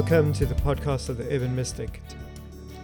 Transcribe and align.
Welcome 0.00 0.32
to 0.32 0.46
the 0.46 0.54
podcast 0.54 1.10
of 1.10 1.18
the 1.18 1.30
Urban 1.30 1.54
Mystic. 1.54 2.02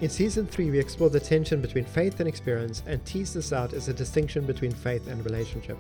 In 0.03 0.11
season 0.11 0.47
three, 0.47 0.71
we 0.71 0.79
explore 0.79 1.09
the 1.09 1.19
tension 1.19 1.63
between 1.63 1.87
faith 1.87 2.21
and 2.21 2.29
experience 2.29 2.83
and 2.87 3.03
tease 3.07 3.33
this 3.33 3.55
out 3.55 3.73
as 3.73 3.89
a 3.89 3.95
distinction 3.95 4.45
between 4.45 4.71
faith 4.71 5.07
and 5.07 5.25
relationship. 5.25 5.79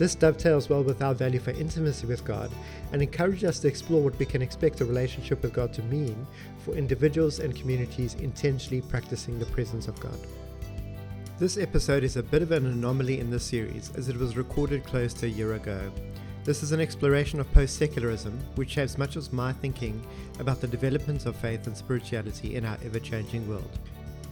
This 0.00 0.16
dovetails 0.16 0.68
well 0.68 0.82
with 0.82 1.00
our 1.00 1.14
value 1.14 1.38
for 1.38 1.52
intimacy 1.52 2.08
with 2.08 2.24
God 2.24 2.50
and 2.90 3.00
encourages 3.00 3.44
us 3.44 3.60
to 3.60 3.68
explore 3.68 4.02
what 4.02 4.18
we 4.18 4.26
can 4.26 4.42
expect 4.42 4.80
a 4.80 4.84
relationship 4.84 5.42
with 5.42 5.52
God 5.52 5.72
to 5.74 5.82
mean 5.84 6.26
for 6.64 6.74
individuals 6.74 7.38
and 7.38 7.54
communities 7.54 8.14
intentionally 8.14 8.82
practicing 8.82 9.38
the 9.38 9.46
presence 9.46 9.86
of 9.86 10.00
God. 10.00 10.18
This 11.38 11.56
episode 11.56 12.02
is 12.02 12.16
a 12.16 12.22
bit 12.22 12.42
of 12.42 12.50
an 12.50 12.66
anomaly 12.66 13.20
in 13.20 13.30
this 13.30 13.44
series 13.44 13.92
as 13.94 14.08
it 14.08 14.16
was 14.16 14.36
recorded 14.36 14.82
close 14.82 15.14
to 15.14 15.26
a 15.26 15.28
year 15.28 15.54
ago. 15.54 15.92
This 16.44 16.62
is 16.62 16.72
an 16.72 16.80
exploration 16.80 17.40
of 17.40 17.50
post 17.54 17.76
secularism, 17.78 18.38
which 18.56 18.72
shapes 18.72 18.98
much 18.98 19.16
of 19.16 19.32
my 19.32 19.50
thinking 19.54 20.06
about 20.38 20.60
the 20.60 20.66
development 20.66 21.24
of 21.24 21.36
faith 21.36 21.66
and 21.66 21.74
spirituality 21.74 22.56
in 22.56 22.66
our 22.66 22.76
ever 22.84 22.98
changing 22.98 23.48
world. 23.48 23.78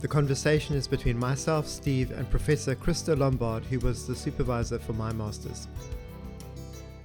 The 0.02 0.08
conversation 0.08 0.76
is 0.76 0.86
between 0.86 1.18
myself, 1.18 1.66
Steve, 1.66 2.10
and 2.10 2.28
Professor 2.28 2.74
Christo 2.74 3.16
Lombard, 3.16 3.64
who 3.64 3.78
was 3.78 4.06
the 4.06 4.14
supervisor 4.14 4.78
for 4.78 4.92
my 4.92 5.10
master's. 5.10 5.68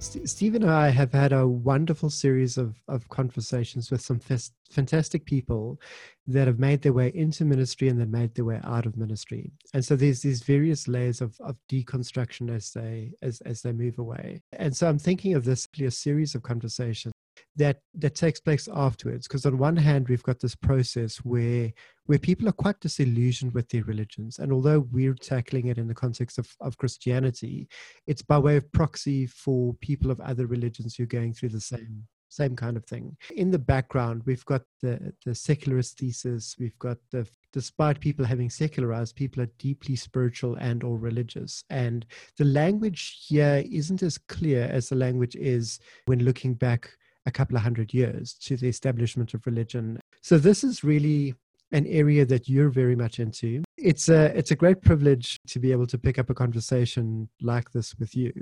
Steve 0.00 0.54
and 0.54 0.64
I 0.64 0.90
have 0.90 1.12
had 1.12 1.32
a 1.32 1.46
wonderful 1.46 2.08
series 2.08 2.56
of, 2.56 2.76
of 2.86 3.08
conversations 3.08 3.90
with 3.90 4.00
some 4.00 4.20
f- 4.30 4.50
fantastic 4.70 5.24
people 5.24 5.80
that 6.28 6.46
have 6.46 6.60
made 6.60 6.82
their 6.82 6.92
way 6.92 7.10
into 7.14 7.44
ministry 7.44 7.88
and 7.88 8.00
then 8.00 8.10
made 8.10 8.34
their 8.34 8.44
way 8.44 8.60
out 8.62 8.86
of 8.86 8.96
ministry. 8.96 9.50
And 9.74 9.84
so 9.84 9.96
there's 9.96 10.22
these 10.22 10.42
various 10.42 10.86
layers 10.86 11.20
of, 11.20 11.36
of 11.40 11.56
deconstruction 11.68 12.54
as 12.54 12.70
they 12.70 13.12
as, 13.22 13.40
as 13.40 13.62
they 13.62 13.72
move 13.72 13.98
away. 13.98 14.40
And 14.52 14.76
so 14.76 14.88
I'm 14.88 14.98
thinking 15.00 15.34
of 15.34 15.44
this 15.44 15.66
a 15.80 15.90
series 15.90 16.34
of 16.34 16.42
conversations 16.42 17.12
that 17.56 17.80
that 17.94 18.14
takes 18.14 18.40
place 18.40 18.68
afterwards 18.72 19.26
because 19.26 19.46
on 19.46 19.58
one 19.58 19.76
hand 19.76 20.08
we've 20.08 20.22
got 20.22 20.40
this 20.40 20.54
process 20.54 21.18
where 21.18 21.72
where 22.08 22.18
people 22.18 22.48
are 22.48 22.52
quite 22.52 22.80
disillusioned 22.80 23.52
with 23.52 23.68
their 23.68 23.84
religions. 23.84 24.38
And 24.38 24.50
although 24.50 24.88
we're 24.90 25.14
tackling 25.14 25.66
it 25.66 25.76
in 25.76 25.88
the 25.88 25.94
context 25.94 26.38
of, 26.38 26.48
of 26.60 26.76
christianity 26.78 27.68
it's 28.06 28.22
by 28.22 28.38
way 28.38 28.56
of 28.56 28.70
proxy 28.72 29.26
for 29.26 29.74
people 29.74 30.10
of 30.10 30.20
other 30.20 30.46
religions 30.46 30.94
who 30.94 31.04
are 31.04 31.06
going 31.06 31.32
through 31.32 31.50
the 31.50 31.60
same 31.60 32.04
same 32.30 32.54
kind 32.54 32.76
of 32.76 32.84
thing. 32.84 33.16
In 33.36 33.50
the 33.50 33.58
background 33.58 34.22
we've 34.26 34.44
got 34.44 34.62
the 34.82 35.12
the 35.24 35.34
secularist 35.34 35.98
thesis. 35.98 36.56
We've 36.58 36.78
got 36.78 36.98
the 37.10 37.26
despite 37.52 38.00
people 38.00 38.24
having 38.24 38.50
secularized 38.50 39.16
people 39.16 39.42
are 39.42 39.50
deeply 39.58 39.96
spiritual 39.96 40.54
and 40.56 40.84
or 40.84 40.98
religious. 40.98 41.62
And 41.70 42.04
the 42.36 42.44
language 42.44 43.24
here 43.26 43.64
isn't 43.70 44.02
as 44.02 44.18
clear 44.18 44.64
as 44.64 44.88
the 44.88 44.96
language 44.96 45.36
is 45.36 45.80
when 46.04 46.24
looking 46.24 46.52
back 46.54 46.90
a 47.24 47.30
couple 47.30 47.56
of 47.56 47.62
hundred 47.62 47.94
years 47.94 48.34
to 48.42 48.56
the 48.56 48.68
establishment 48.68 49.32
of 49.32 49.46
religion. 49.46 49.98
So 50.20 50.36
this 50.36 50.62
is 50.62 50.84
really 50.84 51.34
an 51.72 51.86
area 51.86 52.24
that 52.24 52.48
you're 52.48 52.70
very 52.70 52.96
much 52.96 53.20
into. 53.20 53.62
It's 53.76 54.08
a 54.08 54.36
it's 54.36 54.50
a 54.50 54.56
great 54.56 54.82
privilege 54.82 55.38
to 55.48 55.58
be 55.58 55.72
able 55.72 55.86
to 55.86 55.98
pick 55.98 56.18
up 56.18 56.30
a 56.30 56.34
conversation 56.34 57.28
like 57.40 57.70
this 57.72 57.94
with 57.98 58.16
you. 58.16 58.32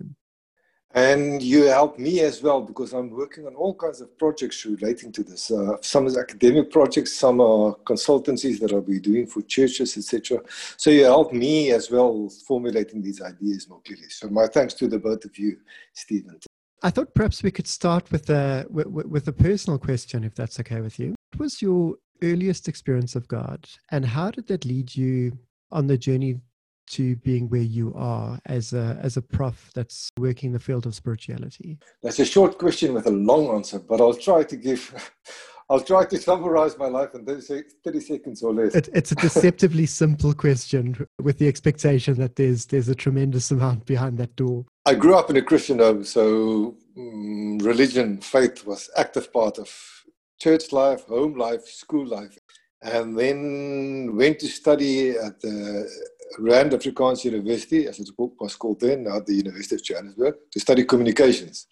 And 0.94 1.42
you 1.42 1.64
help 1.64 1.98
me 1.98 2.20
as 2.20 2.42
well 2.42 2.62
because 2.62 2.94
I'm 2.94 3.10
working 3.10 3.46
on 3.46 3.54
all 3.54 3.74
kinds 3.74 4.00
of 4.00 4.16
projects 4.16 4.64
relating 4.64 5.12
to 5.12 5.22
this. 5.22 5.50
Uh, 5.50 5.76
some 5.82 6.06
is 6.06 6.16
academic 6.16 6.70
projects, 6.70 7.12
some 7.12 7.40
are 7.40 7.74
consultancies 7.84 8.60
that 8.60 8.72
I'll 8.72 8.80
be 8.80 9.00
doing 9.00 9.26
for 9.26 9.42
churches, 9.42 9.96
etc. 9.98 10.40
So 10.78 10.88
you 10.88 11.04
help 11.04 11.34
me 11.34 11.70
as 11.72 11.90
well 11.90 12.30
formulating 12.46 13.02
these 13.02 13.20
ideas 13.20 13.68
more 13.68 13.80
clearly. 13.84 14.08
So 14.08 14.28
my 14.28 14.46
thanks 14.46 14.72
to 14.74 14.88
the 14.88 14.98
both 14.98 15.24
of 15.26 15.36
you, 15.36 15.58
Stephen. 15.92 16.38
I 16.82 16.90
thought 16.90 17.14
perhaps 17.14 17.42
we 17.42 17.50
could 17.50 17.66
start 17.66 18.10
with 18.10 18.30
a 18.30 18.64
with, 18.70 18.86
with 18.86 19.28
a 19.28 19.32
personal 19.32 19.78
question, 19.78 20.24
if 20.24 20.34
that's 20.34 20.60
okay 20.60 20.80
with 20.80 20.98
you. 20.98 21.14
What 21.32 21.40
was 21.40 21.60
your 21.60 21.96
earliest 22.22 22.68
experience 22.68 23.14
of 23.14 23.28
God, 23.28 23.66
and 23.90 24.04
how 24.04 24.30
did 24.30 24.46
that 24.48 24.64
lead 24.64 24.94
you 24.94 25.38
on 25.70 25.86
the 25.86 25.98
journey 25.98 26.40
to 26.88 27.16
being 27.16 27.48
where 27.48 27.60
you 27.60 27.92
are 27.94 28.38
as 28.46 28.72
a 28.72 28.98
as 29.02 29.16
a 29.16 29.22
prof 29.22 29.70
that's 29.74 30.08
working 30.18 30.48
in 30.48 30.52
the 30.52 30.58
field 30.58 30.86
of 30.86 30.94
spirituality? 30.94 31.78
That's 32.02 32.18
a 32.18 32.24
short 32.24 32.58
question 32.58 32.94
with 32.94 33.06
a 33.06 33.10
long 33.10 33.54
answer, 33.54 33.78
but 33.78 34.00
I'll 34.00 34.14
try 34.14 34.44
to 34.44 34.56
give. 34.56 35.12
I'll 35.68 35.80
try 35.80 36.04
to 36.04 36.16
summarize 36.16 36.78
my 36.78 36.86
life 36.86 37.12
in 37.16 37.26
30 37.26 38.00
seconds 38.00 38.40
or 38.40 38.54
less. 38.54 38.76
It, 38.76 38.88
it's 38.94 39.10
a 39.10 39.16
deceptively 39.16 39.84
simple 40.02 40.32
question 40.32 41.08
with 41.20 41.38
the 41.38 41.48
expectation 41.48 42.14
that 42.18 42.36
there's 42.36 42.66
there's 42.66 42.88
a 42.88 42.94
tremendous 42.94 43.50
amount 43.50 43.84
behind 43.84 44.16
that 44.18 44.36
door. 44.36 44.64
I 44.84 44.94
grew 44.94 45.16
up 45.16 45.28
in 45.28 45.36
a 45.36 45.42
Christian 45.42 45.80
home, 45.80 46.04
so 46.04 46.76
um, 46.96 47.58
religion, 47.58 48.18
faith 48.18 48.64
was 48.64 48.88
active 48.96 49.32
part 49.32 49.58
of 49.58 49.68
church 50.40 50.72
life, 50.72 51.04
home 51.04 51.36
life, 51.36 51.66
school 51.66 52.06
life, 52.06 52.38
and 52.82 53.18
then 53.18 54.14
went 54.16 54.38
to 54.40 54.48
study 54.48 55.10
at 55.10 55.40
the 55.40 55.88
Rand 56.38 56.72
Afrikaans 56.72 57.24
University, 57.24 57.86
as 57.86 57.98
it 57.98 58.08
was 58.16 58.56
called 58.56 58.80
then, 58.80 59.04
now 59.04 59.20
the 59.20 59.34
University 59.34 59.76
of 59.76 59.82
Johannesburg, 59.82 60.34
to 60.52 60.60
study 60.60 60.84
communications. 60.84 61.66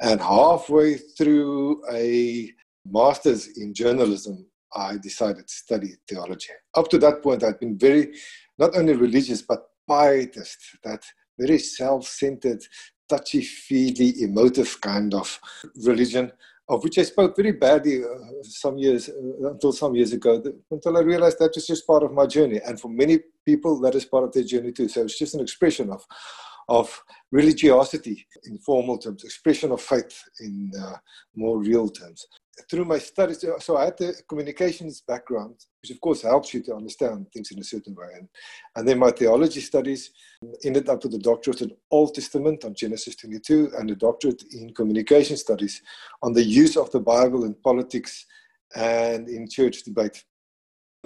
And 0.00 0.20
halfway 0.20 0.96
through 0.96 1.82
a 1.92 2.52
master's 2.86 3.58
in 3.58 3.74
journalism, 3.74 4.46
I 4.74 4.96
decided 4.98 5.48
to 5.48 5.54
study 5.54 5.94
theology. 6.08 6.52
Up 6.74 6.88
to 6.90 6.98
that 6.98 7.22
point, 7.22 7.42
I'd 7.42 7.58
been 7.58 7.78
very, 7.78 8.14
not 8.58 8.76
only 8.76 8.92
religious, 8.92 9.42
but 9.42 9.66
pietist, 9.88 10.58
that 10.84 11.02
very 11.38 11.58
self-centered, 11.58 12.62
touchy-feely, 13.08 14.22
emotive 14.22 14.80
kind 14.80 15.14
of 15.14 15.40
religion, 15.84 16.30
of 16.68 16.84
which 16.84 16.98
I 16.98 17.02
spoke 17.02 17.34
very 17.36 17.52
badly 17.52 18.04
uh, 18.04 18.08
some 18.42 18.78
years 18.78 19.08
uh, 19.08 19.50
until 19.50 19.72
some 19.72 19.94
years 19.94 20.12
ago, 20.12 20.42
until 20.70 20.96
I 20.96 21.00
realized 21.00 21.38
that 21.38 21.52
was 21.54 21.66
just 21.66 21.86
part 21.86 22.02
of 22.02 22.12
my 22.12 22.26
journey, 22.26 22.60
and 22.64 22.80
for 22.80 22.88
many 22.88 23.20
people, 23.46 23.80
that 23.80 23.94
is 23.94 24.04
part 24.04 24.24
of 24.24 24.32
their 24.32 24.44
journey 24.44 24.72
too. 24.72 24.88
So 24.88 25.02
it's 25.02 25.18
just 25.18 25.34
an 25.34 25.40
expression 25.40 25.90
of 25.90 26.04
of 26.68 27.02
religiosity 27.32 28.26
in 28.44 28.58
formal 28.58 28.98
terms, 28.98 29.24
expression 29.24 29.72
of 29.72 29.80
faith 29.80 30.22
in 30.40 30.70
uh, 30.78 30.96
more 31.34 31.58
real 31.58 31.88
terms 31.88 32.26
through 32.70 32.84
my 32.84 32.98
studies, 32.98 33.44
so 33.60 33.76
I 33.76 33.86
had 33.86 34.00
a 34.00 34.12
communications 34.28 35.00
background, 35.00 35.54
which 35.82 35.90
of 35.90 36.00
course 36.00 36.22
helps 36.22 36.52
you 36.52 36.62
to 36.64 36.74
understand 36.74 37.26
things 37.32 37.50
in 37.50 37.58
a 37.58 37.64
certain 37.64 37.94
way. 37.94 38.06
And, 38.16 38.28
and 38.76 38.88
then 38.88 38.98
my 38.98 39.10
theology 39.10 39.60
studies 39.60 40.10
ended 40.64 40.88
up 40.88 41.04
with 41.04 41.14
a 41.14 41.18
doctorate 41.18 41.62
in 41.62 41.72
Old 41.90 42.14
Testament 42.14 42.64
on 42.64 42.74
Genesis 42.74 43.16
22 43.16 43.72
and 43.78 43.90
a 43.90 43.96
doctorate 43.96 44.42
in 44.52 44.74
communication 44.74 45.36
studies 45.36 45.82
on 46.22 46.32
the 46.32 46.42
use 46.42 46.76
of 46.76 46.90
the 46.90 47.00
Bible 47.00 47.44
in 47.44 47.54
politics 47.54 48.26
and 48.74 49.28
in 49.28 49.48
church 49.48 49.82
debate. 49.84 50.24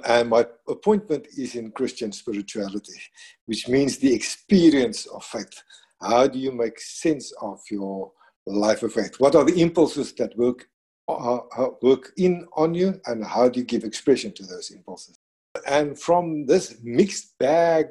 And 0.05 0.31
my 0.31 0.47
appointment 0.69 1.29
is 1.37 1.55
in 1.55 1.71
Christian 1.71 2.13
spirituality, 2.13 3.01
which 3.47 3.69
means 3.69 3.99
the 3.99 4.13
experience 4.13 5.07
of 5.07 5.23
faith. 5.25 5.63
How 6.01 6.27
do 6.27 6.39
you 6.39 6.51
make 6.51 6.81
sense 6.81 7.33
of 7.41 7.61
your 7.71 8.11
life 8.47 8.83
of 8.83 8.95
faith? 8.95 9.15
What 9.19 9.37
are 9.37 9.45
the 9.45 9.61
impulses 9.61 10.13
that 10.15 10.37
work 10.37 10.67
uh, 10.67 10.72
work 11.09 12.13
in 12.17 12.47
on 12.57 12.75
you 12.75 13.01
and 13.07 13.25
how 13.25 13.49
do 13.49 13.61
you 13.61 13.67
give 13.67 13.85
expression 13.85 14.33
to 14.33 14.45
those 14.45 14.71
impulses? 14.71 15.19
And 15.67 15.99
from 15.99 16.47
this 16.47 16.79
mixed 16.83 17.39
bag 17.39 17.87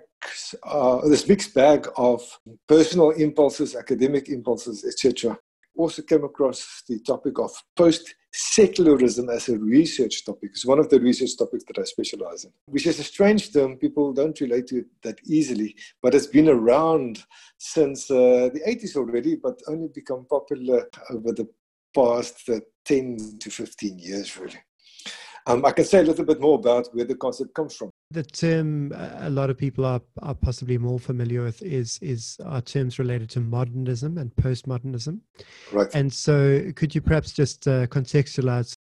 uh, 0.64 1.08
this 1.08 1.28
mixed 1.28 1.54
bag 1.54 1.88
of 1.98 2.22
personal 2.68 3.10
impulses 3.12 3.76
academic 3.76 4.30
impulses 4.30 4.86
etc 4.86 5.38
also 5.76 6.02
came 6.02 6.24
across 6.24 6.84
the 6.88 7.00
topic 7.00 7.40
of 7.40 7.52
post 7.76 8.14
secularism 8.34 9.30
as 9.30 9.50
a 9.50 9.58
research 9.58 10.26
topic. 10.26 10.52
It's 10.54 10.66
one 10.66 10.80
of 10.80 10.90
the 10.90 11.00
research 11.02 11.38
topics 11.38 11.66
that 11.66 11.80
i 11.80 11.84
specialize 11.84 12.46
in 12.46 12.52
which 12.66 12.88
is 12.88 13.00
a 13.00 13.04
strange 13.04 13.52
term. 13.52 13.78
People 13.78 14.14
don't 14.14 14.40
relate 14.40 14.68
to 14.68 14.80
it 14.80 14.86
that 15.04 15.20
easily 15.26 15.76
but 16.02 16.14
it's 16.16 16.28
been 16.28 16.50
around 16.50 17.24
since 17.58 18.10
uh, 18.10 18.50
the 18.54 18.62
80s 18.68 18.96
already 18.96 19.36
but 19.36 19.60
only 19.68 19.90
become 19.94 20.26
popular 20.30 20.88
over 21.10 21.32
the 21.34 21.48
past 21.96 22.48
uh, 22.50 22.60
10 22.86 23.38
to 23.40 23.50
15 23.50 24.00
years, 24.00 24.38
really. 24.38 24.60
Um, 25.48 25.66
I 25.66 25.72
can 25.72 25.86
say 25.86 26.00
a 26.00 26.04
little 26.04 26.26
bit 26.26 26.40
more 26.40 26.56
about 26.56 26.88
where 26.94 27.06
the 27.06 27.16
concept 27.16 27.56
comes 27.56 27.76
from. 27.76 27.90
The 28.12 28.24
term 28.24 28.92
uh, 28.94 29.10
a 29.22 29.30
lot 29.30 29.50
of 29.50 29.58
people 29.58 29.86
are, 29.86 30.02
are 30.22 30.36
possibly 30.36 30.78
more 30.78 31.00
familiar 31.00 31.42
with 31.44 31.64
is 31.64 31.98
is 32.02 32.38
are 32.46 32.62
terms 32.62 33.00
related 33.00 33.30
to 33.32 33.40
modernism 33.40 34.18
and 34.18 34.36
postmodernism. 34.36 35.20
Right. 35.72 35.88
And 35.96 36.14
so, 36.14 36.72
could 36.76 36.94
you 36.94 37.02
perhaps 37.02 37.32
just 37.32 37.68
uh, 37.68 37.88
contextualize 37.88 38.76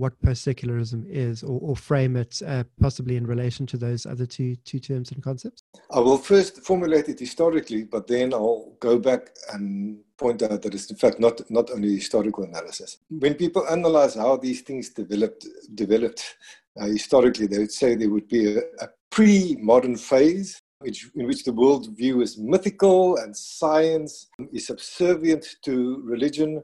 what 0.00 0.20
post-secularism 0.22 1.06
is 1.08 1.42
or, 1.42 1.60
or 1.60 1.76
frame 1.76 2.16
it 2.16 2.40
uh, 2.46 2.64
possibly 2.80 3.16
in 3.16 3.26
relation 3.26 3.66
to 3.66 3.76
those 3.76 4.06
other 4.06 4.26
two, 4.26 4.56
two 4.56 4.80
terms 4.80 5.12
and 5.12 5.22
concepts? 5.22 5.62
I 5.92 6.00
will 6.00 6.16
first 6.16 6.62
formulate 6.64 7.08
it 7.08 7.20
historically, 7.20 7.84
but 7.84 8.06
then 8.06 8.32
I'll 8.32 8.72
go 8.80 8.98
back 8.98 9.30
and 9.52 9.98
point 10.16 10.42
out 10.42 10.62
that 10.62 10.74
it's 10.74 10.90
in 10.90 10.96
fact 10.96 11.20
not, 11.20 11.48
not 11.50 11.70
only 11.70 11.94
historical 11.94 12.44
analysis. 12.44 12.98
When 13.10 13.34
people 13.34 13.66
analyze 13.68 14.14
how 14.14 14.36
these 14.38 14.62
things 14.62 14.88
developed, 14.88 15.46
developed 15.74 16.36
uh, 16.80 16.86
historically, 16.86 17.46
they 17.46 17.58
would 17.58 17.72
say 17.72 17.94
there 17.94 18.10
would 18.10 18.28
be 18.28 18.56
a, 18.56 18.60
a 18.80 18.88
pre-modern 19.10 19.96
phase 19.96 20.62
which, 20.80 21.10
in 21.14 21.26
which 21.26 21.44
the 21.44 21.52
worldview 21.52 22.22
is 22.22 22.38
mythical 22.38 23.16
and 23.18 23.36
science 23.36 24.28
is 24.52 24.66
subservient 24.66 25.56
to 25.62 26.00
religion 26.04 26.62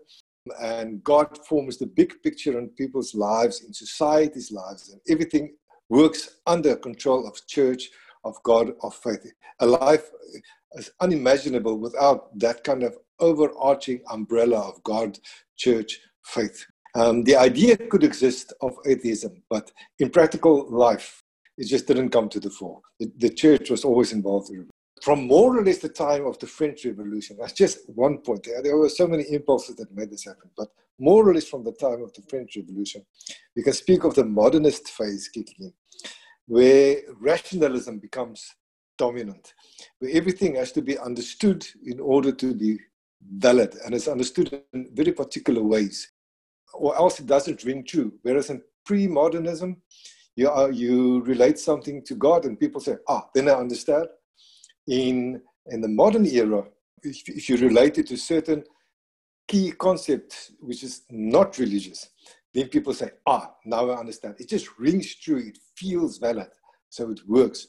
and 0.61 1.03
God 1.05 1.39
forms 1.47 1.77
the 1.77 1.87
big 1.87 2.15
picture 2.23 2.59
in 2.59 2.69
people's 2.71 3.15
lives, 3.15 3.63
in 3.63 3.73
society's 3.73 4.53
lives, 4.53 4.91
and 4.91 5.01
everything 5.09 5.55
works 5.89 6.39
under 6.47 6.77
control 6.77 7.27
of 7.27 7.47
church, 7.47 7.91
of 8.25 8.35
God, 8.43 8.73
of 8.83 8.95
faith. 8.95 9.33
A 9.61 9.67
life 9.67 10.11
is 10.75 10.91
unimaginable 11.01 11.79
without 11.79 12.37
that 12.39 12.65
kind 12.65 12.83
of 12.83 12.97
overarching 13.21 14.01
umbrella 14.11 14.61
of 14.61 14.83
God, 14.83 15.19
church, 15.57 16.01
faith. 16.25 16.67
Um, 16.95 17.25
the 17.25 17.37
idea 17.37 17.77
could 17.77 18.05
exist 18.05 18.53
of 18.63 18.77
atheism, 18.87 19.43
but 19.51 19.71
in 19.99 20.11
practical 20.11 20.67
life, 20.71 21.23
it 21.59 21.67
just 21.67 21.87
didn't 21.87 22.11
come 22.11 22.29
to 22.31 22.41
the 22.41 22.51
fore. 22.51 22.81
The, 22.99 23.11
the 23.19 23.31
church 23.31 23.71
was 23.71 23.85
always 23.85 24.13
involved 24.13 24.51
in 24.51 24.63
it. 24.63 24.71
From 25.03 25.27
more 25.27 25.59
or 25.59 25.65
less 25.65 25.79
the 25.79 25.89
time 25.89 26.27
of 26.27 26.39
the 26.39 26.47
French 26.47 26.85
Revolution, 26.85 27.37
that's 27.39 27.53
just 27.53 27.89
one 27.89 28.19
point. 28.19 28.45
There, 28.45 28.63
there 28.63 28.77
were 28.77 28.89
so 28.89 29.07
many 29.07 29.25
impulses 29.31 29.77
that 29.77 29.95
made 29.95 30.11
this 30.11 30.25
happen, 30.25 30.51
but 30.57 30.69
more 30.99 31.29
or 31.29 31.35
less 31.35 31.49
from 31.49 31.65
the 31.65 31.73
time 31.73 32.03
of 32.03 32.13
the 32.15 32.23
French 32.23 32.57
Revolution, 32.57 33.05
we 33.55 33.63
can 33.63 33.75
speak 33.75 34.05
of 34.05 34.15
the 34.15 34.25
modernist 34.25 34.89
phase 34.89 35.29
kicking 35.29 35.67
in, 35.67 35.73
where 36.47 36.97
rationalism 37.21 37.99
becomes 37.99 38.55
dominant, 38.97 39.53
where 39.99 40.11
everything 40.15 40.55
has 40.55 40.73
to 40.73 40.81
be 40.81 40.99
understood 40.99 41.67
in 41.85 42.01
order 42.01 42.33
to 42.33 42.55
be 42.55 42.79
valid, 43.39 43.77
and 43.85 43.95
it's 43.95 44.09
understood 44.09 44.63
in 44.73 44.89
very 44.95 45.13
particular 45.13 45.63
ways, 45.63 46.11
or 46.73 46.97
else 46.97 47.21
it 47.21 47.27
doesn't 47.27 47.65
ring 47.65 47.85
true. 47.85 48.13
Whereas 48.23 48.49
in 48.49 48.63
pre-modernism, 48.87 49.77
you, 50.37 50.71
you 50.73 51.23
relate 51.25 51.59
something 51.59 52.03
to 52.05 52.15
God, 52.15 52.47
and 52.47 52.59
people 52.59 52.81
say, 52.81 52.97
"Ah, 53.09 53.29
then 53.35 53.49
I 53.49 53.53
understand." 53.53 54.07
In 54.87 55.43
in 55.69 55.81
the 55.81 55.89
modern 55.89 56.27
era, 56.27 56.65
if, 57.03 57.29
if 57.29 57.49
you 57.49 57.57
relate 57.57 57.99
it 57.99 58.07
to 58.09 58.17
certain 58.17 58.65
key 59.49 59.73
concepts, 59.73 60.53
which 60.61 60.83
is 60.83 61.03
not 61.11 61.59
religious, 61.59 62.09
then 62.55 62.69
people 62.69 62.95
say, 62.95 63.11
"Ah, 63.27 63.55
now 63.65 63.91
I 63.91 63.99
understand." 63.99 64.37
It 64.39 64.49
just 64.49 64.79
rings 64.79 65.15
true. 65.17 65.39
It 65.39 65.59
feels 65.77 66.19
valid, 66.19 66.49
so 66.89 67.11
it 67.11 67.21
works. 67.27 67.67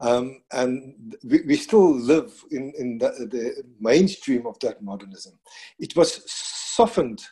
Um, 0.00 0.42
and 0.52 1.14
we, 1.24 1.42
we, 1.42 1.56
still 1.56 1.94
live 1.94 2.32
in, 2.50 2.72
in 2.78 2.96
the, 2.96 3.10
the, 3.30 3.62
mainstream 3.78 4.46
of 4.46 4.58
that 4.60 4.82
modernism. 4.82 5.38
It 5.78 5.94
was 5.94 6.22
softened 6.26 7.22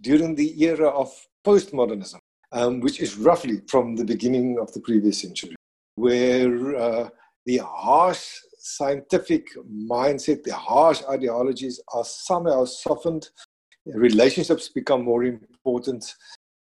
during 0.00 0.34
the 0.34 0.60
era 0.60 0.88
of 0.88 1.12
postmodernism, 1.44 2.18
um, 2.50 2.80
which 2.80 3.00
is 3.00 3.16
roughly 3.16 3.60
from 3.68 3.94
the 3.94 4.04
beginning 4.04 4.58
of 4.58 4.72
the 4.72 4.80
previous 4.80 5.20
century, 5.20 5.54
where 5.94 6.76
uh, 6.76 7.08
the 7.50 7.64
harsh 7.64 8.24
scientific 8.58 9.48
mindset, 9.68 10.44
the 10.44 10.54
harsh 10.54 11.02
ideologies 11.10 11.80
are 11.92 12.04
somehow 12.04 12.64
softened, 12.64 13.28
relationships 13.86 14.68
become 14.68 15.02
more 15.04 15.24
important, 15.24 16.14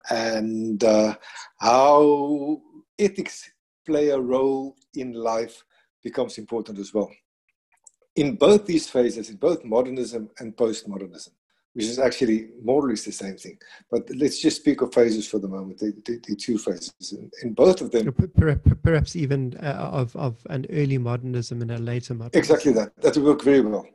and 0.10 0.84
uh, 0.84 1.14
how 1.60 2.60
ethics 2.98 3.52
play 3.86 4.10
a 4.10 4.20
role 4.20 4.76
in 4.96 5.14
life 5.14 5.64
becomes 6.04 6.40
important 6.40 6.80
as 6.80 6.92
well. 6.92 7.12
In 8.16 8.36
both 8.36 8.66
these 8.66 8.90
phases, 8.90 9.30
in 9.30 9.36
both 9.36 9.64
modernism 9.64 10.32
and 10.40 10.58
postmodernism, 10.58 11.34
which 11.80 11.88
is 11.88 11.98
actually 11.98 12.50
more 12.62 12.84
or 12.86 12.90
less 12.90 13.06
the 13.06 13.12
same 13.12 13.38
thing. 13.38 13.58
But 13.90 14.04
let's 14.14 14.38
just 14.42 14.58
speak 14.58 14.82
of 14.82 14.94
phases 14.94 15.26
for 15.26 15.40
the 15.40 15.48
moment, 15.48 15.80
the, 15.80 15.94
the, 16.06 16.20
the 16.28 16.36
two 16.36 16.58
phases. 16.58 17.14
In, 17.14 17.32
in, 17.42 17.54
both 17.54 17.80
of 17.80 17.90
them. 17.90 18.14
Perhaps 18.84 19.16
even 19.16 19.56
uh, 19.64 19.90
of, 20.02 20.14
of 20.18 20.46
an 20.50 20.66
early 20.72 20.98
modernism 20.98 21.62
and 21.62 21.72
a 21.72 21.78
later 21.78 22.16
modernism. 22.16 22.38
Exactly 22.38 22.74
that. 22.74 22.90
That 23.02 23.16
will 23.16 23.28
work 23.32 23.44
very 23.44 23.62
well. 23.62 23.88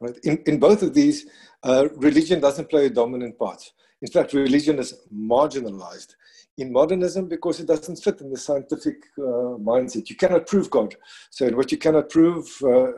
Right? 0.00 0.18
In, 0.24 0.42
in 0.46 0.58
both 0.58 0.82
of 0.82 0.94
these, 0.94 1.26
uh, 1.62 1.86
religion 1.94 2.40
doesn't 2.40 2.68
play 2.68 2.86
a 2.86 2.90
dominant 2.90 3.38
part. 3.38 3.62
In 4.00 4.08
fact, 4.08 4.32
religion 4.32 4.78
is 4.78 4.94
marginalized 5.12 6.14
in 6.58 6.72
modernism 6.72 7.28
because 7.28 7.60
it 7.60 7.66
doesn't 7.66 7.96
fit 8.02 8.20
in 8.20 8.30
the 8.30 8.36
scientific 8.36 8.96
uh, 9.18 9.56
mindset. 9.70 10.10
You 10.10 10.16
cannot 10.16 10.46
prove 10.46 10.70
God. 10.70 10.94
So 11.30 11.48
what 11.50 11.70
you 11.70 11.78
cannot 11.78 12.10
prove 12.10 12.46
uh, 12.64 12.92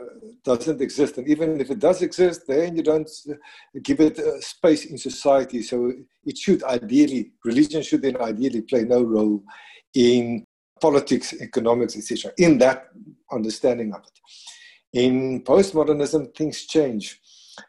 doesn't 0.45 0.81
exist. 0.81 1.19
And 1.19 1.29
even 1.29 1.61
if 1.61 1.71
it 1.71 1.79
does 1.79 2.03
exist, 2.03 2.47
then 2.47 2.77
you 2.77 2.83
don't 2.83 3.11
uh, 3.31 3.35
give 3.83 4.01
it 4.01 4.19
uh, 4.19 4.41
space 4.41 4.87
in 4.87 4.97
society. 4.97 5.63
So 5.63 5.93
it 6.25 6.39
should 6.39 6.63
ideally, 6.65 7.33
religion 7.45 7.83
should 7.83 8.03
then 8.03 8.21
ideally 8.21 8.63
play 8.63 8.85
no 8.85 9.03
role 9.03 9.43
in 9.95 10.45
politics, 10.81 11.35
economics, 11.35 11.97
etc. 11.97 12.33
In 12.39 12.57
that 12.59 12.89
understanding 13.31 13.93
of 13.93 14.01
it. 14.01 14.19
In 14.93 15.43
postmodernism, 15.45 16.35
things 16.35 16.67
change. 16.67 17.21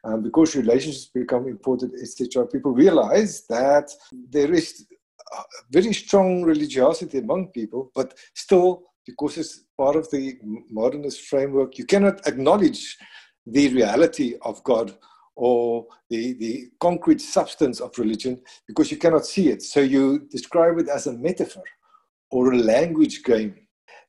Um, 0.03 0.23
because 0.23 0.55
relationships 0.55 1.09
become 1.13 1.47
important, 1.47 1.93
etc., 2.01 2.45
people 2.47 2.71
realize 2.71 3.45
that 3.47 3.91
there 4.29 4.53
is 4.53 4.85
very 5.69 5.93
strong 5.93 6.43
religiosity 6.43 7.19
among 7.19 7.47
people, 7.47 7.91
but 7.95 8.17
still, 8.35 8.83
because 9.05 9.37
it's 9.37 9.63
part 9.77 9.95
of 9.95 10.09
the 10.11 10.37
modernist 10.69 11.21
framework, 11.21 11.77
you 11.77 11.85
cannot 11.85 12.25
acknowledge 12.27 12.97
the 13.45 13.69
reality 13.69 14.35
of 14.41 14.63
God 14.63 14.95
or 15.35 15.87
the, 16.09 16.33
the 16.33 16.69
concrete 16.79 17.21
substance 17.21 17.79
of 17.79 17.97
religion 17.97 18.41
because 18.67 18.91
you 18.91 18.97
cannot 18.97 19.25
see 19.25 19.49
it. 19.49 19.61
So 19.63 19.79
you 19.79 20.27
describe 20.29 20.77
it 20.77 20.89
as 20.89 21.07
a 21.07 21.13
metaphor 21.13 21.63
or 22.29 22.53
a 22.53 22.57
language 22.57 23.23
game. 23.23 23.55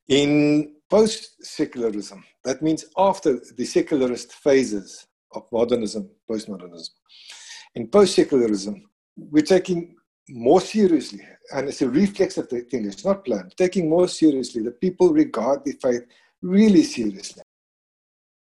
In 0.09 0.75
post 0.89 1.43
secularism, 1.43 2.23
that 2.43 2.61
means 2.61 2.85
after 2.97 3.39
the 3.57 3.65
secularist 3.65 4.33
phases 4.33 5.07
of 5.35 5.45
modernism, 5.51 6.09
postmodernism, 6.29 6.89
in 7.75 7.87
post 7.87 8.15
secularism, 8.15 8.89
we're 9.17 9.43
taking 9.43 9.95
more 10.29 10.61
seriously, 10.61 11.21
and 11.53 11.67
it's 11.67 11.81
a 11.81 11.89
reflex 11.89 12.37
of 12.37 12.47
the 12.49 12.61
thing, 12.61 12.85
it's 12.85 13.05
not 13.05 13.25
planned, 13.25 13.53
taking 13.57 13.89
more 13.89 14.07
seriously, 14.07 14.63
the 14.63 14.71
people 14.71 15.11
regard 15.11 15.63
the 15.65 15.73
faith 15.81 16.03
really 16.41 16.83
seriously. 16.83 17.43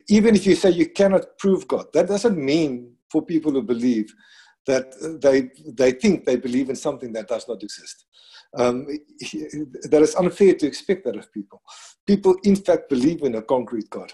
Even 0.10 0.36
if 0.36 0.46
you 0.46 0.56
say 0.56 0.70
you 0.70 0.90
cannot 0.90 1.38
prove 1.38 1.68
God, 1.68 1.86
that 1.94 2.08
doesn't 2.08 2.38
mean 2.38 2.94
for 3.10 3.22
people 3.22 3.52
who 3.52 3.62
believe 3.62 4.14
that 4.68 4.94
they, 5.22 5.50
they 5.72 5.92
think 5.92 6.26
they 6.26 6.36
believe 6.36 6.70
in 6.70 6.76
something 6.76 7.12
that 7.14 7.28
does 7.28 7.48
not 7.48 7.64
exist. 7.64 8.06
Um, 8.58 8.86
that 9.90 10.02
is 10.02 10.16
unfair 10.16 10.54
to 10.56 10.68
expect 10.68 11.06
that 11.06 11.16
of 11.16 11.32
people. 11.32 11.62
People, 12.06 12.36
in 12.44 12.56
fact, 12.56 12.90
believe 12.90 13.22
in 13.24 13.36
a 13.36 13.42
concrete 13.42 13.90
God. 13.90 14.12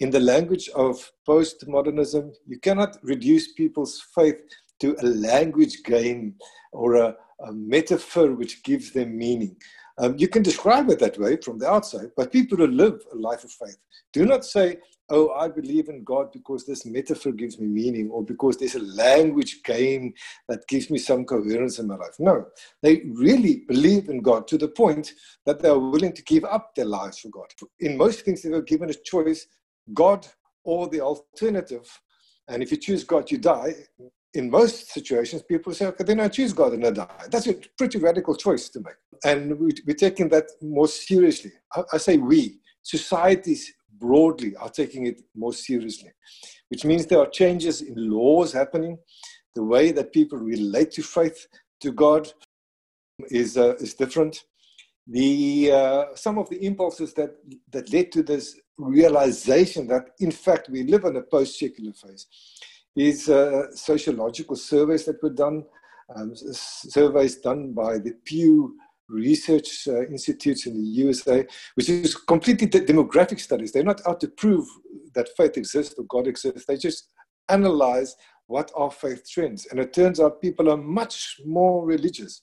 In 0.00 0.08
the 0.08 0.18
language 0.18 0.70
of 0.70 1.12
postmodernism, 1.28 2.32
you 2.46 2.58
cannot 2.58 2.96
reduce 3.02 3.52
people's 3.52 4.02
faith 4.14 4.40
to 4.80 4.96
a 5.02 5.06
language 5.06 5.82
game 5.84 6.36
or 6.72 6.94
a, 6.94 7.14
a 7.46 7.52
metaphor 7.52 8.32
which 8.32 8.62
gives 8.62 8.92
them 8.92 9.18
meaning. 9.18 9.56
Um, 9.98 10.14
you 10.16 10.28
can 10.28 10.42
describe 10.42 10.88
it 10.88 11.00
that 11.00 11.18
way 11.18 11.36
from 11.36 11.58
the 11.58 11.70
outside, 11.70 12.12
but 12.16 12.32
people 12.32 12.56
who 12.56 12.66
live 12.68 12.98
a 13.12 13.16
life 13.16 13.44
of 13.44 13.52
faith 13.52 13.76
do 14.14 14.24
not 14.24 14.46
say, 14.46 14.78
Oh, 15.12 15.30
I 15.30 15.48
believe 15.48 15.88
in 15.88 16.04
God 16.04 16.30
because 16.32 16.64
this 16.64 16.86
metaphor 16.86 17.32
gives 17.32 17.58
me 17.58 17.66
meaning 17.66 18.08
or 18.10 18.24
because 18.24 18.56
there's 18.56 18.76
a 18.76 18.82
language 18.94 19.60
game 19.64 20.14
that 20.48 20.66
gives 20.68 20.88
me 20.88 20.98
some 20.98 21.24
coherence 21.24 21.80
in 21.80 21.88
my 21.88 21.96
life. 21.96 22.14
No, 22.20 22.46
they 22.80 23.02
really 23.12 23.64
believe 23.66 24.08
in 24.08 24.22
God 24.22 24.46
to 24.48 24.56
the 24.56 24.68
point 24.68 25.12
that 25.46 25.58
they 25.58 25.68
are 25.68 25.78
willing 25.78 26.12
to 26.12 26.22
give 26.22 26.44
up 26.44 26.76
their 26.76 26.84
lives 26.84 27.18
for 27.18 27.28
God. 27.28 27.52
In 27.80 27.96
most 27.96 28.24
things, 28.24 28.42
they 28.42 28.50
were 28.50 28.62
given 28.62 28.88
a 28.88 28.94
choice 28.94 29.48
God 29.94 30.26
or 30.64 30.88
the 30.88 31.00
alternative. 31.00 31.88
And 32.48 32.62
if 32.62 32.70
you 32.70 32.76
choose 32.76 33.04
God, 33.04 33.30
you 33.30 33.38
die 33.38 33.74
in 34.34 34.50
most 34.50 34.90
situations, 34.90 35.42
people 35.42 35.74
say, 35.74 35.86
okay, 35.86 36.04
then 36.04 36.20
I 36.20 36.28
choose 36.28 36.52
God 36.52 36.72
and 36.72 36.86
I 36.86 36.90
die. 36.90 37.26
That's 37.30 37.48
a 37.48 37.54
pretty 37.76 37.98
radical 37.98 38.36
choice 38.36 38.68
to 38.70 38.80
make. 38.80 38.94
And 39.24 39.58
we, 39.58 39.72
are 39.88 39.94
taking 39.94 40.28
that 40.28 40.46
more 40.62 40.86
seriously. 40.86 41.52
I, 41.74 41.82
I, 41.92 41.98
say 41.98 42.16
we, 42.16 42.60
societies 42.82 43.72
broadly 43.98 44.54
are 44.56 44.70
taking 44.70 45.06
it 45.06 45.20
more 45.34 45.52
seriously, 45.52 46.12
which 46.68 46.84
means 46.84 47.06
there 47.06 47.18
are 47.18 47.28
changes 47.28 47.82
in 47.82 47.94
laws 47.96 48.52
happening. 48.52 48.98
The 49.54 49.64
way 49.64 49.90
that 49.92 50.12
people 50.12 50.38
relate 50.38 50.92
to 50.92 51.02
faith, 51.02 51.46
to 51.80 51.92
God, 51.92 52.32
is, 53.30 53.58
uh, 53.58 53.74
is 53.80 53.94
different. 53.94 54.44
The, 55.10 55.72
uh, 55.72 56.04
some 56.14 56.38
of 56.38 56.48
the 56.48 56.64
impulses 56.64 57.12
that, 57.14 57.34
that 57.72 57.92
led 57.92 58.12
to 58.12 58.22
this 58.22 58.56
realization 58.78 59.88
that, 59.88 60.10
in 60.20 60.30
fact, 60.30 60.68
we 60.70 60.84
live 60.84 61.04
in 61.04 61.16
a 61.16 61.22
post 61.22 61.58
secular 61.58 61.92
phase 61.92 62.26
is 62.94 63.28
uh, 63.28 63.70
sociological 63.74 64.56
surveys 64.56 65.04
that 65.06 65.22
were 65.22 65.30
done, 65.30 65.64
um, 66.14 66.32
surveys 66.34 67.36
done 67.36 67.72
by 67.72 67.98
the 67.98 68.12
Pew 68.24 68.76
Research 69.08 69.88
uh, 69.88 70.06
Institutes 70.06 70.66
in 70.66 70.74
the 70.74 70.88
USA, 71.04 71.44
which 71.74 71.88
is 71.88 72.14
completely 72.14 72.68
de- 72.68 72.80
demographic 72.80 73.40
studies. 73.40 73.72
They're 73.72 73.82
not 73.82 74.06
out 74.06 74.20
to 74.20 74.28
prove 74.28 74.66
that 75.14 75.28
faith 75.36 75.56
exists 75.56 75.94
or 75.98 76.04
God 76.04 76.28
exists. 76.28 76.66
They 76.66 76.76
just 76.76 77.08
analyze 77.48 78.14
what 78.46 78.70
are 78.76 78.90
faith 78.90 79.28
trends. 79.28 79.66
And 79.66 79.80
it 79.80 79.92
turns 79.92 80.20
out 80.20 80.40
people 80.40 80.70
are 80.70 80.76
much 80.76 81.40
more 81.44 81.84
religious 81.84 82.42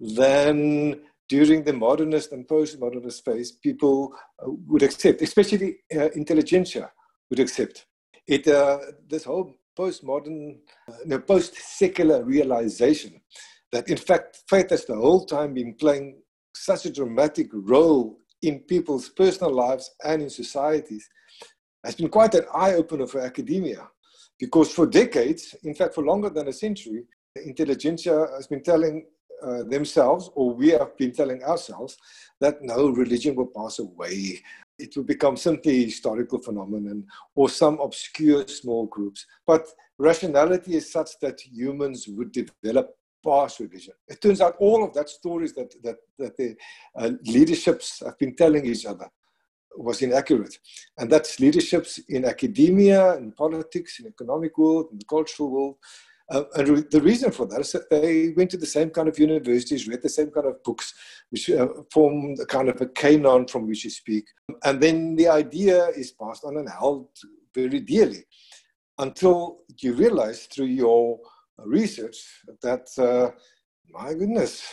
than 0.00 1.00
during 1.28 1.64
the 1.64 1.72
modernist 1.72 2.32
and 2.32 2.46
postmodernist 2.46 3.24
phase 3.24 3.52
people 3.52 4.14
uh, 4.42 4.50
would 4.66 4.82
accept, 4.82 5.22
especially 5.22 5.76
uh, 5.94 6.10
intelligentsia 6.10 6.90
would 7.30 7.40
accept. 7.40 7.86
It, 8.26 8.46
uh, 8.48 8.78
this 9.08 9.24
whole 9.24 9.54
postmodern, 9.78 10.58
uh, 10.88 11.18
post 11.18 11.54
secular 11.56 12.24
realization 12.24 13.20
that, 13.72 13.88
in 13.88 13.96
fact, 13.96 14.42
faith 14.48 14.70
has 14.70 14.84
the 14.84 14.94
whole 14.94 15.24
time 15.24 15.54
been 15.54 15.74
playing 15.74 16.22
such 16.54 16.86
a 16.86 16.92
dramatic 16.92 17.48
role 17.52 18.18
in 18.42 18.60
people's 18.60 19.08
personal 19.08 19.52
lives 19.52 19.90
and 20.04 20.22
in 20.22 20.30
societies 20.30 21.08
has 21.84 21.94
been 21.94 22.08
quite 22.08 22.34
an 22.34 22.44
eye 22.54 22.74
opener 22.74 23.06
for 23.06 23.20
academia. 23.20 23.88
Because 24.38 24.72
for 24.72 24.86
decades, 24.86 25.54
in 25.64 25.74
fact, 25.74 25.94
for 25.94 26.04
longer 26.04 26.30
than 26.30 26.48
a 26.48 26.52
century, 26.52 27.04
the 27.34 27.42
intelligentsia 27.42 28.26
has 28.34 28.46
been 28.46 28.62
telling 28.62 29.06
uh, 29.42 29.62
themselves, 29.64 30.30
or 30.34 30.54
we 30.54 30.70
have 30.70 30.96
been 30.96 31.12
telling 31.12 31.42
ourselves, 31.42 31.96
that 32.40 32.62
no, 32.62 32.88
religion 32.90 33.34
will 33.34 33.50
pass 33.54 33.78
away. 33.78 34.40
It 34.78 34.96
will 34.96 35.04
become 35.04 35.36
simply 35.36 35.84
historical 35.84 36.40
phenomenon 36.40 37.06
or 37.34 37.48
some 37.48 37.78
obscure 37.80 38.46
small 38.48 38.86
groups. 38.86 39.26
But 39.46 39.66
rationality 39.98 40.76
is 40.76 40.90
such 40.90 41.10
that 41.20 41.40
humans 41.40 42.08
would 42.08 42.32
develop 42.32 42.96
past 43.24 43.60
religion. 43.60 43.94
It 44.08 44.20
turns 44.20 44.40
out 44.40 44.56
all 44.58 44.84
of 44.84 44.92
that 44.94 45.08
stories 45.08 45.54
that, 45.54 45.72
that, 45.82 45.96
that 46.18 46.36
the 46.36 46.56
uh, 46.96 47.12
leaderships 47.24 48.02
have 48.04 48.18
been 48.18 48.34
telling 48.34 48.66
each 48.66 48.84
other 48.84 49.08
was 49.76 50.02
inaccurate. 50.02 50.56
And 50.98 51.10
that's 51.10 51.40
leaderships 51.40 51.98
in 52.08 52.24
academia, 52.24 53.16
in 53.16 53.32
politics, 53.32 53.98
in 54.00 54.06
economic 54.06 54.56
world, 54.58 54.88
in 54.92 54.98
the 54.98 55.04
cultural 55.04 55.50
world. 55.50 55.76
Uh, 56.30 56.44
and 56.56 56.68
re- 56.68 56.84
the 56.90 57.00
reason 57.00 57.30
for 57.30 57.46
that 57.46 57.60
is 57.60 57.72
that 57.72 57.90
they 57.90 58.32
went 58.36 58.50
to 58.50 58.56
the 58.56 58.66
same 58.66 58.90
kind 58.90 59.08
of 59.08 59.18
universities, 59.18 59.86
read 59.86 60.02
the 60.02 60.08
same 60.08 60.30
kind 60.30 60.46
of 60.46 60.62
books, 60.62 60.94
which 61.30 61.50
uh, 61.50 61.68
form 61.92 62.34
a 62.40 62.46
kind 62.46 62.68
of 62.68 62.80
a 62.80 62.86
canon 62.86 63.46
from 63.46 63.66
which 63.66 63.84
you 63.84 63.90
speak. 63.90 64.24
And 64.64 64.80
then 64.80 65.16
the 65.16 65.28
idea 65.28 65.88
is 65.88 66.12
passed 66.12 66.44
on 66.44 66.56
and 66.56 66.68
held 66.68 67.08
very 67.54 67.80
dearly 67.80 68.24
until 68.98 69.58
you 69.80 69.92
realize 69.92 70.46
through 70.46 70.66
your 70.66 71.18
research 71.58 72.16
that, 72.62 72.86
uh, 72.98 73.30
my 73.90 74.14
goodness, 74.14 74.66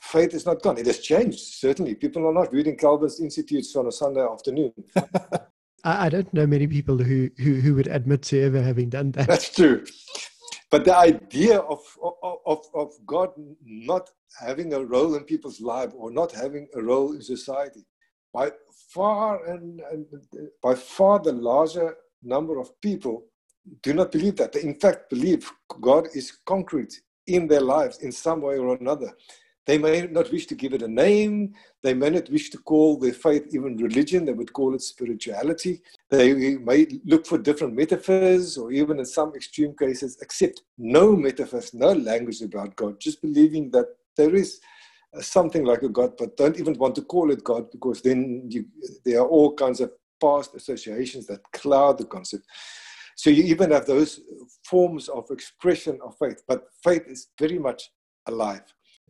faith 0.00 0.34
is 0.34 0.46
not 0.46 0.62
gone. 0.62 0.78
It 0.78 0.86
has 0.86 1.00
changed, 1.00 1.38
certainly. 1.38 1.94
People 1.94 2.26
are 2.26 2.34
not 2.34 2.52
reading 2.52 2.76
Calvinist 2.76 3.20
Institutes 3.20 3.74
on 3.76 3.86
a 3.86 3.92
Sunday 3.92 4.22
afternoon. 4.22 4.72
I, 5.84 6.08
don't 6.08 6.32
know 6.34 6.48
many 6.48 6.66
people 6.66 6.98
who, 6.98 7.30
who, 7.38 7.54
who 7.54 7.74
would 7.74 7.86
admit 7.86 8.22
to 8.22 8.42
ever 8.42 8.60
having 8.60 8.88
done 8.88 9.12
that. 9.12 9.28
That's 9.28 9.54
true. 9.54 9.84
But 10.76 10.84
the 10.84 10.94
idea 10.94 11.60
of, 11.60 11.80
of, 12.44 12.66
of 12.74 12.92
God 13.06 13.30
not 13.64 14.10
having 14.38 14.74
a 14.74 14.84
role 14.84 15.14
in 15.14 15.24
people's 15.24 15.58
life 15.58 15.92
or 15.96 16.10
not 16.10 16.32
having 16.32 16.68
a 16.74 16.82
role 16.82 17.14
in 17.14 17.22
society, 17.22 17.86
by 18.30 18.50
far 18.90 19.42
and, 19.46 19.80
and 19.90 20.04
by 20.62 20.74
far 20.74 21.18
the 21.18 21.32
larger 21.32 21.96
number 22.22 22.60
of 22.60 22.78
people 22.82 23.24
do 23.80 23.94
not 23.94 24.12
believe 24.12 24.36
that. 24.36 24.52
They, 24.52 24.64
in 24.64 24.78
fact, 24.78 25.08
believe 25.08 25.50
God 25.80 26.08
is 26.14 26.40
concrete 26.44 27.00
in 27.26 27.48
their 27.48 27.62
lives 27.62 28.00
in 28.00 28.12
some 28.12 28.42
way 28.42 28.58
or 28.58 28.76
another. 28.76 29.12
They 29.64 29.78
may 29.78 30.02
not 30.02 30.30
wish 30.30 30.44
to 30.48 30.54
give 30.54 30.74
it 30.74 30.82
a 30.82 30.88
name. 30.88 31.54
They 31.82 31.94
may 31.94 32.10
not 32.10 32.28
wish 32.28 32.50
to 32.50 32.58
call 32.58 32.98
their 32.98 33.14
faith 33.14 33.46
even 33.52 33.78
religion. 33.78 34.26
They 34.26 34.34
would 34.34 34.52
call 34.52 34.74
it 34.74 34.82
spirituality. 34.82 35.80
They 36.10 36.56
may 36.56 36.86
look 37.04 37.26
for 37.26 37.36
different 37.38 37.74
metaphors, 37.74 38.56
or 38.56 38.70
even 38.70 39.00
in 39.00 39.06
some 39.06 39.34
extreme 39.34 39.74
cases, 39.76 40.18
accept 40.22 40.62
no 40.78 41.16
metaphors, 41.16 41.74
no 41.74 41.92
language 41.92 42.42
about 42.42 42.76
God, 42.76 43.00
just 43.00 43.20
believing 43.20 43.70
that 43.72 43.86
there 44.16 44.34
is 44.34 44.60
uh, 45.16 45.20
something 45.20 45.64
like 45.64 45.82
a 45.82 45.88
God, 45.88 46.12
but 46.16 46.36
don't 46.36 46.60
even 46.60 46.74
want 46.74 46.94
to 46.96 47.02
call 47.02 47.30
it 47.32 47.42
God 47.42 47.70
because 47.72 48.02
then 48.02 48.46
you, 48.48 48.66
there 49.04 49.20
are 49.20 49.26
all 49.26 49.54
kinds 49.54 49.80
of 49.80 49.90
past 50.20 50.54
associations 50.54 51.26
that 51.26 51.42
cloud 51.52 51.98
the 51.98 52.04
concept. 52.04 52.44
So 53.16 53.30
you 53.30 53.42
even 53.44 53.72
have 53.72 53.86
those 53.86 54.20
forms 54.64 55.08
of 55.08 55.30
expression 55.30 55.98
of 56.04 56.16
faith, 56.18 56.42
but 56.46 56.66
faith 56.84 57.04
is 57.08 57.28
very 57.38 57.58
much 57.58 57.90
alive. 58.26 58.62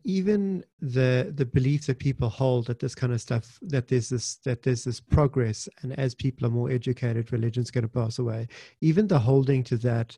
Even 0.03 0.63
the 0.79 1.33
the 1.35 1.45
belief 1.45 1.85
that 1.87 1.99
people 1.99 2.29
hold 2.29 2.67
that 2.67 2.79
this 2.79 2.95
kind 2.95 3.11
of 3.11 3.21
stuff 3.21 3.59
that 3.61 3.87
there's 3.87 4.09
this 4.09 4.35
that 4.45 4.63
there's 4.63 4.83
this 4.83 4.99
progress, 4.99 5.67
and 5.81 5.97
as 5.99 6.15
people 6.15 6.47
are 6.47 6.51
more 6.51 6.71
educated, 6.71 7.31
religion's 7.31 7.71
going 7.71 7.83
to 7.83 7.89
pass 7.89 8.19
away. 8.19 8.47
Even 8.81 9.07
the 9.07 9.19
holding 9.19 9.63
to 9.65 9.77
that 9.77 10.17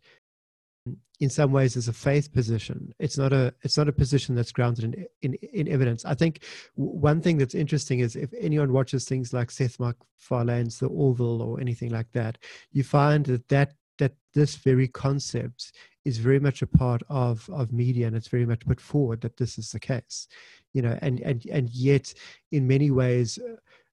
in 1.19 1.29
some 1.29 1.51
ways 1.51 1.75
is 1.75 1.88
a 1.88 1.93
faith 1.93 2.31
position 2.31 2.93
it's 3.00 3.17
not 3.17 3.33
a 3.33 3.53
it's 3.63 3.77
not 3.77 3.89
a 3.89 3.93
position 3.93 4.36
that's 4.36 4.51
grounded 4.51 4.86
in 4.86 5.05
in, 5.21 5.33
in 5.53 5.67
evidence 5.67 6.05
i 6.05 6.13
think 6.13 6.43
one 6.75 7.21
thing 7.21 7.38
that's 7.38 7.55
interesting 7.55 8.00
is 8.00 8.15
if 8.15 8.33
anyone 8.39 8.71
watches 8.71 9.05
things 9.05 9.33
like 9.33 9.51
seth 9.51 9.77
macfarlane's 9.77 10.79
the 10.79 10.88
orville 10.88 11.41
or 11.41 11.59
anything 11.59 11.91
like 11.91 12.12
that 12.13 12.38
you 12.71 12.83
find 12.83 13.25
that 13.25 13.48
that 13.50 13.74
that 13.98 14.13
this 14.33 14.55
very 14.55 14.88
concept 14.88 15.74
is 16.06 16.18
very 16.18 16.39
much 16.39 16.62
a 16.62 16.68
part 16.68 17.01
of 17.10 17.50
of 17.51 17.72
media 17.72 18.08
and 18.08 18.15
it's 18.15 18.27
very 18.27 18.46
much 18.46 18.65
put 18.65 18.79
forward 18.79 19.22
that 19.22 19.38
this 19.38 19.58
is 19.58 19.72
the 19.72 19.79
case 19.79 20.27
you 20.74 20.82
know 20.82 20.98
and 21.01 21.20
and 21.22 21.46
and 21.51 21.70
yet 21.72 22.13
in 22.51 22.68
many 22.68 22.91
ways 22.91 23.39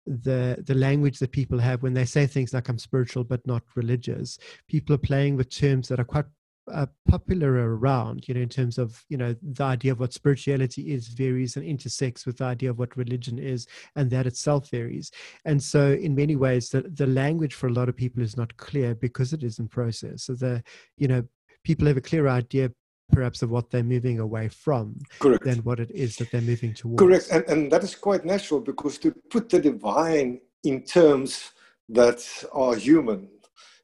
the 0.06 0.62
the 0.64 0.74
language 0.74 1.18
that 1.18 1.32
people 1.32 1.58
have 1.58 1.82
when 1.82 1.94
they 1.94 2.04
say 2.04 2.26
things 2.26 2.54
like 2.54 2.68
i'm 2.68 2.78
spiritual 2.78 3.24
but 3.24 3.44
not 3.46 3.62
religious 3.74 4.38
people 4.68 4.94
are 4.94 4.98
playing 4.98 5.36
with 5.36 5.50
terms 5.50 5.88
that 5.88 5.98
are 5.98 6.04
quite 6.04 6.26
uh, 6.72 6.86
popular 7.08 7.76
around 7.76 8.26
you 8.26 8.34
know 8.34 8.40
in 8.40 8.48
terms 8.48 8.76
of 8.76 9.04
you 9.08 9.16
know 9.16 9.34
the 9.40 9.62
idea 9.62 9.92
of 9.92 10.00
what 10.00 10.12
spirituality 10.12 10.92
is 10.92 11.08
varies 11.08 11.56
and 11.56 11.64
intersects 11.64 12.26
with 12.26 12.38
the 12.38 12.44
idea 12.44 12.70
of 12.70 12.78
what 12.78 12.96
religion 12.96 13.38
is 13.38 13.66
and 13.94 14.10
that 14.10 14.26
itself 14.26 14.70
varies. 14.70 15.10
And 15.44 15.62
so 15.62 15.92
in 15.92 16.14
many 16.14 16.34
ways 16.34 16.70
the, 16.70 16.82
the 16.82 17.06
language 17.06 17.54
for 17.54 17.68
a 17.68 17.72
lot 17.72 17.88
of 17.88 17.96
people 17.96 18.22
is 18.22 18.36
not 18.36 18.56
clear 18.56 18.94
because 18.94 19.32
it 19.32 19.44
is 19.44 19.58
in 19.58 19.68
process. 19.68 20.24
So 20.24 20.34
the 20.34 20.62
you 20.96 21.06
know 21.06 21.22
people 21.66 21.88
have 21.88 21.96
a 21.96 22.08
clear 22.10 22.28
idea 22.28 22.70
perhaps 23.10 23.42
of 23.42 23.50
what 23.50 23.70
they're 23.70 23.92
moving 23.94 24.18
away 24.20 24.46
from 24.48 24.94
Correct. 25.18 25.44
than 25.44 25.58
what 25.68 25.78
it 25.80 25.90
is 25.90 26.16
that 26.16 26.30
they're 26.30 26.50
moving 26.52 26.72
towards 26.72 27.00
Correct, 27.02 27.26
and, 27.34 27.44
and 27.52 27.72
that 27.72 27.82
is 27.82 27.94
quite 28.08 28.24
natural 28.24 28.60
because 28.60 28.98
to 28.98 29.08
put 29.34 29.48
the 29.48 29.60
divine 29.60 30.40
in 30.62 30.82
terms 30.82 31.50
that 31.88 32.20
are 32.52 32.74
human 32.76 33.28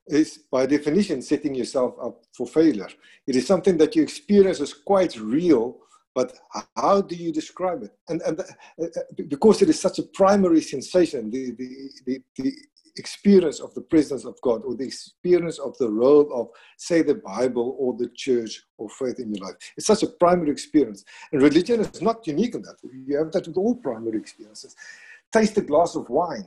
is 0.07 0.29
by 0.51 0.67
definition 0.67 1.23
setting 1.23 1.55
yourself 1.55 1.95
up 2.07 2.17
for 2.37 2.47
failure. 2.47 2.89
It 3.27 3.35
is 3.37 3.47
something 3.47 3.77
that 3.79 3.95
you 3.97 4.03
experience 4.03 4.61
as 4.61 4.75
quite 4.75 5.15
real, 5.39 5.79
but 6.15 6.29
how 6.77 7.01
do 7.01 7.15
you 7.15 7.33
describe 7.33 7.81
it? 7.87 7.93
And, 8.09 8.21
and 8.23 8.41
uh, 8.41 8.45
uh, 8.83 8.87
because 9.29 9.62
it 9.62 9.69
is 9.69 9.81
such 9.81 9.99
a 9.99 10.05
primary 10.21 10.61
sensation, 10.61 11.31
the, 11.31 11.53
the, 11.61 11.69
the, 12.07 12.15
the 12.37 12.53
experience 12.97 13.61
of 13.61 13.73
the 13.75 13.81
presence 13.81 14.25
of 14.25 14.41
God 14.43 14.63
or 14.65 14.75
the 14.75 14.85
experience 14.85 15.59
of 15.59 15.77
the 15.79 15.91
role 15.91 16.29
of, 16.33 16.49
say, 16.77 17.03
the 17.03 17.15
Bible 17.15 17.77
or 17.79 17.97
the 17.97 18.11
church 18.15 18.63
or 18.77 18.89
faith 18.89 19.19
in 19.19 19.35
your 19.35 19.47
life. 19.47 19.57
It's 19.77 19.87
such 19.87 20.03
a 20.03 20.09
primary 20.09 20.51
experience. 20.51 21.05
And 21.33 21.43
religion 21.43 21.81
is 21.81 22.03
not 22.03 22.27
unique 22.27 22.55
in 22.55 22.63
that. 22.63 22.77
You 23.07 23.17
have 23.19 23.33
that 23.33 23.47
with 23.47 23.57
all 23.57 23.77
primary 23.77 24.19
experiences. 24.19 24.77
Taste 25.33 25.57
a 25.59 25.63
glass 25.63 25.97
of 25.97 26.09
wine 26.11 26.47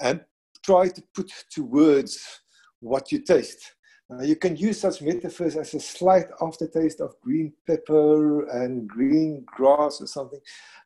and 0.00 0.20
try 0.64 0.88
to 0.88 1.02
put 1.14 1.30
to 1.50 1.64
words 1.64 2.40
what 2.80 3.10
you 3.10 3.20
taste. 3.20 3.74
Uh, 4.12 4.22
you 4.22 4.36
can 4.36 4.56
use 4.56 4.80
such 4.80 5.00
metaphors 5.00 5.56
as 5.56 5.74
a 5.74 5.80
slight 5.80 6.26
aftertaste 6.40 7.00
of 7.00 7.14
green 7.20 7.52
pepper 7.66 8.48
and 8.48 8.88
green 8.88 9.44
grass 9.46 10.00
or 10.00 10.06
something. 10.06 10.40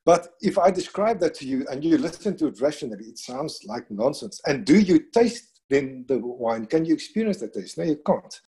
But 0.05 0.35
if 0.41 0.59
I 0.59 0.71
describe 0.71 1.19
that 1.21 1.35
to 1.37 1.47
you 1.47 1.67
and 1.71 1.83
you 1.83 1.99
listen 1.99 2.37
to 2.39 2.47
it 2.49 2.61
rationally, 2.61 3.07
it 3.07 3.19
sounds 3.19 3.63
like 3.65 3.91
nonsense. 3.91 4.41
And 4.47 4.65
do 4.65 4.79
you 4.79 5.01
taste 5.13 5.61
then 5.69 6.05
the 6.07 6.19
wine? 6.19 6.67
Can 6.67 6.85
you 6.85 6.95
experience 6.95 7.39
that 7.39 7.55
taste? 7.55 7.79
No, 7.79 7.85
you 7.85 8.01
can't. 8.07 8.41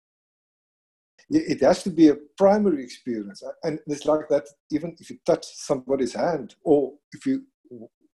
It 1.30 1.60
has 1.62 1.82
to 1.84 1.90
be 1.90 2.08
a 2.08 2.16
primary 2.36 2.84
experience. 2.84 3.42
And 3.62 3.80
it's 3.86 4.04
like 4.04 4.28
that 4.28 4.46
even 4.70 4.96
if 5.00 5.10
you 5.10 5.18
touch 5.24 5.44
somebody's 5.44 6.14
hand 6.14 6.54
or 6.62 6.92
if 7.12 7.24
you 7.26 7.44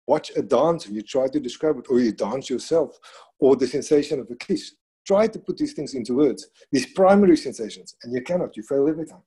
watch 0.06 0.30
a 0.36 0.42
dance 0.42 0.86
and 0.86 0.94
you 0.94 1.02
try 1.02 1.28
to 1.28 1.40
describe 1.40 1.78
it 1.78 1.86
or 1.90 2.00
you 2.00 2.12
dance 2.12 2.48
yourself 2.48 2.98
or 3.38 3.56
the 3.56 3.66
sensation 3.66 4.20
of 4.20 4.30
a 4.30 4.36
kiss 4.36 4.74
try 5.06 5.26
to 5.26 5.38
put 5.38 5.56
these 5.58 5.72
things 5.72 5.94
into 5.94 6.14
words, 6.16 6.48
these 6.70 6.86
primary 6.86 7.36
sensations, 7.36 7.96
and 8.02 8.12
you 8.12 8.22
cannot, 8.22 8.56
you 8.56 8.62
fail 8.62 8.88
every 8.88 9.06
time. 9.06 9.22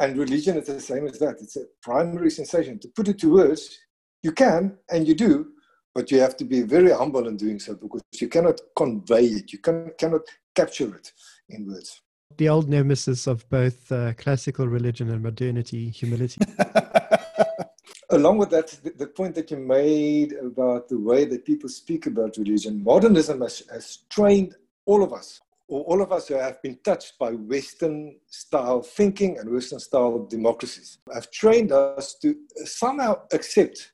And 0.00 0.18
religion 0.18 0.56
is 0.56 0.66
the 0.66 0.80
same 0.80 1.06
as 1.06 1.18
that. 1.20 1.36
It's 1.40 1.56
a 1.56 1.64
primary 1.82 2.30
sensation. 2.30 2.78
To 2.80 2.88
put 2.88 3.08
it 3.08 3.18
to 3.20 3.32
words, 3.32 3.78
you 4.22 4.32
can 4.32 4.76
and 4.90 5.06
you 5.06 5.14
do, 5.14 5.52
but 5.94 6.10
you 6.10 6.20
have 6.20 6.36
to 6.38 6.44
be 6.44 6.62
very 6.62 6.90
humble 6.90 7.28
in 7.28 7.36
doing 7.36 7.58
so 7.58 7.74
because 7.74 8.02
you 8.20 8.28
cannot 8.28 8.60
convey 8.76 9.24
it, 9.24 9.52
you 9.52 9.58
can, 9.58 9.92
cannot 9.98 10.22
capture 10.54 10.94
it 10.94 11.12
in 11.48 11.66
words. 11.66 12.00
The 12.36 12.48
old 12.48 12.68
nemesis 12.68 13.26
of 13.26 13.48
both 13.48 13.90
uh, 13.90 14.12
classical 14.14 14.68
religion 14.68 15.10
and 15.10 15.22
modernity, 15.22 15.88
humility. 15.90 16.40
Along 18.10 18.38
with 18.38 18.50
that, 18.50 18.68
the, 18.82 18.90
the, 18.90 19.06
point 19.06 19.34
that 19.34 19.50
you 19.50 19.58
made 19.58 20.32
about 20.32 20.88
the 20.88 20.98
way 20.98 21.24
that 21.26 21.44
people 21.44 21.68
speak 21.68 22.06
about 22.06 22.36
religion, 22.38 22.82
modernism 22.82 23.42
has, 23.42 23.62
has 23.70 23.98
trained 24.08 24.54
all 24.88 25.02
of 25.02 25.12
us, 25.12 25.40
or 25.68 25.82
all 25.82 26.00
of 26.00 26.12
us 26.12 26.28
who 26.28 26.34
have 26.34 26.60
been 26.62 26.78
touched 26.82 27.12
by 27.20 27.30
Western 27.32 28.16
style 28.26 28.80
thinking 28.80 29.38
and 29.38 29.52
Western 29.52 29.78
style 29.78 30.26
democracies, 30.30 30.98
have 31.12 31.30
trained 31.30 31.72
us 31.72 32.16
to 32.22 32.34
somehow 32.64 33.12
accept 33.34 33.92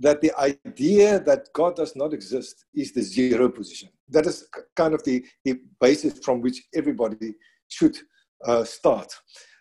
that 0.00 0.20
the 0.20 0.32
idea 0.50 1.20
that 1.20 1.46
God 1.54 1.76
does 1.76 1.94
not 1.94 2.12
exist 2.12 2.64
is 2.74 2.92
the 2.92 3.02
zero 3.02 3.48
position. 3.48 3.88
That 4.08 4.26
is 4.26 4.48
kind 4.74 4.94
of 4.94 5.04
the, 5.04 5.24
the 5.44 5.60
basis 5.80 6.18
from 6.18 6.40
which 6.40 6.60
everybody 6.74 7.34
should 7.68 7.96
uh, 8.44 8.64
start. 8.64 9.12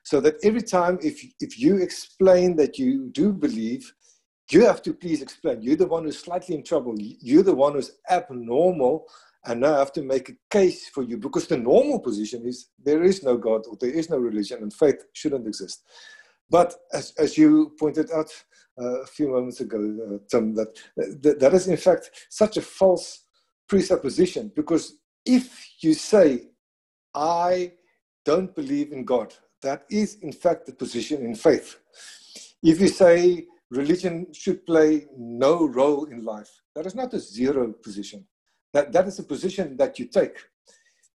So 0.04 0.20
that 0.22 0.38
every 0.44 0.64
time, 0.64 0.98
if, 1.04 1.24
if 1.40 1.60
you 1.60 1.78
explain 1.78 2.56
that 2.56 2.80
you 2.80 3.10
do 3.12 3.32
believe, 3.32 3.94
you 4.50 4.66
have 4.66 4.82
to 4.82 4.94
please 4.96 5.22
explain. 5.22 5.62
You're 5.62 5.76
the 5.76 5.86
one 5.86 6.06
who's 6.06 6.18
slightly 6.18 6.56
in 6.56 6.64
trouble. 6.64 6.96
You're 6.98 7.44
the 7.44 7.54
one 7.54 7.74
who's 7.74 7.92
abnormal, 8.10 9.06
and 9.46 9.62
now 9.62 9.76
I 9.76 9.80
have 9.80 9.94
to 9.94 10.04
make 10.04 10.30
a 10.30 10.36
case 10.50 10.88
for 10.90 11.04
you 11.04 11.18
because 11.18 11.48
the 11.48 11.58
normal 11.58 12.00
position 12.00 12.46
is 12.46 12.70
there 12.84 13.04
is 13.04 13.24
no 13.24 13.38
God 13.38 13.62
or 13.68 13.76
there 13.80 13.90
is 13.90 14.10
no 14.10 14.18
religion, 14.18 14.62
and 14.62 14.74
faith 14.74 15.04
shouldn't 15.14 15.48
exist. 15.48 15.84
But 16.50 16.76
as, 16.94 17.14
as 17.18 17.38
you 17.38 17.74
pointed 17.80 18.12
out 18.12 18.30
uh, 18.80 19.02
a 19.02 19.06
few 19.06 19.30
moments 19.30 19.62
ago, 19.62 19.78
uh, 19.78 20.18
Tim, 20.30 20.54
that, 20.56 20.78
that 20.98 21.40
that 21.40 21.54
is 21.54 21.68
in 21.68 21.78
fact 21.78 22.12
such 22.30 22.58
a 22.58 22.62
false 22.62 23.24
presupposition 23.68 24.52
because 24.56 24.98
if 25.26 25.74
you 25.82 25.94
say, 25.94 26.50
I 27.16 27.74
don't 28.26 28.56
believe 28.56 28.92
in 28.92 29.06
God, 29.06 29.34
that 29.62 29.86
is 29.90 30.16
in 30.22 30.32
fact 30.32 30.66
the 30.66 30.74
position 30.74 31.24
in 31.24 31.36
faith. 31.36 31.78
If 32.64 32.80
you 32.80 32.88
say 32.88 33.48
religion 33.70 34.28
should 34.34 34.66
play 34.66 35.08
no 35.18 35.68
role 35.68 36.06
in 36.06 36.24
life, 36.24 36.62
that 36.76 36.86
is 36.86 36.96
not 36.96 37.14
a 37.14 37.20
zero 37.20 37.74
position. 37.74 38.26
That, 38.74 38.92
that 38.94 39.08
is 39.08 39.20
a 39.20 39.24
position 39.24 39.78
that 39.78 40.00
you 40.00 40.06
take. 40.06 40.38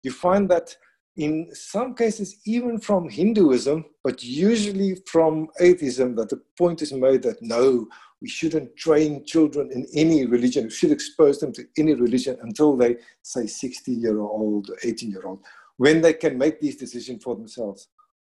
You 0.03 0.11
find 0.11 0.49
that 0.49 0.75
in 1.17 1.49
some 1.53 1.95
cases, 1.95 2.41
even 2.45 2.77
from 2.79 3.09
Hinduism, 3.09 3.85
but 4.03 4.21
usually 4.21 4.95
from 5.07 5.47
atheism, 5.61 6.15
that 6.15 6.29
the 6.29 6.41
point 6.57 6.81
is 6.81 6.91
made 6.91 7.23
that 7.23 7.41
no, 7.41 7.87
we 8.21 8.27
shouldn't 8.27 8.75
train 8.75 9.25
children 9.25 9.71
in 9.71 9.87
any 9.93 10.25
religion. 10.25 10.65
We 10.65 10.71
should 10.71 10.91
expose 10.91 11.39
them 11.39 11.53
to 11.53 11.65
any 11.77 11.93
religion 11.93 12.37
until 12.41 12.75
they, 12.75 12.97
say, 13.21 13.47
16 13.47 14.01
year 14.01 14.19
old, 14.19 14.69
18 14.83 15.09
year 15.09 15.25
old, 15.25 15.39
when 15.77 16.01
they 16.01 16.13
can 16.13 16.37
make 16.37 16.59
these 16.59 16.75
decisions 16.75 17.23
for 17.23 17.35
themselves. 17.35 17.87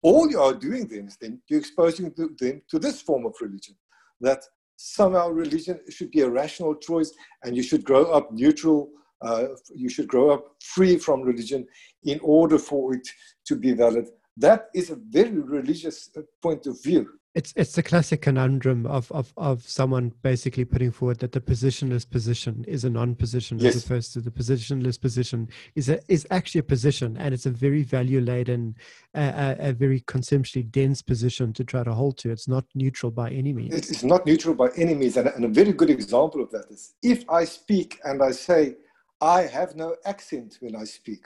All 0.02 0.30
you 0.30 0.42
are 0.42 0.54
doing 0.54 0.88
then 0.88 1.08
is 1.08 1.18
then 1.18 1.42
you're 1.48 1.60
exposing 1.60 2.12
them 2.12 2.62
to 2.70 2.80
this 2.80 3.02
form 3.02 3.26
of 3.26 3.36
religion, 3.40 3.76
that 4.20 4.44
somehow 4.76 5.30
religion 5.30 5.80
should 5.90 6.12
be 6.12 6.22
a 6.22 6.30
rational 6.30 6.76
choice 6.76 7.12
and 7.44 7.56
you 7.56 7.64
should 7.64 7.86
grow 7.86 8.12
up 8.12 8.32
neutral 8.32 8.90
uh, 9.22 9.46
you 9.74 9.90
should 9.90 10.08
grow 10.08 10.32
up 10.32 10.56
free 10.62 10.98
from 10.98 11.22
religion 11.22 11.66
in 12.04 12.20
order 12.22 12.58
for 12.58 12.94
it 12.94 13.08
to 13.46 13.56
be 13.56 13.74
valid. 13.74 14.08
That 14.38 14.68
is 14.74 14.90
a 14.90 14.98
very 15.10 15.40
religious 15.40 16.10
uh, 16.18 16.22
point 16.42 16.68
of 16.68 16.82
view. 16.84 17.08
It's 17.36 17.52
it's 17.58 17.74
the 17.74 17.84
classic 17.84 18.22
conundrum 18.22 18.86
of, 18.86 19.12
of, 19.12 19.34
of 19.36 19.68
someone 19.68 20.14
basically 20.22 20.64
putting 20.64 20.90
forward 20.90 21.20
that 21.20 21.34
the 21.34 21.42
positionless 21.42 22.10
position 22.10 22.64
is 22.66 22.86
a 22.86 22.90
non-position 22.90 23.60
yes. 23.60 23.76
as 23.76 23.86
opposed 23.86 24.14
to 24.14 24.22
the 24.22 24.32
positionless 24.32 25.00
position 25.00 25.50
is 25.76 25.90
a, 25.90 26.00
is 26.08 26.26
actually 26.32 26.60
a 26.60 26.64
position 26.64 27.18
and 27.18 27.34
it's 27.34 27.46
a 27.46 27.52
very 27.52 27.84
value 27.84 28.22
laden, 28.22 28.74
uh, 29.16 29.56
a, 29.60 29.70
a, 29.70 29.74
very 29.74 30.00
conceptually 30.08 30.64
dense 30.64 31.02
position 31.02 31.52
to 31.52 31.66
try 31.66 31.84
to 31.84 31.94
hold 31.94 32.18
to. 32.20 32.32
It's 32.32 32.48
not 32.48 32.64
neutral 32.74 33.12
by 33.12 33.32
any 33.32 33.52
means. 33.52 33.74
It's 33.76 34.04
not 34.04 34.26
neutral 34.26 34.56
by 34.56 34.70
any 34.78 34.94
means, 34.94 35.18
and, 35.18 35.28
and 35.28 35.44
a 35.44 35.50
very 35.50 35.74
good 35.74 35.90
example 35.90 36.42
of 36.42 36.52
that 36.52 36.68
is 36.70 36.94
if 37.04 37.30
I 37.30 37.44
speak 37.44 38.00
and 38.06 38.24
I 38.24 38.32
say 38.32 38.76
I 39.22 39.44
have 39.44 39.76
no 39.76 39.96
accent 40.06 40.58
when 40.60 40.76
I 40.76 40.84
speak. 40.84 41.26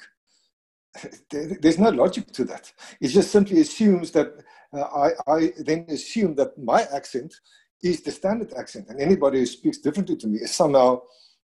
There's 1.31 1.79
no 1.79 1.89
logic 1.89 2.31
to 2.34 2.43
that. 2.46 2.72
It 3.00 3.10
just 3.10 3.31
simply 3.31 3.62
assumes 3.62 4.12
that 4.12 4.34
uh, 4.74 4.81
I, 4.81 5.31
I 5.31 5.53
then 5.58 5.86
assume 5.89 6.36
that 6.36 6.58
my 6.58 6.84
accent 6.93 7.34
is 7.81 8.01
the 8.01 8.12
standard 8.12 8.53
accent, 8.53 8.88
and 8.89 9.00
anybody 9.00 9.39
who 9.39 9.46
speaks 9.46 9.77
differently 9.77 10.15
to 10.17 10.27
me 10.27 10.39
is 10.39 10.51
somehow 10.51 11.01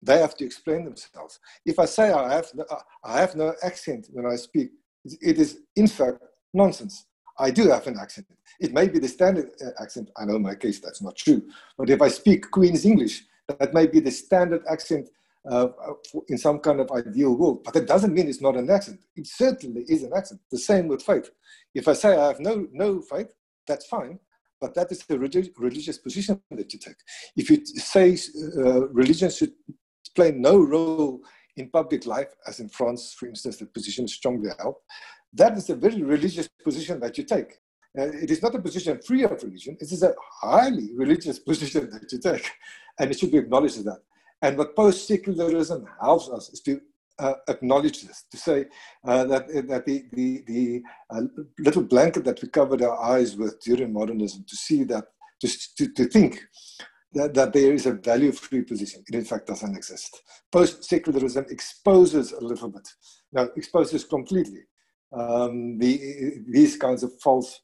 they 0.02 0.18
have 0.18 0.36
to 0.36 0.44
explain 0.44 0.84
themselves. 0.84 1.38
If 1.64 1.78
I 1.78 1.84
say 1.84 2.10
I 2.10 2.34
have 2.34 2.46
no, 2.54 2.64
I 3.04 3.20
have 3.20 3.34
no 3.36 3.54
accent 3.62 4.08
when 4.12 4.26
I 4.26 4.36
speak, 4.36 4.70
it 5.04 5.38
is 5.38 5.60
in 5.76 5.86
fact 5.86 6.18
nonsense. 6.52 7.06
I 7.38 7.50
do 7.50 7.68
have 7.68 7.86
an 7.86 7.98
accent. 7.98 8.26
It 8.60 8.72
may 8.72 8.86
be 8.88 9.00
the 9.00 9.08
standard 9.08 9.50
uh, 9.60 9.70
accent. 9.82 10.10
I 10.16 10.24
know 10.24 10.36
in 10.36 10.42
my 10.42 10.54
case 10.54 10.78
that's 10.78 11.02
not 11.02 11.16
true. 11.16 11.42
But 11.76 11.90
if 11.90 12.00
I 12.00 12.08
speak 12.08 12.50
Queen's 12.50 12.84
English, 12.84 13.24
that 13.48 13.74
may 13.74 13.86
be 13.86 14.00
the 14.00 14.10
standard 14.10 14.62
accent 14.70 15.10
uh, 15.50 15.68
in 16.28 16.38
some 16.38 16.58
kind 16.58 16.80
of 16.80 16.90
ideal 16.90 17.36
world. 17.36 17.64
But 17.64 17.74
that 17.74 17.86
doesn't 17.86 18.14
mean 18.14 18.28
it's 18.28 18.40
not 18.40 18.56
an 18.56 18.70
accent. 18.70 19.00
It 19.16 19.26
certainly 19.26 19.84
is 19.88 20.02
an 20.02 20.12
accent. 20.16 20.40
The 20.50 20.58
same 20.58 20.88
with 20.88 21.02
faith. 21.02 21.30
If 21.74 21.88
I 21.88 21.92
say 21.92 22.16
I 22.16 22.28
have 22.28 22.40
no, 22.40 22.66
no 22.72 23.00
faith, 23.00 23.28
that's 23.66 23.86
fine. 23.86 24.18
But 24.60 24.74
that 24.74 24.90
is 24.90 25.04
the 25.04 25.18
religious 25.18 25.98
position 25.98 26.40
that 26.50 26.72
you 26.72 26.78
take. 26.78 26.96
If 27.36 27.50
you 27.50 27.64
say 27.66 28.16
uh, 28.56 28.88
religion 28.88 29.30
should 29.30 29.52
play 30.14 30.30
no 30.30 30.58
role 30.58 31.20
in 31.56 31.68
public 31.70 32.06
life, 32.06 32.32
as 32.46 32.60
in 32.60 32.68
France, 32.68 33.14
for 33.18 33.28
instance, 33.28 33.58
the 33.58 33.66
position 33.66 34.06
is 34.06 34.14
strongly 34.14 34.50
held, 34.58 34.76
that 35.32 35.56
is 35.56 35.68
a 35.68 35.74
very 35.74 36.02
religious 36.02 36.48
position 36.48 37.00
that 37.00 37.18
you 37.18 37.24
take. 37.24 37.58
Uh, 37.96 38.04
it 38.04 38.30
is 38.30 38.42
not 38.42 38.54
a 38.54 38.58
position 38.58 39.00
free 39.06 39.24
of 39.24 39.42
religion. 39.42 39.76
It 39.80 39.92
is 39.92 40.02
a 40.02 40.14
highly 40.40 40.90
religious 40.96 41.38
position 41.50 41.90
that 41.90 42.10
you 42.10 42.18
take, 42.18 42.50
and 42.98 43.10
it 43.10 43.18
should 43.18 43.32
be 43.32 43.38
acknowledged 43.38 43.84
that. 43.84 44.00
And 44.42 44.58
what 44.58 44.76
post 44.76 45.06
secularism 45.06 45.86
helps 46.00 46.28
us 46.28 46.50
is 46.50 46.60
to 46.62 46.80
uh, 47.18 47.34
acknowledge 47.48 48.02
this, 48.02 48.24
to 48.30 48.36
say 48.36 48.66
uh, 49.06 49.24
that, 49.24 49.48
that 49.68 49.86
the, 49.86 50.04
the, 50.12 50.42
the 50.46 50.82
uh, 51.10 51.22
little 51.58 51.82
blanket 51.82 52.24
that 52.24 52.42
we 52.42 52.48
covered 52.48 52.82
our 52.82 53.00
eyes 53.02 53.36
with 53.36 53.60
during 53.60 53.92
modernism, 53.92 54.44
to 54.48 54.56
see 54.56 54.84
that, 54.84 55.04
to, 55.40 55.48
to, 55.76 55.92
to 55.92 56.04
think 56.06 56.44
that, 57.12 57.32
that 57.34 57.52
there 57.52 57.72
is 57.72 57.86
a 57.86 57.92
value 57.92 58.32
free 58.32 58.62
position. 58.62 59.02
It 59.08 59.14
in 59.14 59.24
fact 59.24 59.46
doesn't 59.46 59.76
exist. 59.76 60.22
Post 60.50 60.84
secularism 60.84 61.46
exposes 61.48 62.32
a 62.32 62.40
little 62.40 62.68
bit, 62.68 62.88
now 63.32 63.48
exposes 63.56 64.04
completely 64.04 64.62
um, 65.16 65.78
the, 65.78 66.42
these 66.48 66.76
kinds 66.76 67.02
of 67.02 67.12
false 67.22 67.60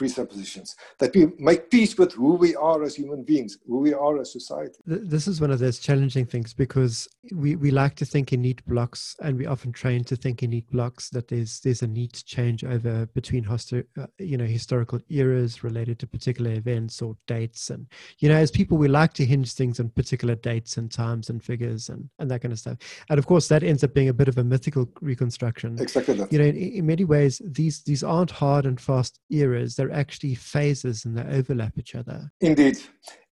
presuppositions, 0.00 0.76
that 0.98 1.14
we 1.14 1.26
make 1.38 1.70
peace 1.70 1.98
with 1.98 2.14
who 2.14 2.32
we 2.32 2.56
are 2.56 2.82
as 2.82 2.94
human 2.94 3.22
beings, 3.22 3.58
who 3.66 3.80
we 3.80 3.92
are 3.92 4.18
as 4.18 4.32
society. 4.32 4.78
This 4.86 5.28
is 5.28 5.42
one 5.42 5.50
of 5.50 5.58
those 5.58 5.78
challenging 5.78 6.24
things 6.24 6.54
because 6.54 7.06
we, 7.34 7.54
we 7.54 7.70
like 7.70 7.96
to 7.96 8.06
think 8.06 8.32
in 8.32 8.40
neat 8.40 8.64
blocks 8.64 9.14
and 9.20 9.36
we 9.36 9.44
often 9.44 9.72
train 9.72 10.02
to 10.04 10.16
think 10.16 10.42
in 10.42 10.50
neat 10.50 10.70
blocks 10.70 11.10
that 11.10 11.28
there's 11.28 11.60
there's 11.60 11.82
a 11.82 11.86
neat 11.86 12.22
change 12.24 12.64
over 12.64 13.04
between 13.14 13.44
hosti- 13.44 13.84
uh, 13.98 14.06
you 14.18 14.38
know 14.38 14.46
historical 14.46 15.00
eras 15.10 15.62
related 15.62 15.98
to 15.98 16.06
particular 16.06 16.52
events 16.52 17.02
or 17.02 17.14
dates 17.26 17.68
and 17.68 17.86
you 18.20 18.28
know 18.30 18.36
as 18.36 18.50
people 18.50 18.78
we 18.78 18.88
like 18.88 19.12
to 19.12 19.26
hinge 19.26 19.52
things 19.52 19.80
on 19.80 19.90
particular 19.90 20.34
dates 20.34 20.78
and 20.78 20.90
times 20.90 21.28
and 21.28 21.44
figures 21.44 21.90
and, 21.90 22.08
and 22.18 22.30
that 22.30 22.40
kind 22.40 22.52
of 22.52 22.58
stuff 22.58 22.78
and 23.10 23.18
of 23.18 23.26
course 23.26 23.48
that 23.48 23.62
ends 23.62 23.84
up 23.84 23.92
being 23.92 24.08
a 24.08 24.14
bit 24.14 24.28
of 24.28 24.38
a 24.38 24.44
mythical 24.44 24.88
reconstruction 25.02 25.78
exactly 25.78 26.14
that. 26.14 26.32
you 26.32 26.38
know 26.38 26.46
in, 26.46 26.56
in 26.56 26.86
many 26.86 27.04
ways 27.04 27.42
these 27.44 27.82
these 27.82 28.02
aren't 28.02 28.30
hard 28.30 28.64
and 28.64 28.80
fast 28.80 29.20
eras 29.28 29.76
they're 29.76 29.89
actually 29.90 30.34
phases 30.34 31.04
and 31.04 31.16
they 31.16 31.24
overlap 31.36 31.78
each 31.78 31.94
other. 31.94 32.30
Indeed. 32.40 32.78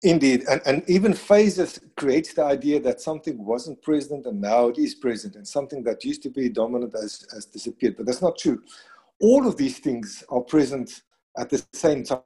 Indeed, 0.06 0.44
and, 0.50 0.62
and 0.66 0.84
even 0.90 1.14
phases 1.14 1.80
creates 1.96 2.34
the 2.34 2.44
idea 2.44 2.78
that 2.82 3.00
something 3.00 3.44
wasn't 3.44 3.82
present 3.82 4.26
and 4.26 4.42
now 4.42 4.68
it 4.68 4.78
is 4.78 4.96
present, 4.96 5.38
and 5.38 5.48
something 5.48 5.82
that 5.84 6.04
used 6.04 6.22
to 6.24 6.30
be 6.30 6.50
dominant 6.50 6.92
has, 6.94 7.26
has 7.34 7.46
disappeared. 7.46 7.96
But 7.96 8.08
that's 8.08 8.22
not 8.22 8.38
true. 8.38 8.62
All 9.22 9.48
of 9.48 9.56
these 9.56 9.80
things 9.80 10.22
are 10.28 10.42
present 10.42 11.04
at 11.38 11.50
the 11.50 11.64
same 11.72 12.04
time. 12.04 12.20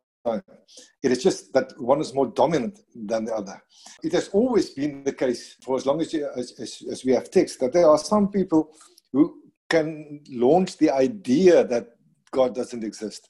It 1.03 1.11
is 1.11 1.21
just 1.21 1.53
that 1.53 1.79
one 1.79 2.01
is 2.01 2.15
more 2.15 2.25
dominant 2.25 2.79
than 2.95 3.25
the 3.25 3.35
other. 3.35 3.61
It 4.03 4.11
has 4.13 4.29
always 4.29 4.71
been 4.71 5.03
the 5.03 5.13
case 5.13 5.55
for 5.61 5.77
as 5.77 5.85
long 5.85 6.01
as, 6.01 6.11
you, 6.11 6.27
as, 6.35 6.59
as, 6.59 6.81
as 6.91 7.05
we 7.05 7.11
have 7.13 7.29
text 7.29 7.59
that 7.59 7.73
there 7.73 7.87
are 7.87 7.99
some 7.99 8.29
people 8.29 8.71
who 9.13 9.35
can 9.69 10.21
launch 10.29 10.77
the 10.77 10.89
idea 10.89 11.63
that 11.65 11.89
God 12.31 12.55
doesn't 12.55 12.83
exist. 12.83 13.29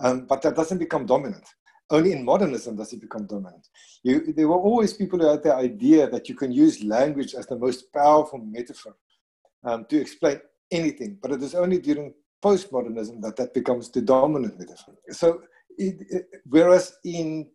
Um, 0.00 0.26
but 0.26 0.42
that 0.42 0.56
doesn't 0.56 0.78
become 0.78 1.06
dominant. 1.06 1.46
Only 1.90 2.12
in 2.12 2.24
modernism 2.24 2.76
does 2.76 2.92
it 2.92 3.00
become 3.00 3.26
dominant. 3.26 3.68
You, 4.02 4.32
there 4.32 4.48
were 4.48 4.56
always 4.56 4.94
people 4.94 5.18
who 5.18 5.26
had 5.26 5.42
the 5.42 5.54
idea 5.54 6.08
that 6.08 6.28
you 6.28 6.34
can 6.34 6.50
use 6.50 6.82
language 6.82 7.34
as 7.34 7.46
the 7.46 7.58
most 7.58 7.92
powerful 7.92 8.38
metaphor 8.38 8.96
um, 9.64 9.84
to 9.90 10.00
explain 10.00 10.40
anything, 10.70 11.18
but 11.20 11.32
it 11.32 11.42
is 11.42 11.54
only 11.54 11.78
during 11.78 12.14
postmodernism 12.42 13.20
that 13.20 13.36
that 13.36 13.54
becomes 13.54 13.90
the 13.90 14.00
dominant 14.00 14.58
metaphor. 14.58 14.94
So, 15.10 15.42
it, 15.78 15.96
it, 16.10 16.26
whereas 16.46 16.94
in 17.04 17.50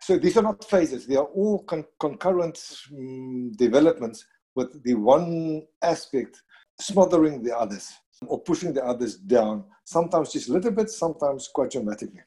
so 0.00 0.18
these 0.18 0.36
are 0.36 0.42
not 0.42 0.64
phases; 0.64 1.06
they 1.06 1.16
are 1.16 1.24
all 1.24 1.62
con- 1.64 1.84
concurrent 1.98 2.58
um, 2.92 3.52
developments 3.52 4.24
with 4.54 4.82
the 4.82 4.94
one 4.94 5.62
aspect 5.82 6.42
smothering 6.80 7.42
the 7.42 7.56
others 7.56 7.92
or 8.26 8.40
pushing 8.40 8.72
the 8.72 8.84
others 8.84 9.16
down, 9.16 9.64
sometimes 9.84 10.32
just 10.32 10.48
a 10.48 10.52
little 10.52 10.70
bit, 10.70 10.90
sometimes 10.90 11.48
quite 11.48 11.70
dramatically. 11.70 12.20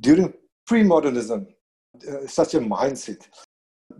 During 0.00 0.32
pre 0.66 0.82
modernism, 0.82 1.48
uh, 2.08 2.26
such 2.26 2.54
a 2.54 2.60
mindset, 2.60 3.26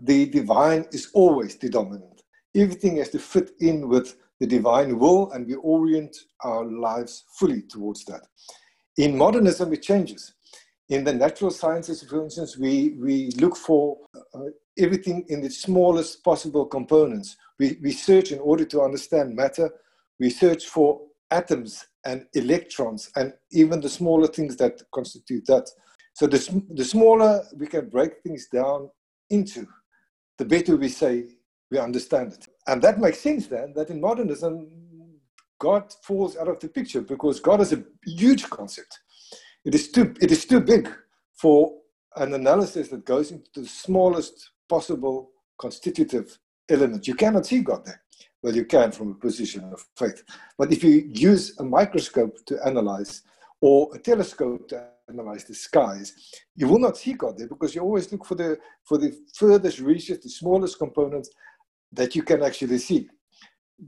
the 0.01 0.25
divine 0.27 0.85
is 0.91 1.09
always 1.13 1.55
the 1.55 1.69
dominant. 1.69 2.23
Everything 2.55 2.97
has 2.97 3.09
to 3.09 3.19
fit 3.19 3.51
in 3.59 3.87
with 3.87 4.15
the 4.39 4.47
divine 4.47 4.97
will, 4.97 5.31
and 5.31 5.45
we 5.45 5.55
orient 5.55 6.15
our 6.41 6.65
lives 6.65 7.25
fully 7.37 7.61
towards 7.61 8.05
that. 8.05 8.21
In 8.97 9.17
modernism, 9.17 9.71
it 9.73 9.83
changes. 9.83 10.33
In 10.89 11.03
the 11.03 11.13
natural 11.13 11.51
sciences, 11.51 12.03
for 12.03 12.23
instance, 12.23 12.57
we, 12.57 12.97
we 12.99 13.31
look 13.37 13.55
for 13.55 13.97
uh, 14.33 14.39
everything 14.77 15.25
in 15.29 15.41
the 15.41 15.49
smallest 15.49 16.23
possible 16.23 16.65
components. 16.65 17.37
We, 17.59 17.77
we 17.81 17.91
search 17.91 18.31
in 18.31 18.39
order 18.39 18.65
to 18.65 18.81
understand 18.81 19.35
matter 19.35 19.71
we 20.21 20.29
search 20.29 20.67
for 20.67 21.01
atoms 21.31 21.87
and 22.05 22.27
electrons 22.35 23.09
and 23.15 23.33
even 23.51 23.81
the 23.81 23.89
smaller 23.89 24.27
things 24.27 24.55
that 24.57 24.79
constitute 24.93 25.45
that. 25.47 25.67
So 26.13 26.27
the, 26.27 26.63
the 26.69 26.85
smaller 26.85 27.43
we 27.57 27.65
can 27.65 27.89
break 27.89 28.21
things 28.21 28.47
down 28.47 28.91
into, 29.31 29.65
the 30.37 30.45
better 30.45 30.77
we 30.77 30.89
say 30.89 31.25
we 31.71 31.79
understand 31.79 32.33
it. 32.33 32.45
And 32.67 32.81
that 32.83 32.99
makes 32.99 33.19
sense 33.19 33.47
then 33.47 33.73
that 33.75 33.89
in 33.89 33.99
modernism, 33.99 34.69
God 35.59 35.91
falls 36.03 36.37
out 36.37 36.49
of 36.49 36.59
the 36.59 36.67
picture 36.67 37.01
because 37.01 37.39
God 37.39 37.61
is 37.61 37.73
a 37.73 37.83
huge 38.05 38.47
concept. 38.49 38.99
It 39.65 39.73
is 39.73 39.91
too, 39.91 40.13
it 40.21 40.31
is 40.31 40.45
too 40.45 40.59
big 40.59 40.87
for 41.33 41.73
an 42.15 42.33
analysis 42.35 42.89
that 42.89 43.05
goes 43.05 43.31
into 43.31 43.61
the 43.61 43.67
smallest 43.67 44.51
possible 44.69 45.31
constitutive 45.59 46.37
element. 46.69 47.07
You 47.07 47.15
cannot 47.15 47.47
see 47.47 47.61
God 47.61 47.85
there. 47.85 48.01
Well, 48.43 48.55
you 48.55 48.65
can 48.65 48.91
from 48.91 49.11
a 49.11 49.15
position 49.15 49.63
of 49.71 49.85
faith. 49.95 50.23
But 50.57 50.71
if 50.71 50.83
you 50.83 51.09
use 51.11 51.59
a 51.59 51.63
microscope 51.63 52.43
to 52.47 52.59
analyze 52.65 53.21
or 53.61 53.93
a 53.93 53.99
telescope 53.99 54.67
to 54.69 54.87
analyze 55.09 55.43
the 55.43 55.53
skies, 55.53 56.13
you 56.55 56.67
will 56.67 56.79
not 56.79 56.97
see 56.97 57.13
God 57.13 57.37
there 57.37 57.47
because 57.47 57.75
you 57.75 57.81
always 57.81 58.11
look 58.11 58.25
for 58.25 58.35
the, 58.35 58.57
for 58.83 58.97
the 58.97 59.15
furthest 59.35 59.79
reaches, 59.79 60.19
the 60.19 60.29
smallest 60.29 60.79
components 60.79 61.29
that 61.93 62.15
you 62.15 62.23
can 62.23 62.41
actually 62.41 62.79
see. 62.79 63.09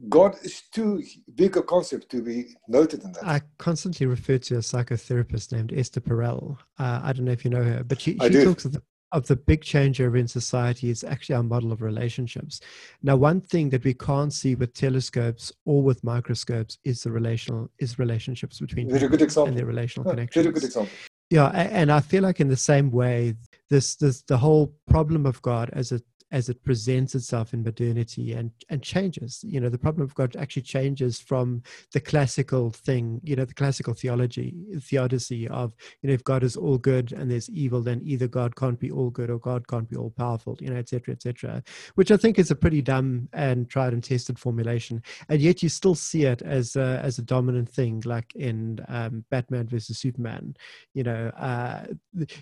God 0.10 0.36
is 0.44 0.63
too 0.72 1.04
big 1.36 1.56
a 1.58 1.62
concept 1.62 2.10
to 2.10 2.22
be 2.22 2.56
noted 2.68 3.04
in 3.04 3.12
that. 3.13 3.24
I 3.24 3.42
constantly 3.58 4.08
refer 4.08 4.39
to 4.39 4.56
a 4.56 4.60
psychotherapist 4.60 5.52
named 5.52 5.72
Esther 5.76 6.02
Perel. 6.02 6.58
Uh, 6.80 7.00
I 7.04 7.13
don't 7.13 7.26
know 7.26 7.32
if 7.32 7.46
you 7.46 7.52
know 7.52 7.63
her, 7.63 7.84
but 7.84 8.02
she, 8.02 8.18
she 8.18 8.44
talks 8.44 8.66
of 8.66 8.74
the, 8.74 8.82
of 9.13 9.28
the 9.28 9.36
big 9.36 9.62
changeover 9.62 10.19
in 10.19 10.28
society 10.28 10.89
is 10.89 11.04
actually 11.04 11.36
our 11.36 11.43
model 11.43 11.71
of 11.71 11.82
relationships. 11.82 12.60
Now, 13.04 13.15
one 13.15 13.41
thing 13.41 13.69
that 13.69 13.84
we 13.84 13.93
can't 13.93 14.34
see 14.34 14.56
with 14.56 14.73
telescopes 14.73 15.54
or 15.65 15.84
with 15.84 16.04
microscopes 16.04 16.80
is 16.84 17.04
the 17.04 17.12
relational 17.12 17.69
is 17.78 17.99
relationships 17.99 18.60
between 18.60 18.89
very 18.89 19.08
good 19.08 19.21
example. 19.21 19.49
and 19.49 19.58
their 19.58 19.67
relational 19.67 20.06
yeah, 20.08 20.13
connections. 20.13 20.43
Very 20.43 20.54
good 20.54 20.63
example. 20.63 20.91
Yeah, 21.30 21.47
and 21.49 21.91
I 21.91 21.99
feel 21.99 22.21
like 22.21 22.39
in 22.39 22.49
the 22.49 22.58
same 22.58 22.91
way, 22.91 23.36
this 23.69 23.95
this 23.95 24.23
the 24.23 24.38
whole 24.38 24.73
problem 24.88 25.26
of 25.26 25.41
God 25.41 25.69
as 25.73 25.91
a 25.91 26.02
as 26.34 26.50
it 26.50 26.63
presents 26.63 27.15
itself 27.15 27.54
in 27.54 27.63
modernity 27.63 28.34
and 28.34 28.52
and 28.69 28.84
changes. 28.84 29.43
You 29.48 29.62
know 29.62 29.69
the 29.69 29.78
problem 29.78 30.04
of 30.04 30.13
god 30.15 30.36
actually 30.36 30.63
changes 30.63 31.19
from 31.19 31.63
the 31.93 32.02
classical 32.02 32.72
thing 32.72 33.22
you 33.24 33.36
know 33.36 33.46
the 33.46 33.54
classical 33.54 33.93
theology 33.93 34.54
theodicy 34.82 35.48
of 35.48 35.74
you 36.02 36.08
know 36.08 36.13
if 36.13 36.24
god 36.24 36.43
is 36.43 36.58
all 36.58 36.78
good 36.78 37.13
and 37.13 37.32
there's 37.32 37.50
evil 37.50 37.82
then 37.82 38.02
either 38.04 38.28
god 38.28 38.56
can't 38.56 38.80
be 38.80 38.91
all 38.91 39.10
good 39.10 39.30
or 39.30 39.39
god 39.39 39.67
can't 39.67 39.89
be 39.89 39.96
all 39.96 40.10
powerful 40.10 40.58
you 40.60 40.69
know 40.69 40.76
etc 40.76 41.13
etc 41.13 41.63
which 41.96 42.12
i 42.12 42.17
think 42.17 42.38
is 42.38 42.52
a 42.52 42.56
pretty 42.56 42.82
dumb 42.82 43.30
and 43.34 43.69
tried 43.69 43.93
and 43.93 44.04
tested 44.04 44.38
formulation. 44.39 45.02
And 45.30 45.41
yet 45.41 45.63
you 45.63 45.69
still 45.69 45.96
see 45.96 46.24
it 46.26 46.41
as 46.41 46.76
a, 46.76 47.00
as 47.04 47.17
a 47.17 47.22
dominant 47.22 47.69
thing 47.69 48.04
like 48.06 48.36
in 48.36 48.80
um, 48.88 49.26
batman 49.30 49.67
versus 49.67 50.00
superman. 50.00 50.56
You 50.93 51.04
know 51.04 51.28
uh, 51.38 51.86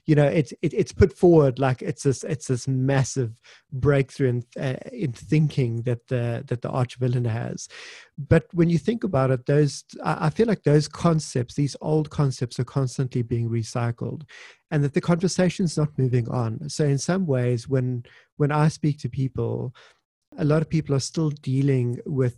you 0.06 0.16
know 0.16 0.26
it's 0.26 0.52
it, 0.62 0.74
it's 0.74 0.92
put 0.92 1.14
forward 1.14 1.60
like 1.60 1.82
it's 1.82 2.04
this 2.04 2.24
it's 2.24 2.48
this 2.48 2.68
massive 2.68 3.32
breakthrough 3.82 4.30
in 4.30 4.44
uh, 4.58 4.78
in 4.92 5.12
thinking 5.12 5.82
that 5.84 6.08
the 6.08 6.44
that 6.48 6.62
the 6.62 6.70
arch 6.70 6.96
villain 6.98 7.26
has. 7.26 7.68
But 8.18 8.46
when 8.54 8.70
you 8.70 8.78
think 8.78 9.04
about 9.04 9.32
it, 9.32 9.46
those 9.46 9.84
I 10.04 10.30
feel 10.30 10.48
like 10.48 10.64
those 10.64 10.88
concepts, 10.88 11.56
these 11.56 11.76
old 11.82 12.10
concepts, 12.10 12.60
are 12.60 12.64
constantly 12.64 13.24
being 13.24 13.50
recycled, 13.50 14.22
and 14.70 14.84
that 14.84 14.94
the 14.94 15.02
conversation 15.02 15.66
is 15.66 15.78
not 15.78 15.98
moving 15.98 16.30
on. 16.30 16.70
So 16.70 16.86
in 16.86 16.98
some 16.98 17.26
ways, 17.26 17.68
when 17.68 18.04
when 18.38 18.52
I 18.52 18.68
speak 18.70 19.00
to 19.00 19.10
people, 19.10 19.74
a 20.38 20.46
lot 20.46 20.62
of 20.62 20.70
people 20.70 20.96
are 20.96 21.00
still 21.12 21.32
dealing 21.32 22.00
with 22.06 22.38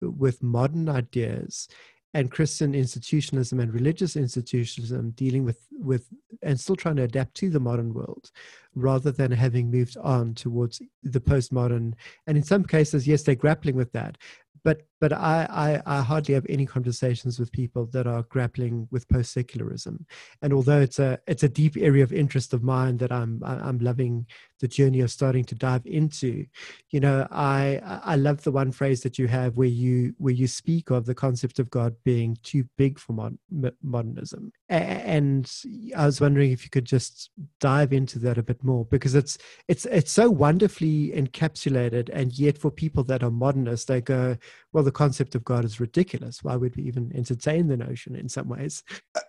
with 0.00 0.42
modern 0.42 0.88
ideas 0.88 1.68
and 2.14 2.30
Christian 2.30 2.74
institutionalism 2.74 3.60
and 3.60 3.72
religious 3.72 4.16
institutionalism 4.16 5.10
dealing 5.10 5.44
with 5.44 5.66
with 5.72 6.08
and 6.42 6.58
still 6.58 6.76
trying 6.76 6.96
to 6.96 7.02
adapt 7.02 7.34
to 7.34 7.50
the 7.50 7.60
modern 7.60 7.92
world 7.92 8.30
rather 8.74 9.10
than 9.10 9.30
having 9.30 9.70
moved 9.70 9.96
on 9.98 10.34
towards 10.34 10.80
the 11.02 11.20
postmodern. 11.20 11.92
And 12.26 12.36
in 12.36 12.42
some 12.42 12.64
cases 12.64 13.06
yes 13.06 13.22
they're 13.22 13.34
grappling 13.34 13.76
with 13.76 13.92
that. 13.92 14.16
But 14.64 14.82
but 15.00 15.12
I, 15.12 15.46
I, 15.86 15.98
I 15.98 16.02
hardly 16.02 16.34
have 16.34 16.46
any 16.48 16.66
conversations 16.66 17.38
with 17.38 17.52
people 17.52 17.86
that 17.92 18.06
are 18.06 18.24
grappling 18.24 18.88
with 18.90 19.08
post 19.08 19.32
secularism, 19.32 20.04
and 20.42 20.52
although 20.52 20.80
it's 20.80 20.98
a 20.98 21.18
it's 21.28 21.44
a 21.44 21.48
deep 21.48 21.76
area 21.76 22.02
of 22.02 22.12
interest 22.12 22.52
of 22.52 22.64
mine 22.64 22.96
that 22.96 23.12
I'm 23.12 23.40
I'm 23.44 23.78
loving 23.78 24.26
the 24.60 24.68
journey 24.68 25.00
of 25.00 25.10
starting 25.10 25.44
to 25.44 25.54
dive 25.54 25.86
into, 25.86 26.46
you 26.90 27.00
know, 27.00 27.26
I 27.30 27.80
I 28.04 28.16
love 28.16 28.42
the 28.42 28.52
one 28.52 28.72
phrase 28.72 29.02
that 29.02 29.18
you 29.18 29.28
have 29.28 29.56
where 29.56 29.68
you 29.68 30.14
where 30.18 30.34
you 30.34 30.46
speak 30.46 30.90
of 30.90 31.06
the 31.06 31.14
concept 31.14 31.58
of 31.58 31.70
God 31.70 31.94
being 32.04 32.36
too 32.42 32.64
big 32.76 32.98
for 32.98 33.12
mod, 33.12 33.38
modernism, 33.82 34.52
and 34.68 35.50
I 35.96 36.06
was 36.06 36.20
wondering 36.20 36.52
if 36.52 36.64
you 36.64 36.70
could 36.70 36.84
just 36.84 37.30
dive 37.60 37.92
into 37.92 38.18
that 38.20 38.38
a 38.38 38.42
bit 38.42 38.62
more 38.64 38.84
because 38.86 39.14
it's 39.14 39.38
it's 39.68 39.84
it's 39.86 40.12
so 40.12 40.30
wonderfully 40.30 41.12
encapsulated, 41.14 42.10
and 42.12 42.38
yet 42.38 42.58
for 42.58 42.70
people 42.70 43.04
that 43.04 43.22
are 43.22 43.30
modernists, 43.30 43.86
they 43.86 44.00
go 44.00 44.36
well 44.72 44.84
the 44.84 44.92
concept 44.92 45.34
of 45.34 45.44
God 45.44 45.64
is 45.64 45.80
ridiculous. 45.80 46.42
Why 46.42 46.56
would 46.56 46.76
we 46.76 46.82
even 46.84 47.12
entertain 47.14 47.68
the 47.68 47.76
notion 47.76 48.16
in 48.16 48.28
some 48.28 48.48
ways? 48.48 48.82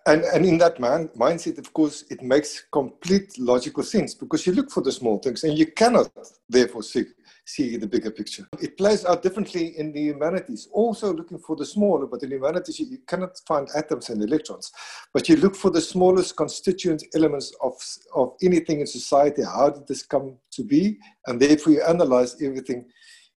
And, 0.06 0.24
and 0.24 0.46
in 0.46 0.58
that 0.60 0.80
man, 0.80 1.10
mindset, 1.10 1.58
of 1.58 1.72
course, 1.74 2.04
it 2.10 2.22
makes 2.22 2.66
complete 2.72 3.38
logical 3.38 3.84
sense 3.84 4.14
because 4.14 4.48
you 4.48 4.54
look 4.54 4.72
for 4.72 4.82
the 4.82 4.92
small 4.92 5.19
things 5.20 5.44
and 5.44 5.58
you 5.58 5.68
cannot 5.68 6.10
therefore 6.48 6.84
see, 6.84 7.06
see 7.46 7.78
the 7.78 7.88
bigger 7.88 8.12
picture. 8.12 8.48
It 8.62 8.78
plays 8.78 9.06
out 9.06 9.24
differently 9.24 9.78
in 9.78 9.92
the 9.92 10.02
humanities, 10.02 10.68
also 10.72 11.14
looking 11.14 11.40
for 11.40 11.56
the 11.56 11.66
smaller, 11.66 12.06
but 12.06 12.24
in 12.24 12.32
humanities, 12.32 12.80
you 12.80 13.00
cannot 13.08 13.40
find 13.48 13.68
atoms 13.76 14.10
and 14.10 14.22
electrons. 14.22 14.72
But 15.14 15.30
you 15.30 15.36
look 15.38 15.56
for 15.56 15.72
the 15.72 15.82
smallest 15.82 16.36
constituent 16.36 17.04
elements 17.16 17.56
of, 17.62 17.74
of 18.16 18.34
anything 18.42 18.82
in 18.82 18.88
society. 18.88 19.44
How 19.44 19.70
did 19.70 19.88
this 19.88 20.04
come 20.04 20.38
to 20.52 20.64
be? 20.64 21.00
And 21.28 21.40
therefore, 21.40 21.74
you 21.74 21.84
analyze 21.84 22.42
everything 22.42 22.86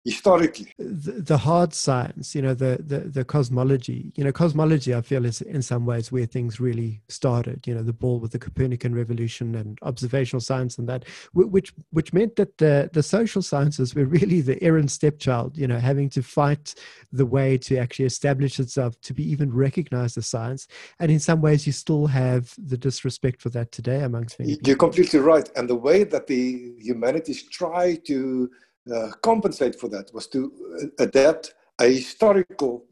historically. 0.05 0.73
The, 0.77 1.11
the, 1.21 1.37
hard 1.37 1.73
science 1.73 2.35
you 2.35 2.41
know 2.41 2.53
the, 2.53 2.77
the 2.85 2.99
the 2.99 3.25
cosmology 3.25 4.13
you 4.15 4.23
know 4.23 4.31
cosmology 4.31 4.93
i 4.93 5.01
feel 5.01 5.25
is 5.25 5.41
in 5.41 5.61
some 5.61 5.85
ways 5.85 6.11
where 6.11 6.25
things 6.25 6.59
really 6.59 7.01
started 7.09 7.65
you 7.67 7.73
know 7.73 7.83
the 7.83 7.93
ball 7.93 8.19
with 8.19 8.31
the 8.31 8.39
copernican 8.39 8.95
revolution 8.95 9.55
and 9.55 9.77
observational 9.81 10.39
science 10.39 10.77
and 10.77 10.87
that 10.87 11.05
which 11.33 11.73
which 11.91 12.13
meant 12.13 12.35
that 12.35 12.57
the 12.59 12.89
the 12.93 13.03
social 13.03 13.41
sciences 13.41 13.93
were 13.95 14.05
really 14.05 14.41
the 14.41 14.61
errant 14.63 14.91
stepchild 14.91 15.57
you 15.57 15.67
know 15.67 15.79
having 15.79 16.09
to 16.09 16.21
fight 16.21 16.75
the 17.13 17.25
way 17.25 17.57
to 17.59 17.77
actually 17.77 18.05
establish 18.05 18.59
itself 18.59 18.99
to 19.01 19.13
be 19.13 19.23
even 19.29 19.53
recognized 19.53 20.17
as 20.17 20.27
science. 20.27 20.67
And 20.99 21.11
in 21.11 21.19
some 21.19 21.41
ways 21.41 21.65
you 21.67 21.73
still 21.73 22.07
have 22.07 22.53
the 22.57 22.77
disrespect 22.77 23.41
for 23.41 23.49
that 23.49 23.71
today 23.71 24.01
amongst 24.01 24.39
many 24.39 24.57
you're 24.65 24.75
completely 24.75 25.19
right. 25.19 25.49
And 25.55 25.69
the 25.69 25.75
way 25.75 26.03
that 26.03 26.27
the 26.27 26.73
humanities 26.79 27.43
try 27.43 27.95
to 28.07 28.49
uh, 28.91 29.11
compensate 29.21 29.79
for 29.79 29.87
that 29.89 30.13
was 30.13 30.27
to 30.27 30.51
uh, 30.81 31.03
adapt 31.03 31.53
a 31.79 31.85
historical 31.85 32.85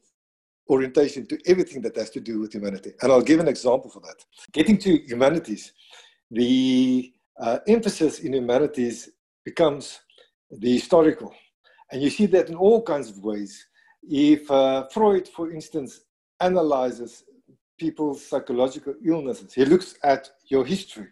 orientation 0.70 1.26
to 1.28 1.38
everything 1.46 1.82
that 1.82 1.96
has 1.98 2.10
to 2.12 2.22
do 2.22 2.40
with 2.40 2.54
humanity. 2.54 2.92
And 3.02 3.12
I'll 3.12 3.22
give 3.22 3.40
an 3.40 3.48
example 3.48 3.90
for 3.90 4.00
that. 4.02 4.24
Getting 4.54 4.78
to 4.80 4.98
humanities, 5.06 5.74
the 6.30 7.12
uh, 7.40 7.60
emphasis 7.68 8.20
in 8.20 8.34
humanities 8.34 9.10
becomes 9.44 10.00
the 10.50 10.74
historical. 10.74 11.34
And 11.92 12.02
you 12.02 12.10
see 12.10 12.26
that 12.28 12.48
in 12.48 12.56
all 12.56 12.82
kinds 12.82 13.10
of 13.10 13.18
ways. 13.24 13.68
If 14.04 14.50
uh, 14.50 14.88
Freud, 14.94 15.28
for 15.28 15.52
instance, 15.52 16.02
analyzes 16.40 17.24
people's 17.78 18.26
psychological 18.26 18.96
illnesses, 19.06 19.54
he 19.54 19.66
looks 19.66 19.96
at 20.04 20.30
your 20.48 20.66
history 20.66 21.08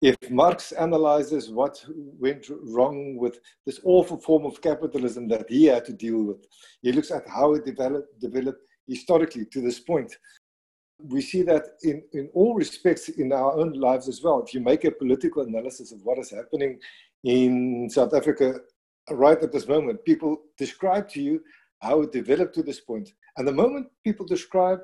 if 0.00 0.16
Marx 0.30 0.72
analyzes 0.72 1.50
what 1.50 1.84
went 2.18 2.46
wrong 2.50 3.16
with 3.16 3.40
this 3.66 3.80
awful 3.84 4.16
form 4.16 4.46
of 4.46 4.60
capitalism 4.62 5.26
that 5.28 5.46
he 5.48 5.64
had 5.64 5.84
to 5.86 5.92
deal 5.92 6.22
with, 6.22 6.46
he 6.82 6.92
looks 6.92 7.10
at 7.10 7.28
how 7.28 7.54
it 7.54 7.64
developed, 7.64 8.20
developed 8.20 8.62
historically 8.86 9.44
to 9.46 9.60
this 9.60 9.80
point. 9.80 10.14
We 11.00 11.20
see 11.20 11.42
that 11.42 11.64
in, 11.82 12.02
in 12.12 12.28
all 12.32 12.54
respects 12.54 13.08
in 13.08 13.32
our 13.32 13.52
own 13.58 13.72
lives 13.72 14.08
as 14.08 14.22
well. 14.22 14.42
If 14.44 14.54
you 14.54 14.60
make 14.60 14.84
a 14.84 14.90
political 14.90 15.42
analysis 15.42 15.92
of 15.92 16.00
what 16.02 16.18
is 16.18 16.30
happening 16.30 16.78
in 17.24 17.88
South 17.90 18.14
Africa 18.14 18.54
right 19.10 19.40
at 19.42 19.52
this 19.52 19.66
moment, 19.66 20.04
people 20.04 20.42
describe 20.56 21.08
to 21.10 21.22
you 21.22 21.40
how 21.80 22.02
it 22.02 22.12
developed 22.12 22.54
to 22.54 22.62
this 22.62 22.80
point. 22.80 23.10
And 23.36 23.46
the 23.46 23.52
moment 23.52 23.88
people 24.04 24.26
describe 24.26 24.80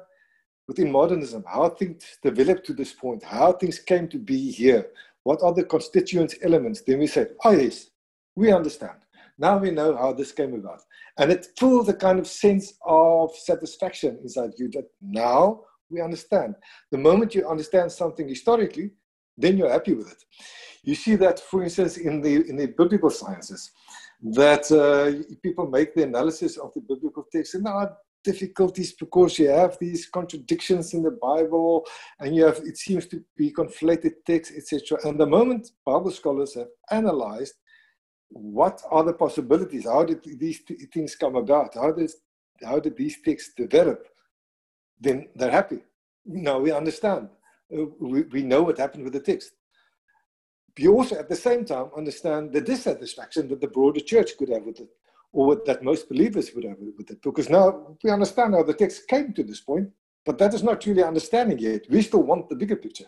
within 0.69 0.91
modernism, 0.91 1.45
how 1.47 1.69
things 1.69 2.19
developed 2.23 2.67
to 2.67 2.73
this 2.73 2.93
point, 2.93 3.23
how 3.23 3.53
things 3.53 3.79
came 3.79 4.09
to 4.09 4.19
be 4.19 4.51
here, 4.51 4.87
what 5.23 5.43
are 5.43 5.53
the 5.53 5.65
constituent 5.65 6.35
elements, 6.43 6.83
then 6.83 6.99
we 6.99 7.07
say, 7.07 7.27
oh 7.45 7.53
yes, 7.53 7.91
we 8.37 8.53
understand. 8.53 8.99
Now 9.39 9.59
we 9.59 9.71
know 9.71 9.97
how 9.97 10.13
this 10.13 10.33
came 10.33 10.55
about. 10.55 10.81
And 11.19 11.31
it 11.31 11.49
fills 11.59 11.89
a 11.89 11.95
kind 11.95 12.19
of 12.19 12.27
sense 12.27 12.75
of 12.87 13.35
satisfaction 13.35 14.19
inside 14.23 14.53
you 14.59 14.69
that 14.73 14.87
now 15.01 15.63
we 15.91 16.01
understand. 16.01 16.55
The 16.91 16.99
moment 16.99 17.35
you 17.35 17.49
understand 17.49 17.91
something 17.91 18.29
historically, 18.29 18.93
then 19.37 19.57
you're 19.57 19.71
happy 19.71 19.95
with 19.95 20.11
it. 20.11 20.23
You 20.83 20.95
see 20.95 21.17
that, 21.17 21.41
for 21.41 21.63
instance, 21.63 21.97
in 21.97 22.21
the, 22.21 22.49
in 22.49 22.57
the 22.57 22.67
biblical 22.67 23.11
sciences, 23.11 23.73
that 24.23 24.71
uh, 24.71 25.35
people 25.43 25.67
make 25.67 25.95
the 25.95 26.05
analysis 26.05 26.57
of 26.57 26.73
the 26.75 26.81
biblical 26.81 27.27
text 27.33 27.55
and 27.55 27.65
now 27.65 27.89
difficulties 28.25 28.93
because 28.93 29.39
you 29.39 29.49
have 29.49 29.77
these 29.79 30.07
contradictions 30.07 30.95
in 30.95 31.03
the 31.03 31.11
Bible, 31.11 31.85
and 32.19 32.35
you 32.35 32.45
have 32.45 32.59
it 32.59 32.77
seems 32.77 33.07
to 33.09 33.23
be 33.37 33.53
conflated 33.53 34.15
texts, 34.27 34.55
etc. 34.57 34.99
And 35.05 35.19
the 35.19 35.27
moment 35.27 35.71
Bible 35.85 36.11
scholars 36.11 36.55
have 36.55 36.69
analyzed 36.91 37.55
what 38.31 38.83
are 38.91 39.05
the 39.05 39.13
possibilities, 39.13 39.85
how 39.85 40.05
did 40.05 40.25
these 40.39 40.61
things 40.93 41.15
come 41.15 41.37
about, 41.37 41.75
how 41.75 41.93
did 41.93 42.11
how 42.63 42.81
did 42.81 42.97
these 42.97 43.21
texts 43.23 43.53
develop, 43.57 44.07
then 45.01 45.29
they're 45.35 45.51
happy. 45.51 45.81
Now 46.25 46.59
we 46.59 46.73
understand. 46.73 47.29
Uh, 47.73 47.87
we, 48.01 48.23
we 48.23 48.43
know 48.43 48.63
what 48.63 48.79
happened 48.79 49.05
with 49.05 49.13
the 49.13 49.21
text. 49.21 49.53
You 50.77 50.97
also, 50.97 51.17
at 51.17 51.29
the 51.29 51.37
same 51.37 51.65
time, 51.65 51.91
understand 51.97 52.53
the 52.53 52.61
dissatisfaction 52.61 53.49
that 53.49 53.61
the 53.61 53.69
broader 53.69 54.01
church 54.01 54.37
could 54.37 54.49
have 54.49 54.65
with 54.65 54.81
it 54.81 54.89
or 55.35 55.47
what, 55.47 55.67
that 55.67 55.83
most 55.83 56.09
believers 56.09 56.53
would 56.55 56.65
have 56.65 56.79
with 56.97 57.11
it. 57.11 57.21
Because 57.21 57.51
now 57.51 57.97
we 58.03 58.11
understand 58.11 58.55
how 58.55 58.63
the 58.63 58.73
text 58.73 59.09
came 59.09 59.33
to 59.35 59.43
this 59.43 59.61
point, 59.61 59.91
but 60.25 60.39
that 60.39 60.55
is 60.55 60.63
not 60.63 60.87
really 60.87 61.03
understanding 61.03 61.59
yet. 61.59 61.83
We 61.91 62.03
still 62.03 62.23
want 62.23 62.49
the 62.49 62.55
bigger 62.55 62.77
picture. 62.77 63.07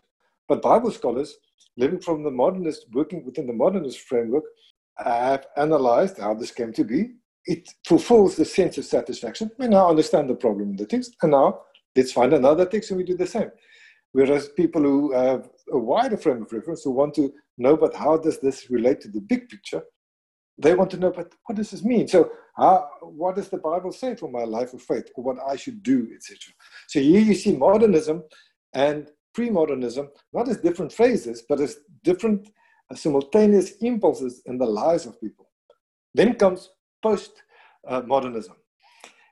But 0.48 0.60
Bible 0.60 0.90
scholars, 0.90 1.36
living 1.76 2.00
from 2.00 2.24
the 2.24 2.30
modernist, 2.30 2.86
working 2.92 3.24
within 3.24 3.46
the 3.46 3.52
modernist 3.52 4.00
framework, 4.00 4.42
have 4.98 5.46
analyzed 5.56 6.18
how 6.18 6.34
this 6.34 6.50
came 6.50 6.72
to 6.72 6.84
be. 6.84 7.12
It 7.44 7.68
fulfills 7.86 8.34
the 8.34 8.44
sense 8.44 8.76
of 8.76 8.84
satisfaction. 8.84 9.52
We 9.56 9.68
now 9.68 9.88
understand 9.88 10.28
the 10.28 10.34
problem 10.34 10.70
in 10.70 10.76
the 10.76 10.86
text, 10.86 11.16
and 11.22 11.30
now 11.30 11.60
let's 11.94 12.10
find 12.10 12.32
another 12.32 12.66
text 12.66 12.90
and 12.90 12.98
we 12.98 13.04
do 13.04 13.16
the 13.16 13.26
same. 13.26 13.50
Whereas 14.10 14.48
people 14.48 14.82
who 14.82 15.12
have 15.12 15.48
a 15.70 15.78
wider 15.78 16.16
frame 16.16 16.42
of 16.42 16.52
reference, 16.52 16.82
who 16.82 16.90
want 16.90 17.14
to 17.14 17.32
know, 17.56 17.76
but 17.76 17.94
how 17.94 18.16
does 18.16 18.40
this 18.40 18.68
relate 18.68 19.00
to 19.02 19.08
the 19.08 19.20
big 19.20 19.48
picture? 19.48 19.82
They 20.58 20.74
want 20.74 20.90
to 20.90 20.96
know, 20.96 21.10
but 21.10 21.32
what 21.44 21.56
does 21.56 21.70
this 21.70 21.84
mean? 21.84 22.08
So, 22.08 22.30
what 23.02 23.36
does 23.36 23.48
the 23.48 23.58
Bible 23.58 23.92
say 23.92 24.14
for 24.14 24.30
my 24.30 24.44
life 24.44 24.72
of 24.72 24.82
faith, 24.82 25.10
or 25.14 25.24
what 25.24 25.36
I 25.46 25.56
should 25.56 25.82
do, 25.82 26.08
etc. 26.14 26.54
So 26.88 27.00
here 27.00 27.20
you 27.20 27.34
see 27.34 27.54
modernism 27.54 28.24
and 28.72 29.10
pre-modernism 29.34 30.08
not 30.32 30.48
as 30.48 30.56
different 30.58 30.92
phases, 30.92 31.42
but 31.46 31.60
as 31.60 31.76
different 32.02 32.48
uh, 32.90 32.94
simultaneous 32.94 33.72
impulses 33.82 34.42
in 34.46 34.56
the 34.56 34.64
lives 34.64 35.04
of 35.04 35.20
people. 35.20 35.50
Then 36.14 36.34
comes 36.34 36.70
post-modernism, 37.02 38.56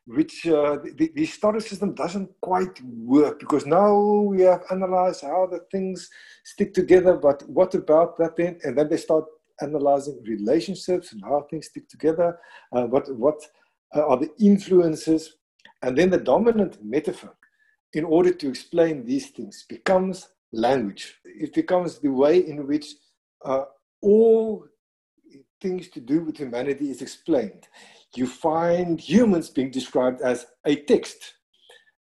which 0.06 0.46
uh, 0.46 0.76
the, 0.98 1.10
the 1.14 1.24
historic 1.24 1.62
system 1.62 1.94
doesn't 1.94 2.28
quite 2.42 2.78
work 2.82 3.40
because 3.40 3.64
now 3.64 3.96
we 3.96 4.42
have 4.42 4.64
analyzed 4.70 5.22
how 5.22 5.46
the 5.46 5.60
things 5.72 6.10
stick 6.44 6.74
together, 6.74 7.16
but 7.16 7.42
what 7.48 7.74
about 7.74 8.18
that 8.18 8.36
then? 8.36 8.58
And 8.64 8.76
then 8.76 8.90
they 8.90 8.98
start 8.98 9.24
analyzing 9.60 10.20
relationships 10.26 11.12
and 11.12 11.22
how 11.22 11.46
things 11.48 11.66
stick 11.66 11.88
together, 11.88 12.38
uh, 12.72 12.84
what, 12.84 13.14
what 13.16 13.40
uh, 13.94 14.06
are 14.06 14.16
the 14.16 14.30
influences, 14.40 15.36
and 15.82 15.96
then 15.96 16.10
the 16.10 16.18
dominant 16.18 16.78
metaphor 16.82 17.34
in 17.92 18.04
order 18.04 18.32
to 18.32 18.48
explain 18.48 19.04
these 19.04 19.30
things 19.30 19.64
becomes 19.68 20.28
language. 20.52 21.14
It 21.24 21.54
becomes 21.54 21.98
the 21.98 22.10
way 22.10 22.38
in 22.38 22.66
which 22.66 22.86
uh, 23.44 23.64
all 24.02 24.66
things 25.60 25.88
to 25.88 26.00
do 26.00 26.24
with 26.24 26.36
humanity 26.36 26.90
is 26.90 27.02
explained. 27.02 27.68
You 28.14 28.26
find 28.26 29.00
humans 29.00 29.50
being 29.50 29.70
described 29.70 30.20
as 30.22 30.46
a 30.64 30.76
text 30.76 31.34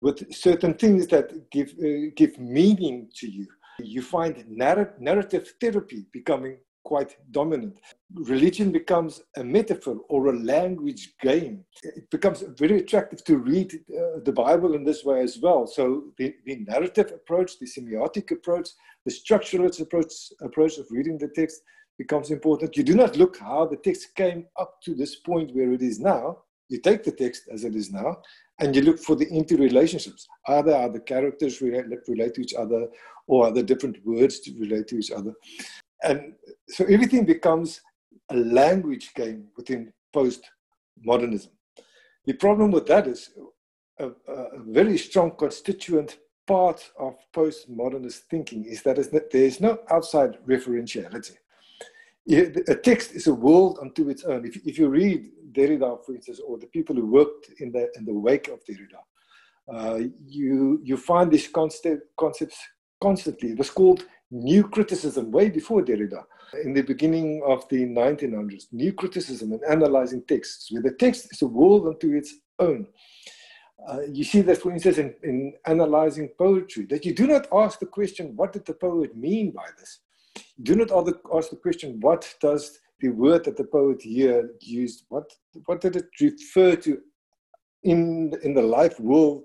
with 0.01 0.33
certain 0.35 0.75
things 0.75 1.07
that 1.09 1.51
give, 1.51 1.71
uh, 1.83 2.11
give 2.17 2.39
meaning 2.39 3.09
to 3.17 3.27
you. 3.29 3.47
You 3.79 4.03
find 4.03 4.45
narr- 4.49 4.95
narrative 4.99 5.55
therapy 5.61 6.07
becoming 6.13 6.59
quite 6.87 7.17
dominant. 7.33 7.81
Religion 8.15 8.71
becomes 8.71 9.21
a 9.37 9.43
metaphor 9.43 9.97
or 10.09 10.29
a 10.29 10.39
language 10.55 11.15
game. 11.21 11.65
It 11.83 12.09
becomes 12.11 12.45
very 12.57 12.79
attractive 12.79 13.25
to 13.25 13.39
read 13.39 13.75
uh, 13.75 14.21
the 14.25 14.33
Bible 14.33 14.75
in 14.75 14.85
this 14.85 15.05
way 15.05 15.21
as 15.21 15.37
well. 15.43 15.67
So 15.67 15.85
the, 16.17 16.33
the 16.47 16.57
narrative 16.73 17.11
approach, 17.13 17.59
the 17.59 17.67
semiotic 17.67 18.31
approach, 18.31 18.69
the 19.05 19.11
structuralist 19.11 19.81
approach, 19.81 20.13
approach 20.41 20.79
of 20.79 20.87
reading 20.91 21.19
the 21.19 21.33
text 21.35 21.61
becomes 21.99 22.31
important. 22.31 22.77
You 22.77 22.85
do 22.85 22.95
not 22.95 23.17
look 23.17 23.39
how 23.39 23.67
the 23.67 23.79
text 23.89 24.15
came 24.15 24.47
up 24.57 24.81
to 24.85 24.95
this 24.95 25.17
point 25.17 25.55
where 25.57 25.73
it 25.73 25.83
is 25.83 25.99
now. 25.99 26.39
You 26.69 26.79
take 26.81 27.03
the 27.03 27.13
text 27.13 27.43
as 27.53 27.65
it 27.65 27.75
is 27.75 27.91
now 27.91 28.19
and 28.61 28.75
you 28.77 28.83
look 28.83 28.99
for 28.99 29.17
the 29.17 29.27
interrelationships. 29.27 30.23
Are 30.47 30.63
there 30.63 30.83
other 30.83 31.01
characters 31.01 31.61
relate, 31.61 31.87
relate 32.07 32.35
to 32.35 32.43
each 32.43 32.55
other 32.55 32.87
or 33.27 33.47
are 33.47 33.53
there 33.53 33.63
different 33.63 33.97
words 34.05 34.41
to 34.41 34.53
relate 34.59 34.87
to 34.89 34.99
each 34.99 35.11
other? 35.11 35.33
And 36.03 36.35
so 36.69 36.85
everything 36.85 37.25
becomes 37.25 37.81
a 38.31 38.37
language 38.37 39.13
game 39.15 39.49
within 39.57 39.93
postmodernism. 40.15 41.51
The 42.25 42.35
problem 42.35 42.71
with 42.71 42.87
that 42.87 43.07
is 43.07 43.31
a, 43.99 44.09
a 44.09 44.63
very 44.67 44.99
strong 44.99 45.33
constituent 45.37 46.19
part 46.47 46.91
of 46.99 47.17
postmodernist 47.35 48.21
thinking 48.31 48.65
is 48.65 48.83
that 48.83 48.97
there 49.33 49.45
is 49.45 49.61
no 49.61 49.79
outside 49.91 50.39
referentiality. 50.47 51.37
A 52.29 52.75
text 52.75 53.13
is 53.13 53.29
a 53.29 53.35
world 53.35 53.79
unto 53.81 54.09
its 54.09 54.25
own. 54.25 54.45
If, 54.45 54.57
if 54.67 54.79
you 54.79 54.89
read 54.89 55.31
Derrida, 55.53 56.05
for 56.05 56.15
instance, 56.15 56.41
or 56.41 56.59
the 56.59 56.67
people 56.67 56.97
who 56.97 57.07
worked 57.07 57.51
in 57.61 57.71
the, 57.71 57.89
in 57.97 58.05
the 58.05 58.13
wake 58.13 58.49
of 58.49 58.65
Derrida, 58.65 59.01
uh, 59.73 60.09
you, 60.27 60.81
you 60.83 60.97
find 60.97 61.31
these 61.31 61.49
concept, 61.49 62.03
concepts 62.17 62.59
constantly. 63.01 63.51
It 63.51 63.59
was 63.59 63.71
called 63.71 64.05
new 64.31 64.69
criticism 64.69 65.31
way 65.31 65.49
before 65.49 65.83
Derrida, 65.83 66.25
in 66.65 66.73
the 66.73 66.83
beginning 66.83 67.43
of 67.47 67.69
the 67.69 67.87
1900s, 67.87 68.67
new 68.73 68.93
criticism 68.93 69.53
and 69.53 69.63
analyzing 69.69 70.23
texts, 70.27 70.71
where 70.71 70.83
the 70.83 70.93
text 70.93 71.29
is 71.33 71.43
a 71.43 71.47
world 71.47 71.87
unto 71.87 72.13
its 72.13 72.35
own. 72.59 72.87
Uh, 73.89 74.01
you 74.11 74.25
see 74.25 74.41
that, 74.41 74.59
for 74.59 74.73
instance, 74.73 74.99
in, 74.99 75.15
in 75.23 75.53
analyzing 75.67 76.29
poetry, 76.39 76.87
that 76.87 77.05
you 77.05 77.15
do 77.15 77.27
not 77.27 77.47
ask 77.53 77.79
the 77.79 77.87
question, 77.87 78.35
what 78.35 78.53
did 78.53 78.65
the 78.65 78.75
poet 78.75 79.17
mean 79.17 79.51
by 79.51 79.67
this? 79.79 80.01
Do 80.63 80.75
not 80.75 80.91
ask 80.91 81.51
the 81.51 81.57
question, 81.57 82.01
what 82.01 82.33
does 82.41 82.79
the 83.01 83.11
word 83.11 83.45
that 83.45 83.57
the 83.57 83.65
poet 83.65 84.03
here 84.03 84.51
used, 84.61 85.05
what, 85.09 85.31
what 85.67 85.81
did 85.81 85.97
it 85.97 86.07
refer 86.21 86.75
to 86.77 86.99
in, 87.85 88.33
in 88.43 88.55
the 88.55 88.63
life 88.63 88.99
world 88.99 89.45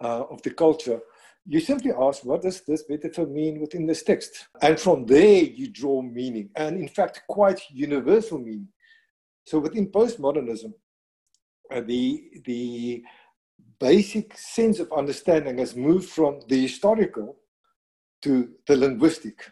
uh, 0.00 0.24
of 0.30 0.40
the 0.42 0.50
culture? 0.50 1.00
You 1.46 1.60
simply 1.60 1.92
ask, 1.92 2.24
what 2.24 2.42
does 2.42 2.62
this 2.62 2.84
metaphor 2.88 3.26
mean 3.26 3.60
within 3.60 3.86
this 3.86 4.02
text? 4.02 4.48
And 4.62 4.80
from 4.80 5.04
there, 5.04 5.42
you 5.42 5.70
draw 5.70 6.00
meaning, 6.00 6.50
and 6.56 6.78
in 6.78 6.88
fact, 6.88 7.22
quite 7.28 7.60
universal 7.70 8.38
meaning. 8.38 8.68
So 9.46 9.58
within 9.58 9.90
postmodernism, 9.90 10.72
uh, 11.70 11.82
the, 11.82 12.24
the 12.46 13.02
basic 13.78 14.36
sense 14.38 14.78
of 14.78 14.90
understanding 14.92 15.58
has 15.58 15.76
moved 15.76 16.08
from 16.08 16.40
the 16.48 16.62
historical 16.62 17.36
to 18.22 18.50
the 18.66 18.76
linguistic. 18.76 19.50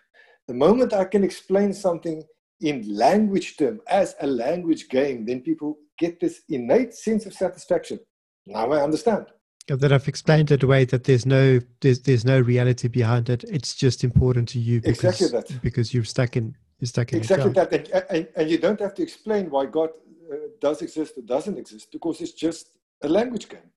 The 0.48 0.54
moment 0.54 0.94
I 0.94 1.04
can 1.04 1.24
explain 1.24 1.74
something 1.74 2.22
in 2.62 2.96
language 2.96 3.56
term 3.58 3.80
as 3.88 4.14
a 4.20 4.26
language 4.26 4.88
game, 4.88 5.26
then 5.26 5.40
people 5.40 5.76
get 5.98 6.20
this 6.20 6.40
innate 6.48 6.94
sense 6.94 7.26
of 7.26 7.34
satisfaction. 7.34 8.00
Now 8.46 8.72
I 8.72 8.82
understand 8.82 9.26
that 9.68 9.92
I've 9.92 10.08
explained 10.08 10.50
it 10.50 10.62
away 10.62 10.84
that 10.86 11.04
there's 11.04 11.26
no 11.26 11.60
there's 11.80 12.00
there's 12.00 12.24
no 12.24 12.40
reality 12.40 12.88
behind 12.88 13.28
it. 13.28 13.44
It's 13.44 13.74
just 13.74 14.04
important 14.04 14.48
to 14.50 14.58
you 14.58 14.80
because 14.80 15.20
exactly 15.20 15.56
that. 15.56 15.62
because 15.62 15.94
you're 15.94 16.04
stuck 16.04 16.36
in 16.36 16.56
you're 16.78 16.88
stuck 16.88 17.12
in 17.12 17.18
exactly 17.18 17.52
that, 17.52 17.72
and, 17.72 18.04
and, 18.10 18.28
and, 18.36 18.50
you 18.50 18.58
don't 18.58 18.80
have 18.80 18.94
to 18.94 19.02
explain 19.02 19.50
why 19.50 19.66
God 19.66 19.90
uh, 20.32 20.36
does 20.60 20.82
exist 20.82 21.16
or 21.16 21.22
doesn't 21.22 21.56
exist 21.56 21.92
because 21.92 22.20
it's 22.20 22.32
just 22.32 22.70
a 23.02 23.08
language 23.08 23.48
game. 23.48 23.70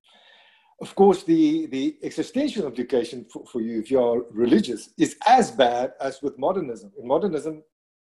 Of 0.80 0.94
course, 0.94 1.22
the 1.22 1.66
the 1.66 1.96
existential 2.02 2.66
implication 2.66 3.24
for, 3.32 3.46
for 3.46 3.60
you 3.60 3.78
if 3.78 3.90
you 3.90 4.00
are 4.02 4.22
religious 4.30 4.90
is 4.98 5.16
as 5.26 5.50
bad 5.50 5.92
as 6.00 6.20
with 6.20 6.38
modernism. 6.38 6.92
In 7.00 7.06
modernism, 7.06 7.62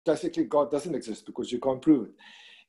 basically 0.06 0.46
God 0.46 0.72
doesn't 0.72 0.96
exist 0.96 1.26
because 1.26 1.52
you 1.52 1.60
can't 1.60 1.82
prove 1.82 2.08
it 2.10 2.14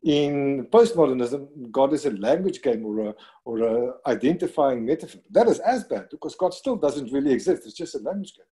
in 0.05 0.67
postmodernism, 0.71 1.71
God 1.71 1.93
is 1.93 2.07
a 2.07 2.11
language 2.11 2.63
game 2.63 2.85
or 2.85 3.09
a, 3.09 3.15
or 3.45 3.59
a 3.61 3.93
identifying 4.07 4.87
metaphor. 4.87 5.21
That 5.31 5.49
is 5.49 5.59
as 5.61 5.85
bad 5.85 6.09
because 6.11 6.35
God 6.35 6.55
still 6.55 6.77
doesn't 6.77 7.13
really 7.13 7.33
exist. 7.33 7.65
It's 7.67 7.75
just 7.75 7.95
a 7.95 7.99
language 7.99 8.35
game. 8.37 8.47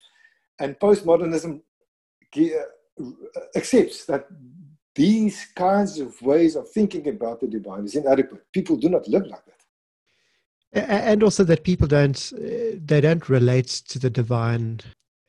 And 0.59 0.79
postmodernism 0.79 1.61
uh, 2.37 3.05
accepts 3.57 4.07
that 4.07 4.27
these 4.95 5.47
kinds 5.57 5.99
of 5.99 6.21
ways 6.23 6.57
of 6.57 6.71
thinking 6.71 7.09
about 7.09 7.41
the 7.41 7.49
divine 7.49 7.85
is 7.85 7.97
inadequate. 7.97 8.45
People 8.53 8.77
do 8.77 8.89
not 8.89 9.09
live 9.09 9.27
like 9.27 9.45
that 9.45 9.55
and 10.75 11.23
also 11.23 11.45
that 11.45 11.65
people 11.65 11.87
don't 11.87 12.33
uh, 12.37 12.77
they 12.85 13.01
don't 13.01 13.29
relate 13.29 13.69
to 13.69 13.99
the 13.99 14.11
divine 14.11 14.81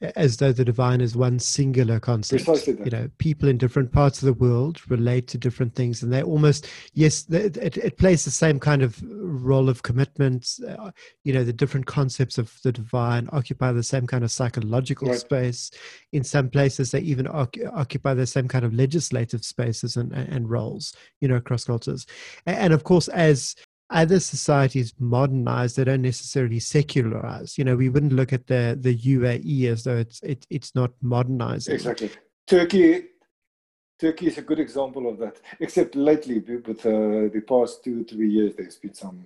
as 0.02 0.38
though 0.38 0.52
the 0.52 0.66
divine 0.66 1.00
is 1.00 1.16
one 1.16 1.40
singular 1.40 2.00
concept. 2.00 2.46
You 2.68 2.92
know, 2.92 3.10
people 3.18 3.48
in 3.48 3.58
different 3.58 3.92
parts 3.92 4.22
of 4.22 4.26
the 4.26 4.34
world 4.34 4.82
relate 4.90 5.28
to 5.30 5.38
different 5.38 5.74
things, 5.74 6.04
and 6.04 6.12
they 6.12 6.22
almost 6.22 6.68
yes, 6.94 7.26
it, 7.30 7.78
it 7.78 7.98
plays 7.98 8.26
the 8.26 8.32
same 8.32 8.60
kind 8.60 8.82
of 8.82 9.02
role 9.04 9.70
of 9.70 9.84
commitment. 9.84 10.60
Uh, 10.68 10.92
you 11.24 11.34
know, 11.34 11.44
the 11.44 11.54
different 11.54 11.86
concepts 11.86 12.38
of 12.38 12.54
the 12.64 12.72
divine 12.72 13.30
occupy 13.32 13.72
the 13.72 13.84
same 13.84 14.06
kind 14.06 14.24
of 14.24 14.32
psychological 14.32 15.10
right. 15.10 15.20
space. 15.20 15.72
In 16.12 16.24
some 16.24 16.50
places, 16.50 16.92
they 16.92 17.00
even 17.00 17.28
occupy 17.28 18.14
the 18.14 18.28
same 18.28 18.48
kind 18.48 18.66
of 18.66 18.74
legislative 18.74 19.46
spaces 19.46 19.96
and, 19.96 20.12
and 20.12 20.50
roles. 20.50 20.94
You 21.22 21.30
know, 21.30 21.36
across 21.38 21.64
cultures, 21.64 22.06
and, 22.46 22.58
and 22.58 22.74
of 22.74 22.84
course, 22.84 23.08
as 23.08 23.56
other 23.90 24.20
societies 24.20 24.94
modernize, 25.00 25.76
they 25.76 25.84
don't 25.84 26.02
necessarily 26.02 26.60
secularize. 26.60 27.58
You 27.58 27.64
know, 27.64 27.76
we 27.76 27.90
wouldn't 27.90 28.14
look 28.14 28.34
at 28.34 28.48
the 28.48 28.78
the 28.80 28.98
UAE 28.98 29.72
as 29.72 29.84
though 29.84 29.98
it's 29.98 30.22
it, 30.24 30.46
it's 30.50 30.74
not 30.76 30.92
modernizing. 31.02 31.76
Exactly. 31.76 32.10
Turkey 32.48 33.06
Turkey 34.00 34.28
is 34.28 34.38
a 34.38 34.42
good 34.42 34.60
example 34.60 35.08
of 35.08 35.18
that. 35.20 35.40
Except 35.60 35.96
lately, 35.96 36.40
with 36.40 36.86
uh, 36.86 37.30
the 37.34 37.44
past 37.48 37.84
two 37.84 38.04
three 38.04 38.30
years, 38.30 38.56
there's 38.56 38.78
been 38.78 38.94
some 38.94 39.26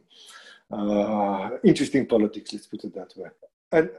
uh, 0.71 1.51
interesting 1.63 2.05
politics. 2.05 2.53
Let's 2.53 2.67
put 2.67 2.83
it 2.83 2.93
that 2.95 3.13
way. 3.15 3.29
And 3.71 3.89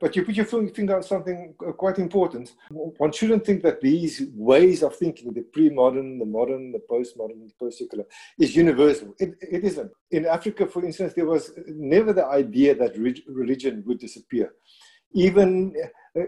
but 0.00 0.14
you 0.14 0.24
put 0.24 0.34
your 0.34 0.46
finger 0.46 0.96
on 0.96 1.02
something 1.02 1.54
quite 1.76 1.98
important. 1.98 2.52
One 2.70 3.12
shouldn't 3.12 3.44
think 3.46 3.62
that 3.62 3.80
these 3.80 4.22
ways 4.34 4.82
of 4.82 4.96
thinking, 4.96 5.32
the 5.32 5.42
pre-modern, 5.42 6.18
the 6.18 6.24
modern, 6.24 6.72
the 6.72 6.80
postmodern, 6.90 7.46
the 7.46 7.52
post-secular, 7.58 8.04
is 8.38 8.56
universal. 8.56 9.14
It, 9.18 9.34
it 9.40 9.64
isn't. 9.64 9.90
In 10.10 10.26
Africa, 10.26 10.66
for 10.66 10.84
instance, 10.84 11.14
there 11.14 11.26
was 11.26 11.52
never 11.66 12.12
the 12.12 12.26
idea 12.26 12.74
that 12.74 12.98
religion 13.28 13.82
would 13.86 13.98
disappear. 13.98 14.52
Even 15.12 15.74
uh, 16.16 16.22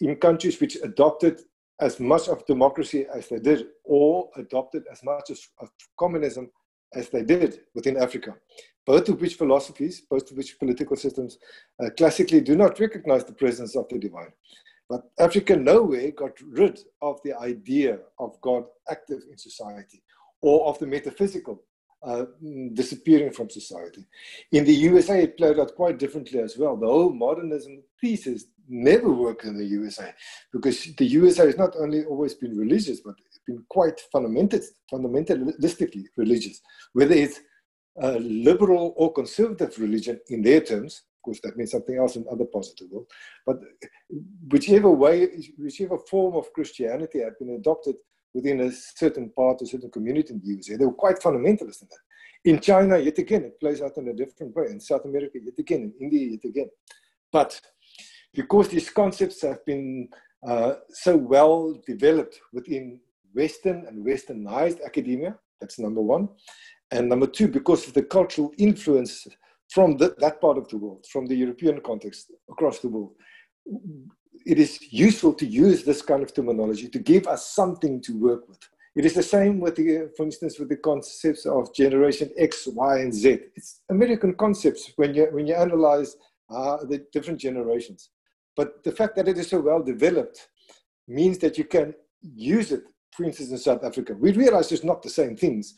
in 0.00 0.16
countries 0.16 0.60
which 0.60 0.76
adopted 0.82 1.40
as 1.80 2.00
much 2.00 2.28
of 2.28 2.44
democracy 2.46 3.06
as 3.14 3.28
they 3.28 3.38
did, 3.38 3.66
or 3.84 4.28
adopted 4.36 4.82
as 4.90 5.02
much 5.04 5.30
of 5.60 5.70
communism 5.98 6.50
as 6.94 7.08
they 7.10 7.22
did 7.22 7.60
within 7.74 7.96
Africa 7.96 8.34
both 8.88 9.06
of 9.10 9.20
which 9.20 9.34
philosophies, 9.34 10.00
both 10.00 10.30
of 10.30 10.36
which 10.38 10.58
political 10.58 10.96
systems 10.96 11.36
uh, 11.78 11.90
classically 11.98 12.40
do 12.40 12.56
not 12.56 12.80
recognize 12.80 13.22
the 13.22 13.34
presence 13.34 13.76
of 13.76 13.86
the 13.90 13.98
divine. 13.98 14.32
But 14.88 15.02
Africa 15.18 15.54
nowhere 15.56 16.10
got 16.12 16.40
rid 16.40 16.80
of 17.02 17.20
the 17.22 17.38
idea 17.38 17.98
of 18.18 18.40
God 18.40 18.64
active 18.90 19.20
in 19.30 19.36
society 19.36 20.02
or 20.40 20.66
of 20.68 20.78
the 20.78 20.86
metaphysical 20.86 21.62
uh, 22.02 22.24
disappearing 22.72 23.32
from 23.32 23.50
society. 23.50 24.06
In 24.52 24.64
the 24.64 24.72
USA, 24.72 25.24
it 25.24 25.36
played 25.36 25.60
out 25.60 25.74
quite 25.74 25.98
differently 25.98 26.40
as 26.40 26.56
well. 26.56 26.74
The 26.74 26.86
whole 26.86 27.12
modernism 27.12 27.82
thesis 28.00 28.46
never 28.66 29.10
worked 29.10 29.44
in 29.44 29.58
the 29.58 29.66
USA 29.66 30.14
because 30.50 30.94
the 30.96 31.06
USA 31.06 31.44
has 31.44 31.58
not 31.58 31.76
only 31.76 32.04
always 32.04 32.32
been 32.34 32.56
religious, 32.56 33.00
but 33.00 33.16
been 33.48 33.64
quite 33.68 34.00
fundamental, 34.12 34.60
fundamentalistically 34.92 36.04
religious, 36.16 36.60
whether 36.92 37.14
it's 37.14 37.40
liberal 38.20 38.94
or 38.96 39.12
conservative 39.12 39.76
religion 39.78 40.20
in 40.28 40.42
their 40.42 40.60
terms. 40.60 41.02
Of 41.16 41.22
course, 41.24 41.40
that 41.42 41.56
means 41.56 41.72
something 41.72 41.96
else 41.96 42.14
in 42.16 42.24
other 42.30 42.44
parts 42.44 42.70
of 42.70 42.76
the 42.76 42.94
world. 42.94 43.10
But 43.44 43.58
whichever 44.52 44.90
way, 44.90 45.28
whichever 45.58 45.98
form 45.98 46.36
of 46.36 46.52
Christianity 46.52 47.20
had 47.20 47.36
been 47.38 47.56
adopted 47.56 47.96
within 48.34 48.60
a 48.60 48.70
certain 48.70 49.30
part, 49.30 49.62
a 49.62 49.66
certain 49.66 49.90
community 49.90 50.34
in 50.34 50.40
the 50.40 50.46
USA, 50.46 50.76
they 50.76 50.86
were 50.86 50.92
quite 50.92 51.18
fundamentalist 51.18 51.82
in 51.82 51.88
that. 51.90 52.04
In 52.44 52.60
China, 52.60 52.98
yet 52.98 53.18
again, 53.18 53.44
it 53.44 53.58
plays 53.58 53.82
out 53.82 53.96
in 53.96 54.08
a 54.08 54.14
different 54.14 54.54
way. 54.54 54.66
In 54.70 54.80
South 54.80 55.04
America, 55.04 55.38
yet 55.42 55.58
again. 55.58 55.92
In 55.98 56.04
India, 56.04 56.30
yet 56.30 56.44
again. 56.44 56.70
But 57.32 57.60
because 58.32 58.68
these 58.68 58.90
concepts 58.90 59.42
have 59.42 59.64
been 59.66 60.08
uh, 60.46 60.74
so 60.90 61.16
well 61.16 61.74
developed 61.84 62.38
within 62.52 63.00
Western 63.34 63.86
and 63.86 64.04
Westernized 64.04 64.84
academia, 64.84 65.36
that's 65.60 65.78
number 65.78 66.00
one. 66.00 66.28
And 66.90 67.08
number 67.08 67.26
two, 67.26 67.48
because 67.48 67.86
of 67.86 67.94
the 67.94 68.02
cultural 68.02 68.52
influence 68.58 69.26
from 69.70 69.96
the, 69.96 70.14
that 70.18 70.40
part 70.40 70.56
of 70.56 70.68
the 70.68 70.78
world, 70.78 71.06
from 71.10 71.26
the 71.26 71.34
European 71.34 71.80
context 71.80 72.32
across 72.50 72.78
the 72.78 72.88
world, 72.88 73.12
it 74.46 74.58
is 74.58 74.80
useful 74.90 75.34
to 75.34 75.46
use 75.46 75.84
this 75.84 76.00
kind 76.00 76.22
of 76.22 76.32
terminology 76.32 76.88
to 76.88 76.98
give 76.98 77.26
us 77.26 77.50
something 77.50 78.00
to 78.02 78.18
work 78.18 78.48
with. 78.48 78.58
It 78.96 79.04
is 79.04 79.14
the 79.14 79.22
same 79.22 79.60
with 79.60 79.76
the, 79.76 80.10
for 80.16 80.24
instance, 80.24 80.58
with 80.58 80.70
the 80.70 80.76
concepts 80.76 81.46
of 81.46 81.74
generation 81.74 82.30
X, 82.36 82.66
Y, 82.66 82.98
and 82.98 83.12
Z. 83.12 83.38
It's 83.54 83.82
American 83.90 84.34
concepts 84.34 84.92
when 84.96 85.14
you 85.14 85.28
when 85.30 85.46
you 85.46 85.54
analyze 85.54 86.16
uh, 86.50 86.78
the 86.84 87.06
different 87.12 87.38
generations. 87.38 88.10
But 88.56 88.82
the 88.82 88.92
fact 88.92 89.14
that 89.16 89.28
it 89.28 89.38
is 89.38 89.48
so 89.48 89.60
well 89.60 89.82
developed 89.82 90.48
means 91.06 91.38
that 91.38 91.58
you 91.58 91.64
can 91.64 91.94
use 92.22 92.72
it. 92.72 92.84
For 93.12 93.24
instance, 93.24 93.50
in 93.50 93.58
South 93.58 93.84
Africa, 93.84 94.14
we 94.14 94.32
realize 94.32 94.70
it's 94.70 94.84
not 94.84 95.02
the 95.02 95.10
same 95.10 95.36
things, 95.36 95.74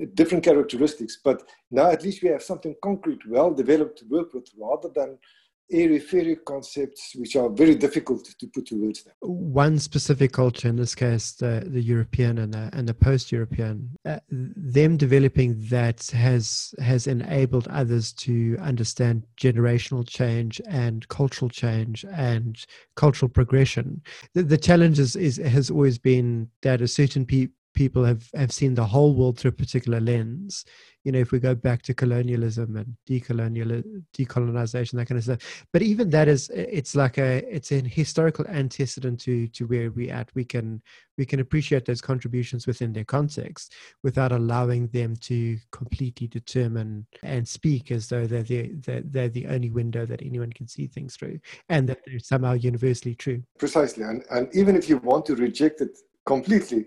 uh, 0.00 0.06
different 0.14 0.44
characteristics. 0.44 1.18
But 1.22 1.42
now 1.70 1.90
at 1.90 2.02
least 2.02 2.22
we 2.22 2.28
have 2.28 2.42
something 2.42 2.74
concrete, 2.82 3.20
well 3.26 3.52
developed 3.52 3.98
to 3.98 4.06
work 4.06 4.34
with, 4.34 4.48
rather 4.58 4.88
than 4.94 5.18
airy-fairy 5.70 6.36
concepts 6.46 7.14
which 7.16 7.36
are 7.36 7.48
very 7.48 7.74
difficult 7.74 8.24
to 8.38 8.46
put 8.48 8.66
to 8.66 8.76
words. 8.76 9.04
One 9.20 9.78
specific 9.78 10.32
culture, 10.32 10.68
in 10.68 10.76
this 10.76 10.94
case, 10.94 11.32
the, 11.32 11.64
the 11.66 11.80
European 11.80 12.38
and 12.38 12.52
the, 12.52 12.70
and 12.72 12.88
the 12.88 12.94
post-European, 12.94 13.90
uh, 14.04 14.20
them 14.30 14.96
developing 14.96 15.56
that 15.70 16.06
has 16.10 16.74
has 16.78 17.06
enabled 17.06 17.68
others 17.68 18.12
to 18.12 18.56
understand 18.60 19.24
generational 19.40 20.06
change 20.06 20.60
and 20.68 21.06
cultural 21.08 21.48
change 21.48 22.04
and 22.12 22.66
cultural 22.96 23.28
progression. 23.28 24.02
The, 24.34 24.42
the 24.42 24.58
challenge 24.58 24.98
is, 24.98 25.16
is 25.16 25.36
has 25.38 25.70
always 25.70 25.98
been 25.98 26.48
that 26.62 26.80
a 26.80 26.88
certain 26.88 27.24
people 27.24 27.54
people 27.74 28.04
have, 28.04 28.28
have 28.34 28.52
seen 28.52 28.74
the 28.74 28.84
whole 28.84 29.14
world 29.14 29.38
through 29.38 29.50
a 29.50 29.52
particular 29.52 30.00
lens. 30.00 30.64
You 31.04 31.10
know, 31.10 31.18
if 31.18 31.32
we 31.32 31.40
go 31.40 31.54
back 31.54 31.82
to 31.82 31.94
colonialism 31.94 32.76
and 32.76 32.96
decolonial 33.08 33.82
decolonization, 34.16 34.92
that 34.92 35.06
kind 35.06 35.18
of 35.18 35.24
stuff. 35.24 35.64
But 35.72 35.82
even 35.82 36.10
that 36.10 36.28
is, 36.28 36.48
it's 36.54 36.94
like 36.94 37.18
a, 37.18 37.44
it's 37.52 37.72
an 37.72 37.84
historical 37.84 38.46
antecedent 38.46 39.18
to 39.22 39.48
to 39.48 39.66
where 39.66 39.90
we 39.90 40.10
at. 40.10 40.30
We 40.34 40.44
can 40.44 40.80
we 41.18 41.26
can 41.26 41.40
appreciate 41.40 41.86
those 41.86 42.00
contributions 42.00 42.68
within 42.68 42.92
their 42.92 43.04
context 43.04 43.74
without 44.04 44.30
allowing 44.30 44.86
them 44.88 45.16
to 45.16 45.58
completely 45.72 46.28
determine 46.28 47.06
and 47.24 47.46
speak 47.48 47.90
as 47.90 48.06
though 48.06 48.26
they're 48.26 48.44
the 48.44 48.70
they're, 48.74 49.02
they're 49.04 49.28
the 49.28 49.48
only 49.48 49.70
window 49.70 50.06
that 50.06 50.22
anyone 50.22 50.52
can 50.52 50.68
see 50.68 50.86
things 50.86 51.16
through, 51.16 51.40
and 51.68 51.88
that 51.88 51.98
they're 52.06 52.20
somehow 52.20 52.52
universally 52.52 53.16
true. 53.16 53.42
Precisely, 53.58 54.04
and 54.04 54.22
and 54.30 54.48
even 54.54 54.76
if 54.76 54.88
you 54.88 54.98
want 54.98 55.26
to 55.26 55.34
reject 55.34 55.80
it 55.80 55.98
completely 56.24 56.86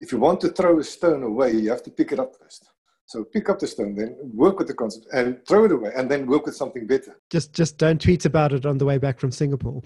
if 0.00 0.12
you 0.12 0.18
want 0.18 0.40
to 0.40 0.48
throw 0.48 0.78
a 0.78 0.84
stone 0.84 1.22
away, 1.22 1.52
you 1.52 1.70
have 1.70 1.82
to 1.84 1.90
pick 1.90 2.12
it 2.12 2.18
up 2.18 2.34
first. 2.40 2.70
So 3.06 3.24
pick 3.24 3.48
up 3.48 3.58
the 3.58 3.66
stone, 3.66 3.96
then 3.96 4.16
work 4.32 4.58
with 4.58 4.68
the 4.68 4.74
concept 4.74 5.06
and 5.12 5.44
throw 5.46 5.64
it 5.64 5.72
away, 5.72 5.90
and 5.96 6.08
then 6.08 6.26
work 6.26 6.46
with 6.46 6.54
something 6.54 6.86
better. 6.86 7.20
Just 7.28 7.52
just 7.52 7.76
don't 7.76 8.00
tweet 8.00 8.24
about 8.24 8.52
it 8.52 8.64
on 8.64 8.78
the 8.78 8.84
way 8.84 8.98
back 8.98 9.18
from 9.18 9.32
Singapore. 9.32 9.82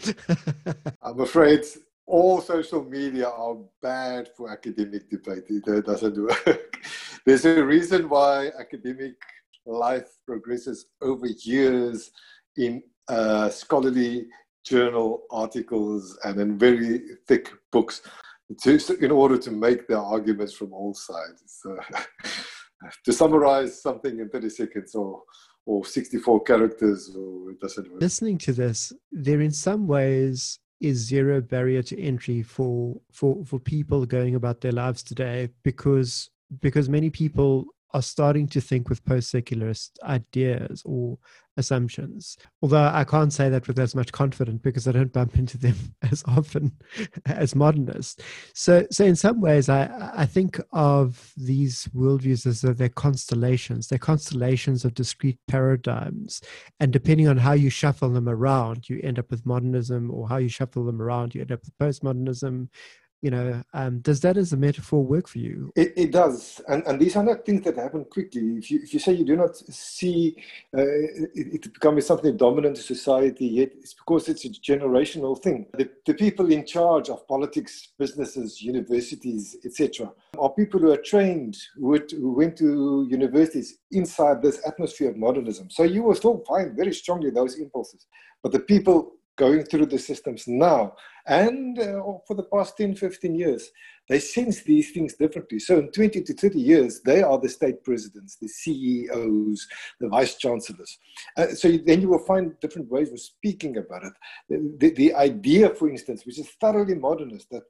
I'm 1.02 1.20
afraid 1.20 1.64
all 2.06 2.42
social 2.42 2.84
media 2.84 3.28
are 3.28 3.56
bad 3.80 4.28
for 4.36 4.50
academic 4.50 5.08
debate. 5.08 5.44
It 5.48 5.86
doesn't 5.86 6.18
work. 6.18 6.76
There's 7.26 7.46
a 7.46 7.64
reason 7.64 8.10
why 8.10 8.50
academic 8.58 9.14
life 9.64 10.08
progresses 10.26 10.86
over 11.00 11.26
years 11.26 12.10
in 12.58 12.82
uh, 13.08 13.48
scholarly 13.48 14.26
journal 14.64 15.22
articles 15.30 16.18
and 16.24 16.40
in 16.40 16.58
very 16.58 17.00
thick 17.26 17.50
books 17.72 18.02
to, 18.62 18.98
in 19.04 19.10
order 19.10 19.38
to 19.38 19.50
make 19.50 19.86
their 19.88 19.98
arguments 19.98 20.54
from 20.54 20.72
all 20.72 20.94
sides. 20.94 21.60
Uh, 21.68 22.28
to 23.04 23.12
summarize 23.12 23.80
something 23.80 24.20
in 24.20 24.28
30 24.28 24.48
seconds 24.50 24.94
or 24.94 25.22
or 25.66 25.82
64 25.84 26.42
characters 26.42 27.16
or 27.16 27.52
it 27.52 27.60
doesn't 27.60 27.90
work. 27.90 28.02
Listening 28.02 28.36
to 28.38 28.52
this, 28.52 28.92
there 29.10 29.40
in 29.40 29.50
some 29.50 29.86
ways 29.86 30.58
is 30.80 30.98
zero 30.98 31.40
barrier 31.40 31.82
to 31.82 31.98
entry 32.00 32.42
for 32.42 33.00
for 33.12 33.42
for 33.46 33.58
people 33.58 34.04
going 34.04 34.34
about 34.34 34.60
their 34.60 34.72
lives 34.72 35.02
today 35.02 35.48
because 35.62 36.28
because 36.60 36.88
many 36.88 37.08
people 37.08 37.64
are 37.94 38.02
starting 38.02 38.48
to 38.48 38.60
think 38.60 38.88
with 38.88 39.04
post 39.04 39.30
secularist 39.30 39.98
ideas 40.02 40.82
or 40.84 41.16
assumptions. 41.56 42.36
Although 42.60 42.90
I 42.92 43.04
can't 43.04 43.32
say 43.32 43.48
that 43.48 43.68
with 43.68 43.78
as 43.78 43.94
much 43.94 44.10
confidence 44.10 44.60
because 44.62 44.88
I 44.88 44.92
don't 44.92 45.12
bump 45.12 45.36
into 45.36 45.56
them 45.56 45.76
as 46.10 46.24
often 46.26 46.72
as 47.26 47.54
modernists. 47.54 48.22
So, 48.52 48.84
so 48.90 49.04
in 49.04 49.14
some 49.14 49.40
ways, 49.40 49.68
I, 49.68 50.10
I 50.14 50.26
think 50.26 50.60
of 50.72 51.32
these 51.36 51.88
worldviews 51.94 52.46
as 52.46 52.60
though 52.60 52.72
they're 52.72 52.88
constellations. 52.88 53.86
They're 53.86 53.98
constellations 53.98 54.84
of 54.84 54.94
discrete 54.94 55.38
paradigms. 55.46 56.42
And 56.80 56.92
depending 56.92 57.28
on 57.28 57.36
how 57.36 57.52
you 57.52 57.70
shuffle 57.70 58.10
them 58.10 58.28
around, 58.28 58.88
you 58.88 59.00
end 59.04 59.20
up 59.20 59.30
with 59.30 59.46
modernism, 59.46 60.10
or 60.10 60.28
how 60.28 60.38
you 60.38 60.48
shuffle 60.48 60.84
them 60.84 61.00
around, 61.00 61.34
you 61.34 61.42
end 61.42 61.52
up 61.52 61.60
with 61.60 61.78
postmodernism, 61.78 62.68
you 63.24 63.30
know 63.30 63.62
um, 63.72 64.00
does 64.00 64.20
that 64.20 64.36
as 64.36 64.52
a 64.52 64.56
metaphor 64.56 65.02
work 65.02 65.26
for 65.26 65.38
you? 65.38 65.72
It, 65.74 65.94
it 65.96 66.10
does. 66.12 66.60
And, 66.68 66.86
and 66.86 67.00
these 67.00 67.16
are 67.16 67.24
not 67.24 67.46
things 67.46 67.64
that 67.64 67.76
happen 67.76 68.04
quickly. 68.04 68.42
If 68.58 68.70
you, 68.70 68.80
if 68.82 68.92
you 68.92 69.00
say 69.00 69.12
you 69.14 69.24
do 69.24 69.34
not 69.34 69.56
see 69.56 70.36
uh, 70.76 70.82
it, 70.82 71.46
it 71.54 71.72
becoming 71.72 72.02
something 72.02 72.36
dominant 72.36 72.76
in 72.76 72.82
society 72.82 73.46
yet 73.46 73.70
it's 73.78 73.94
because 73.94 74.28
it's 74.28 74.44
a 74.44 74.50
generational 74.50 75.42
thing. 75.42 75.66
The, 75.72 75.88
the 76.04 76.12
people 76.12 76.52
in 76.52 76.66
charge 76.66 77.08
of 77.08 77.26
politics 77.26 77.88
businesses 77.98 78.60
universities 78.60 79.56
etc 79.64 80.12
are 80.38 80.50
people 80.50 80.78
who 80.80 80.92
are 80.92 81.02
trained 81.12 81.56
who, 81.76 81.98
who 82.10 82.32
went 82.32 82.58
to 82.58 83.06
universities 83.10 83.78
inside 83.90 84.42
this 84.42 84.60
atmosphere 84.66 85.08
of 85.10 85.16
modernism. 85.16 85.70
So 85.70 85.84
you 85.84 86.02
will 86.02 86.14
still 86.14 86.44
find 86.46 86.76
very 86.76 86.92
strongly 86.92 87.30
those 87.30 87.54
impulses. 87.54 88.06
But 88.42 88.52
the 88.52 88.60
people 88.60 89.14
going 89.36 89.64
through 89.64 89.86
the 89.86 89.98
systems 89.98 90.46
now 90.46 90.94
and 91.26 91.78
uh, 91.78 92.02
for 92.26 92.34
the 92.34 92.42
past 92.52 92.76
10, 92.76 92.96
15 92.96 93.34
years, 93.34 93.70
they 94.08 94.18
sense 94.18 94.62
these 94.62 94.90
things 94.90 95.14
differently. 95.14 95.58
So 95.58 95.78
in 95.78 95.90
20 95.90 96.20
to 96.20 96.34
30 96.34 96.60
years, 96.60 97.00
they 97.00 97.22
are 97.22 97.38
the 97.38 97.48
state 97.48 97.82
presidents, 97.82 98.36
the 98.36 98.48
CEOs, 98.48 99.66
the 100.00 100.08
vice 100.08 100.36
chancellors. 100.36 100.98
Uh, 101.36 101.48
so 101.48 101.70
then 101.86 102.02
you 102.02 102.08
will 102.08 102.18
find 102.26 102.52
different 102.60 102.90
ways 102.90 103.10
of 103.10 103.20
speaking 103.20 103.78
about 103.78 104.04
it. 104.04 104.12
The, 104.50 104.76
the, 104.78 104.94
the 104.94 105.14
idea, 105.14 105.70
for 105.70 105.88
instance, 105.88 106.26
which 106.26 106.38
is 106.38 106.50
thoroughly 106.60 106.94
modernist, 106.94 107.48
that 107.50 107.62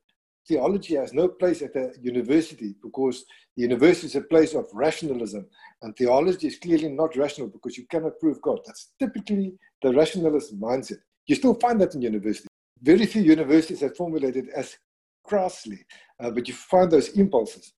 theology 0.48 0.96
has 0.96 1.12
no 1.12 1.28
place 1.28 1.62
at 1.62 1.76
a 1.76 1.92
university 2.02 2.74
because 2.82 3.24
the 3.56 3.62
university 3.62 4.08
is 4.08 4.16
a 4.16 4.20
place 4.22 4.54
of 4.54 4.66
rationalism 4.72 5.46
and 5.82 5.96
theology 5.96 6.48
is 6.48 6.58
clearly 6.58 6.88
not 6.88 7.16
rational 7.16 7.48
because 7.48 7.78
you 7.78 7.86
cannot 7.86 8.18
prove 8.18 8.42
God. 8.42 8.58
That's 8.66 8.90
typically 8.98 9.54
the 9.80 9.94
rationalist 9.94 10.60
mindset. 10.60 10.98
You 11.26 11.34
still 11.34 11.54
find 11.54 11.80
that 11.80 11.94
in 11.94 12.02
university. 12.02 12.48
Very 12.82 13.06
few 13.06 13.22
universities 13.22 13.80
have 13.80 13.96
formulated 13.96 14.48
as 14.50 14.76
crassly, 15.24 15.84
uh, 16.20 16.30
but 16.30 16.46
you 16.46 16.54
find 16.54 16.90
those 16.90 17.08
impulses. 17.10 17.72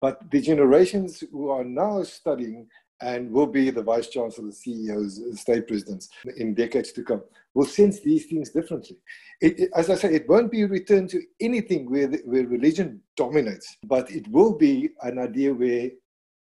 But 0.00 0.30
the 0.30 0.40
generations 0.40 1.24
who 1.32 1.48
are 1.48 1.64
now 1.64 2.02
studying 2.02 2.68
and 3.00 3.30
will 3.30 3.46
be 3.46 3.70
the 3.70 3.82
vice 3.82 4.08
chancellors, 4.08 4.58
CEOs, 4.58 5.20
state 5.40 5.66
presidents 5.66 6.08
in 6.36 6.54
decades 6.54 6.92
to 6.92 7.02
come, 7.02 7.22
will 7.54 7.66
sense 7.66 8.00
these 8.00 8.26
things 8.26 8.50
differently. 8.50 8.96
It, 9.40 9.58
it, 9.60 9.70
as 9.74 9.90
I 9.90 9.94
say, 9.94 10.14
it 10.14 10.28
won't 10.28 10.50
be 10.50 10.62
a 10.62 10.66
return 10.66 11.08
to 11.08 11.22
anything 11.40 11.90
where, 11.90 12.06
the, 12.06 12.18
where 12.24 12.46
religion 12.46 13.00
dominates, 13.16 13.76
but 13.84 14.10
it 14.10 14.28
will 14.28 14.52
be 14.56 14.90
an 15.02 15.18
idea 15.18 15.52
where 15.52 15.90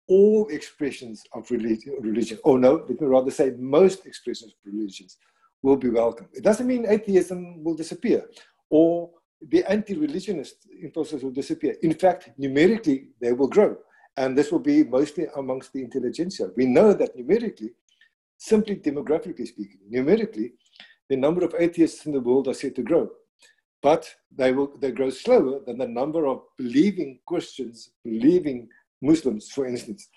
all 0.07 0.47
expressions 0.47 1.23
of 1.33 1.49
religion, 1.51 1.95
religion, 1.99 2.39
or 2.43 2.57
no, 2.57 2.85
let 2.87 3.01
me 3.01 3.07
rather 3.07 3.31
say 3.31 3.51
most 3.57 4.05
expressions 4.05 4.53
of 4.53 4.73
religions, 4.73 5.17
will 5.63 5.77
be 5.77 5.89
welcome. 5.89 6.27
It 6.33 6.43
doesn't 6.43 6.67
mean 6.67 6.85
atheism 6.87 7.63
will 7.63 7.75
disappear 7.75 8.25
or 8.69 9.09
the 9.49 9.63
anti 9.69 9.95
religionist 9.95 10.67
impulses 10.81 11.23
will 11.23 11.31
disappear. 11.31 11.75
In 11.83 11.93
fact, 11.93 12.31
numerically, 12.37 13.09
they 13.21 13.33
will 13.33 13.47
grow 13.47 13.77
and 14.17 14.37
this 14.37 14.51
will 14.51 14.59
be 14.59 14.83
mostly 14.83 15.27
amongst 15.35 15.73
the 15.73 15.83
intelligentsia. 15.83 16.49
We 16.55 16.65
know 16.65 16.93
that 16.93 17.15
numerically, 17.15 17.71
simply 18.37 18.77
demographically 18.77 19.47
speaking, 19.47 19.79
numerically, 19.89 20.53
the 21.09 21.15
number 21.15 21.45
of 21.45 21.55
atheists 21.57 22.05
in 22.05 22.11
the 22.11 22.19
world 22.19 22.47
are 22.47 22.53
set 22.53 22.75
to 22.75 22.83
grow. 22.83 23.09
But 23.81 24.11
they 24.35 24.51
will 24.51 24.75
they 24.79 24.91
grow 24.91 25.11
slower 25.11 25.59
than 25.65 25.77
the 25.77 25.87
number 25.87 26.25
of 26.25 26.41
believing 26.57 27.19
Christians, 27.27 27.91
believing 28.03 28.67
Muslims, 29.01 29.49
for 29.49 29.67
instance. 29.67 30.09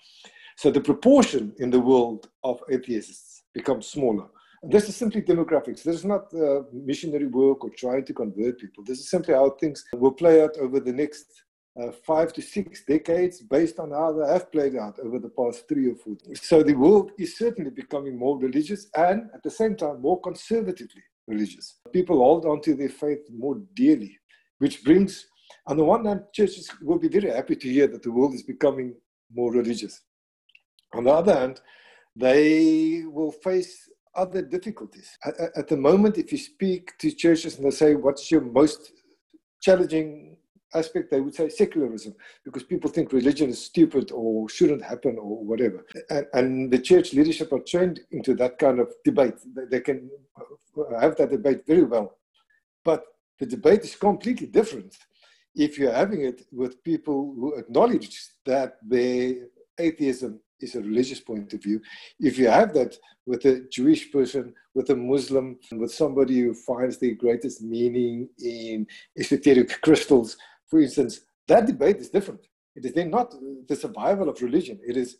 So 0.57 0.71
the 0.71 0.81
proportion 0.81 1.53
in 1.59 1.69
the 1.69 1.79
world 1.79 2.29
of 2.43 2.59
atheists 2.69 3.43
becomes 3.53 3.87
smaller. 3.87 4.27
This 4.63 4.87
is 4.89 4.95
simply 4.95 5.23
demographics. 5.23 5.81
This 5.81 5.95
is 5.95 6.05
not 6.05 6.31
uh, 6.35 6.61
missionary 6.71 7.25
work 7.25 7.63
or 7.63 7.71
trying 7.71 8.05
to 8.05 8.13
convert 8.13 8.59
people. 8.59 8.83
This 8.83 8.99
is 8.99 9.09
simply 9.09 9.33
how 9.33 9.49
things 9.51 9.83
will 9.93 10.11
play 10.11 10.43
out 10.43 10.55
over 10.57 10.79
the 10.79 10.93
next 10.93 11.25
uh, 11.81 11.91
five 12.05 12.31
to 12.33 12.43
six 12.43 12.83
decades 12.85 13.41
based 13.41 13.79
on 13.79 13.89
how 13.89 14.11
they 14.11 14.27
have 14.31 14.51
played 14.51 14.75
out 14.75 14.99
over 14.99 15.17
the 15.17 15.29
past 15.29 15.67
three 15.67 15.89
or 15.89 15.95
four. 15.95 16.15
So 16.35 16.61
the 16.61 16.75
world 16.75 17.11
is 17.17 17.37
certainly 17.37 17.71
becoming 17.71 18.19
more 18.19 18.37
religious 18.37 18.87
and 18.95 19.29
at 19.33 19.41
the 19.41 19.49
same 19.49 19.75
time 19.75 19.99
more 19.99 20.21
conservatively 20.21 21.01
religious. 21.27 21.79
People 21.91 22.17
hold 22.17 22.45
on 22.45 22.61
to 22.61 22.75
their 22.75 22.89
faith 22.89 23.21
more 23.35 23.59
dearly, 23.73 24.15
which 24.59 24.83
brings, 24.83 25.25
on 25.65 25.77
the 25.77 25.83
one 25.83 26.05
hand, 26.05 26.21
churches 26.33 26.69
will 26.83 26.99
be 26.99 27.07
very 27.07 27.31
happy 27.31 27.55
to 27.55 27.67
hear 27.67 27.87
that 27.87 28.03
the 28.03 28.11
world 28.11 28.35
is 28.35 28.43
becoming 28.43 28.93
more 29.33 29.51
religious. 29.51 30.01
On 30.93 31.05
the 31.05 31.11
other 31.11 31.33
hand, 31.33 31.61
they 32.15 33.03
will 33.05 33.31
face 33.31 33.89
other 34.15 34.41
difficulties. 34.41 35.17
At, 35.25 35.67
the 35.67 35.77
moment, 35.77 36.17
if 36.17 36.31
you 36.31 36.37
speak 36.37 36.97
to 36.99 37.11
churches 37.11 37.57
and 37.57 37.65
they 37.65 37.71
say, 37.71 37.95
What's 37.95 38.29
your 38.31 38.41
most 38.41 38.91
challenging 39.61 40.37
aspect, 40.73 41.11
they 41.11 41.21
would 41.21 41.35
say 41.35 41.49
secularism, 41.49 42.15
because 42.45 42.63
people 42.63 42.89
think 42.89 43.11
religion 43.11 43.49
is 43.49 43.63
stupid 43.63 44.11
or 44.11 44.49
shouldn't 44.49 44.83
happen 44.83 45.17
or 45.17 45.43
whatever. 45.43 45.85
And, 46.09 46.25
and 46.33 46.71
the 46.71 46.79
church 46.79 47.13
leadership 47.13 47.51
are 47.51 47.59
trained 47.59 48.01
into 48.11 48.33
that 48.35 48.57
kind 48.57 48.79
of 48.79 48.91
debate. 49.03 49.35
They 49.69 49.81
can 49.81 50.09
have 50.99 51.15
that 51.17 51.29
debate 51.29 51.65
very 51.67 51.83
well. 51.83 52.17
But 52.83 53.03
the 53.39 53.45
debate 53.45 53.83
is 53.83 53.95
completely 53.95 54.47
different 54.47 54.97
if 55.55 55.77
you're 55.77 55.93
having 55.93 56.21
it 56.21 56.43
with 56.51 56.83
people 56.83 57.33
who 57.35 57.55
acknowledge 57.55 58.17
that 58.45 58.77
their 58.81 59.47
atheism 59.77 60.39
is 60.61 60.75
a 60.75 60.81
religious 60.81 61.19
point 61.19 61.53
of 61.53 61.61
view. 61.61 61.81
If 62.19 62.37
you 62.37 62.47
have 62.47 62.73
that 62.73 62.95
with 63.25 63.45
a 63.45 63.61
Jewish 63.71 64.11
person, 64.11 64.53
with 64.73 64.89
a 64.89 64.95
Muslim, 64.95 65.57
with 65.73 65.93
somebody 65.93 66.39
who 66.41 66.53
finds 66.53 66.97
the 66.97 67.15
greatest 67.15 67.61
meaning 67.61 68.29
in 68.39 68.87
esoteric 69.17 69.81
crystals, 69.81 70.37
for 70.67 70.79
instance, 70.81 71.21
that 71.47 71.65
debate 71.65 71.97
is 71.97 72.09
different. 72.09 72.41
It 72.75 72.85
is 72.85 72.93
then 72.93 73.09
not 73.09 73.33
the 73.67 73.75
survival 73.75 74.29
of 74.29 74.41
religion, 74.41 74.79
it 74.87 74.97
is 74.97 75.17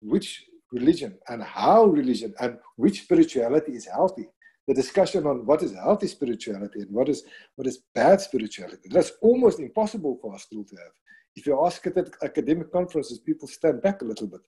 which 0.00 0.44
religion 0.72 1.18
and 1.28 1.42
how 1.42 1.84
religion 1.84 2.34
and 2.40 2.58
which 2.76 3.02
spirituality 3.02 3.72
is 3.72 3.86
healthy. 3.86 4.28
The 4.66 4.74
discussion 4.74 5.26
on 5.26 5.46
what 5.46 5.62
is 5.62 5.74
healthy 5.74 6.08
spirituality 6.08 6.80
and 6.80 6.90
what 6.90 7.08
is 7.08 7.22
what 7.54 7.66
is 7.66 7.78
bad 7.94 8.20
spirituality. 8.20 8.88
That's 8.90 9.12
almost 9.22 9.60
impossible 9.60 10.18
for 10.20 10.34
us 10.34 10.46
to 10.52 10.56
have. 10.56 10.92
If 11.36 11.46
you 11.46 11.64
ask 11.64 11.86
it 11.86 11.96
at 11.96 12.08
academic 12.22 12.72
conferences, 12.72 13.18
people 13.18 13.46
stand 13.46 13.82
back 13.82 14.02
a 14.02 14.04
little 14.04 14.26
bit 14.26 14.40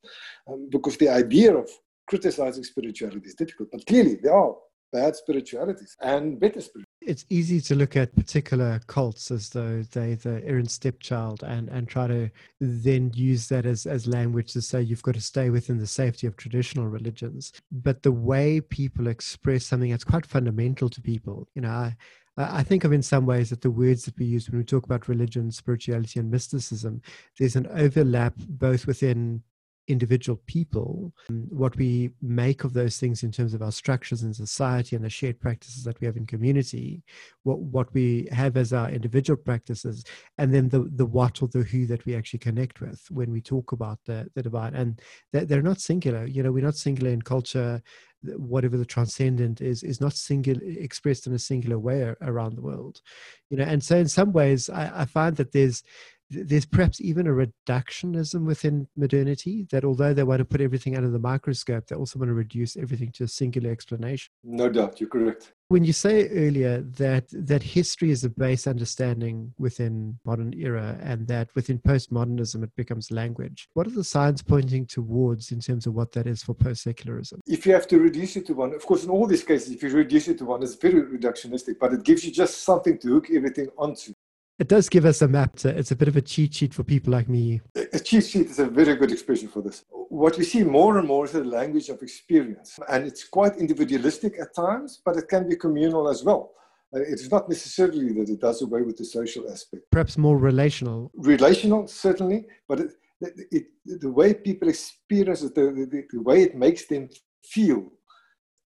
um, 0.50 0.68
because 0.70 0.96
the 0.96 1.10
idea 1.10 1.54
of 1.54 1.68
criticizing 2.06 2.64
spirituality 2.64 3.26
is 3.26 3.34
difficult. 3.34 3.70
But 3.70 3.86
clearly, 3.86 4.16
there 4.22 4.32
are 4.32 4.54
bad 4.92 5.16
spiritualities 5.16 5.96
and 6.00 6.38
better 6.40 6.60
spiritualities. 6.60 6.84
It's 7.00 7.24
easy 7.30 7.60
to 7.62 7.74
look 7.74 7.96
at 7.96 8.14
particular 8.14 8.80
cults 8.86 9.30
as 9.30 9.50
though 9.50 9.82
they 9.92 10.14
the 10.14 10.42
errant 10.44 10.70
stepchild 10.70 11.42
and 11.42 11.68
and 11.68 11.88
try 11.88 12.06
to 12.06 12.30
then 12.60 13.12
use 13.14 13.48
that 13.48 13.66
as 13.66 13.86
as 13.86 14.06
language 14.06 14.52
to 14.52 14.62
say 14.62 14.82
you've 14.82 15.02
got 15.02 15.14
to 15.14 15.20
stay 15.20 15.50
within 15.50 15.78
the 15.78 15.86
safety 15.86 16.26
of 16.26 16.36
traditional 16.36 16.86
religions. 16.86 17.52
But 17.70 18.02
the 18.02 18.12
way 18.12 18.60
people 18.60 19.06
express 19.06 19.64
something 19.64 19.90
that's 19.90 20.04
quite 20.04 20.26
fundamental 20.26 20.88
to 20.90 21.00
people 21.00 21.48
you 21.54 21.62
know 21.62 21.70
I, 21.70 21.94
I 22.38 22.62
think 22.62 22.84
of 22.84 22.92
in 22.92 23.02
some 23.02 23.26
ways 23.26 23.50
that 23.50 23.60
the 23.60 23.70
words 23.70 24.04
that 24.04 24.18
we 24.18 24.24
use 24.24 24.48
when 24.48 24.58
we 24.58 24.64
talk 24.64 24.84
about 24.84 25.08
religion, 25.08 25.50
spirituality, 25.50 26.20
and 26.20 26.30
mysticism, 26.30 27.02
there's 27.38 27.56
an 27.56 27.66
overlap 27.74 28.34
both 28.36 28.86
within 28.86 29.42
individual 29.88 30.40
people, 30.46 31.12
what 31.48 31.76
we 31.76 32.10
make 32.20 32.64
of 32.64 32.74
those 32.74 32.98
things 32.98 33.22
in 33.22 33.32
terms 33.32 33.54
of 33.54 33.62
our 33.62 33.72
structures 33.72 34.22
in 34.22 34.32
society 34.34 34.94
and 34.94 35.04
the 35.04 35.10
shared 35.10 35.40
practices 35.40 35.82
that 35.84 36.00
we 36.00 36.06
have 36.06 36.16
in 36.16 36.26
community, 36.26 37.02
what, 37.42 37.58
what 37.58 37.92
we 37.94 38.28
have 38.30 38.56
as 38.56 38.72
our 38.72 38.90
individual 38.90 39.36
practices, 39.36 40.04
and 40.36 40.54
then 40.54 40.68
the, 40.68 40.88
the 40.94 41.06
what 41.06 41.42
or 41.42 41.48
the 41.48 41.62
who 41.62 41.86
that 41.86 42.04
we 42.06 42.14
actually 42.14 42.38
connect 42.38 42.80
with 42.80 43.02
when 43.10 43.32
we 43.32 43.40
talk 43.40 43.72
about 43.72 43.98
the, 44.06 44.28
the 44.34 44.42
divine. 44.42 44.74
And 44.74 45.00
they're, 45.32 45.44
they're 45.44 45.62
not 45.62 45.80
singular. 45.80 46.26
You 46.26 46.42
know, 46.42 46.52
we're 46.52 46.64
not 46.64 46.76
singular 46.76 47.10
in 47.10 47.22
culture. 47.22 47.82
Whatever 48.22 48.76
the 48.76 48.84
transcendent 48.84 49.60
is, 49.60 49.82
is 49.82 50.00
not 50.00 50.12
singular 50.12 50.60
expressed 50.64 51.26
in 51.26 51.34
a 51.34 51.38
singular 51.38 51.78
way 51.78 52.14
around 52.20 52.56
the 52.56 52.62
world. 52.62 53.00
You 53.48 53.56
know, 53.56 53.64
and 53.64 53.82
so 53.82 53.96
in 53.96 54.08
some 54.08 54.32
ways, 54.32 54.68
I, 54.68 55.02
I 55.02 55.04
find 55.04 55.36
that 55.36 55.52
there's 55.52 55.82
there's 56.30 56.66
perhaps 56.66 57.00
even 57.00 57.26
a 57.26 57.30
reductionism 57.30 58.44
within 58.44 58.86
modernity 58.96 59.66
that 59.70 59.84
although 59.84 60.12
they 60.12 60.22
want 60.22 60.40
to 60.40 60.44
put 60.44 60.60
everything 60.60 60.96
under 60.96 61.10
the 61.10 61.18
microscope, 61.18 61.86
they 61.86 61.96
also 61.96 62.18
want 62.18 62.28
to 62.28 62.34
reduce 62.34 62.76
everything 62.76 63.10
to 63.12 63.24
a 63.24 63.28
singular 63.28 63.70
explanation. 63.70 64.30
No 64.44 64.68
doubt, 64.68 65.00
you're 65.00 65.08
correct. 65.08 65.52
When 65.70 65.84
you 65.84 65.92
say 65.92 66.28
earlier 66.28 66.80
that 66.96 67.26
that 67.30 67.62
history 67.62 68.10
is 68.10 68.24
a 68.24 68.30
base 68.30 68.66
understanding 68.66 69.52
within 69.58 70.18
modern 70.24 70.54
era 70.54 70.98
and 71.02 71.28
that 71.28 71.50
within 71.54 71.78
postmodernism 71.78 72.64
it 72.64 72.70
becomes 72.74 73.10
language, 73.10 73.68
what 73.74 73.86
are 73.86 73.90
the 73.90 74.02
signs 74.02 74.42
pointing 74.42 74.86
towards 74.86 75.52
in 75.52 75.60
terms 75.60 75.86
of 75.86 75.92
what 75.92 76.12
that 76.12 76.26
is 76.26 76.42
for 76.42 76.54
post-secularism? 76.54 77.40
If 77.46 77.66
you 77.66 77.74
have 77.74 77.86
to 77.88 77.98
reduce 77.98 78.36
it 78.36 78.46
to 78.46 78.54
one, 78.54 78.72
of 78.72 78.84
course, 78.86 79.04
in 79.04 79.10
all 79.10 79.26
these 79.26 79.44
cases, 79.44 79.70
if 79.72 79.82
you 79.82 79.90
reduce 79.90 80.28
it 80.28 80.38
to 80.38 80.46
one, 80.46 80.62
it's 80.62 80.74
very 80.74 81.02
reductionistic, 81.02 81.78
but 81.78 81.92
it 81.92 82.02
gives 82.02 82.24
you 82.24 82.32
just 82.32 82.62
something 82.62 82.98
to 83.00 83.08
hook 83.08 83.28
everything 83.30 83.68
onto. 83.76 84.14
It 84.58 84.66
does 84.66 84.88
give 84.88 85.04
us 85.04 85.22
a 85.22 85.28
map. 85.28 85.54
To, 85.58 85.68
it's 85.68 85.92
a 85.92 85.96
bit 85.96 86.08
of 86.08 86.16
a 86.16 86.20
cheat 86.20 86.52
sheet 86.52 86.74
for 86.74 86.82
people 86.82 87.12
like 87.12 87.28
me. 87.28 87.60
A 87.92 88.00
cheat 88.00 88.26
sheet 88.26 88.46
is 88.48 88.58
a 88.58 88.66
very 88.66 88.96
good 88.96 89.12
expression 89.12 89.48
for 89.48 89.62
this. 89.62 89.84
What 90.08 90.36
we 90.36 90.44
see 90.44 90.64
more 90.64 90.98
and 90.98 91.06
more 91.06 91.26
is 91.26 91.34
a 91.34 91.44
language 91.44 91.88
of 91.90 92.02
experience. 92.02 92.78
And 92.88 93.06
it's 93.06 93.22
quite 93.22 93.56
individualistic 93.56 94.34
at 94.40 94.54
times, 94.54 95.00
but 95.04 95.16
it 95.16 95.28
can 95.28 95.48
be 95.48 95.54
communal 95.54 96.08
as 96.08 96.24
well. 96.24 96.50
Uh, 96.92 97.00
it 97.00 97.20
is 97.20 97.30
not 97.30 97.48
necessarily 97.48 98.12
that 98.14 98.28
it 98.30 98.40
does 98.40 98.62
away 98.62 98.82
with 98.82 98.96
the 98.96 99.04
social 99.04 99.48
aspect. 99.50 99.84
Perhaps 99.92 100.18
more 100.18 100.38
relational. 100.38 101.12
Relational, 101.14 101.86
certainly, 101.86 102.46
but 102.66 102.80
it, 102.80 102.92
it, 103.20 103.46
it, 103.52 104.00
the 104.00 104.10
way 104.10 104.34
people 104.34 104.68
experience 104.68 105.42
it, 105.42 105.54
the, 105.54 105.86
the, 105.88 106.04
the 106.10 106.22
way 106.22 106.42
it 106.42 106.56
makes 106.56 106.86
them 106.86 107.08
feel 107.44 107.92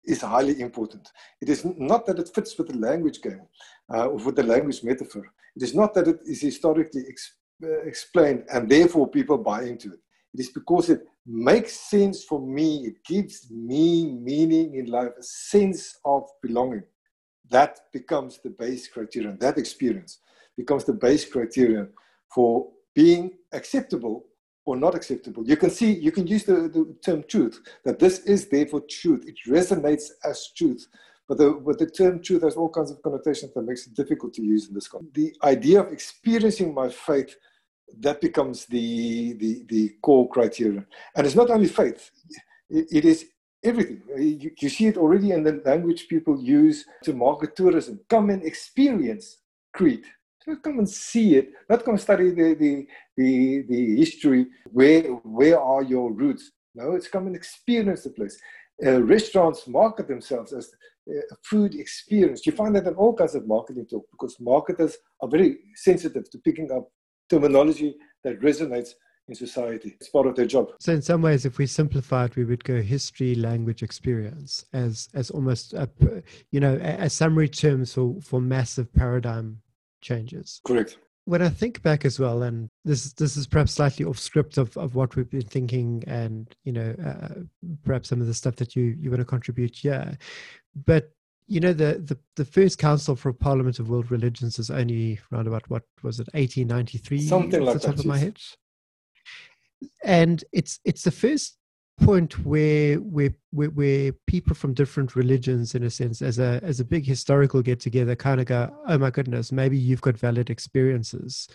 is 0.05 0.20
highly 0.20 0.61
important. 0.61 1.09
It 1.41 1.49
is 1.49 1.64
not 1.64 2.07
that 2.07 2.18
it 2.18 2.30
fits 2.34 2.59
with 2.59 2.68
the 2.68 2.76
language 2.76 3.22
game 3.22 3.43
uh, 3.93 4.07
or 4.07 4.16
with 4.16 4.36
the 4.36 4.43
language 4.43 4.82
metaphor. 4.82 5.32
It 5.57 5.62
is 5.62 5.74
not 5.74 5.94
that 5.94 6.09
it 6.09 6.20
is 6.26 6.40
historically 6.40 7.05
ex- 7.09 7.34
uh, 7.64 7.80
explained 7.82 8.44
and 8.53 8.68
therefore 8.68 9.09
people 9.09 9.38
buy 9.38 9.64
into 9.64 9.88
it. 9.92 10.01
It 10.34 10.40
is 10.40 10.51
because 10.51 10.90
it 10.90 11.03
makes 11.26 11.72
sense 11.90 12.24
for 12.24 12.40
me, 12.40 12.86
it 12.86 13.05
gives 13.05 13.51
me 13.51 14.12
meaning 14.12 14.74
in 14.74 14.86
life, 14.86 15.12
a 15.18 15.22
sense 15.22 15.99
of 16.05 16.24
belonging. 16.42 16.84
that 17.51 17.80
becomes 17.92 18.40
the 18.44 18.51
base 18.51 18.88
criterion. 18.88 19.38
That 19.40 19.59
experience 19.59 20.18
becomes 20.57 20.84
the 20.84 20.92
base 20.92 21.24
criterion 21.30 21.90
for 22.34 22.68
being 22.94 23.32
acceptable 23.53 24.26
or 24.66 24.76
not 24.76 24.94
acceptable. 24.94 25.46
You 25.46 25.57
can 25.57 25.70
see, 25.70 25.92
you 25.92 26.12
can 26.12 26.26
use 26.26 26.44
the, 26.44 26.55
the 26.68 26.94
term 27.05 27.24
truth, 27.26 27.61
that 27.84 27.99
this 27.99 28.20
is 28.20 28.49
therefore 28.49 28.82
truth. 28.90 29.24
It 29.26 29.36
resonates 29.49 30.05
as 30.24 30.51
truth. 30.57 30.86
But 31.29 31.39
the, 31.39 31.76
the 31.79 31.91
term 31.91 32.22
truth 32.22 32.43
has 32.43 32.57
all 32.57 32.70
kinds 32.70 32.91
of 32.91 33.03
connotations 33.03 33.53
that 33.55 33.62
makes 33.62 33.87
it 33.87 33.95
difficult 33.95 34.33
to 34.35 34.43
use 34.43 34.68
in 34.68 34.74
this 34.74 34.89
context. 34.89 35.14
The 35.14 35.35
idea 35.47 35.81
of 35.81 35.93
experiencing 35.93 36.72
my 36.72 36.89
faith, 36.89 37.37
that 38.01 38.20
becomes 38.20 38.66
the, 38.66 39.33
the, 39.35 39.64
the 39.68 39.89
core 40.03 40.29
criterion. 40.29 40.87
And 41.14 41.26
it's 41.26 41.37
not 41.37 41.51
only 41.51 41.68
faith, 41.68 42.11
it, 42.70 42.87
it 42.91 43.05
is 43.05 43.26
everything. 43.62 44.03
You, 44.16 44.51
you, 44.59 44.68
see 44.68 44.87
it 44.87 44.97
already 44.97 45.33
in 45.33 45.43
the 45.43 45.62
language 45.64 46.09
people 46.09 46.41
use 46.41 46.85
to 47.05 47.12
market 47.12 47.57
tourism. 47.57 48.01
Come 48.09 48.31
and 48.31 48.43
experience 48.43 49.39
Crete. 49.72 50.07
Come 50.62 50.79
and 50.79 50.89
see 50.89 51.37
it, 51.37 51.53
not 51.68 51.85
come 51.85 51.99
study 51.99 52.31
the, 52.31 52.55
the, 52.55 52.87
the, 53.16 53.64
the 53.68 53.97
history. 53.97 54.47
Where, 54.70 55.03
where 55.03 55.61
are 55.61 55.83
your 55.83 56.11
roots? 56.11 56.53
No, 56.74 56.93
it's 56.93 57.09
come 57.09 57.26
and 57.26 57.37
experience 57.37 58.05
the 58.05 58.11
place. 58.11 58.41
Uh, 58.85 59.03
restaurants 59.03 59.66
market 59.66 60.09
themselves 60.09 60.53
as 60.53 60.70
food 61.42 61.74
experience. 61.74 62.46
You 62.46 62.52
find 62.52 62.74
that 62.76 62.86
in 62.86 62.94
all 62.94 63.14
kinds 63.14 63.34
of 63.34 63.46
marketing 63.46 63.86
talk 63.86 64.06
because 64.11 64.36
marketers 64.40 64.96
are 65.20 65.28
very 65.28 65.59
sensitive 65.74 66.30
to 66.30 66.38
picking 66.38 66.70
up 66.72 66.88
terminology 67.28 67.96
that 68.24 68.40
resonates 68.40 68.90
in 69.28 69.34
society. 69.34 69.96
It's 70.00 70.09
part 70.09 70.26
of 70.26 70.34
their 70.34 70.46
job. 70.46 70.68
So, 70.80 70.92
in 70.92 71.02
some 71.02 71.22
ways, 71.22 71.44
if 71.44 71.59
we 71.59 71.66
simplify 71.66 72.24
it, 72.24 72.36
we 72.36 72.44
would 72.44 72.64
go 72.64 72.80
history, 72.80 73.34
language, 73.34 73.82
experience 73.82 74.64
as 74.72 75.09
as 75.14 75.30
almost 75.30 75.74
a, 75.74 75.88
you 76.50 76.61
know 76.61 76.78
a, 76.82 77.11
summary 77.11 77.48
terms 77.48 77.94
for 77.94 78.16
for 78.22 78.40
massive 78.40 78.92
paradigm 78.92 79.61
changes. 80.00 80.61
Correct. 80.64 80.98
When 81.24 81.42
I 81.42 81.50
think 81.50 81.82
back 81.82 82.06
as 82.06 82.18
well, 82.18 82.42
and 82.42 82.70
this 82.84 83.12
this 83.12 83.36
is 83.36 83.46
perhaps 83.46 83.72
slightly 83.72 84.04
off 84.06 84.18
script 84.18 84.56
of, 84.56 84.74
of 84.78 84.94
what 84.94 85.14
we've 85.14 85.30
been 85.30 85.42
thinking, 85.42 86.02
and 86.06 86.54
you 86.64 86.72
know 86.72 86.94
uh, 87.04 87.42
perhaps 87.84 88.09
some 88.09 88.22
of 88.22 88.26
the 88.26 88.34
stuff 88.34 88.56
that 88.56 88.74
you 88.74 88.96
you 88.98 89.11
want 89.11 89.20
to 89.20 89.26
contribute 89.26 89.76
here, 89.76 90.16
but 90.85 91.11
you 91.47 91.61
know 91.61 91.72
the, 91.72 92.03
the 92.05 92.18
the 92.37 92.45
first 92.45 92.79
council 92.79 93.16
for 93.16 93.33
parliament 93.33 93.79
of 93.79 93.89
world 93.89 94.11
religions 94.11 94.59
is 94.59 94.70
only 94.70 95.18
around 95.33 95.47
about 95.47 95.68
what 95.70 95.83
was 96.03 96.20
it 96.20 96.29
1893 96.35 97.22
something 97.22 97.62
like 97.62 97.74
the 97.74 97.81
top 97.81 97.97
that, 97.97 98.01
of 98.01 98.07
my 98.07 98.18
head? 98.18 98.39
And 100.03 100.43
it's 100.53 100.81
it's 100.85 101.03
the 101.03 101.11
first 101.11 101.57
point 101.99 102.45
where 102.45 102.97
where 102.97 103.35
where, 103.51 103.70
where 103.70 104.12
people 104.26 104.55
from 104.55 104.72
different 104.72 105.16
religions 105.16 105.74
in 105.74 105.83
a 105.83 105.91
sense 105.91 106.22
as 106.22 106.39
a 106.39 106.61
as 106.62 106.81
a 106.81 106.85
big 106.85 107.05
historical 107.05 107.61
get 107.61 107.81
together 107.81 108.14
kind 108.14 108.41
of 108.41 108.47
go 108.47 108.72
oh 108.87 108.99
my 108.99 109.11
goodness 109.11 109.51
maybe 109.51 109.76
you've 109.76 110.01
got 110.01 110.16
valid 110.16 110.49
experiences 110.49 111.49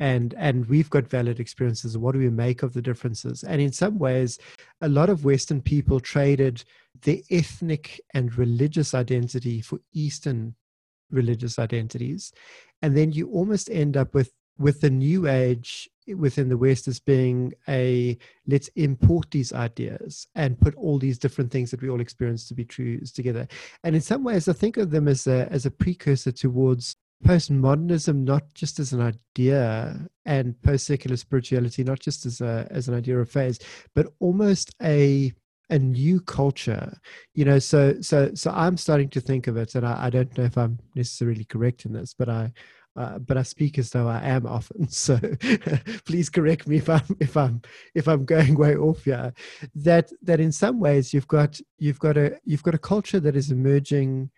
and 0.00 0.34
and 0.36 0.66
we've 0.66 0.90
got 0.90 1.06
valid 1.06 1.38
experiences 1.38 1.96
what 1.96 2.12
do 2.12 2.18
we 2.18 2.30
make 2.30 2.62
of 2.62 2.72
the 2.72 2.82
differences 2.82 3.44
and 3.44 3.60
in 3.60 3.72
some 3.72 3.98
ways 3.98 4.38
a 4.80 4.88
lot 4.88 5.08
of 5.08 5.24
western 5.24 5.60
people 5.60 6.00
traded 6.00 6.64
their 7.02 7.18
ethnic 7.30 8.00
and 8.12 8.36
religious 8.36 8.94
identity 8.94 9.60
for 9.60 9.78
eastern 9.92 10.54
religious 11.10 11.58
identities 11.58 12.32
and 12.82 12.96
then 12.96 13.12
you 13.12 13.28
almost 13.30 13.70
end 13.70 13.96
up 13.96 14.14
with 14.14 14.32
with 14.58 14.80
the 14.80 14.90
new 14.90 15.26
age 15.26 15.88
within 16.16 16.48
the 16.48 16.56
West 16.56 16.86
as 16.86 17.00
being 17.00 17.52
a 17.68 18.16
let's 18.46 18.68
import 18.76 19.30
these 19.30 19.52
ideas 19.52 20.26
and 20.34 20.60
put 20.60 20.74
all 20.74 20.98
these 20.98 21.18
different 21.18 21.50
things 21.50 21.70
that 21.70 21.80
we 21.80 21.88
all 21.88 22.00
experience 22.00 22.46
to 22.48 22.54
be 22.54 22.64
true 22.64 23.00
together. 23.00 23.48
And 23.82 23.94
in 23.94 24.02
some 24.02 24.22
ways, 24.22 24.48
I 24.48 24.52
think 24.52 24.76
of 24.76 24.90
them 24.90 25.08
as 25.08 25.26
a 25.26 25.48
as 25.50 25.66
a 25.66 25.70
precursor 25.70 26.32
towards 26.32 26.96
postmodernism, 27.24 28.24
not 28.24 28.42
just 28.54 28.78
as 28.78 28.92
an 28.92 29.00
idea, 29.00 30.06
and 30.24 30.60
post 30.62 30.86
secular 30.86 31.16
spirituality, 31.16 31.84
not 31.84 32.00
just 32.00 32.26
as 32.26 32.40
a 32.40 32.66
as 32.70 32.88
an 32.88 32.94
idea 32.94 33.18
or 33.18 33.24
phase, 33.24 33.58
but 33.94 34.06
almost 34.20 34.74
a 34.82 35.32
a 35.70 35.78
new 35.78 36.20
culture 36.20 36.92
you 37.32 37.42
know 37.42 37.58
so 37.58 37.98
so 38.02 38.30
so 38.34 38.50
i'm 38.50 38.76
starting 38.76 39.08
to 39.08 39.18
think 39.18 39.46
of 39.46 39.56
it 39.56 39.74
and 39.74 39.86
I, 39.86 40.06
I 40.06 40.10
don't 40.10 40.36
know 40.36 40.44
if 40.44 40.58
i'm 40.58 40.78
necessarily 40.94 41.44
correct 41.44 41.86
in 41.86 41.92
this 41.94 42.12
but 42.12 42.28
i 42.28 42.52
uh, 42.96 43.18
but 43.18 43.36
I 43.36 43.42
speak 43.42 43.78
as 43.78 43.90
though 43.90 44.06
I 44.08 44.20
am 44.22 44.46
often. 44.46 44.88
So 44.94 45.18
please 46.04 46.30
correct 46.30 46.68
me 46.68 46.76
if 46.76 46.88
I'm 46.88 47.16
if 47.18 47.36
I'm 47.36 47.60
if 47.94 48.06
I'm 48.06 48.24
going 48.24 48.56
way 48.56 48.76
off 48.76 49.04
here. 49.04 49.32
That 49.74 50.10
that 50.22 50.40
in 50.40 50.52
some 50.52 50.78
ways 50.78 51.12
you've 51.12 51.26
got 51.26 51.60
you've 51.78 51.98
got 51.98 52.16
a 52.16 52.38
you've 52.44 52.62
got 52.62 52.74
a 52.74 52.78
culture 52.78 53.20
that 53.20 53.36
is 53.36 53.50
emerging 53.50 54.30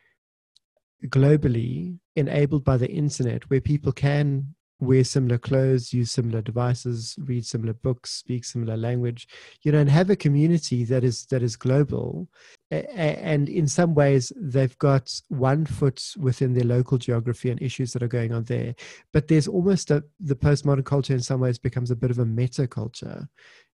globally, 1.05 1.99
enabled 2.14 2.64
by 2.64 2.76
the 2.76 2.90
internet, 2.90 3.49
where 3.51 3.61
people 3.61 3.92
can 3.92 4.55
wear 4.78 5.05
similar 5.05 5.38
clothes, 5.38 5.92
use 5.92 6.11
similar 6.11 6.42
devices, 6.42 7.16
read 7.24 7.47
similar 7.47 7.72
books, 7.72 8.12
speak 8.12 8.44
similar 8.44 8.76
language, 8.76 9.26
you 9.62 9.72
know, 9.72 9.78
and 9.78 9.88
have 9.88 10.11
a 10.11 10.16
community 10.16 10.84
that 10.84 11.03
is 11.03 11.26
that 11.26 11.42
is 11.42 11.57
global. 11.57 12.28
And 12.70 13.49
in 13.49 13.68
some 13.68 13.94
ways, 13.94 14.32
they've 14.36 14.76
got 14.78 15.11
one 15.28 15.64
foot 15.64 16.03
within 16.18 16.53
their 16.53 16.64
local 16.64 16.99
geography 16.99 17.51
and 17.51 17.62
issues 17.62 17.92
that 17.92 18.03
are 18.03 18.09
going 18.09 18.32
on 18.32 18.44
there. 18.44 18.74
But 19.12 19.28
there's 19.28 19.49
almost 19.49 19.90
a 19.90 20.05
the 20.20 20.36
postmodern 20.36 20.84
culture 20.84 21.14
in 21.14 21.20
some 21.20 21.40
ways 21.40 21.59
becomes 21.59 21.90
a 21.90 21.97
bit 21.97 22.11
of 22.11 22.18
a 22.18 22.26
meta 22.26 22.66
culture. 22.66 23.28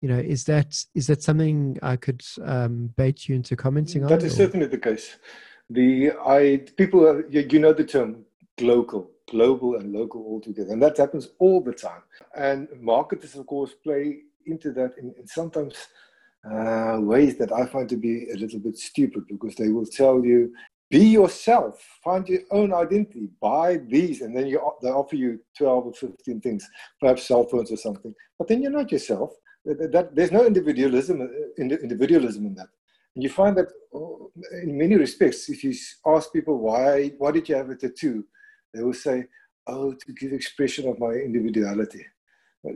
You 0.00 0.08
know, 0.08 0.18
is 0.18 0.44
that 0.44 0.84
is 0.94 1.06
that 1.08 1.22
something 1.22 1.78
I 1.82 1.96
could 1.96 2.22
um, 2.44 2.92
bait 2.96 3.28
you 3.28 3.36
into 3.36 3.56
commenting 3.56 4.04
on? 4.04 4.10
That 4.10 4.22
is 4.22 4.34
or? 4.34 4.36
certainly 4.36 4.66
the 4.66 4.78
case. 4.78 5.16
The 5.70 6.12
I 6.26 6.62
people 6.76 7.06
are, 7.06 7.28
you 7.28 7.58
know 7.58 7.72
the 7.72 7.84
term 7.84 8.24
global 8.56 9.10
global 9.30 9.76
and 9.76 9.92
local 9.92 10.22
all 10.24 10.40
together. 10.40 10.72
And 10.72 10.82
that 10.82 10.96
happens 10.96 11.30
all 11.38 11.60
the 11.60 11.72
time. 11.72 12.02
And 12.36 12.68
marketers, 12.80 13.34
of 13.36 13.46
course, 13.46 13.72
play 13.72 14.20
into 14.46 14.72
that 14.72 14.92
in, 14.98 15.14
in 15.18 15.26
sometimes 15.26 15.74
uh, 16.50 16.98
ways 17.00 17.36
that 17.38 17.52
I 17.52 17.66
find 17.66 17.88
to 17.88 17.96
be 17.96 18.30
a 18.30 18.36
little 18.36 18.60
bit 18.60 18.78
stupid 18.78 19.24
because 19.28 19.54
they 19.54 19.68
will 19.68 19.86
tell 19.86 20.24
you, 20.24 20.52
be 20.90 21.04
yourself, 21.04 21.84
find 22.02 22.26
your 22.26 22.40
own 22.50 22.72
identity, 22.72 23.28
buy 23.42 23.76
these, 23.76 24.22
and 24.22 24.34
then 24.34 24.46
you, 24.46 24.58
they 24.80 24.88
offer 24.88 25.16
you 25.16 25.38
12 25.58 25.86
or 25.86 25.92
15 25.92 26.40
things, 26.40 26.66
perhaps 26.98 27.28
cell 27.28 27.44
phones 27.44 27.70
or 27.70 27.76
something. 27.76 28.14
But 28.38 28.48
then 28.48 28.62
you're 28.62 28.70
not 28.70 28.90
yourself. 28.90 29.34
That, 29.66 29.92
that, 29.92 30.16
there's 30.16 30.32
no 30.32 30.46
individualism, 30.46 31.20
uh, 31.20 31.26
individualism 31.58 32.46
in 32.46 32.54
that. 32.54 32.68
You 33.20 33.30
find 33.30 33.56
that 33.56 33.68
oh, 33.94 34.30
in 34.62 34.78
many 34.78 34.96
respects, 34.96 35.48
if 35.48 35.64
you 35.64 35.74
ask 36.06 36.32
people 36.32 36.58
why, 36.58 37.12
why 37.18 37.30
did 37.32 37.48
you 37.48 37.56
have 37.56 37.70
a 37.70 37.76
tattoo? 37.76 38.24
they 38.74 38.82
will 38.82 38.94
say, 38.94 39.24
oh, 39.66 39.92
to 39.92 40.12
give 40.12 40.32
expression 40.32 40.88
of 40.88 40.98
my 40.98 41.12
individuality. 41.12 42.04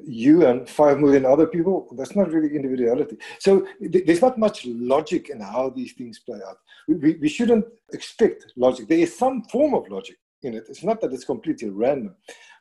You 0.05 0.47
and 0.47 0.69
five 0.69 0.99
million 1.01 1.27
other 1.27 1.47
people, 1.47 1.89
that's 1.99 2.15
not 2.15 2.31
really 2.31 2.55
individuality. 2.55 3.17
So 3.41 3.67
th- 3.81 4.07
there's 4.07 4.23
not 4.23 4.39
much 4.39 4.65
logic 4.65 5.29
in 5.29 5.41
how 5.41 5.71
these 5.71 5.93
things 5.93 6.21
play 6.21 6.39
out. 6.49 6.59
We, 6.89 6.95
we, 6.95 7.19
we 7.23 7.29
shouldn't 7.29 7.67
expect 7.93 8.53
logic. 8.57 8.89
There 8.89 8.99
is 8.99 9.17
some 9.17 9.43
form 9.45 9.75
of 9.75 9.89
logic 9.89 10.17
in 10.43 10.55
it. 10.55 10.65
It's 10.69 10.85
not 10.85 11.01
that 11.01 11.13
it's 11.13 11.25
completely 11.25 11.71
random, 11.71 12.15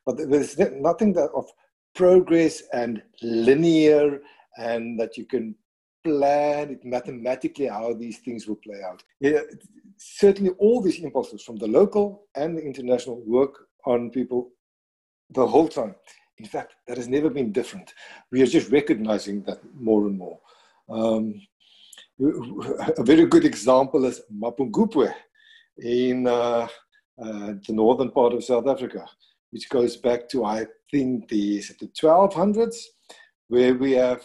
but 0.05 0.17
there's 0.17 0.57
nothing 0.57 1.13
that 1.13 1.29
of 1.35 1.45
progress 1.93 2.63
and 2.73 3.03
linear 3.21 4.19
and 4.57 4.99
that 4.99 5.15
you 5.15 5.25
can 5.25 5.55
plan 6.03 6.71
it 6.71 6.85
mathematically 6.85 7.67
how 7.67 7.93
these 7.93 8.19
things 8.19 8.47
will 8.47 8.57
play 8.57 8.81
out. 8.83 9.03
Yeah, 9.19 9.39
certainly, 9.97 10.51
all 10.57 10.81
these 10.81 10.99
impulses 10.99 11.43
from 11.43 11.57
the 11.57 11.67
local 11.67 12.27
and 12.35 12.57
the 12.57 12.63
international 12.63 13.21
work 13.25 13.67
on 13.85 14.09
people 14.09 14.51
the 15.31 15.45
whole 15.45 15.67
time. 15.67 15.95
In 16.37 16.45
fact, 16.45 16.75
that 16.87 16.97
has 16.97 17.07
never 17.07 17.29
been 17.29 17.51
different. 17.51 17.93
We 18.31 18.41
are 18.41 18.47
just 18.47 18.71
recognizing 18.71 19.43
that 19.43 19.59
more 19.75 20.07
and 20.07 20.17
more. 20.17 20.39
Um, 20.89 21.41
a 22.97 23.03
very 23.03 23.25
good 23.25 23.45
example 23.45 24.05
is 24.05 24.21
Mapungubwe 24.31 25.13
in 25.77 26.27
uh, 26.27 26.67
uh, 27.21 27.53
the 27.67 27.73
northern 27.73 28.11
part 28.11 28.33
of 28.33 28.43
South 28.43 28.67
Africa, 28.67 29.05
which 29.51 29.69
goes 29.69 29.97
back 29.97 30.27
to, 30.29 30.45
I 30.45 30.65
think, 30.89 31.27
the, 31.29 31.63
the 31.79 31.87
1200s, 31.87 32.75
where 33.47 33.75
we 33.75 33.93
have 33.93 34.23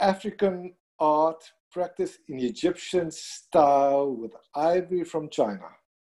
African 0.00 0.74
art 0.98 1.42
practiced 1.72 2.20
in 2.28 2.38
Egyptian 2.38 3.10
style 3.10 4.14
with 4.14 4.32
ivory 4.54 5.04
from 5.04 5.28
China. 5.28 5.66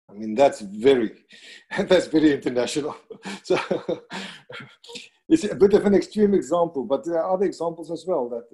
I 0.09 0.13
mean, 0.13 0.35
that's 0.35 0.61
very, 0.61 1.11
that's 1.77 2.07
very 2.07 2.33
international. 2.33 2.95
so 3.43 3.59
it's 5.29 5.43
a 5.43 5.55
bit 5.55 5.73
of 5.73 5.85
an 5.85 5.95
extreme 5.95 6.33
example, 6.33 6.85
but 6.85 7.05
there 7.05 7.21
are 7.21 7.33
other 7.33 7.45
examples 7.45 7.91
as 7.91 8.05
well 8.07 8.29
that 8.29 8.45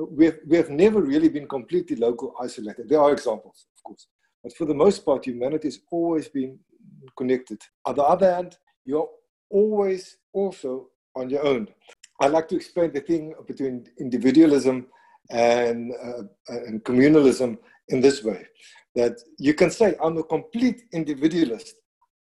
uh, 0.00 0.04
we, 0.04 0.26
have, 0.26 0.38
we 0.46 0.56
have 0.56 0.70
never 0.70 1.00
really 1.00 1.28
been 1.28 1.48
completely 1.48 1.96
local 1.96 2.34
isolated. 2.40 2.88
There 2.88 3.00
are 3.00 3.12
examples, 3.12 3.66
of 3.76 3.82
course, 3.82 4.06
but 4.42 4.54
for 4.56 4.66
the 4.66 4.74
most 4.74 5.04
part, 5.04 5.26
humanity 5.26 5.68
has 5.68 5.80
always 5.90 6.28
been 6.28 6.58
connected. 7.16 7.60
On 7.86 7.94
the 7.94 8.02
other 8.02 8.32
hand, 8.32 8.56
you're 8.84 9.08
always 9.50 10.18
also 10.32 10.88
on 11.16 11.30
your 11.30 11.44
own. 11.44 11.68
I 12.20 12.28
like 12.28 12.48
to 12.48 12.56
explain 12.56 12.92
the 12.92 13.00
thing 13.00 13.34
between 13.46 13.86
individualism 13.98 14.86
and, 15.30 15.92
uh, 15.92 16.22
and 16.48 16.82
communalism 16.84 17.58
in 17.88 18.00
this 18.00 18.22
way 18.22 18.46
that 18.94 19.18
you 19.38 19.54
can 19.54 19.70
say, 19.70 19.96
I'm 20.02 20.16
a 20.18 20.22
complete 20.22 20.82
individualist. 20.92 21.74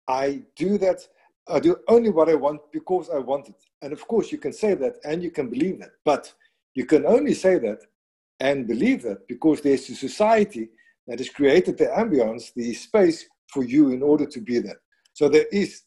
I 0.07 0.43
do 0.55 0.77
that, 0.77 1.05
I 1.47 1.59
do 1.59 1.75
only 1.87 2.09
what 2.09 2.29
I 2.29 2.35
want 2.35 2.61
because 2.71 3.09
I 3.09 3.17
want 3.17 3.49
it. 3.49 3.55
And 3.81 3.93
of 3.93 4.07
course, 4.07 4.31
you 4.31 4.37
can 4.37 4.53
say 4.53 4.73
that 4.75 4.95
and 5.03 5.21
you 5.21 5.31
can 5.31 5.49
believe 5.49 5.79
that. 5.79 5.91
But 6.05 6.33
you 6.75 6.85
can 6.85 7.05
only 7.05 7.33
say 7.33 7.57
that 7.59 7.79
and 8.39 8.67
believe 8.67 9.03
that 9.03 9.27
because 9.27 9.61
there's 9.61 9.89
a 9.89 9.95
society 9.95 10.69
that 11.07 11.19
has 11.19 11.29
created 11.29 11.77
the 11.77 11.87
ambience, 11.87 12.53
the 12.55 12.73
space 12.73 13.25
for 13.47 13.63
you 13.63 13.89
in 13.89 14.01
order 14.01 14.25
to 14.25 14.39
be 14.39 14.59
there. 14.59 14.79
So 15.13 15.27
there 15.27 15.47
is, 15.51 15.83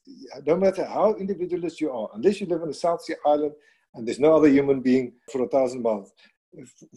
no 0.47 0.57
matter 0.57 0.85
how 0.85 1.15
individualist 1.15 1.81
you 1.81 1.91
are, 1.91 2.11
unless 2.15 2.41
you 2.41 2.47
live 2.47 2.63
in 2.63 2.69
a 2.69 2.75
South 2.75 3.03
Sea 3.03 3.15
island 3.25 3.53
and 3.95 4.07
there's 4.07 4.21
no 4.21 4.37
other 4.37 4.49
human 4.49 4.81
being 4.81 5.15
for 5.33 5.43
a 5.43 5.49
thousand 5.49 5.83
miles, 5.83 6.13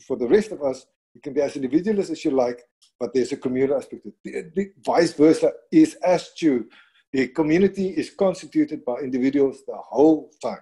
for 0.06 0.18
the 0.18 0.28
rest 0.28 0.52
of 0.52 0.62
us, 0.62 0.86
you 1.14 1.22
can 1.22 1.34
be 1.34 1.42
as 1.42 1.56
individualist 1.56 2.12
as 2.12 2.24
you 2.24 2.32
like, 2.32 2.62
but 3.00 3.14
there's 3.14 3.32
a 3.32 3.38
communal 3.38 3.78
aspect. 3.78 4.06
The, 4.24 4.52
the 4.56 4.72
vice 4.86 5.14
versa 5.14 5.52
is 5.72 5.96
as 6.06 6.30
true. 6.38 6.68
The 7.14 7.30
community 7.30 7.90
is 7.90 8.12
constituted 8.12 8.86
by 8.86 8.98
individuals 8.98 9.64
the 9.66 9.78
whole 9.78 10.30
time. 10.44 10.60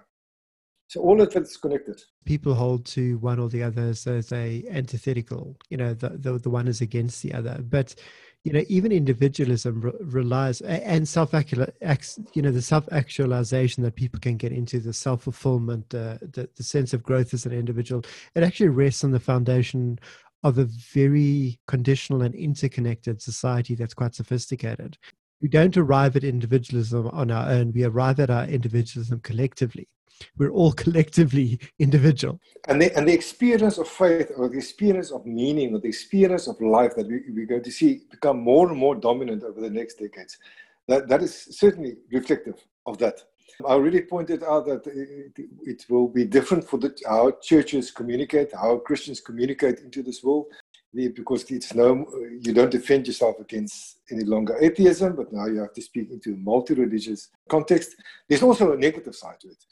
So 0.88 1.00
all 1.00 1.20
of 1.20 1.34
it's 1.34 1.56
connected. 1.56 2.00
People 2.24 2.54
hold 2.54 2.86
to 2.86 3.18
one 3.18 3.40
or 3.40 3.48
the 3.48 3.64
other 3.64 3.82
as, 3.82 4.06
as 4.06 4.32
a 4.32 4.64
antithetical. 4.70 5.56
You 5.68 5.78
know, 5.78 5.94
the, 5.94 6.10
the 6.10 6.38
the 6.38 6.50
one 6.50 6.68
is 6.68 6.80
against 6.80 7.22
the 7.22 7.34
other. 7.34 7.58
But 7.60 7.96
you 8.46 8.52
know, 8.52 8.62
even 8.68 8.92
individualism 8.92 9.80
re- 9.80 9.92
relies 9.98 10.60
and 10.60 11.08
self 11.08 11.34
you 11.34 12.42
know, 12.42 12.52
the 12.52 12.62
self 12.62 12.88
actualization 12.92 13.82
that 13.82 13.96
people 13.96 14.20
can 14.20 14.36
get 14.36 14.52
into, 14.52 14.78
the 14.78 14.92
self 14.92 15.24
fulfillment, 15.24 15.92
uh, 15.92 16.18
the 16.20 16.48
the 16.54 16.62
sense 16.62 16.94
of 16.94 17.02
growth 17.02 17.34
as 17.34 17.44
an 17.44 17.52
individual. 17.52 18.04
It 18.36 18.44
actually 18.44 18.68
rests 18.68 19.02
on 19.02 19.10
the 19.10 19.18
foundation 19.18 19.98
of 20.44 20.58
a 20.58 20.64
very 20.64 21.58
conditional 21.66 22.22
and 22.22 22.36
interconnected 22.36 23.20
society 23.20 23.74
that's 23.74 23.94
quite 23.94 24.14
sophisticated. 24.14 24.96
We 25.42 25.48
don't 25.48 25.76
arrive 25.76 26.14
at 26.14 26.22
individualism 26.22 27.08
on 27.08 27.32
our 27.32 27.50
own. 27.50 27.72
We 27.72 27.82
arrive 27.82 28.20
at 28.20 28.30
our 28.30 28.44
individualism 28.44 29.18
collectively 29.24 29.88
we're 30.38 30.50
all 30.50 30.72
collectively 30.84 31.58
individual. 31.78 32.40
And 32.68 32.80
the, 32.80 32.96
and 32.96 33.08
the 33.08 33.12
experience 33.12 33.78
of 33.78 33.88
faith 33.88 34.32
or 34.36 34.48
the 34.48 34.58
experience 34.58 35.10
of 35.10 35.26
meaning 35.26 35.74
or 35.74 35.80
the 35.80 35.88
experience 35.88 36.46
of 36.46 36.60
life 36.60 36.94
that 36.96 37.06
we, 37.06 37.22
we're 37.28 37.46
going 37.46 37.62
to 37.64 37.70
see 37.70 38.02
become 38.10 38.40
more 38.40 38.68
and 38.68 38.78
more 38.78 38.94
dominant 38.94 39.42
over 39.42 39.60
the 39.60 39.70
next 39.70 39.98
decades, 39.98 40.38
that, 40.88 41.08
that 41.08 41.22
is 41.22 41.34
certainly 41.50 41.96
reflective 42.10 42.56
of 42.86 42.98
that. 42.98 43.22
I 43.64 43.70
already 43.70 44.02
pointed 44.02 44.42
out 44.42 44.66
that 44.66 44.86
it, 44.86 45.48
it 45.62 45.86
will 45.88 46.08
be 46.08 46.24
different 46.24 46.64
for 46.68 46.78
the, 46.78 46.94
how 47.06 47.32
churches 47.42 47.90
communicate, 47.90 48.52
how 48.52 48.78
Christians 48.78 49.20
communicate 49.20 49.80
into 49.80 50.02
this 50.02 50.22
world, 50.22 50.46
because 50.92 51.50
it's 51.50 51.74
no, 51.74 52.06
you 52.40 52.52
don't 52.52 52.70
defend 52.70 53.06
yourself 53.06 53.36
against 53.38 53.98
any 54.10 54.24
longer 54.24 54.56
atheism, 54.60 55.14
but 55.16 55.32
now 55.32 55.46
you 55.46 55.58
have 55.58 55.72
to 55.74 55.82
speak 55.82 56.10
into 56.10 56.34
a 56.34 56.36
multi-religious 56.36 57.28
context. 57.48 57.96
There's 58.28 58.42
also 58.42 58.72
a 58.72 58.76
negative 58.76 59.14
side 59.14 59.40
to 59.40 59.48
it 59.48 59.64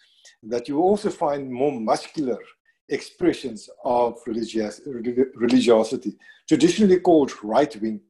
that 0.48 0.68
you 0.68 0.80
also 0.80 1.10
find 1.10 1.50
more 1.52 1.72
muscular 1.72 2.38
expressions 2.88 3.68
of 3.84 4.18
religious, 4.26 4.80
religiosity, 5.36 6.16
traditionally 6.48 7.00
called 7.00 7.32
right 7.42 7.74
wing. 7.80 8.00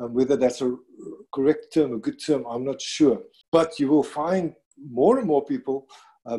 Um, 0.00 0.14
whether 0.14 0.36
that's 0.36 0.62
a 0.62 0.76
correct 1.34 1.74
term, 1.74 1.92
a 1.94 1.98
good 1.98 2.24
term, 2.24 2.44
I'm 2.48 2.64
not 2.64 2.80
sure. 2.80 3.20
But 3.50 3.80
you 3.80 3.88
will 3.88 4.04
find 4.04 4.54
more 4.90 5.18
and 5.18 5.26
more 5.26 5.44
people, 5.44 5.88
uh, 6.24 6.38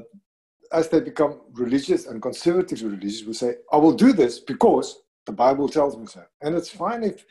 as 0.71 0.87
they 0.87 1.01
become 1.01 1.41
religious 1.53 2.05
and 2.05 2.21
conservative 2.21 2.81
religious, 2.83 3.23
will 3.23 3.33
say, 3.33 3.55
I 3.71 3.77
will 3.77 3.93
do 3.93 4.13
this 4.13 4.39
because 4.39 5.01
the 5.25 5.33
Bible 5.33 5.67
tells 5.67 5.97
me 5.97 6.05
so. 6.05 6.23
And 6.41 6.55
it's 6.55 6.69
fine 6.69 7.03
if 7.03 7.25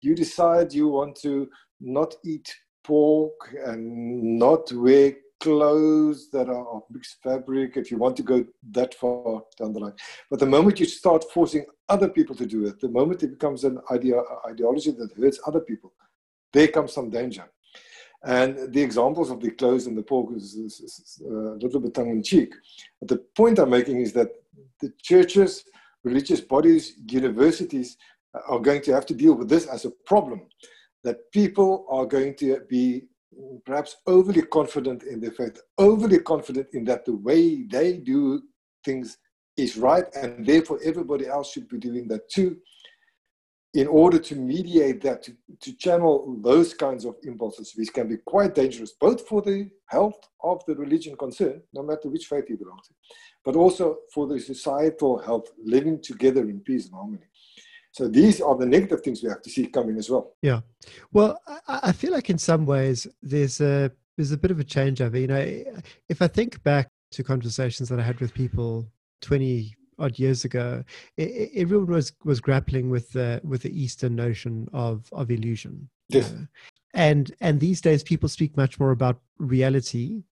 you 0.00 0.14
decide 0.14 0.72
you 0.72 0.88
want 0.88 1.16
to 1.22 1.48
not 1.80 2.14
eat 2.24 2.54
pork 2.84 3.54
and 3.66 4.38
not 4.38 4.72
wear 4.72 5.12
clothes 5.40 6.30
that 6.30 6.48
are 6.48 6.68
of 6.68 6.82
mixed 6.90 7.16
fabric 7.22 7.76
if 7.76 7.90
you 7.90 7.96
want 7.96 8.16
to 8.16 8.22
go 8.22 8.44
that 8.70 8.94
far 8.94 9.42
down 9.58 9.72
the 9.72 9.80
line. 9.80 9.94
But 10.30 10.38
the 10.38 10.46
moment 10.46 10.78
you 10.78 10.86
start 10.86 11.24
forcing 11.32 11.64
other 11.88 12.08
people 12.08 12.36
to 12.36 12.46
do 12.46 12.66
it, 12.66 12.80
the 12.80 12.88
moment 12.88 13.22
it 13.22 13.30
becomes 13.30 13.64
an 13.64 13.78
idea, 13.90 14.20
ideology 14.48 14.92
that 14.92 15.16
hurts 15.16 15.40
other 15.46 15.60
people, 15.60 15.92
there 16.52 16.68
comes 16.68 16.92
some 16.92 17.10
danger. 17.10 17.44
And 18.24 18.72
the 18.72 18.82
examples 18.82 19.30
of 19.30 19.40
the 19.40 19.50
clothes 19.50 19.86
and 19.86 19.96
the 19.96 20.02
pork 20.02 20.36
is, 20.36 20.54
is, 20.54 20.80
is 20.80 21.22
uh, 21.24 21.54
a 21.54 21.58
little 21.58 21.80
bit 21.80 21.94
tongue 21.94 22.10
in 22.10 22.22
cheek. 22.22 22.54
But 23.00 23.08
the 23.08 23.24
point 23.34 23.58
I'm 23.58 23.70
making 23.70 24.00
is 24.02 24.12
that 24.12 24.28
the 24.80 24.92
churches, 25.02 25.64
religious 26.04 26.40
bodies, 26.40 26.94
universities 27.08 27.96
are 28.46 28.58
going 28.58 28.82
to 28.82 28.92
have 28.92 29.06
to 29.06 29.14
deal 29.14 29.34
with 29.34 29.48
this 29.48 29.66
as 29.66 29.86
a 29.86 29.90
problem. 30.04 30.42
That 31.02 31.32
people 31.32 31.86
are 31.88 32.04
going 32.04 32.34
to 32.36 32.60
be 32.68 33.04
perhaps 33.64 33.96
overly 34.06 34.42
confident 34.42 35.02
in 35.02 35.20
their 35.20 35.30
faith, 35.32 35.60
overly 35.78 36.18
confident 36.20 36.68
in 36.72 36.84
that 36.84 37.04
the 37.04 37.14
way 37.14 37.62
they 37.62 37.98
do 37.98 38.42
things 38.84 39.18
is 39.56 39.76
right, 39.76 40.04
and 40.14 40.46
therefore 40.46 40.80
everybody 40.84 41.26
else 41.26 41.52
should 41.52 41.68
be 41.68 41.78
doing 41.78 42.08
that 42.08 42.28
too. 42.30 42.56
In 43.74 43.86
order 43.86 44.18
to 44.18 44.34
mediate 44.34 45.00
that, 45.02 45.22
to, 45.22 45.32
to 45.60 45.76
channel 45.76 46.36
those 46.42 46.74
kinds 46.74 47.04
of 47.04 47.14
impulses, 47.22 47.72
which 47.76 47.92
can 47.92 48.08
be 48.08 48.16
quite 48.16 48.52
dangerous, 48.54 48.92
both 49.00 49.28
for 49.28 49.42
the 49.42 49.70
health 49.86 50.18
of 50.42 50.64
the 50.66 50.74
religion 50.74 51.16
concerned, 51.16 51.62
no 51.72 51.82
matter 51.84 52.08
which 52.08 52.26
faith 52.26 52.46
you 52.48 52.56
belong 52.56 52.80
to, 52.84 52.94
but 53.44 53.54
also 53.54 53.98
for 54.12 54.26
the 54.26 54.40
societal 54.40 55.18
health, 55.18 55.52
living 55.62 56.02
together 56.02 56.42
in 56.42 56.58
peace 56.60 56.86
and 56.86 56.94
harmony. 56.94 57.22
So 57.92 58.08
these 58.08 58.40
are 58.40 58.56
the 58.56 58.66
negative 58.66 59.00
things 59.02 59.22
we 59.22 59.28
have 59.28 59.42
to 59.42 59.50
see 59.50 59.66
coming 59.66 59.96
as 59.98 60.08
well. 60.08 60.34
Yeah. 60.42 60.60
Well, 61.12 61.40
I, 61.46 61.80
I 61.84 61.92
feel 61.92 62.12
like 62.12 62.30
in 62.30 62.38
some 62.38 62.66
ways 62.66 63.06
there's 63.22 63.60
a 63.60 63.90
there's 64.16 64.32
a 64.32 64.38
bit 64.38 64.50
of 64.50 64.60
a 64.60 64.64
changeover. 64.64 65.20
You 65.20 65.26
know, 65.26 65.82
if 66.08 66.22
I 66.22 66.28
think 66.28 66.62
back 66.62 66.88
to 67.12 67.24
conversations 67.24 67.88
that 67.88 67.98
I 67.98 68.02
had 68.02 68.20
with 68.20 68.34
people 68.34 68.86
20 69.22 69.74
odd 69.98 70.18
years 70.18 70.44
ago, 70.44 70.84
it, 71.16 71.50
everyone 71.54 71.86
was 71.88 72.12
was 72.24 72.40
grappling 72.40 72.90
with 72.90 73.10
the 73.12 73.40
with 73.44 73.62
the 73.62 73.82
Eastern 73.82 74.14
notion 74.14 74.68
of 74.72 75.08
of 75.12 75.30
illusion. 75.30 75.88
Yes. 76.08 76.34
and 76.92 77.32
and 77.40 77.60
these 77.60 77.80
days 77.80 78.02
people 78.02 78.28
speak 78.28 78.56
much 78.56 78.80
more 78.80 78.90
about 78.90 79.20
reality 79.38 80.24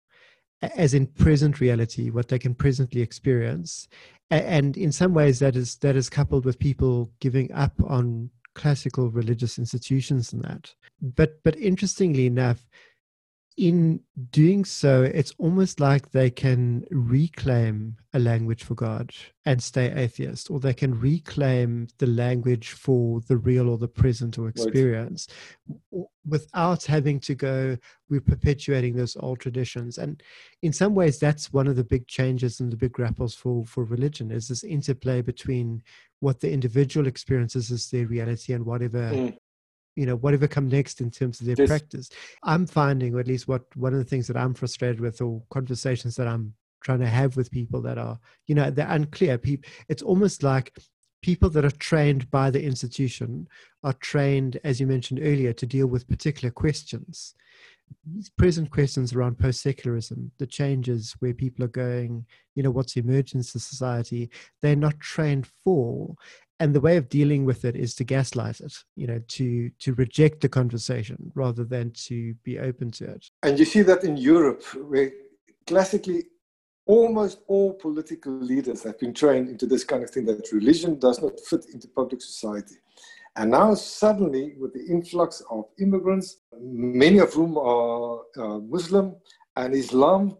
as 0.61 0.93
in 0.93 1.07
present 1.07 1.59
reality, 1.59 2.09
what 2.09 2.27
they 2.27 2.39
can 2.39 2.53
presently 2.53 3.01
experience. 3.01 3.87
And 4.29 4.77
in 4.77 4.91
some 4.91 5.13
ways, 5.13 5.39
that 5.39 5.55
is 5.55 5.77
that 5.77 5.95
is 5.95 6.09
coupled 6.09 6.45
with 6.45 6.59
people 6.59 7.11
giving 7.19 7.51
up 7.51 7.73
on 7.87 8.29
classical 8.53 9.09
religious 9.09 9.57
institutions 9.57 10.33
and 10.33 10.43
that. 10.43 10.73
But 11.01 11.41
but 11.43 11.57
interestingly 11.57 12.27
enough, 12.27 12.67
in 13.59 13.99
doing 14.31 14.63
so, 14.63 15.03
it's 15.03 15.33
almost 15.37 15.81
like 15.81 16.11
they 16.11 16.29
can 16.29 16.85
reclaim 16.91 17.97
a 18.13 18.19
language 18.19 18.63
for 18.63 18.73
God 18.73 19.11
and 19.45 19.61
stay 19.61 19.91
atheist, 19.91 20.49
or 20.49 20.61
they 20.61 20.73
can 20.73 20.97
reclaim 20.97 21.89
the 21.97 22.07
language 22.07 22.69
for 22.69 23.19
the 23.27 23.35
real 23.35 23.67
or 23.67 23.77
the 23.77 23.87
present 23.89 24.39
or 24.39 24.47
experience 24.47 25.27
right. 25.67 26.05
without 26.25 26.85
having 26.85 27.19
to 27.19 27.35
go, 27.35 27.77
we're 28.09 28.21
perpetuating 28.21 28.95
those 28.95 29.17
old 29.19 29.41
traditions. 29.41 29.97
And 29.97 30.23
in 30.61 30.71
some 30.71 30.95
ways, 30.95 31.19
that's 31.19 31.51
one 31.51 31.67
of 31.67 31.75
the 31.75 31.83
big 31.83 32.07
changes 32.07 32.61
and 32.61 32.71
the 32.71 32.77
big 32.77 32.93
grapples 32.93 33.35
for, 33.35 33.65
for 33.65 33.83
religion 33.83 34.31
is 34.31 34.47
this 34.47 34.63
interplay 34.63 35.21
between 35.21 35.83
what 36.21 36.39
the 36.39 36.49
individual 36.49 37.07
experiences 37.07 37.71
as 37.71 37.89
their 37.89 38.07
reality 38.07 38.53
and 38.53 38.65
whatever 38.65 39.11
mm 39.11 39.37
you 39.99 40.05
know 40.05 40.15
whatever 40.15 40.47
come 40.47 40.69
next 40.69 41.01
in 41.01 41.11
terms 41.11 41.39
of 41.39 41.47
their 41.47 41.55
yes. 41.57 41.67
practice? 41.67 42.09
I'm 42.43 42.65
finding 42.65 43.15
or 43.15 43.19
at 43.19 43.27
least 43.27 43.47
what 43.47 43.63
one 43.75 43.93
of 43.93 43.99
the 43.99 44.09
things 44.11 44.27
that 44.27 44.37
i'm 44.37 44.53
frustrated 44.53 44.99
with 45.01 45.21
or 45.21 45.41
conversations 45.49 46.15
that 46.15 46.27
i'm 46.27 46.53
trying 46.81 46.99
to 46.99 47.07
have 47.07 47.35
with 47.35 47.51
people 47.51 47.81
that 47.81 47.97
are 47.97 48.19
you 48.47 48.55
know 48.55 48.69
they're 48.69 48.89
unclear. 48.89 49.37
People 49.37 49.69
it's 49.87 50.03
almost 50.03 50.43
like 50.43 50.77
people 51.21 51.49
that 51.49 51.65
are 51.65 51.71
trained 51.71 52.29
by 52.31 52.49
the 52.49 52.63
institution 52.63 53.47
are 53.83 53.93
trained 53.93 54.59
as 54.63 54.79
you 54.79 54.87
mentioned 54.87 55.19
earlier 55.21 55.53
to 55.53 55.65
deal 55.65 55.87
with 55.87 56.07
particular 56.07 56.51
questions. 56.51 57.35
These 58.05 58.29
present 58.29 58.69
questions 58.69 59.13
around 59.13 59.39
post-secularism 59.39 60.31
the 60.37 60.45
changes 60.45 61.15
where 61.19 61.33
people 61.33 61.65
are 61.65 61.69
going 61.69 62.25
you 62.55 62.61
know 62.61 62.71
what's 62.71 62.95
emergence 62.97 63.51
to 63.51 63.59
society 63.59 64.29
they're 64.61 64.75
not 64.75 64.99
trained 64.99 65.47
for 65.63 66.15
and 66.59 66.73
the 66.73 66.81
way 66.81 66.97
of 66.97 67.09
dealing 67.09 67.45
with 67.45 67.65
it 67.65 67.75
is 67.75 67.95
to 67.95 68.03
gaslight 68.03 68.59
it 68.59 68.73
you 68.95 69.07
know 69.07 69.21
to 69.27 69.69
to 69.79 69.93
reject 69.95 70.41
the 70.41 70.49
conversation 70.49 71.31
rather 71.35 71.63
than 71.63 71.91
to 71.91 72.33
be 72.43 72.59
open 72.59 72.91
to 72.91 73.05
it. 73.05 73.25
And 73.43 73.57
you 73.57 73.65
see 73.65 73.81
that 73.83 74.03
in 74.03 74.17
europe 74.17 74.63
where 74.91 75.11
classically 75.67 76.23
almost 76.85 77.39
all 77.47 77.73
political 77.73 78.33
leaders 78.33 78.83
have 78.83 78.99
been 78.99 79.13
trained 79.13 79.47
into 79.47 79.65
this 79.67 79.83
kind 79.83 80.03
of 80.03 80.09
thing 80.09 80.25
that 80.25 80.51
religion 80.51 80.97
does 80.99 81.21
not 81.21 81.39
fit 81.39 81.65
into 81.71 81.87
public 81.89 82.19
society. 82.21 82.75
And 83.35 83.51
now 83.51 83.75
suddenly 83.75 84.55
with 84.57 84.73
the 84.73 84.85
influx 84.95 85.41
of 85.51 85.65
immigrants 85.79 86.37
many 86.59 87.19
of 87.19 87.33
whom 87.33 87.57
are 87.57 88.21
uh, 88.37 88.59
muslim 88.59 89.15
and 89.55 89.73
islam 89.73 90.37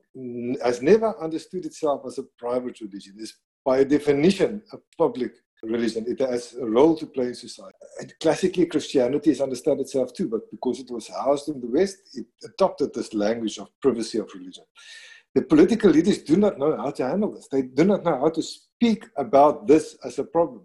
has 0.63 0.81
never 0.81 1.17
understood 1.21 1.65
itself 1.65 2.01
as 2.05 2.17
a 2.17 2.23
private 2.37 2.81
religion. 2.81 3.13
It's 3.17 3.35
by 3.63 3.83
definition 3.83 4.63
a 4.73 4.77
public 4.97 5.33
religion. 5.63 6.05
It 6.07 6.19
has 6.19 6.55
a 6.55 6.65
role 6.65 6.95
to 6.97 7.05
play 7.05 7.27
in 7.27 7.35
society. 7.35 7.77
And 7.99 8.13
classically, 8.19 8.65
Christianity 8.65 9.31
has 9.31 9.41
understood 9.41 9.79
itself 9.79 10.13
too, 10.13 10.27
but 10.29 10.49
because 10.51 10.79
it 10.79 10.89
was 10.89 11.07
housed 11.07 11.49
in 11.49 11.59
the 11.59 11.67
West, 11.67 11.97
it 12.13 12.25
adopted 12.43 12.93
this 12.93 13.13
language 13.13 13.57
of 13.57 13.69
privacy 13.81 14.19
of 14.19 14.29
religion. 14.33 14.63
The 15.35 15.43
political 15.43 15.91
leaders 15.91 16.23
do 16.23 16.37
not 16.37 16.57
know 16.57 16.75
how 16.75 16.91
to 16.91 17.07
handle 17.07 17.31
this. 17.31 17.47
They 17.47 17.61
do 17.61 17.83
not 17.83 18.03
know 18.03 18.19
how 18.19 18.29
to 18.29 18.41
speak 18.41 19.05
about 19.17 19.67
this 19.67 19.97
as 20.03 20.17
a 20.17 20.23
problem. 20.23 20.63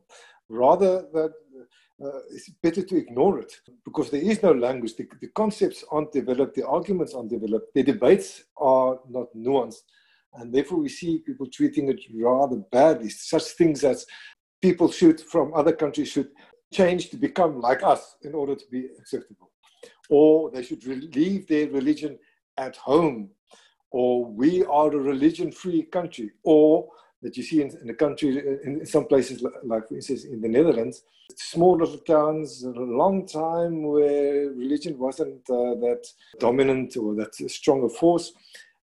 Rather 0.49 1.07
than 1.13 1.31
uh, 2.03 2.19
it's 2.31 2.49
better 2.63 2.83
to 2.83 2.97
ignore 2.97 3.39
it 3.39 3.61
because 3.85 4.11
there 4.11 4.21
is 4.21 4.43
no 4.43 4.53
language. 4.53 4.97
The, 4.97 5.07
the, 5.21 5.29
concepts 5.29 5.85
aren't 5.91 6.13
developed, 6.13 6.55
the 6.55 6.67
arguments 6.67 7.15
aren't 7.15 7.31
developed, 7.31 7.73
the 7.75 7.83
debates 7.83 8.45
are 8.57 8.99
not 9.09 9.29
nuanced. 9.37 9.83
And 10.35 10.53
therefore, 10.53 10.79
we 10.79 10.89
see 10.89 11.19
people 11.19 11.47
treating 11.47 11.89
it 11.89 12.01
rather 12.13 12.57
badly. 12.73 13.09
Such 13.09 13.45
things 13.45 13.85
as 13.85 14.05
people 14.67 14.91
should, 14.91 15.21
from 15.21 15.53
other 15.61 15.75
countries, 15.83 16.09
should 16.15 16.31
change 16.79 17.03
to 17.11 17.19
become 17.27 17.53
like 17.69 17.83
us 17.83 18.03
in 18.27 18.33
order 18.41 18.55
to 18.63 18.67
be 18.75 18.83
acceptable. 19.01 19.49
Or 20.09 20.51
they 20.51 20.63
should 20.67 20.83
leave 21.21 21.47
their 21.47 21.69
religion 21.79 22.13
at 22.67 22.75
home. 22.77 23.19
Or 23.91 24.13
we 24.25 24.65
are 24.79 24.91
a 24.91 25.07
religion 25.13 25.53
free 25.53 25.83
country. 25.97 26.29
Or 26.45 26.89
that 27.23 27.37
you 27.37 27.43
see 27.43 27.61
in, 27.65 27.69
in 27.83 27.89
the 27.93 27.99
country, 28.05 28.31
in 28.67 28.87
some 28.87 29.07
places, 29.13 29.45
like 29.73 29.85
for 29.89 29.97
instance 29.97 30.25
in 30.25 30.41
the 30.41 30.53
Netherlands, 30.57 30.97
small 31.37 31.75
little 31.83 32.03
towns, 32.15 32.49
a 32.65 32.71
long 33.03 33.27
time 33.27 33.75
where 33.95 34.51
religion 34.65 34.95
wasn't 35.07 35.43
uh, 35.51 35.75
that 35.87 36.03
dominant 36.39 36.97
or 36.97 37.15
that 37.21 37.35
strong 37.59 37.85
a 37.85 37.89
force, 38.01 38.27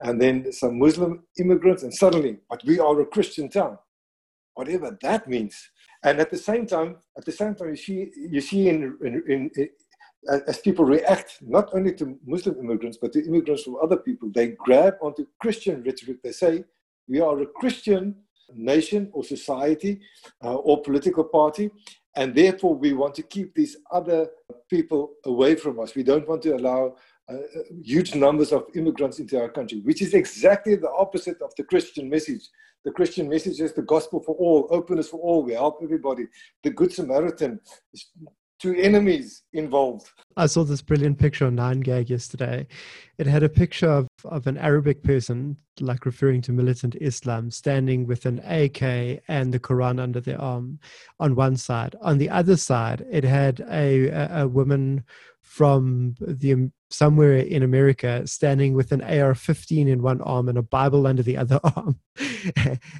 and 0.06 0.22
then 0.24 0.36
some 0.52 0.80
Muslim 0.86 1.24
immigrants, 1.44 1.84
and 1.84 1.94
suddenly, 1.94 2.34
but 2.50 2.62
we 2.66 2.80
are 2.80 2.98
a 3.02 3.06
Christian 3.16 3.50
town, 3.50 3.78
whatever 4.60 4.98
that 5.02 5.28
means. 5.28 5.56
And 6.04 6.20
at 6.20 6.30
the 6.30 6.42
same 6.50 6.66
time, 6.76 6.98
at 7.18 7.26
the 7.26 7.32
same 7.42 7.54
time, 7.56 7.70
you 7.70 7.82
see, 7.88 8.12
you 8.36 8.42
see 8.42 8.70
in, 8.70 8.98
in, 9.08 9.14
in, 9.34 9.52
in 9.56 9.70
as 10.48 10.58
people 10.60 10.84
react 10.84 11.30
not 11.42 11.68
only 11.74 11.94
to 12.00 12.06
Muslim 12.34 12.56
immigrants 12.64 12.98
but 13.02 13.14
to 13.14 13.26
immigrants 13.30 13.64
from 13.64 13.78
other 13.82 14.00
people, 14.08 14.30
they 14.34 14.48
grab 14.68 14.96
onto 15.02 15.26
Christian 15.42 15.82
rhetoric. 15.88 16.18
They 16.22 16.34
say, 16.44 16.66
"We 17.08 17.22
are 17.22 17.38
a 17.40 17.46
Christian 17.62 18.04
nation 18.56 19.10
or 19.14 19.24
society 19.24 20.02
uh, 20.44 20.56
or 20.56 20.82
political 20.82 21.24
party. 21.24 21.70
And 22.16 22.34
therefore, 22.36 22.76
we 22.76 22.94
want 22.94 23.16
to 23.16 23.24
keep 23.24 23.54
these 23.54 23.78
other 23.92 24.28
people 24.70 25.12
away 25.26 25.56
from 25.56 25.80
us. 25.80 25.96
We 25.96 26.04
don't 26.04 26.28
want 26.28 26.42
to 26.44 26.56
allow 26.56 26.96
uh, 27.30 27.38
huge 27.84 28.16
numbers 28.16 28.52
of 28.52 28.66
immigrants 28.76 29.20
into 29.20 29.40
our 29.40 29.50
country, 29.50 29.82
which 29.82 30.02
is 30.02 30.14
exactly 30.14 30.76
the 30.76 30.92
opposite 30.92 31.42
of 31.42 31.54
the 31.56 31.64
Christian 31.64 32.10
message. 32.10 32.50
The 32.86 32.92
Christian 32.92 33.28
message 33.28 33.60
is 33.60 33.74
the 33.74 33.82
gospel 33.82 34.22
for 34.22 34.36
all, 34.36 34.68
openness 34.72 35.10
for 35.10 35.20
all. 35.20 35.44
We 35.44 35.54
help 35.54 35.80
everybody. 35.84 36.28
The 36.64 36.70
Good 36.70 36.94
Samaritan 36.94 37.60
two 38.60 38.76
enemies 38.76 39.44
involved. 39.54 40.12
I 40.36 40.46
saw 40.46 40.64
this 40.64 40.82
brilliant 40.82 41.18
picture 41.18 41.46
on 41.46 41.56
9gag 41.56 42.10
yesterday. 42.10 42.68
It 43.18 43.26
had 43.26 43.42
a 43.42 43.50
picture 43.50 43.90
of, 43.90 44.08
of 44.26 44.48
an 44.48 44.58
Arabic 44.58 45.02
person, 45.02 45.58
like 45.80 46.06
referring 46.06 46.42
to 46.44 46.52
militant 46.52 46.96
Islam, 47.00 47.52
standing 47.52 48.06
with 48.06 48.26
an 48.26 48.40
AK 48.40 49.22
and 49.28 49.54
the 49.54 49.60
Quran 49.60 50.00
under 50.00 50.20
their 50.20 50.40
arm 50.40 50.80
on 51.20 51.36
one 51.36 51.56
side. 51.56 51.96
On 52.02 52.18
the 52.18 52.30
other 52.30 52.58
side, 52.58 53.06
it 53.10 53.24
had 53.24 53.62
a, 53.72 54.08
a, 54.08 54.42
a 54.44 54.48
woman 54.48 55.04
from 55.42 56.16
the 56.20 56.70
somewhere 56.90 57.38
in 57.38 57.64
America 57.64 58.26
standing 58.26 58.74
with 58.74 58.92
an 58.92 59.02
AR-15 59.02 59.88
in 59.88 60.02
one 60.02 60.22
arm 60.22 60.50
and 60.50 60.58
a 60.58 60.64
Bible 60.64 61.08
under 61.08 61.24
the 61.24 61.38
other 61.38 61.60
arm, 61.76 62.00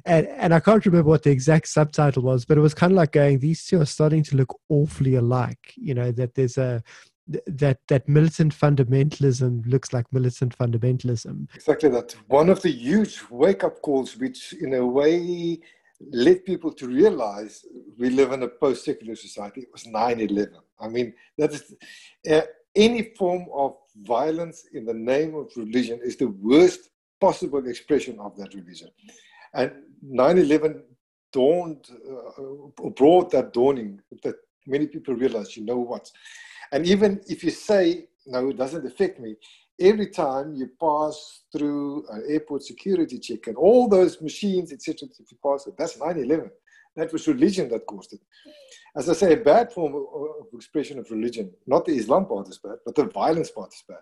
and 0.04 0.26
and 0.26 0.54
I 0.54 0.60
can't 0.60 0.84
remember 0.84 1.08
what 1.08 1.22
the 1.22 1.30
exact 1.30 1.68
subtitle 1.68 2.22
was, 2.22 2.44
but 2.44 2.58
it 2.58 2.62
was 2.62 2.74
kind 2.74 2.92
of 2.92 2.96
like 2.96 3.12
going, 3.12 3.38
these 3.38 3.64
two 3.64 3.80
are 3.80 3.86
starting 3.86 4.22
to 4.24 4.36
look 4.36 4.58
awfully 4.68 5.16
alike. 5.16 5.74
You 5.76 5.94
know 5.94 6.12
that 6.12 6.34
there's 6.34 6.58
a 6.58 6.82
that 7.46 7.78
that 7.88 8.08
militant 8.08 8.54
fundamentalism 8.54 9.66
looks 9.66 9.92
like 9.92 10.12
militant 10.12 10.56
fundamentalism. 10.56 11.48
Exactly 11.54 11.88
that. 11.90 12.14
One 12.26 12.48
of 12.48 12.62
the 12.62 12.70
huge 12.70 13.20
wake-up 13.30 13.82
calls, 13.82 14.16
which 14.16 14.52
in 14.54 14.74
a 14.74 14.84
way 14.84 15.60
led 16.10 16.44
people 16.44 16.72
to 16.72 16.88
realize 16.88 17.64
we 17.98 18.10
live 18.10 18.32
in 18.32 18.42
a 18.42 18.48
post-secular 18.48 19.14
society, 19.14 19.62
it 19.62 19.68
was 19.72 19.84
9-11. 19.84 20.48
I 20.80 20.88
mean, 20.88 21.12
that 21.36 21.52
is 21.52 21.74
uh, 22.30 22.40
any 22.74 23.14
form 23.18 23.46
of 23.52 23.76
violence 23.96 24.66
in 24.72 24.84
the 24.84 24.94
name 24.94 25.34
of 25.34 25.50
religion 25.56 26.00
is 26.02 26.16
the 26.16 26.28
worst 26.28 26.90
possible 27.20 27.66
expression 27.66 28.18
of 28.18 28.36
that 28.36 28.54
religion. 28.54 28.88
And 29.54 29.72
9 30.02 30.38
11 30.38 30.82
dawned, 31.32 31.86
uh, 32.08 32.90
brought 32.90 33.30
that 33.30 33.52
dawning 33.52 34.00
that 34.22 34.36
many 34.66 34.86
people 34.86 35.14
realize, 35.14 35.56
you 35.56 35.64
know 35.64 35.78
what? 35.78 36.10
And 36.72 36.86
even 36.86 37.20
if 37.28 37.42
you 37.44 37.50
say, 37.50 38.06
no, 38.26 38.48
it 38.48 38.56
doesn't 38.56 38.86
affect 38.86 39.20
me, 39.20 39.36
every 39.80 40.08
time 40.08 40.54
you 40.54 40.70
pass 40.80 41.42
through 41.52 42.06
an 42.10 42.24
airport 42.28 42.62
security 42.62 43.18
check 43.18 43.46
and 43.46 43.56
all 43.56 43.88
those 43.88 44.20
machines, 44.20 44.72
etc., 44.72 45.08
if 45.18 45.32
you 45.32 45.38
pass 45.44 45.66
it, 45.66 45.74
that's 45.76 45.98
9 45.98 46.18
11. 46.18 46.50
That 46.96 47.12
was 47.12 47.28
religion 47.28 47.68
that 47.70 47.86
caused 47.86 48.12
it. 48.12 48.20
As 48.96 49.08
I 49.08 49.12
say, 49.12 49.32
a 49.34 49.36
bad 49.36 49.72
form 49.72 49.94
of 49.94 50.46
expression 50.52 50.98
of 50.98 51.10
religion, 51.10 51.52
not 51.66 51.84
the 51.84 51.96
Islam 51.96 52.26
part 52.26 52.48
is 52.48 52.58
bad, 52.58 52.78
but 52.84 52.94
the 52.94 53.04
violence 53.04 53.50
part 53.50 53.72
is 53.72 53.84
bad. 53.88 53.98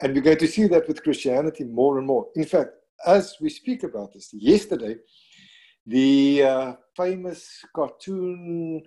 And 0.00 0.14
we're 0.14 0.22
going 0.22 0.38
to 0.38 0.48
see 0.48 0.66
that 0.66 0.86
with 0.86 1.02
Christianity 1.02 1.64
more 1.64 1.98
and 1.98 2.06
more. 2.06 2.26
In 2.34 2.44
fact, 2.44 2.70
as 3.06 3.36
we 3.40 3.48
speak 3.48 3.84
about 3.84 4.12
this, 4.12 4.30
yesterday, 4.32 4.96
the 5.86 6.42
uh, 6.42 6.72
famous 6.96 7.64
cartoon 7.74 8.82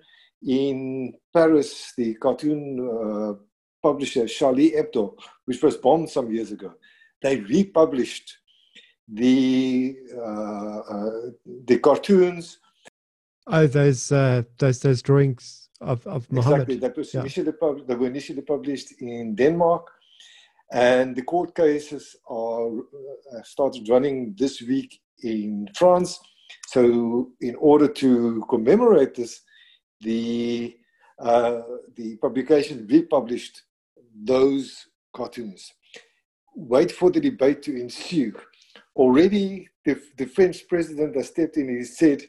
in 0.46 1.14
Paris, 1.34 1.94
the 1.98 2.14
cartoon 2.16 2.80
uh, 2.80 3.34
publisher 3.82 4.28
Charlie 4.28 4.72
Hebdo, 4.72 5.16
which 5.46 5.62
was 5.62 5.78
bombed 5.78 6.10
some 6.10 6.32
years 6.32 6.52
ago, 6.52 6.74
they 7.22 7.40
republished 7.42 8.38
the 9.08 9.96
uh, 10.18 10.80
uh 10.80 11.30
the 11.66 11.78
cartoons 11.78 12.58
Oh, 13.48 13.68
those 13.68 14.12
uh, 14.12 14.44
those 14.58 14.80
those 14.80 15.02
drawings 15.02 15.70
of 15.82 16.06
of 16.08 16.32
Muhammad. 16.32 16.70
Exactly. 16.70 16.76
That 16.78 16.98
was 16.98 17.14
yeah. 17.14 17.22
initially 17.22 17.52
pub- 17.52 17.88
they 17.88 17.96
were 17.96 18.08
initially 18.08 18.42
published 18.42 18.94
in 19.00 19.36
Denmark, 19.36 19.88
and 20.72 21.16
the 21.16 21.22
court 21.22 21.56
cases 21.56 22.16
are 22.28 22.80
uh, 22.80 23.44
started 23.44 23.88
running 23.90 24.36
this 24.38 24.62
week 24.62 25.00
in 25.24 25.68
France. 25.76 26.20
So, 26.68 27.32
in 27.42 27.56
order 27.56 27.88
to 27.88 28.44
commemorate 28.50 29.16
this, 29.16 29.42
the 30.02 30.76
uh, 31.20 31.62
the 31.96 32.18
publication 32.18 32.88
republished 32.90 33.64
those 34.24 34.88
cartoons. 35.16 35.72
Wait 36.56 36.92
for 36.92 37.12
the 37.12 37.20
debate 37.20 37.62
to 37.64 37.80
ensue. 37.80 38.34
Already, 38.96 39.68
the, 39.84 40.02
the 40.18 40.26
French 40.26 40.68
president 40.68 41.16
has 41.16 41.28
stepped 41.28 41.58
in 41.58 41.70
and 41.70 41.78
he 41.78 41.84
said 41.84 42.24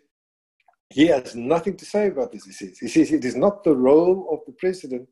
he 0.90 1.06
has 1.06 1.34
nothing 1.34 1.76
to 1.76 1.84
say 1.84 2.08
about 2.08 2.32
this. 2.32 2.44
He 2.44 2.52
says, 2.52 2.78
he 2.78 2.88
says 2.88 3.12
it 3.12 3.24
is 3.24 3.36
not 3.36 3.64
the 3.64 3.74
role 3.74 4.28
of 4.32 4.40
the 4.46 4.52
president 4.52 5.08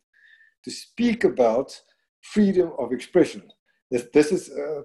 to 0.65 0.71
speak 0.71 1.25
about 1.25 1.79
freedom 2.23 2.73
of 2.79 2.93
expression. 2.93 3.43
This, 3.91 4.07
this 4.13 4.33
is 4.33 4.51
a 4.51 4.83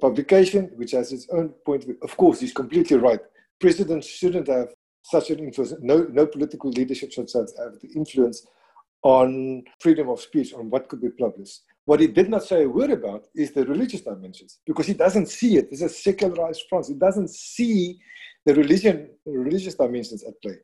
publication 0.00 0.70
which 0.76 0.92
has 0.92 1.12
its 1.12 1.28
own 1.32 1.50
point 1.66 1.84
of 2.02 2.16
course, 2.16 2.40
he's 2.40 2.52
completely 2.52 2.96
right. 2.96 3.20
Presidents 3.60 4.06
shouldn't 4.06 4.48
have 4.48 4.68
such 5.02 5.30
an 5.30 5.40
influence. 5.40 5.74
No, 5.80 6.06
no 6.10 6.26
political 6.26 6.70
leadership 6.70 7.12
should 7.12 7.30
have 7.34 7.80
the 7.80 7.90
influence 7.94 8.46
on 9.02 9.62
freedom 9.80 10.08
of 10.08 10.20
speech, 10.20 10.52
on 10.52 10.68
what 10.70 10.88
could 10.88 11.00
be 11.00 11.10
published. 11.10 11.60
What 11.86 12.00
he 12.00 12.06
did 12.06 12.28
not 12.28 12.44
say 12.44 12.64
a 12.64 12.68
word 12.68 12.90
about 12.90 13.26
is 13.34 13.52
the 13.52 13.64
religious 13.64 14.02
dimensions, 14.02 14.60
because 14.66 14.86
he 14.86 14.94
doesn't 14.94 15.26
see 15.26 15.56
it. 15.56 15.68
Is 15.70 15.82
a 15.82 15.88
secularized 15.88 16.62
France. 16.68 16.88
He 16.88 16.94
doesn't 16.94 17.30
see 17.30 17.98
the 18.46 18.54
religion, 18.54 19.10
religious 19.26 19.74
dimensions 19.74 20.24
at 20.24 20.40
play. 20.42 20.56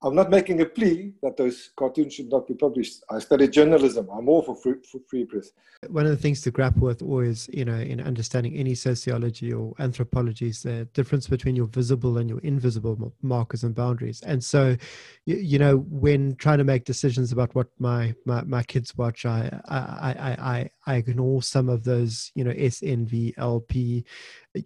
I'm 0.00 0.14
not 0.14 0.30
making 0.30 0.60
a 0.60 0.64
plea 0.64 1.12
that 1.22 1.36
those 1.36 1.70
cartoons 1.76 2.14
should 2.14 2.30
not 2.30 2.46
be 2.46 2.54
published. 2.54 3.02
I 3.10 3.18
study 3.18 3.48
journalism. 3.48 4.08
I'm 4.12 4.28
all 4.28 4.42
for 4.42 4.54
free, 4.54 4.74
for 4.90 5.00
free 5.08 5.24
press. 5.24 5.50
One 5.88 6.06
of 6.06 6.10
the 6.10 6.16
things 6.16 6.40
to 6.42 6.52
grapple 6.52 6.82
with 6.82 7.02
always, 7.02 7.48
you 7.52 7.64
know, 7.64 7.74
in 7.74 8.00
understanding 8.00 8.56
any 8.56 8.76
sociology 8.76 9.52
or 9.52 9.74
anthropology 9.80 10.48
is 10.48 10.62
the 10.62 10.84
difference 10.92 11.26
between 11.26 11.56
your 11.56 11.66
visible 11.66 12.18
and 12.18 12.28
your 12.30 12.38
invisible 12.40 13.12
markers 13.22 13.64
and 13.64 13.74
boundaries. 13.74 14.20
And 14.22 14.42
so, 14.42 14.76
you, 15.24 15.36
you 15.36 15.58
know, 15.58 15.78
when 15.88 16.36
trying 16.36 16.58
to 16.58 16.64
make 16.64 16.84
decisions 16.84 17.32
about 17.32 17.54
what 17.56 17.68
my, 17.78 18.14
my, 18.24 18.42
my 18.42 18.62
kids 18.62 18.96
watch, 18.96 19.24
I, 19.24 19.50
I, 19.66 19.78
I, 19.78 20.30
I, 20.30 20.70
I 20.86 20.96
ignore 20.96 21.42
some 21.42 21.68
of 21.68 21.82
those, 21.82 22.30
you 22.34 22.44
know, 22.44 22.52
SNV, 22.52 23.34
LP, 23.36 24.04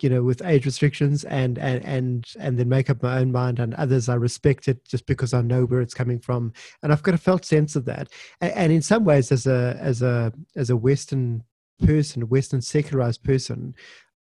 you 0.01 0.09
know 0.09 0.23
with 0.23 0.43
age 0.45 0.67
restrictions 0.67 1.25
and 1.25 1.59
and 1.59 1.85
and 1.85 2.27
and 2.39 2.59
then 2.59 2.69
make 2.69 2.91
up 2.91 3.03
my 3.03 3.19
own 3.19 3.33
mind 3.33 3.59
and 3.59 3.75
others 3.75 4.09
i 4.09 4.15
respect 4.15 4.69
it 4.69 4.85
just 4.87 5.07
because 5.07 5.35
i 5.35 5.41
know 5.41 5.65
where 5.65 5.81
it's 5.81 5.95
coming 5.95 6.19
from 6.19 6.53
and 6.83 6.93
i've 6.93 7.03
got 7.03 7.15
a 7.15 7.19
felt 7.19 7.45
sense 7.45 7.77
of 7.77 7.85
that 7.85 8.09
and, 8.41 8.53
and 8.53 8.73
in 8.73 8.83
some 8.83 9.05
ways 9.05 9.33
as 9.33 9.47
a 9.47 9.77
as 9.81 10.03
a 10.03 10.33
as 10.57 10.71
a 10.71 10.77
western 10.77 11.43
person 11.85 12.29
western 12.29 12.61
secularized 12.61 13.23
person 13.23 13.75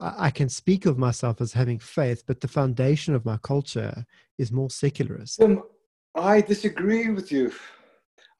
I, 0.05 0.31
can 0.31 0.49
speak 0.49 0.85
of 0.85 0.99
myself 0.99 1.41
as 1.41 1.53
having 1.53 1.79
faith 1.79 2.25
but 2.27 2.41
the 2.41 2.49
foundation 2.49 3.15
of 3.15 3.25
my 3.25 3.37
culture 3.37 4.05
is 4.37 4.51
more 4.51 4.69
secularist 4.69 5.41
um, 5.41 5.63
I 6.15 6.43
disagree 6.43 7.09
with 7.09 7.33
you. 7.33 7.53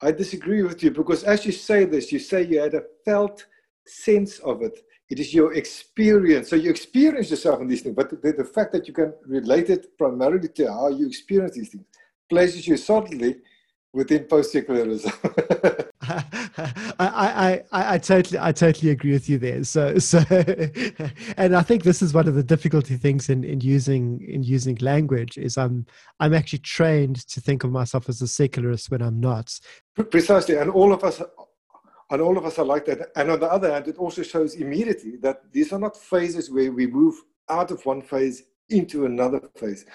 I 0.01 0.11
disagree 0.11 0.61
with 0.61 0.83
you 0.83 0.91
because 0.91 1.23
as 1.23 1.45
you 1.45 1.51
say 1.51 1.85
this, 1.85 2.11
you 2.11 2.19
say 2.19 2.43
you 2.43 2.59
had 2.59 2.75
a 2.75 2.83
felt 3.05 3.45
sense 3.87 4.39
of 4.39 4.61
it. 4.61 4.79
It 5.09 5.19
is 5.19 5.33
your 5.33 5.53
experience. 5.53 6.49
So 6.49 6.55
you 6.55 6.69
experience 6.69 7.29
yourself 7.29 7.61
in 7.61 7.67
these 7.67 7.81
things, 7.81 7.95
but 7.95 8.09
the, 8.09 8.33
the 8.33 8.45
fact 8.45 8.71
that 8.71 8.87
you 8.87 8.93
can 8.93 9.13
relate 9.25 9.69
it 9.69 9.97
primarily 9.97 10.47
to 10.47 10.71
how 10.71 10.89
you 10.89 11.07
experience 11.07 11.55
these 11.55 11.69
things 11.69 11.85
places 12.29 12.67
you 12.67 12.77
subtly 12.77 13.35
within 13.93 14.23
post-secularism. 14.23 15.11
I, 16.01 16.23
I, 16.99 17.63
I, 17.71 17.93
I, 17.93 17.97
totally 17.97 18.39
I 18.39 18.51
totally 18.51 18.91
agree 18.91 19.13
with 19.13 19.29
you 19.29 19.37
there. 19.37 19.63
So 19.63 19.97
so 19.99 20.17
and 21.37 21.55
I 21.55 21.61
think 21.61 21.83
this 21.83 22.01
is 22.01 22.13
one 22.13 22.27
of 22.27 22.35
the 22.35 22.43
difficulty 22.43 22.97
things 22.97 23.29
in, 23.29 23.43
in 23.43 23.61
using 23.61 24.21
in 24.27 24.43
using 24.43 24.75
language 24.81 25.37
is 25.37 25.57
I'm 25.57 25.85
I'm 26.19 26.33
actually 26.33 26.59
trained 26.59 27.27
to 27.27 27.39
think 27.39 27.63
of 27.63 27.71
myself 27.71 28.09
as 28.09 28.21
a 28.21 28.27
secularist 28.27 28.91
when 28.91 29.01
I'm 29.01 29.19
not. 29.19 29.57
Precisely. 29.95 30.55
And 30.55 30.69
all 30.71 30.91
of 30.91 31.03
us 31.03 31.21
and 32.09 32.21
all 32.21 32.37
of 32.37 32.45
us 32.45 32.59
are 32.59 32.65
like 32.65 32.85
that. 32.85 33.11
And 33.15 33.31
on 33.31 33.39
the 33.39 33.51
other 33.51 33.71
hand, 33.71 33.87
it 33.87 33.97
also 33.97 34.23
shows 34.23 34.55
immediately 34.55 35.17
that 35.17 35.51
these 35.51 35.73
are 35.73 35.79
not 35.79 35.97
phases 35.97 36.51
where 36.51 36.71
we 36.71 36.87
move 36.87 37.15
out 37.49 37.71
of 37.71 37.85
one 37.85 38.01
phase 38.01 38.43
into 38.69 39.05
another 39.05 39.41
phase. 39.55 39.85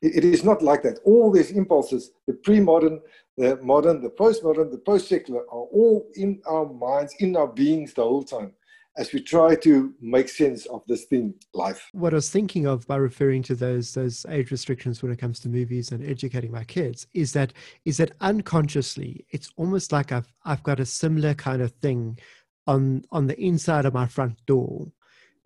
It 0.00 0.24
is 0.24 0.44
not 0.44 0.62
like 0.62 0.82
that. 0.82 1.00
All 1.04 1.30
these 1.30 1.50
impulses, 1.50 2.12
the 2.26 2.34
pre-modern, 2.34 3.00
the 3.36 3.56
modern, 3.62 4.00
the 4.00 4.10
postmodern, 4.10 4.70
the 4.70 4.78
post-secular, 4.78 5.40
are 5.40 5.66
all 5.72 6.08
in 6.14 6.40
our 6.46 6.66
minds, 6.66 7.14
in 7.18 7.36
our 7.36 7.48
beings 7.48 7.94
the 7.94 8.02
whole 8.02 8.22
time 8.22 8.52
as 8.98 9.12
we 9.12 9.22
try 9.22 9.54
to 9.54 9.94
make 10.00 10.28
sense 10.28 10.66
of 10.66 10.82
this 10.88 11.04
thing, 11.04 11.32
life. 11.54 11.88
What 11.92 12.12
I 12.12 12.16
was 12.16 12.30
thinking 12.30 12.66
of 12.66 12.86
by 12.86 12.96
referring 12.96 13.44
to 13.44 13.54
those 13.54 13.94
those 13.94 14.26
age 14.28 14.50
restrictions 14.50 15.02
when 15.02 15.12
it 15.12 15.18
comes 15.18 15.38
to 15.40 15.48
movies 15.48 15.92
and 15.92 16.04
educating 16.04 16.50
my 16.50 16.64
kids 16.64 17.06
is 17.14 17.32
that 17.32 17.52
is 17.84 17.96
that 17.98 18.12
unconsciously, 18.20 19.24
it's 19.30 19.50
almost 19.56 19.92
like 19.92 20.10
I've 20.12 20.30
I've 20.44 20.64
got 20.64 20.80
a 20.80 20.86
similar 20.86 21.32
kind 21.34 21.62
of 21.62 21.72
thing 21.74 22.18
on 22.66 23.04
on 23.12 23.28
the 23.28 23.40
inside 23.40 23.86
of 23.86 23.94
my 23.94 24.06
front 24.06 24.44
door 24.46 24.92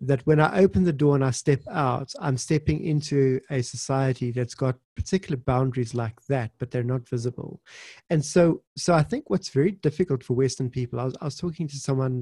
that 0.01 0.25
when 0.25 0.39
I 0.39 0.59
open 0.59 0.83
the 0.83 0.91
door 0.91 1.15
and 1.15 1.23
I 1.23 1.31
step 1.31 1.61
out, 1.71 2.11
I'm 2.19 2.35
stepping 2.35 2.83
into 2.83 3.39
a 3.49 3.61
society 3.61 4.31
that's 4.31 4.55
got 4.55 4.75
particular 4.95 5.37
boundaries 5.37 5.95
like 5.95 6.19
that, 6.27 6.51
but 6.59 6.71
they're 6.71 6.83
not 6.83 7.07
visible. 7.07 7.61
And 8.09 8.25
so, 8.25 8.63
so 8.75 8.93
I 8.93 9.03
think 9.03 9.29
what's 9.29 9.47
very 9.47 9.71
difficult 9.71 10.21
for 10.21 10.33
Western 10.33 10.69
people, 10.69 10.99
I 10.99 11.05
was, 11.05 11.15
I 11.21 11.25
was 11.25 11.37
talking 11.37 11.69
to 11.69 11.77
someone 11.77 12.21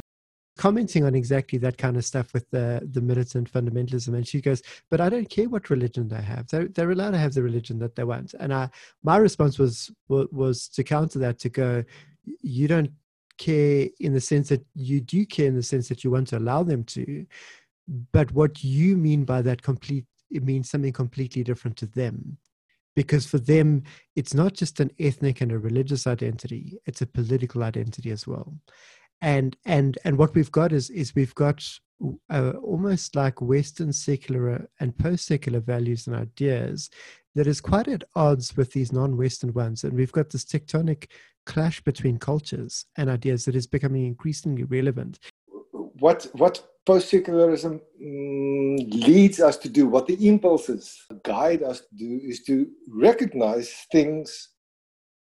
commenting 0.61 1.03
on 1.03 1.15
exactly 1.15 1.57
that 1.57 1.79
kind 1.79 1.97
of 1.97 2.05
stuff 2.05 2.31
with 2.35 2.47
the 2.51 2.87
the 2.91 3.01
militant 3.01 3.51
fundamentalism. 3.51 4.13
And 4.15 4.27
she 4.27 4.39
goes 4.41 4.61
but 4.91 5.01
i 5.01 5.09
don't 5.09 5.29
care 5.35 5.49
what 5.49 5.71
religion 5.71 6.07
they 6.07 6.21
have. 6.33 6.47
They're, 6.49 6.67
they're 6.67 6.91
allowed 6.91 7.15
to 7.15 7.23
have 7.25 7.33
the 7.33 7.41
religion 7.49 7.79
that 7.79 7.95
they 7.95 8.03
want. 8.03 8.35
And 8.39 8.53
i 8.53 8.69
my 9.01 9.17
response 9.17 9.57
was 9.57 9.89
was 10.07 10.67
to 10.75 10.83
counter 10.83 11.17
that 11.19 11.39
to 11.39 11.49
go 11.49 11.83
you 12.59 12.67
don't 12.67 12.91
care 13.39 13.87
in 13.99 14.13
the 14.13 14.21
sense 14.21 14.49
that 14.49 14.63
you 14.75 15.01
do 15.01 15.25
care 15.25 15.47
in 15.47 15.55
the 15.55 15.69
sense 15.73 15.87
that 15.89 16.03
you 16.03 16.11
want 16.11 16.27
to 16.27 16.37
allow 16.37 16.61
them 16.61 16.83
to 16.95 17.25
but 18.17 18.31
what 18.31 18.63
you 18.63 18.95
mean 19.07 19.23
by 19.25 19.41
that 19.41 19.63
complete 19.63 20.05
it 20.29 20.43
means 20.43 20.69
something 20.69 20.93
completely 20.93 21.43
different 21.43 21.75
to 21.77 21.87
them. 21.87 22.37
Because 22.95 23.25
for 23.25 23.39
them 23.39 23.83
it's 24.15 24.35
not 24.35 24.53
just 24.53 24.79
an 24.79 24.91
ethnic 24.99 25.41
and 25.41 25.51
a 25.51 25.57
religious 25.57 26.05
identity 26.05 26.63
it's 26.85 27.01
a 27.01 27.07
political 27.17 27.63
identity 27.63 28.11
as 28.11 28.27
well 28.27 28.47
and 29.21 29.57
and 29.65 29.97
and 30.03 30.17
what 30.17 30.33
we've 30.35 30.51
got 30.51 30.71
is 30.71 30.89
is 30.89 31.15
we've 31.15 31.35
got 31.35 31.63
uh, 32.31 32.53
almost 32.63 33.15
like 33.15 33.41
western 33.41 33.93
secular 33.93 34.67
and 34.79 34.97
post 34.97 35.27
secular 35.27 35.59
values 35.59 36.07
and 36.07 36.15
ideas 36.15 36.89
that 37.35 37.47
is 37.47 37.61
quite 37.61 37.87
at 37.87 38.03
odds 38.15 38.57
with 38.57 38.71
these 38.71 38.91
non-western 38.91 39.53
ones 39.53 39.83
and 39.83 39.93
we've 39.93 40.11
got 40.11 40.29
this 40.31 40.43
tectonic 40.43 41.07
clash 41.45 41.79
between 41.81 42.17
cultures 42.17 42.85
and 42.97 43.09
ideas 43.09 43.45
that 43.45 43.55
is 43.55 43.67
becoming 43.67 44.05
increasingly 44.05 44.63
relevant 44.63 45.19
what 45.71 46.27
what 46.33 46.61
post-secularism 46.85 47.79
mm, 48.01 49.07
leads 49.07 49.39
us 49.39 49.57
to 49.57 49.69
do, 49.69 49.87
what 49.87 50.07
the 50.07 50.27
impulses 50.27 51.05
guide 51.23 51.63
us 51.63 51.81
to 51.81 51.95
do, 51.95 52.19
is 52.23 52.43
to 52.43 52.67
recognize 52.89 53.85
things 53.91 54.49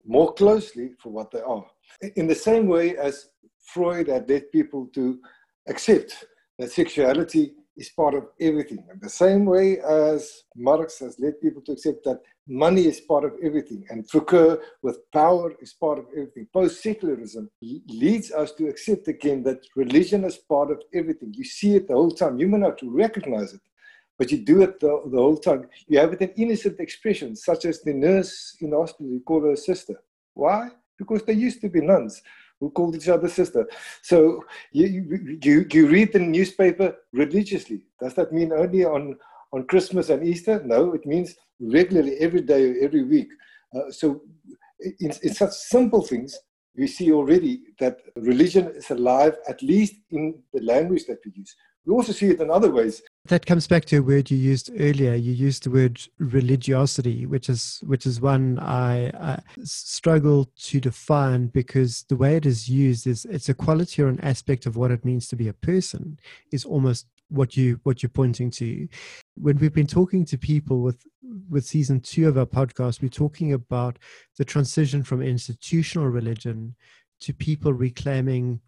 more 0.05 0.32
closely 0.32 0.93
for 0.99 1.11
what 1.11 1.30
they 1.30 1.40
are. 1.40 1.66
In 2.16 2.26
the 2.26 2.34
same 2.34 2.66
way 2.66 2.97
as 2.97 3.28
Freud 3.72 4.09
had 4.09 4.28
led 4.28 4.51
people 4.53 4.86
to 4.95 5.18
accept 5.68 6.24
that 6.59 6.70
sexuality 6.70 7.55
is 7.76 7.90
part 7.90 8.14
of 8.14 8.24
everything. 8.40 8.84
And 8.90 9.01
the 9.01 9.09
same 9.09 9.45
way 9.45 9.78
as 9.80 10.45
Marx 10.57 10.99
has 10.99 11.18
led 11.18 11.40
people 11.40 11.62
to 11.62 11.72
accept 11.72 12.05
that 12.05 12.20
money 12.47 12.86
is 12.86 13.01
part 13.01 13.24
of 13.24 13.32
everything, 13.43 13.84
and 13.88 14.09
Foucault 14.11 14.59
with 14.82 14.99
power 15.12 15.55
is 15.61 15.72
part 15.74 15.99
of 15.99 16.07
everything. 16.11 16.47
Post 16.53 16.82
secularism 16.82 17.49
leads 17.88 18.32
us 18.32 18.53
to 18.53 18.68
accept 18.68 19.09
again 19.09 19.43
that 19.45 19.64
religion 19.76 20.24
is 20.24 20.36
part 20.36 20.70
of 20.70 20.82
everything. 20.93 21.32
You 21.34 21.45
see 21.45 21.76
it 21.76 21.88
the 21.88 21.95
whole 21.95 22.11
time. 22.11 22.38
You 22.38 22.49
may 22.49 22.59
not 22.59 22.80
recognize 22.82 23.55
it, 23.55 23.61
but 24.18 24.30
you 24.30 24.38
do 24.38 24.62
it 24.62 24.80
the, 24.80 25.03
the 25.07 25.18
whole 25.18 25.38
time. 25.38 25.68
You 25.86 25.99
have 26.01 26.12
it 26.12 26.20
in 26.20 26.30
innocent 26.30 26.80
expressions, 26.80 27.45
such 27.45 27.64
as 27.64 27.80
the 27.80 27.95
nurse 27.95 28.57
in 28.61 28.70
the 28.70 28.76
hospital, 28.76 29.12
you 29.12 29.20
call 29.20 29.43
her 29.43 29.57
sister. 29.57 29.95
Why? 30.34 30.70
Because 30.99 31.22
they 31.24 31.32
used 31.32 31.61
to 31.62 31.68
be 31.68 31.80
nuns 31.80 32.22
who 32.61 32.70
called 32.70 32.95
each 32.95 33.09
other 33.09 33.28
sister. 33.28 33.66
So 34.03 34.45
you, 34.72 35.38
you, 35.43 35.66
you 35.72 35.88
read 35.88 36.12
the 36.12 36.20
newspaper 36.20 36.97
religiously. 37.12 37.86
Does 38.01 38.14
that 38.14 38.32
mean 38.32 38.53
only 38.53 38.84
on, 38.84 39.16
on 39.53 39.66
Christmas 39.66 40.11
and 40.11 40.24
Easter? 40.24 40.62
No, 40.64 40.93
it 40.93 41.05
means 41.05 41.34
regularly 41.61 42.16
every 42.18 42.43
day, 42.43 42.76
every 42.80 43.03
week. 43.03 43.28
Uh, 43.74 43.90
so 43.90 44.22
in, 45.01 45.12
in 45.22 45.34
such 45.34 45.51
simple 45.51 46.03
things, 46.03 46.38
we 46.76 46.86
see 46.86 47.12
already 47.12 47.62
that 47.80 47.99
religion 48.16 48.68
is 48.68 48.90
alive, 48.90 49.36
at 49.49 49.61
least 49.62 49.97
in 50.11 50.40
the 50.55 50.62
language 50.62 51.05
that 51.07 51.18
we 51.24 51.32
use. 51.34 51.55
We 51.84 51.93
also 51.93 52.12
see 52.12 52.28
it 52.28 52.40
in 52.40 52.51
other 52.51 52.70
ways. 52.70 53.03
That 53.26 53.46
comes 53.46 53.68
back 53.68 53.84
to 53.86 53.98
a 53.98 54.02
word 54.02 54.32
you 54.32 54.36
used 54.36 54.70
earlier. 54.80 55.14
You 55.14 55.32
used 55.32 55.62
the 55.62 55.70
word 55.70 56.00
religiosity, 56.18 57.24
which 57.24 57.48
is 57.48 57.80
which 57.86 58.04
is 58.04 58.20
one 58.20 58.58
I, 58.58 59.10
I 59.10 59.40
struggle 59.62 60.50
to 60.62 60.80
define 60.80 61.46
because 61.46 62.04
the 62.08 62.16
way 62.16 62.34
it 62.34 62.46
is 62.46 62.68
used 62.68 63.06
is 63.06 63.24
it's 63.26 63.48
a 63.48 63.54
quality 63.54 64.02
or 64.02 64.08
an 64.08 64.20
aspect 64.22 64.66
of 64.66 64.76
what 64.76 64.90
it 64.90 65.04
means 65.04 65.28
to 65.28 65.36
be 65.36 65.46
a 65.46 65.52
person 65.52 66.18
is 66.50 66.64
almost 66.64 67.06
what 67.28 67.56
you 67.56 67.78
what 67.84 68.02
you're 68.02 68.10
pointing 68.10 68.50
to. 68.50 68.88
When 69.36 69.56
we've 69.56 69.72
been 69.72 69.86
talking 69.86 70.24
to 70.26 70.36
people 70.36 70.82
with 70.82 71.06
with 71.48 71.64
season 71.64 72.00
two 72.00 72.26
of 72.26 72.36
our 72.36 72.46
podcast, 72.46 73.02
we're 73.02 73.08
talking 73.08 73.52
about 73.52 74.00
the 74.36 74.44
transition 74.44 75.04
from 75.04 75.22
institutional 75.22 76.08
religion 76.08 76.74
to 77.20 77.32
people 77.32 77.72
reclaiming 77.72 78.60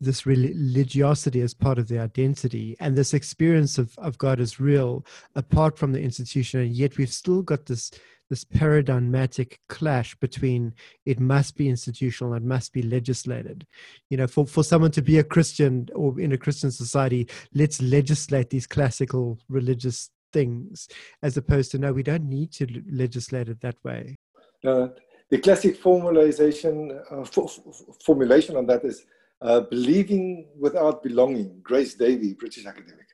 this 0.00 0.26
religiosity 0.26 1.40
as 1.40 1.54
part 1.54 1.78
of 1.78 1.88
their 1.88 2.02
identity. 2.02 2.76
And 2.80 2.96
this 2.96 3.14
experience 3.14 3.78
of, 3.78 3.96
of 3.98 4.18
God 4.18 4.40
as 4.40 4.60
real 4.60 5.04
apart 5.34 5.78
from 5.78 5.92
the 5.92 6.00
institution. 6.00 6.60
And 6.60 6.70
yet 6.70 6.96
we've 6.98 7.12
still 7.12 7.42
got 7.42 7.66
this 7.66 7.90
this 8.30 8.44
paradigmatic 8.44 9.58
clash 9.70 10.14
between 10.16 10.74
it 11.06 11.18
must 11.18 11.56
be 11.56 11.68
institutional 11.68 12.34
and 12.34 12.44
must 12.44 12.72
be 12.72 12.82
legislated. 12.82 13.66
You 14.10 14.18
know 14.18 14.26
for, 14.26 14.46
for 14.46 14.62
someone 14.62 14.90
to 14.92 15.02
be 15.02 15.18
a 15.18 15.24
christian 15.24 15.88
or 15.94 16.20
in 16.20 16.32
a 16.32 16.38
christian 16.38 16.70
society 16.70 17.28
let's 17.54 17.80
legislate 17.80 18.50
these 18.50 18.66
classical 18.66 19.38
religious 19.48 20.10
things 20.32 20.88
as 21.22 21.36
opposed 21.36 21.70
to 21.70 21.78
no 21.78 21.92
we 21.92 22.02
don't 22.02 22.28
need 22.28 22.52
to 22.52 22.66
legislate 22.90 23.48
it 23.48 23.60
that 23.62 23.76
way. 23.82 24.16
Uh, 24.62 24.88
the 25.30 25.38
classic 25.38 25.80
formalization 25.80 27.00
uh, 27.10 27.24
formulation 28.04 28.56
on 28.56 28.66
that 28.66 28.84
is 28.84 29.06
uh, 29.40 29.60
Believing 29.60 30.48
Without 30.58 31.02
Belonging, 31.02 31.60
Grace 31.62 31.94
Davie, 31.94 32.34
British 32.34 32.66
academic, 32.66 33.06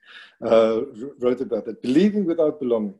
uh, 0.45 0.83
wrote 1.21 1.41
about 1.41 1.65
that. 1.67 1.83
Believing 1.83 2.25
Without 2.25 2.61
Belonging. 2.61 2.95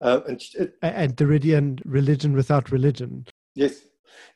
Uh, 0.00 0.20
and, 0.28 0.40
it, 0.54 0.74
and 0.82 1.16
Derridian 1.16 1.80
Religion 1.84 2.32
Without 2.32 2.70
Religion. 2.70 3.26
Yes, 3.54 3.80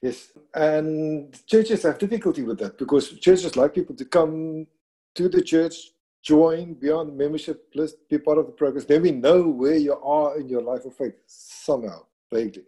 yes. 0.00 0.32
And 0.54 1.38
churches 1.46 1.84
have 1.84 1.98
difficulty 1.98 2.42
with 2.42 2.58
that 2.58 2.78
because 2.78 3.10
churches 3.20 3.56
like 3.56 3.74
people 3.74 3.94
to 3.96 4.04
come 4.04 4.66
to 5.14 5.28
the 5.28 5.42
church, 5.42 5.76
join, 6.22 6.74
beyond 6.74 7.16
membership 7.16 7.70
list, 7.74 8.08
be 8.08 8.18
part 8.18 8.38
of 8.38 8.46
the 8.46 8.52
progress. 8.52 8.84
Then 8.84 9.02
we 9.02 9.12
know 9.12 9.42
where 9.42 9.76
you 9.76 9.94
are 9.94 10.38
in 10.38 10.48
your 10.48 10.62
life 10.62 10.84
of 10.84 10.96
faith, 10.96 11.14
somehow, 11.26 12.06
vaguely. 12.32 12.64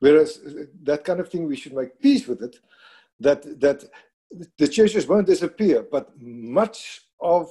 Whereas 0.00 0.40
uh, 0.46 0.64
that 0.82 1.04
kind 1.04 1.20
of 1.20 1.28
thing, 1.30 1.46
we 1.46 1.56
should 1.56 1.72
make 1.72 1.98
peace 2.00 2.26
with 2.26 2.42
it. 2.42 2.56
That 3.20 3.60
that 3.60 3.84
the 4.58 4.68
churches 4.68 5.06
won't 5.06 5.26
disappear, 5.26 5.86
but 5.90 6.10
much 6.20 7.02
of 7.20 7.50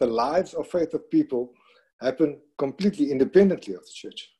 the 0.00 0.06
lives 0.06 0.54
of 0.54 0.68
faith 0.68 0.94
of 0.94 1.10
people 1.10 1.52
happen 2.00 2.38
completely 2.58 3.10
independently 3.10 3.74
of 3.74 3.80
the 3.80 3.92
church. 3.92 4.30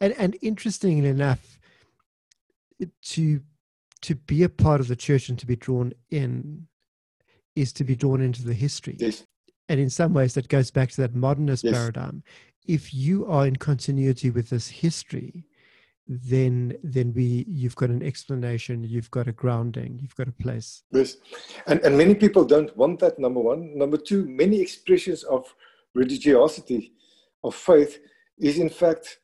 And, 0.00 0.14
and 0.18 0.36
interestingly 0.42 1.08
enough, 1.08 1.58
to 3.02 3.40
to 4.02 4.14
be 4.14 4.42
a 4.42 4.48
part 4.50 4.82
of 4.82 4.88
the 4.88 4.96
church 4.96 5.30
and 5.30 5.38
to 5.38 5.46
be 5.46 5.56
drawn 5.56 5.90
in 6.10 6.66
is 7.56 7.72
to 7.72 7.84
be 7.84 7.96
drawn 7.96 8.20
into 8.20 8.44
the 8.44 8.52
history. 8.52 8.96
Yes. 8.98 9.24
And 9.70 9.80
in 9.80 9.88
some 9.88 10.12
ways, 10.12 10.34
that 10.34 10.48
goes 10.48 10.70
back 10.70 10.90
to 10.90 11.00
that 11.00 11.14
modernist 11.14 11.64
yes. 11.64 11.72
paradigm. 11.72 12.22
If 12.66 12.92
you 12.92 13.24
are 13.26 13.46
in 13.46 13.56
continuity 13.56 14.28
with 14.28 14.50
this 14.50 14.68
history, 14.68 15.46
then 16.06 16.76
then 16.82 17.12
we 17.14 17.46
you've 17.48 17.76
got 17.76 17.90
an 17.90 18.02
explanation, 18.02 18.84
you've 18.84 19.10
got 19.10 19.26
a 19.26 19.32
grounding, 19.32 19.98
you've 20.02 20.16
got 20.16 20.28
a 20.28 20.32
place. 20.32 20.82
Yes, 20.90 21.16
and 21.66 21.80
and 21.80 21.96
many 21.96 22.14
people 22.14 22.44
don't 22.44 22.76
want 22.76 23.00
that. 23.00 23.18
Number 23.18 23.40
one, 23.40 23.76
number 23.76 23.96
two, 23.96 24.26
many 24.26 24.60
expressions 24.60 25.22
of 25.24 25.54
religiosity, 25.94 26.92
of 27.42 27.54
faith, 27.54 28.00
is 28.38 28.58
in 28.58 28.68
fact 28.68 29.18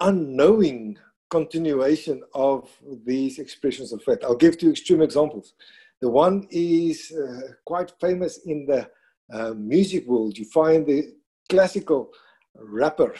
unknowing 0.00 0.98
continuation 1.30 2.22
of 2.34 2.68
these 3.04 3.38
expressions 3.38 3.92
of 3.92 4.02
faith. 4.02 4.18
I'll 4.22 4.36
give 4.36 4.58
two 4.58 4.70
extreme 4.70 5.02
examples. 5.02 5.54
The 6.00 6.10
one 6.10 6.46
is 6.50 7.12
uh, 7.12 7.52
quite 7.64 7.92
famous 8.00 8.38
in 8.44 8.66
the 8.66 8.88
uh, 9.32 9.54
music 9.54 10.06
world. 10.06 10.36
You 10.36 10.44
find 10.44 10.86
the 10.86 11.14
classical 11.48 12.10
rapper 12.56 13.14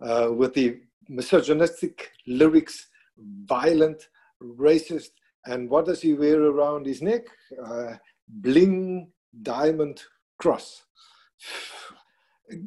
uh, 0.00 0.28
with 0.32 0.54
the 0.54 0.80
misogynistic 1.08 2.10
lyrics, 2.26 2.86
violent, 3.44 4.08
racist, 4.42 5.10
and 5.46 5.70
what 5.70 5.86
does 5.86 6.02
he 6.02 6.14
wear 6.14 6.42
around 6.42 6.86
his 6.86 7.00
neck? 7.02 7.22
Uh, 7.64 7.94
bling 8.28 9.10
diamond 9.42 10.02
cross. 10.38 10.82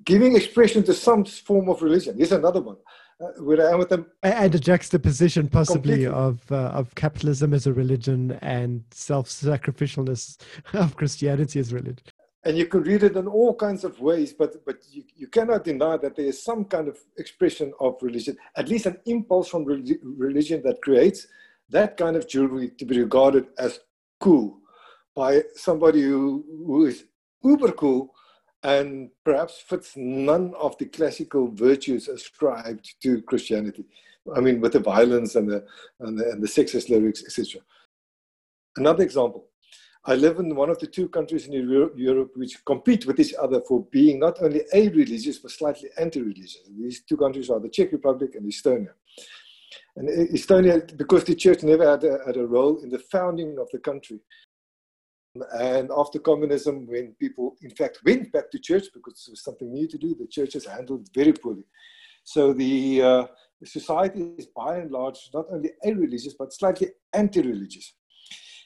Giving 0.05 0.35
expression 0.35 0.83
to 0.83 0.93
some 0.93 1.25
form 1.25 1.69
of 1.69 1.81
religion. 1.81 2.17
Here's 2.17 2.31
another 2.31 2.61
one. 2.61 2.77
Uh, 3.21 3.43
where 3.43 3.67
I 3.67 3.73
am 3.73 3.79
with 3.79 3.89
them. 3.89 4.07
And 4.23 4.55
a 4.55 4.59
juxtaposition, 4.59 5.47
possibly, 5.47 6.07
of 6.07 6.51
uh, 6.51 6.69
of 6.69 6.95
capitalism 6.95 7.53
as 7.53 7.67
a 7.67 7.73
religion 7.73 8.31
and 8.41 8.83
self-sacrificialness 8.89 10.41
of 10.73 10.95
Christianity 10.95 11.59
as 11.59 11.71
religion 11.71 12.03
and 12.43 12.57
you 12.57 12.65
can 12.65 12.81
read 12.81 13.03
it 13.03 13.15
in 13.15 13.27
all 13.27 13.53
kinds 13.53 13.83
of 13.83 13.99
ways, 13.99 14.33
but, 14.33 14.65
but 14.65 14.77
you, 14.89 15.03
you 15.15 15.27
cannot 15.27 15.63
deny 15.63 15.97
that 15.97 16.15
there 16.15 16.25
is 16.25 16.43
some 16.43 16.65
kind 16.65 16.87
of 16.87 16.97
expression 17.17 17.71
of 17.79 17.97
religion, 18.01 18.35
at 18.55 18.67
least 18.67 18.87
an 18.87 18.97
impulse 19.05 19.47
from 19.49 19.65
religion 19.65 20.61
that 20.63 20.81
creates 20.81 21.27
that 21.69 21.97
kind 21.97 22.15
of 22.15 22.27
jewelry 22.27 22.69
to 22.69 22.85
be 22.85 22.99
regarded 22.99 23.47
as 23.59 23.79
cool 24.19 24.57
by 25.15 25.43
somebody 25.55 26.01
who, 26.01 26.43
who 26.65 26.85
is 26.85 27.05
uber 27.43 27.71
cool 27.73 28.13
and 28.63 29.09
perhaps 29.23 29.59
fits 29.59 29.93
none 29.95 30.53
of 30.59 30.77
the 30.77 30.85
classical 30.85 31.47
virtues 31.51 32.07
ascribed 32.07 32.95
to 33.01 33.21
Christianity. 33.23 33.85
I 34.35 34.39
mean, 34.39 34.61
with 34.61 34.73
the 34.73 34.79
violence 34.79 35.35
and 35.35 35.49
the, 35.49 35.65
and 35.99 36.17
the, 36.17 36.29
and 36.31 36.43
the 36.43 36.47
sexist 36.47 36.89
lyrics, 36.89 37.23
etc. 37.23 37.61
Another 38.77 39.03
example 39.03 39.47
I 40.05 40.15
live 40.15 40.39
in 40.39 40.55
one 40.55 40.69
of 40.69 40.79
the 40.79 40.87
two 40.87 41.07
countries 41.09 41.47
in 41.47 41.53
Europe 41.53 42.31
which 42.35 42.65
compete 42.65 43.05
with 43.05 43.19
each 43.19 43.35
other 43.35 43.61
for 43.67 43.85
being 43.91 44.19
not 44.19 44.41
only 44.41 44.61
a-religious 44.73 45.37
but 45.37 45.51
slightly 45.51 45.89
anti-religious. 45.97 46.57
These 46.75 47.03
two 47.03 47.17
countries 47.17 47.49
are 47.51 47.59
the 47.59 47.69
Czech 47.69 47.91
Republic 47.91 48.33
and 48.35 48.51
Estonia. 48.51 48.93
And 49.95 50.09
Estonia, 50.09 50.97
because 50.97 51.23
the 51.23 51.35
church 51.35 51.61
never 51.61 51.87
had 51.87 52.03
a, 52.03 52.17
had 52.25 52.37
a 52.37 52.47
role 52.47 52.81
in 52.81 52.89
the 52.89 52.99
founding 53.11 53.59
of 53.59 53.67
the 53.71 53.77
country. 53.77 54.19
And 55.53 55.91
after 55.95 56.17
communism, 56.19 56.87
when 56.87 57.15
people 57.19 57.55
in 57.61 57.69
fact 57.69 57.99
went 58.03 58.31
back 58.31 58.49
to 58.51 58.59
church 58.59 58.85
because 58.93 59.23
it 59.27 59.31
was 59.31 59.43
something 59.43 59.71
new 59.71 59.87
to 59.87 59.97
do, 59.97 60.15
the 60.15 60.27
church 60.27 60.53
churches 60.53 60.65
handled 60.65 61.07
very 61.13 61.33
poorly. 61.33 61.63
So 62.23 62.53
the, 62.53 63.01
uh, 63.01 63.27
society 63.63 64.33
is 64.37 64.47
by 64.47 64.77
and 64.77 64.91
large 64.91 65.29
not 65.33 65.45
only 65.51 65.71
a-religious 65.85 66.33
but 66.33 66.51
slightly 66.51 66.89
anti-religious. 67.13 67.93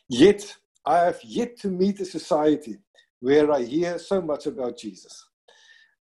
Yet 0.08 0.56
I 0.86 1.00
have 1.00 1.20
yet 1.24 1.58
to 1.60 1.70
meet 1.70 2.00
a 2.00 2.06
society 2.06 2.78
where 3.20 3.52
I 3.52 3.64
hear 3.64 3.98
so 3.98 4.22
much 4.22 4.46
about 4.46 4.78
Jesus. 4.78 5.26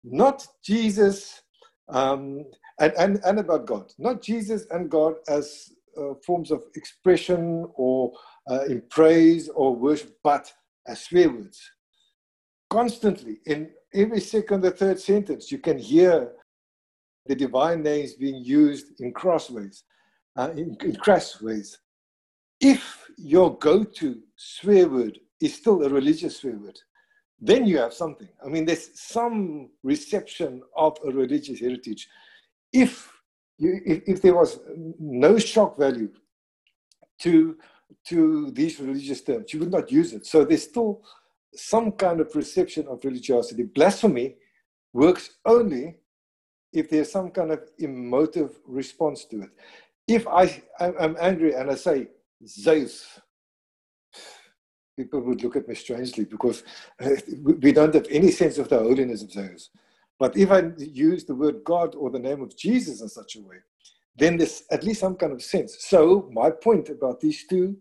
Not 0.03 0.45
Jesus 0.63 1.41
um, 1.88 2.45
and, 2.79 2.93
and, 2.97 3.19
and 3.23 3.39
about 3.39 3.65
God, 3.65 3.93
not 3.97 4.21
Jesus 4.21 4.65
and 4.71 4.89
God 4.89 5.15
as 5.27 5.71
uh, 5.97 6.15
forms 6.25 6.51
of 6.51 6.63
expression 6.75 7.67
or 7.75 8.11
uh, 8.49 8.65
in 8.65 8.81
praise 8.89 9.49
or 9.49 9.75
worship, 9.75 10.17
but 10.23 10.51
as 10.88 11.03
swear 11.03 11.29
words. 11.29 11.61
Constantly, 12.69 13.38
in 13.45 13.69
every 13.93 14.19
second 14.19 14.65
or 14.65 14.71
third 14.71 14.99
sentence, 14.99 15.51
you 15.51 15.59
can 15.59 15.77
hear 15.77 16.31
the 17.27 17.36
divine 17.36 17.84
names 17.84 18.13
being 18.13 18.43
used 18.43 18.99
in 18.99 19.13
crossways, 19.13 19.84
uh, 20.36 20.49
in, 20.57 20.75
in 20.81 20.95
crass 20.95 21.41
ways 21.41 21.77
if 22.64 23.09
your 23.18 23.57
go-to 23.57 24.22
swear 24.38 24.88
word 24.88 25.20
is 25.41 25.53
still 25.53 25.84
a 25.84 25.89
religious 25.89 26.38
swear 26.38 26.57
word, 26.57 26.80
then 27.39 27.68
you 27.68 27.78
have 27.78 27.93
something. 27.93 28.30
I 28.43 28.47
mean, 28.47 28.66
there's 28.66 28.89
some 28.99 29.70
reception 29.84 30.61
of 30.76 30.97
a 31.05 31.11
religious 31.11 31.59
heritage. 31.59 32.07
If 32.72 33.11
you, 33.57 33.82
if, 33.86 34.03
if 34.07 34.22
there 34.22 34.36
was 34.36 34.59
no 34.97 35.38
shock 35.38 35.78
value 35.78 36.09
to 37.20 37.57
to 38.07 38.49
these 38.51 38.80
religious 38.80 39.22
terms, 39.22 39.53
you 39.53 39.59
would 39.59 39.72
not 39.72 39.91
use 39.91 40.14
it. 40.14 40.26
So 40.26 40.43
there's 40.43 40.64
still 40.64 41.03
some 41.53 41.91
kind 41.91 42.20
of 42.22 42.32
perception 42.32 42.88
of 42.88 43.05
religiosity. 43.05 43.64
Blasphemy 43.64 44.36
works 44.93 45.30
only 45.45 45.97
if 46.72 46.89
there's 46.89 47.11
some 47.11 47.30
kind 47.30 47.51
of 47.51 47.61
emotive 47.78 48.57
response 48.66 49.26
to 49.26 49.43
it. 49.43 49.49
If 50.07 50.28
I, 50.28 50.64
I'm 50.80 51.16
angry 51.20 51.53
and 51.53 51.70
I 51.70 51.76
say, 51.76 52.07
Zeus. 52.47 53.19
People 54.97 55.21
would 55.21 55.43
look 55.43 55.55
at 55.55 55.67
me 55.67 55.75
strangely 55.75 56.25
because 56.25 56.63
uh, 57.01 57.09
we 57.61 57.71
don't 57.71 57.95
have 57.95 58.07
any 58.09 58.31
sense 58.31 58.57
of 58.57 58.69
the 58.69 58.77
holiness 58.77 59.23
of 59.23 59.31
Zeus. 59.31 59.69
But 60.19 60.37
if 60.37 60.51
I 60.51 60.71
use 60.77 61.25
the 61.25 61.35
word 61.35 61.63
God 61.63 61.95
or 61.95 62.09
the 62.09 62.19
name 62.19 62.41
of 62.41 62.55
Jesus 62.55 63.01
in 63.01 63.09
such 63.09 63.35
a 63.35 63.41
way, 63.41 63.57
then 64.15 64.37
there's 64.37 64.63
at 64.71 64.83
least 64.83 64.99
some 65.01 65.15
kind 65.15 65.33
of 65.33 65.41
sense. 65.41 65.77
So, 65.79 66.29
my 66.31 66.51
point 66.51 66.89
about 66.89 67.19
these 67.19 67.45
two, 67.47 67.77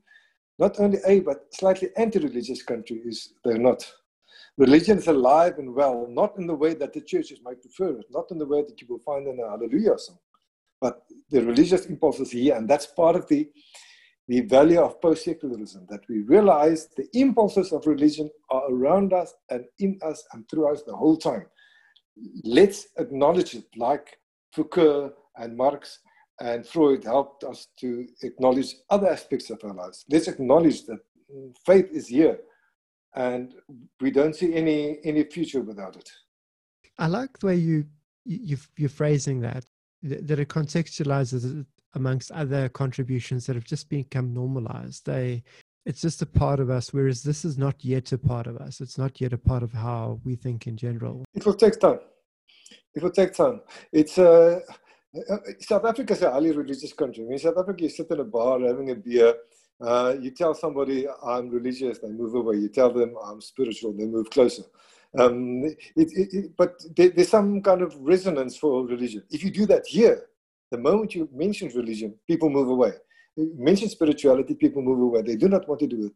not 0.58 0.80
only 0.80 0.98
a 1.06 1.20
but 1.20 1.54
slightly 1.54 1.90
anti 1.96 2.18
religious 2.18 2.62
country, 2.62 3.02
is 3.04 3.34
they're 3.44 3.58
not. 3.58 3.86
Religion 4.56 4.98
is 4.98 5.08
alive 5.08 5.58
and 5.58 5.74
well, 5.74 6.06
not 6.08 6.36
in 6.38 6.46
the 6.46 6.54
way 6.54 6.74
that 6.74 6.92
the 6.92 7.00
churches 7.00 7.40
might 7.42 7.60
prefer 7.60 7.98
it, 7.98 8.06
not 8.10 8.30
in 8.30 8.38
the 8.38 8.46
way 8.46 8.62
that 8.62 8.80
you 8.80 8.86
will 8.88 8.98
find 8.98 9.26
in 9.26 9.40
a 9.40 9.48
Hallelujah 9.48 9.98
song, 9.98 10.18
but 10.80 11.02
the 11.30 11.42
religious 11.42 11.86
impulse 11.86 12.20
is 12.20 12.30
here, 12.30 12.54
and 12.56 12.68
that's 12.68 12.86
part 12.86 13.16
of 13.16 13.26
the 13.28 13.50
the 14.29 14.41
value 14.43 14.81
of 14.81 15.01
post 15.01 15.25
secularism, 15.25 15.87
that 15.91 16.01
we 16.09 16.20
realize 16.23 16.89
the 16.97 17.09
impulses 17.14 17.73
of 17.73 17.87
religion 17.87 18.31
are 18.51 18.70
around 18.70 19.12
us 19.12 19.35
and 19.51 19.64
in 19.79 19.99
us 20.03 20.25
and 20.33 20.49
through 20.49 20.73
us 20.73 20.83
the 20.85 20.95
whole 20.95 21.16
time. 21.16 21.47
Let's 22.45 22.89
acknowledge 22.99 23.55
it, 23.55 23.66
like 23.77 24.16
Foucault 24.53 25.12
and 25.37 25.57
Marx 25.57 25.99
and 26.41 26.66
Freud 26.66 27.05
helped 27.05 27.45
us 27.45 27.68
to 27.81 28.07
acknowledge 28.23 28.75
other 28.91 29.09
aspects 29.09 29.51
of 29.51 29.61
our 29.64 29.75
lives. 29.75 30.05
Let's 30.11 30.29
acknowledge 30.29 30.85
that 30.87 30.99
faith 31.64 31.89
is 31.93 32.09
here 32.09 32.39
and 33.14 33.55
we 34.01 34.11
don't 34.11 34.35
see 34.35 34.55
any, 34.55 34.99
any 35.05 35.25
future 35.25 35.61
without 35.61 35.97
it. 35.97 36.11
I 36.99 37.07
like 37.07 37.39
the 37.39 37.47
way 37.47 37.57
you, 37.57 37.85
you, 38.25 38.57
you're 38.77 38.89
phrasing 38.89 39.41
that, 39.41 39.64
that 40.03 40.39
it 40.39 40.49
contextualizes 40.49 41.64
amongst 41.95 42.30
other 42.32 42.68
contributions 42.68 43.47
that 43.47 43.57
have 43.57 43.64
just 43.64 43.88
become 43.88 44.32
normalized. 44.32 45.07
They 45.07 45.43
it's 45.84 46.01
just 46.01 46.22
a 46.22 46.26
part 46.26 46.61
of 46.61 46.70
us, 46.70 46.93
whereas 46.93 47.22
this 47.22 47.45
is 47.45 47.59
not 47.59 47.84
yet 47.84 48.12
a 48.12 48.18
part 48.18 48.47
of 48.47 48.57
us. 48.59 48.80
It's 48.80 48.99
not 48.99 49.20
yet 49.20 49.32
a 49.32 49.38
part 49.38 49.64
of 49.64 49.72
how 49.72 50.20
we 50.24 50.36
think 50.36 50.68
in 50.68 50.76
general. 50.76 51.24
It 51.34 51.45
will 51.45 51.55
take 51.55 51.80
time. 51.80 51.99
It 52.95 53.03
will 53.03 53.11
take 53.11 53.34
time. 53.34 53.62
It's 53.93 54.16
uh, 54.16 54.61
uh 55.28 55.36
South 55.61 55.84
Africa 55.84 56.12
is 56.12 56.22
a 56.22 56.30
highly 56.30 56.53
religious 56.53 56.93
country. 56.93 57.26
In 57.28 57.38
South 57.38 57.59
Africa, 57.59 57.82
you 57.82 57.88
sit 57.88 58.11
in 58.11 58.20
a 58.20 58.24
bar 58.24 58.61
having 58.61 58.90
a 58.90 58.95
beer. 58.95 59.34
Uh, 59.80 60.14
you 60.20 60.30
tell 60.30 60.55
somebody 60.55 61.07
I'm 61.24 61.49
religious, 61.49 61.99
they 61.99 62.11
move 62.11 62.34
away. 62.36 62.57
You 62.57 62.68
tell 62.68 62.93
them 62.93 63.16
I'm 63.24 63.40
spiritual, 63.40 63.93
they 63.93 64.07
move 64.07 64.30
closer. 64.30 64.62
Um, 65.18 65.64
it, 65.64 65.78
it, 65.97 66.28
it, 66.32 66.57
but 66.57 66.80
there, 66.97 67.11
there's 67.11 67.28
some 67.28 67.61
kind 67.61 67.82
of 67.82 67.95
resonance 67.99 68.57
for 68.57 68.86
religion. 68.86 69.24
If 69.30 69.43
you 69.43 69.51
do 69.51 69.66
that 69.66 69.84
here, 69.86 70.28
the 70.73 70.79
moment 70.79 71.14
you 71.14 71.29
mention 71.33 71.68
religion, 71.68 72.14
people 72.27 72.49
move 72.49 72.68
away. 72.68 72.93
You 73.37 73.53
mention 73.57 73.89
spirituality, 73.91 74.55
people 74.55 74.83
move 74.83 75.01
away. 75.01 75.20
They 75.23 75.37
do 75.37 75.49
not 75.49 75.68
want 75.68 75.81
to 75.81 75.87
do 75.87 76.07
it. 76.07 76.12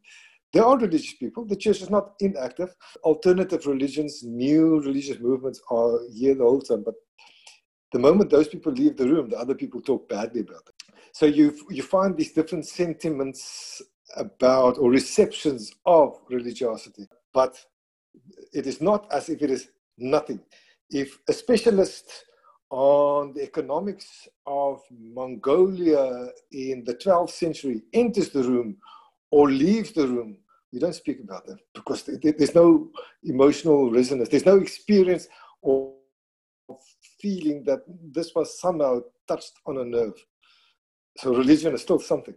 There 0.53 0.65
are 0.65 0.79
religious 0.79 1.15
people. 1.15 1.45
The 1.45 1.57
church 1.57 1.83
is 1.83 1.91
not 1.91 2.15
inactive. 2.21 2.75
Alternative 3.05 3.65
religions, 3.67 4.23
new 4.25 4.81
religious 4.81 5.19
movements 5.21 5.61
are 5.71 6.01
here 6.11 6.35
the 6.35 6.45
whole 6.45 6.63
time. 6.63 6.83
But 6.83 6.95
the 7.93 7.99
moment 7.99 8.31
those 8.31 8.49
people 8.49 8.73
leave 8.73 8.97
the 8.97 9.07
room, 9.07 9.29
the 9.29 9.39
other 9.39 9.55
people 9.55 9.83
talk 9.83 10.09
badly 10.09 10.41
about 10.41 10.65
them. 10.65 10.75
So 11.13 11.27
you 11.27 11.55
you 11.71 11.83
find 11.83 12.17
these 12.17 12.33
different 12.33 12.67
sentiments 12.67 13.83
about 14.17 14.79
or 14.79 14.91
receptions 14.91 15.73
of 15.85 16.19
religiosity, 16.31 17.07
but 17.35 17.53
it 18.53 18.67
is 18.67 18.81
not 18.81 19.07
as 19.13 19.29
if 19.29 19.43
it 19.43 19.51
is 19.51 19.69
nothing. 19.99 20.41
If 20.91 21.19
a 21.29 21.33
specialist 21.33 22.07
on 22.71 23.33
the 23.33 23.43
economics 23.43 24.29
of 24.47 24.81
Mongolia 24.91 26.29
in 26.53 26.85
the 26.85 26.95
12th 26.95 27.31
century 27.31 27.83
enters 27.93 28.31
the 28.31 28.43
room 28.43 28.77
or 29.31 29.51
leaves 29.51 29.93
the 29.93 30.07
room, 30.07 30.39
we 30.73 30.79
don't 30.79 30.95
speak 30.95 31.21
about 31.21 31.47
them 31.47 31.59
because 31.75 32.03
there's 32.05 32.55
no 32.55 32.91
emotional 33.25 33.91
resonance, 33.91 34.29
there's 34.29 34.47
no 34.47 34.57
experience 34.57 35.29
or 35.62 35.95
feeling 37.21 37.64
that 37.64 37.81
this 38.12 38.35
was 38.35 38.61
somehow 38.61 39.01
touched 39.29 39.53
on 39.67 39.79
a 39.79 39.85
nerve. 39.85 40.14
So 41.19 41.35
religion 41.35 41.75
is 41.75 41.83
still 41.83 41.99
something. 41.99 42.35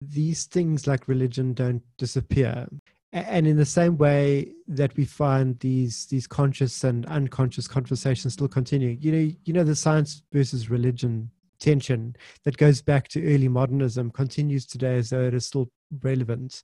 These 0.00 0.46
things 0.46 0.86
like 0.86 1.08
religion 1.08 1.52
don't 1.52 1.82
disappear. 1.98 2.68
And 3.12 3.46
in 3.46 3.56
the 3.56 3.66
same 3.66 3.96
way 3.96 4.52
that 4.68 4.96
we 4.96 5.04
find 5.04 5.58
these 5.58 6.06
these 6.06 6.28
conscious 6.28 6.84
and 6.84 7.04
unconscious 7.06 7.66
conversations 7.66 8.34
still 8.34 8.48
continue, 8.48 8.96
you 9.00 9.12
know, 9.12 9.32
you 9.44 9.52
know 9.52 9.64
the 9.64 9.74
science 9.74 10.22
versus 10.32 10.70
religion 10.70 11.30
tension 11.58 12.16
that 12.44 12.56
goes 12.56 12.80
back 12.80 13.08
to 13.08 13.34
early 13.34 13.48
modernism 13.48 14.10
continues 14.10 14.64
today 14.64 14.96
as 14.96 15.10
though 15.10 15.24
it 15.24 15.34
is 15.34 15.46
still 15.46 15.70
relevant. 16.02 16.62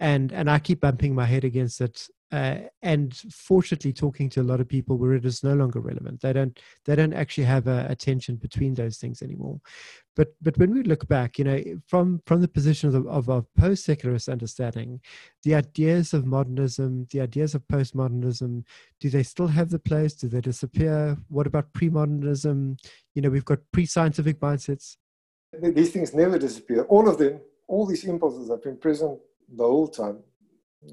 And 0.00 0.32
and 0.32 0.50
i 0.50 0.58
keep 0.58 0.80
bumping 0.80 1.14
my 1.14 1.24
head 1.24 1.44
against 1.44 1.80
it 1.80 2.08
uh, 2.34 2.58
and 2.82 3.14
fortunately 3.30 3.92
talking 3.92 4.28
to 4.28 4.40
a 4.40 4.48
lot 4.50 4.60
of 4.60 4.66
people 4.68 4.98
where 4.98 5.12
it 5.12 5.24
is 5.24 5.44
no 5.44 5.54
longer 5.54 5.78
relevant 5.78 6.20
they 6.20 6.32
don't 6.32 6.58
they 6.84 6.96
don't 6.96 7.12
actually 7.12 7.44
have 7.44 7.68
a, 7.68 7.86
a, 7.88 7.94
tension 7.94 8.34
between 8.34 8.74
those 8.74 8.96
things 8.98 9.22
anymore. 9.22 9.60
But 10.16 10.34
but 10.42 10.58
when 10.58 10.74
we 10.74 10.82
look 10.82 11.06
back 11.06 11.38
you 11.38 11.44
know 11.44 11.62
from 11.86 12.20
from 12.26 12.40
the 12.40 12.48
position 12.48 12.88
of, 12.92 13.28
of, 13.28 13.46
post-secularist 13.56 14.28
understanding 14.28 15.00
the 15.44 15.54
ideas 15.54 16.12
of 16.12 16.26
modernism 16.26 17.06
the 17.12 17.20
ideas 17.20 17.54
of 17.54 17.62
postmodernism 17.68 18.64
do 18.98 19.10
they 19.10 19.22
still 19.22 19.48
have 19.48 19.70
the 19.70 19.78
place? 19.78 20.14
Do 20.14 20.26
they 20.28 20.40
disappear? 20.40 21.16
What 21.28 21.46
about 21.46 21.72
pre-modernism? 21.72 22.78
You 23.14 23.22
know 23.22 23.30
we've 23.30 23.44
got 23.44 23.60
pre-scientific 23.72 24.40
mindsets. 24.40 24.96
These 25.62 25.92
things 25.92 26.12
never 26.14 26.36
disappear. 26.36 26.82
All 26.94 27.08
of 27.08 27.18
them 27.18 27.40
all 27.68 27.86
these 27.86 28.04
impulses 28.04 28.50
have 28.50 28.62
been 28.62 28.76
present 28.76 29.20
the 29.48 29.62
whole 29.62 29.88
time 29.88 30.18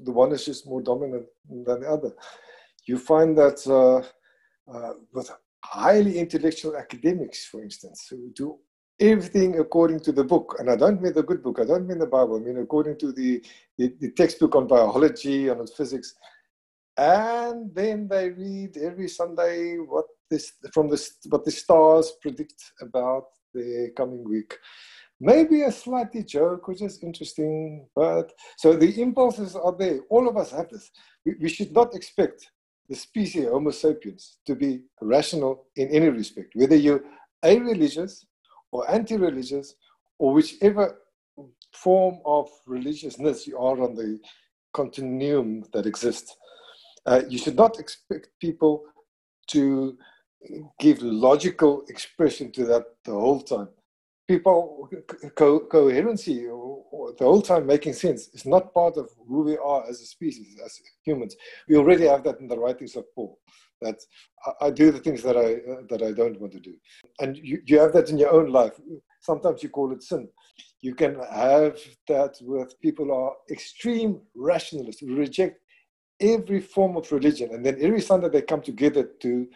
the 0.04 0.10
one 0.10 0.32
is 0.32 0.44
just 0.44 0.66
more 0.66 0.82
dominant 0.82 1.26
than 1.48 1.80
the 1.80 1.88
other. 1.88 2.12
You 2.86 2.98
find 2.98 3.36
that 3.38 3.58
uh, 3.66 4.72
uh, 4.72 4.94
with 5.12 5.30
highly 5.64 6.18
intellectual 6.18 6.76
academics, 6.76 7.46
for 7.46 7.62
instance, 7.62 8.06
who 8.10 8.30
do 8.34 8.58
everything 9.00 9.58
according 9.58 10.00
to 10.00 10.12
the 10.12 10.24
book, 10.24 10.56
and 10.58 10.70
I 10.70 10.76
don't 10.76 11.00
mean 11.00 11.12
the 11.12 11.22
good 11.22 11.42
book, 11.42 11.58
I 11.60 11.64
don't 11.64 11.86
mean 11.86 11.98
the 11.98 12.06
Bible, 12.06 12.36
I 12.36 12.40
mean 12.40 12.58
according 12.58 12.98
to 12.98 13.12
the, 13.12 13.42
the, 13.78 13.94
the 14.00 14.10
textbook 14.10 14.54
on 14.54 14.66
biology 14.66 15.48
and 15.48 15.60
on 15.60 15.66
physics. 15.66 16.14
And 16.96 17.74
then 17.74 18.06
they 18.08 18.30
read 18.30 18.76
every 18.76 19.08
Sunday 19.08 19.76
what 19.76 20.04
this 20.30 20.52
from 20.72 20.88
the 20.88 21.10
what 21.30 21.44
the 21.44 21.50
stars 21.50 22.12
predict 22.20 22.60
about 22.80 23.24
the 23.54 23.92
coming 23.96 24.24
week 24.28 24.58
maybe 25.22 25.62
a 25.62 25.70
slightly 25.70 26.24
joke, 26.24 26.66
which 26.66 26.82
is 26.82 27.02
interesting. 27.02 27.86
But 27.94 28.32
so 28.56 28.74
the 28.74 29.00
impulses 29.00 29.54
are 29.54 29.74
there. 29.78 30.00
All 30.10 30.28
of 30.28 30.36
us 30.36 30.50
have 30.50 30.68
this. 30.68 30.90
We, 31.24 31.34
we 31.40 31.48
should 31.48 31.72
not 31.72 31.94
expect 31.94 32.50
the 32.88 32.96
species 32.96 33.46
Homo 33.46 33.70
sapiens 33.70 34.38
to 34.46 34.56
be 34.56 34.82
rational 35.00 35.66
in 35.76 35.88
any 35.88 36.08
respect, 36.08 36.52
whether 36.54 36.76
you're 36.76 37.04
a 37.44 37.58
religious 37.58 38.26
or 38.72 38.90
anti 38.90 39.16
religious 39.16 39.76
or 40.18 40.34
whichever 40.34 40.98
form 41.72 42.18
of 42.26 42.50
religiousness 42.66 43.46
you 43.46 43.56
are 43.56 43.80
on 43.80 43.94
the 43.94 44.18
continuum 44.74 45.64
that 45.72 45.86
exists. 45.86 46.36
Uh, 47.06 47.22
you 47.28 47.38
should 47.38 47.56
not 47.56 47.78
expect 47.78 48.28
people 48.40 48.82
to 49.46 49.96
give 50.80 51.00
logical 51.02 51.84
expression 51.88 52.50
to 52.50 52.64
that 52.64 52.84
the 53.04 53.12
whole 53.12 53.40
time 53.40 53.68
people 54.28 54.88
co- 55.34 55.60
coherency 55.60 56.46
the 57.18 57.24
whole 57.24 57.42
time 57.42 57.66
making 57.66 57.92
sense 57.92 58.28
is 58.28 58.46
not 58.46 58.72
part 58.72 58.96
of 58.96 59.10
who 59.28 59.42
we 59.42 59.56
are 59.56 59.84
as 59.88 60.00
a 60.00 60.06
species 60.06 60.58
as 60.64 60.80
humans. 61.04 61.36
We 61.68 61.76
already 61.76 62.06
have 62.06 62.22
that 62.24 62.40
in 62.40 62.48
the 62.48 62.58
writings 62.58 62.96
of 62.96 63.04
paul 63.14 63.38
that 63.80 63.98
i, 64.46 64.66
I 64.66 64.70
do 64.70 64.90
the 64.90 65.00
things 65.00 65.22
that 65.22 65.36
i 65.36 65.48
uh, 65.70 65.82
that 65.90 66.02
i 66.02 66.12
don't 66.12 66.40
want 66.40 66.52
to 66.52 66.60
do. 66.60 66.74
And 67.20 67.36
you, 67.36 67.60
you 67.66 67.78
have 67.80 67.92
that 67.92 68.10
in 68.10 68.18
your 68.18 68.32
own 68.32 68.50
life. 68.50 68.72
Sometimes 69.20 69.62
you 69.62 69.68
call 69.68 69.92
it 69.92 70.02
sin. 70.02 70.28
You 70.80 70.94
can 70.94 71.16
have 71.32 71.78
that 72.08 72.36
with 72.42 72.80
people 72.80 73.06
who 73.06 73.12
are 73.14 73.34
extreme 73.50 74.20
rationalists 74.34 75.00
who 75.00 75.14
reject 75.14 75.60
every 76.20 76.60
form 76.60 76.96
of 76.96 77.10
religion. 77.12 77.50
And 77.52 77.64
then 77.66 77.78
every 77.80 78.00
sunday 78.00 78.28
they 78.28 78.42
come 78.42 78.62
together 78.62 79.04
to 79.20 79.48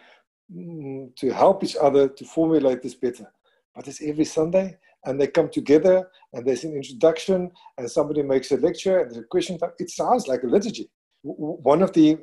mm, 0.53 1.17
to 1.17 1.31
help 1.33 1.63
each 1.65 1.77
other 1.81 2.09
to 2.09 2.25
formulate 2.25 2.83
this 2.83 2.95
better 2.95 3.33
but 3.77 3.87
it's 3.87 4.03
every 4.03 4.25
Sunday, 4.25 4.79
and 5.05 5.21
they 5.21 5.29
come 5.29 5.51
together, 5.51 6.09
and 6.33 6.45
there's 6.45 6.65
an 6.65 6.75
introduction, 6.75 7.51
and 7.77 7.89
somebody 7.89 8.23
makes 8.23 8.51
a 8.51 8.57
lecture, 8.57 9.01
and 9.01 9.11
there's 9.11 9.25
a 9.25 9.29
question 9.29 9.59
time. 9.59 9.71
It 9.79 9.91
sounds 9.91 10.27
like 10.27 10.43
a 10.43 10.47
liturgy. 10.47 10.91
One 11.23 11.83
of 11.83 11.93
the, 11.93 12.19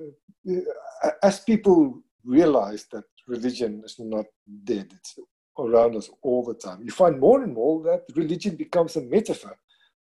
uh, 0.49 1.11
as 1.21 1.39
people 1.41 2.01
realize 2.25 2.87
that 2.91 3.03
religion 3.27 3.81
is 3.85 3.95
not 3.99 4.25
dead, 4.63 4.87
it's 4.93 5.19
around 5.59 5.95
us 5.95 6.09
all 6.23 6.43
the 6.43 6.55
time. 6.55 6.81
You 6.83 6.91
find 6.91 7.19
more 7.19 7.43
and 7.43 7.53
more 7.53 7.83
that 7.83 8.01
religion 8.15 8.55
becomes 8.55 8.95
a 8.95 9.01
metaphor 9.01 9.55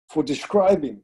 for 0.10 0.24
describing 0.24 1.02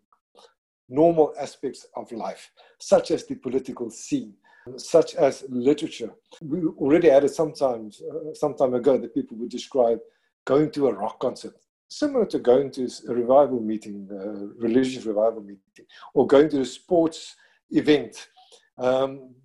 normal 0.90 1.34
aspects 1.40 1.86
of 1.96 2.12
life, 2.12 2.50
such 2.80 3.12
as 3.12 3.26
the 3.26 3.36
political 3.36 3.90
scene, 3.90 4.34
such 4.78 5.16
as 5.16 5.44
literature. 5.50 6.12
We 6.42 6.62
already 6.62 7.10
had 7.10 7.26
it 7.26 7.34
sometimes, 7.36 8.02
uh, 8.02 8.34
some 8.34 8.56
time 8.56 8.74
ago, 8.74 8.98
that 8.98 9.14
people 9.14 9.38
would 9.38 9.50
describe 9.50 10.00
going 10.48 10.72
to 10.72 10.88
a 10.88 10.94
rock 10.94 11.20
concert, 11.20 11.56
similar 11.90 12.26
to 12.26 12.40
going 12.40 12.72
to 12.72 12.84
a 13.10 13.14
revival 13.14 13.60
meeting, 13.60 14.08
a 14.12 14.64
religious 14.68 15.06
revival 15.06 15.42
meeting, 15.42 15.86
or 16.14 16.26
going 16.26 16.50
to 16.50 16.62
a 16.62 16.66
sports 16.66 17.36
event. 17.72 18.30
Um, 18.78 19.36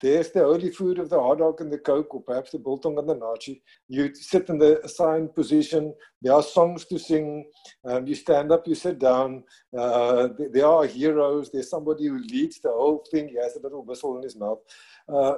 there's 0.00 0.30
the 0.30 0.44
holy 0.44 0.70
food 0.70 1.00
of 1.00 1.10
the 1.10 1.20
hot 1.20 1.38
dog 1.38 1.60
and 1.60 1.72
the 1.72 1.78
coke, 1.78 2.14
or 2.14 2.22
perhaps 2.22 2.52
the 2.52 2.58
biltong 2.58 2.98
and 2.98 3.08
the 3.08 3.16
naartjie. 3.16 3.60
You 3.88 4.14
sit 4.14 4.48
in 4.48 4.58
the 4.58 4.80
assigned 4.84 5.34
position. 5.34 5.92
There 6.22 6.32
are 6.32 6.42
songs 6.42 6.84
to 6.86 6.98
sing. 6.98 7.44
Um, 7.84 8.06
you 8.06 8.14
stand 8.14 8.52
up, 8.52 8.66
you 8.68 8.76
sit 8.76 8.98
down. 9.00 9.42
Uh, 9.76 10.28
there 10.54 10.66
are 10.66 10.86
heroes. 10.86 11.50
There's 11.50 11.68
somebody 11.68 12.06
who 12.06 12.18
leads 12.18 12.60
the 12.60 12.70
whole 12.70 13.04
thing. 13.10 13.28
He 13.28 13.36
has 13.42 13.56
a 13.56 13.60
little 13.60 13.84
whistle 13.84 14.16
in 14.16 14.22
his 14.22 14.36
mouth. 14.36 14.60
Uh, 15.08 15.34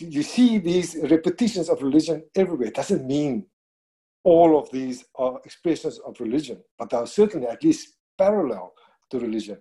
you 0.00 0.22
see 0.22 0.58
these 0.58 0.96
repetitions 1.14 1.68
of 1.68 1.82
religion 1.82 2.24
everywhere. 2.34 2.68
It 2.68 2.74
doesn't 2.74 3.06
mean 3.06 3.46
all 4.24 4.58
of 4.58 4.70
these 4.70 5.04
are 5.16 5.40
expressions 5.44 5.98
of 5.98 6.20
religion, 6.20 6.62
but 6.78 6.90
they 6.90 6.96
are 6.96 7.06
certainly 7.06 7.46
at 7.46 7.62
least 7.62 7.96
parallel 8.18 8.72
to 9.10 9.18
religion. 9.18 9.58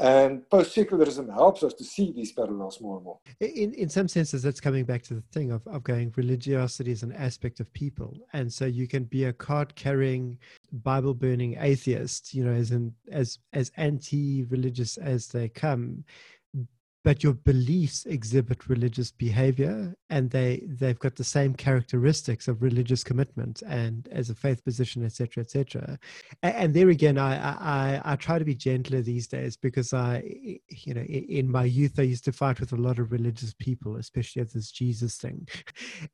And 0.00 0.48
post 0.50 0.74
secularism 0.74 1.28
helps 1.28 1.62
us 1.62 1.74
to 1.74 1.84
see 1.84 2.12
these 2.12 2.32
parallels 2.32 2.80
more 2.80 2.96
and 2.96 3.04
more. 3.04 3.18
In, 3.40 3.72
in 3.74 3.88
some 3.88 4.08
senses, 4.08 4.42
that's 4.42 4.60
coming 4.60 4.84
back 4.84 5.02
to 5.02 5.14
the 5.14 5.22
thing 5.32 5.52
of, 5.52 5.64
of 5.68 5.84
going 5.84 6.12
religiosity 6.16 6.90
is 6.90 7.04
an 7.04 7.12
aspect 7.12 7.60
of 7.60 7.72
people. 7.72 8.16
And 8.32 8.52
so 8.52 8.64
you 8.64 8.88
can 8.88 9.04
be 9.04 9.26
a 9.26 9.32
card 9.32 9.76
carrying, 9.76 10.38
Bible 10.72 11.14
burning 11.14 11.56
atheist, 11.60 12.34
you 12.34 12.44
know, 12.44 12.52
as, 12.52 12.72
as, 13.12 13.38
as 13.52 13.70
anti 13.76 14.42
religious 14.44 14.96
as 14.96 15.28
they 15.28 15.48
come 15.48 16.04
but 17.04 17.24
your 17.24 17.32
beliefs 17.32 18.04
exhibit 18.06 18.68
religious 18.68 19.10
behavior 19.10 19.94
and 20.10 20.30
they 20.30 20.62
they've 20.66 20.98
got 20.98 21.16
the 21.16 21.24
same 21.24 21.54
characteristics 21.54 22.48
of 22.48 22.62
religious 22.62 23.02
commitment 23.02 23.62
and 23.66 24.08
as 24.12 24.30
a 24.30 24.34
faith 24.34 24.64
position 24.64 25.04
etc 25.04 25.42
etc 25.42 25.98
and, 26.42 26.54
and, 26.54 26.74
there 26.74 26.90
again 26.90 27.18
I, 27.18 27.34
I 27.34 28.12
i 28.12 28.16
try 28.16 28.38
to 28.38 28.44
be 28.44 28.54
gentler 28.54 29.02
these 29.02 29.26
days 29.26 29.56
because 29.56 29.92
i 29.92 30.22
you 30.68 30.94
know 30.94 31.02
in 31.02 31.50
my 31.50 31.64
youth 31.64 31.98
i 31.98 32.02
used 32.02 32.24
to 32.26 32.32
fight 32.32 32.60
with 32.60 32.72
a 32.72 32.76
lot 32.76 32.98
of 32.98 33.12
religious 33.12 33.54
people 33.58 33.96
especially 33.96 34.42
at 34.42 34.52
this 34.52 34.70
jesus 34.70 35.16
thing. 35.16 35.48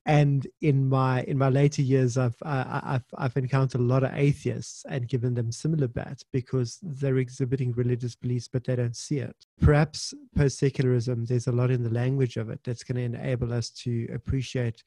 And 0.07 0.47
in 0.61 0.89
my 0.89 1.23
in 1.25 1.39
my 1.39 1.49
later 1.49 1.83
years 1.83 2.17
i've 2.17 2.37
I, 2.43 2.81
i've 2.85 3.05
i've 3.17 3.37
encountered 3.37 3.81
a 3.81 3.85
lot 3.85 4.05
of 4.05 4.15
atheists 4.15 4.85
and 4.89 5.09
given 5.09 5.35
them 5.35 5.53
similar 5.53 5.89
bats 5.89 6.25
because 6.33 6.79
they're 6.83 7.19
exhibiting 7.19 7.73
religious 7.73 8.15
beliefs 8.15 8.49
but 8.49 8.65
they 8.65 8.77
don't 8.77 8.97
see 8.97 9.19
it 9.19 9.37
perhaps 9.61 10.15
post 10.37 10.59
secularism, 10.59 11.25
there's 11.25 11.47
a 11.47 11.53
lot 11.53 11.71
in 11.71 11.83
the 11.83 11.91
language 11.91 12.37
of 12.37 12.51
it 12.51 12.61
that's 12.65 12.85
going 12.85 12.97
to 12.97 13.19
enable 13.19 13.53
us 13.53 13.71
to 13.71 14.09
appreciate 14.15 14.83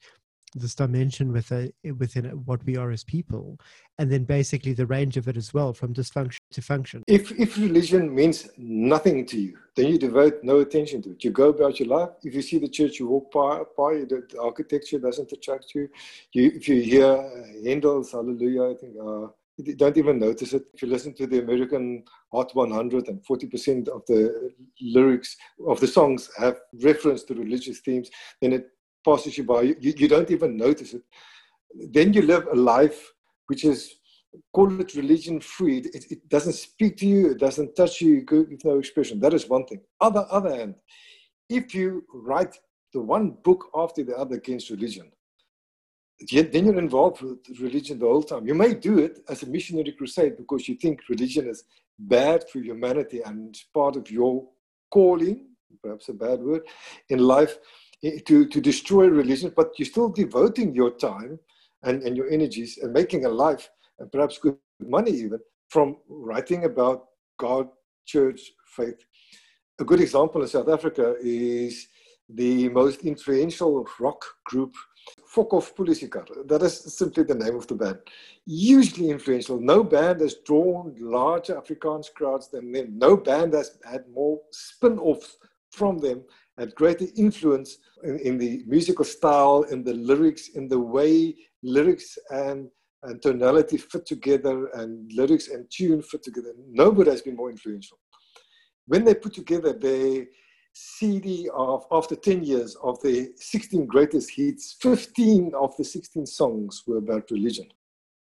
this 0.54 0.74
dimension 0.74 1.32
within, 1.32 1.72
within 1.98 2.24
what 2.44 2.64
we 2.64 2.76
are 2.76 2.90
as 2.90 3.04
people, 3.04 3.58
and 3.98 4.10
then 4.10 4.24
basically 4.24 4.72
the 4.72 4.86
range 4.86 5.16
of 5.16 5.28
it 5.28 5.36
as 5.36 5.54
well, 5.54 5.72
from 5.72 5.94
dysfunction 5.94 6.38
to 6.50 6.60
function. 6.60 7.02
If, 7.06 7.32
if 7.32 7.56
religion 7.56 8.14
means 8.14 8.50
nothing 8.58 9.24
to 9.26 9.40
you, 9.40 9.56
then 9.76 9.86
you 9.86 9.98
devote 9.98 10.40
no 10.42 10.60
attention 10.60 11.00
to 11.02 11.12
it. 11.12 11.24
You 11.24 11.30
go 11.30 11.48
about 11.48 11.80
your 11.80 11.88
life. 11.88 12.10
If 12.22 12.34
you 12.34 12.42
see 12.42 12.58
the 12.58 12.68
church, 12.68 12.98
you 12.98 13.08
walk 13.08 13.32
by, 13.32 13.62
by 13.76 14.04
the 14.04 14.26
architecture 14.40 14.98
doesn't 14.98 15.32
attract 15.32 15.74
you. 15.74 15.88
you 16.32 16.52
if 16.54 16.68
you 16.68 16.82
hear 16.82 17.16
Handel's 17.64 18.12
Hallelujah, 18.12 18.64
I 18.64 18.74
think, 18.74 18.96
uh, 19.02 19.28
don't 19.62 19.96
even 19.96 20.18
notice 20.18 20.52
it. 20.52 20.64
If 20.74 20.82
you 20.82 20.88
listen 20.88 21.14
to 21.14 21.26
the 21.26 21.40
American 21.40 22.04
Hot 22.32 22.54
100 22.54 23.08
and 23.08 23.24
40% 23.24 23.88
of 23.88 24.02
the 24.06 24.52
lyrics 24.80 25.36
of 25.66 25.80
the 25.80 25.86
songs 25.86 26.30
have 26.38 26.58
reference 26.82 27.22
to 27.24 27.34
religious 27.34 27.80
themes, 27.80 28.10
then 28.40 28.52
it 28.52 28.66
passes 29.04 29.36
you 29.38 29.44
by. 29.44 29.62
You, 29.62 29.76
you 29.80 30.08
don't 30.08 30.30
even 30.30 30.56
notice 30.56 30.94
it. 30.94 31.02
Then 31.90 32.12
you 32.12 32.22
live 32.22 32.46
a 32.46 32.56
life 32.56 33.12
which 33.46 33.64
is, 33.64 33.94
call 34.52 34.80
it 34.80 34.94
religion 34.94 35.40
free. 35.40 35.78
It, 35.78 36.10
it 36.10 36.28
doesn't 36.28 36.54
speak 36.54 36.96
to 36.98 37.06
you, 37.06 37.30
it 37.32 37.38
doesn't 37.38 37.74
touch 37.74 38.00
you, 38.00 38.14
you 38.14 38.22
give 38.22 38.64
no 38.64 38.78
expression. 38.78 39.20
That 39.20 39.34
is 39.34 39.48
one 39.48 39.66
thing. 39.66 39.80
Other 40.00 40.26
other 40.30 40.54
hand, 40.54 40.74
if 41.48 41.74
you 41.74 42.04
write 42.12 42.56
the 42.92 43.00
one 43.00 43.36
book 43.44 43.66
after 43.74 44.02
the 44.02 44.16
other 44.16 44.36
against 44.36 44.70
religion, 44.70 45.10
then 46.30 46.66
you're 46.66 46.78
involved 46.78 47.22
with 47.22 47.38
religion 47.60 47.98
the 47.98 48.06
whole 48.06 48.22
time. 48.22 48.46
You 48.46 48.54
may 48.54 48.74
do 48.74 48.98
it 48.98 49.20
as 49.28 49.42
a 49.42 49.46
missionary 49.46 49.92
crusade 49.92 50.36
because 50.36 50.68
you 50.68 50.76
think 50.76 51.00
religion 51.08 51.48
is 51.48 51.64
bad 51.98 52.48
for 52.48 52.60
humanity 52.60 53.20
and 53.24 53.56
part 53.74 53.96
of 53.96 54.10
your 54.10 54.46
calling, 54.90 55.46
perhaps 55.82 56.08
a 56.08 56.12
bad 56.12 56.40
word, 56.40 56.62
in 57.08 57.18
life 57.18 57.58
to, 58.26 58.46
to 58.46 58.60
destroy 58.60 59.06
religion, 59.06 59.52
but 59.54 59.78
you're 59.78 59.86
still 59.86 60.08
devoting 60.08 60.74
your 60.74 60.90
time 60.90 61.38
and, 61.82 62.02
and 62.02 62.16
your 62.16 62.28
energies 62.28 62.78
and 62.82 62.92
making 62.92 63.24
a 63.24 63.28
life 63.28 63.70
and 63.98 64.10
perhaps 64.10 64.38
good 64.38 64.56
money 64.80 65.12
even 65.12 65.38
from 65.68 65.96
writing 66.08 66.64
about 66.64 67.06
God, 67.38 67.68
church, 68.06 68.52
faith. 68.76 69.04
A 69.80 69.84
good 69.84 70.00
example 70.00 70.42
in 70.42 70.48
South 70.48 70.68
Africa 70.68 71.14
is 71.22 71.88
the 72.28 72.68
most 72.70 73.00
influential 73.00 73.86
rock 73.98 74.24
group, 74.44 74.74
Fokofpolisiekar. 75.34 76.46
That 76.46 76.62
is 76.62 76.94
simply 76.94 77.22
the 77.24 77.34
name 77.34 77.56
of 77.56 77.66
the 77.66 77.74
band. 77.74 77.98
Hugely 78.46 79.10
influential. 79.10 79.58
No 79.58 79.82
band 79.82 80.20
has 80.20 80.36
drawn 80.44 80.94
larger 80.98 81.54
Afrikaans 81.54 82.12
crowds 82.12 82.48
than 82.48 82.72
them. 82.72 82.98
No 82.98 83.16
band 83.16 83.54
has 83.54 83.78
had 83.84 84.04
more 84.12 84.40
spin 84.50 84.98
offs 84.98 85.38
from 85.70 85.98
them, 85.98 86.22
had 86.58 86.74
greater 86.74 87.06
influence 87.16 87.78
in, 88.04 88.18
in, 88.18 88.38
the 88.38 88.62
musical 88.66 89.04
style, 89.04 89.62
in 89.70 89.82
the 89.82 89.94
lyrics, 89.94 90.50
in 90.50 90.68
the 90.68 90.78
way 90.78 91.34
lyrics 91.62 92.18
and, 92.30 92.68
and 93.04 93.22
tonality 93.22 93.78
fit 93.78 94.04
together, 94.04 94.66
and 94.74 95.10
lyrics 95.14 95.48
and 95.48 95.66
tune 95.70 96.02
fit 96.02 96.22
together. 96.22 96.52
Nobody 96.68 97.10
has 97.10 97.22
been 97.22 97.36
more 97.36 97.50
influential. 97.50 97.98
When 98.86 99.04
they 99.04 99.14
put 99.14 99.32
together 99.32 99.72
their 99.72 100.26
CD 100.72 101.48
of 101.54 101.84
after 101.90 102.16
10 102.16 102.44
years 102.44 102.76
of 102.82 103.00
the 103.02 103.32
16 103.36 103.86
greatest 103.86 104.30
hits, 104.30 104.76
15 104.80 105.52
of 105.54 105.76
the 105.76 105.84
16 105.84 106.26
songs 106.26 106.82
were 106.86 106.98
about 106.98 107.30
religion. 107.30 107.66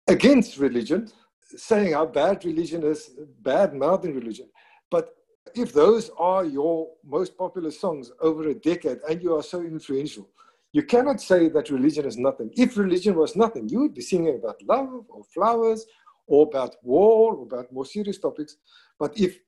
Against 0.07 0.59
religion, 0.59 1.09
saying 1.57 1.95
how 1.95 2.07
bad 2.07 2.45
religion 2.45 2.83
is, 2.83 3.11
bad 3.41 3.75
mouthing 3.75 4.15
religion. 4.15 4.49
But 4.91 5.15
if 5.55 5.73
those 5.73 6.11
are 6.19 6.45
your 6.45 6.89
most 7.05 7.37
popular 7.39 7.71
songs 7.71 8.13
over 8.21 8.49
a 8.49 8.55
decade 8.55 8.99
and 9.09 9.23
you 9.23 9.35
are 9.37 9.43
so 9.43 9.63
influential, 9.63 10.29
you 10.73 10.83
cannot 10.83 11.21
say 11.21 11.49
that 11.49 11.71
religion 11.71 12.05
is 12.05 12.19
nothing. 12.19 12.51
If 12.57 12.77
religion 12.77 13.15
was 13.15 13.35
nothing, 13.35 13.69
you 13.69 13.81
would 13.81 13.95
be 13.95 14.03
singing 14.03 14.35
about 14.37 14.63
love 14.63 15.07
or 15.09 15.25
flowers 15.33 15.87
or 16.27 16.47
about 16.47 16.77
war 16.83 17.35
or 17.35 17.45
about 17.45 17.73
more 17.73 17.87
serious 17.87 18.19
topics. 18.19 18.57
But 18.99 19.19
if 19.19 19.39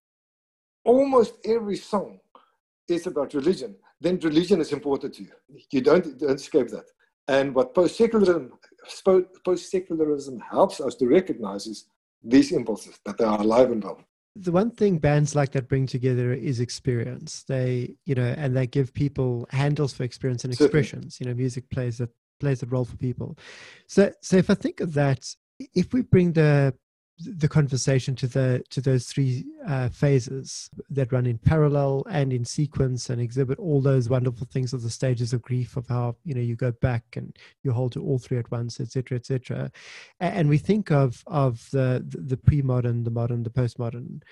almost 0.85 1.35
every 1.45 1.77
song 1.77 2.21
is 2.89 3.07
about 3.07 3.35
religion, 3.35 3.77
then 4.01 4.19
religion 4.21 4.61
is 4.61 4.73
important 4.73 5.15
to 5.15 5.23
you. 5.23 5.33
You 5.71 5.81
don't, 5.81 6.19
don't 6.19 6.41
escape 6.41 6.69
that. 6.69 6.87
And 7.29 7.55
what 7.55 7.75
post-secularism, 7.75 8.53
post-secularism 9.45 10.41
helps 10.41 10.81
us 10.81 10.95
to 10.97 11.07
recognize 11.07 11.67
is 11.67 11.89
these 12.23 12.53
impulses, 12.53 12.99
that 13.05 13.19
they 13.19 13.25
are 13.25 13.41
alive 13.41 13.71
and 13.71 13.85
well. 13.85 14.01
The 14.37 14.53
one 14.53 14.71
thing 14.71 14.99
bands 14.99 15.35
like 15.35 15.53
that 15.53 15.69
bring 15.69 15.87
together 15.87 16.33
is 16.33 16.61
experience. 16.61 17.45
They, 17.49 17.97
you 18.07 18.15
know, 18.15 18.35
and 18.37 18.57
they 18.57 18.67
give 18.67 18.95
people 18.95 19.47
handles 19.51 19.93
for 19.93 20.05
experience 20.05 20.45
and 20.45 20.53
expressions. 20.53 21.17
Certainly. 21.17 21.31
You 21.31 21.35
know, 21.35 21.39
music 21.39 21.69
plays 21.71 22.01
a 22.01 22.09
plays 22.39 22.63
a 22.63 22.67
role 22.67 22.85
for 22.85 22.97
people. 22.97 23.37
So, 23.89 24.13
so 24.23 24.37
if 24.37 24.49
I 24.49 24.55
think 24.55 24.81
of 24.81 24.95
that, 24.95 25.29
if 25.75 25.93
we 25.93 26.03
bring 26.03 26.33
the 26.33 26.73
the 27.21 27.49
conversation 27.49 28.15
to 28.15 28.27
the 28.29 28.63
to 28.71 28.81
those 28.81 29.07
three 29.07 29.45
uh, 29.67 29.89
phases 29.89 30.71
that 30.89 31.13
run 31.13 31.27
in 31.27 31.39
parallel 31.39 32.05
and 32.11 32.33
in 32.33 32.45
sequence 32.45 33.11
and 33.11 33.21
exhibit 33.21 33.59
all 33.59 33.81
those 33.81 34.09
wonderful 34.09 34.47
things 34.53 34.73
of 34.73 34.83
the 34.83 34.91
stages 34.91 35.33
of 35.33 35.43
grief 35.43 35.77
of 35.77 35.87
how 35.89 36.15
you 36.25 36.35
know 36.35 36.41
you 36.41 36.55
go 36.55 36.71
back 36.71 37.03
and 37.17 37.37
you 37.65 37.73
hold 37.73 37.93
to 37.93 38.03
all 38.03 38.19
three 38.19 38.39
at 38.39 38.51
once 38.53 38.79
etc 38.81 39.19
etc 39.19 39.71
and 40.21 40.49
we 40.49 40.59
think 40.59 40.93
of 40.93 41.25
of 41.27 41.69
the 41.73 42.05
the 42.07 42.37
pre-modern 42.37 43.03
the 43.03 43.11
modern 43.11 43.43
the 43.43 43.51
postmodern. 43.51 44.23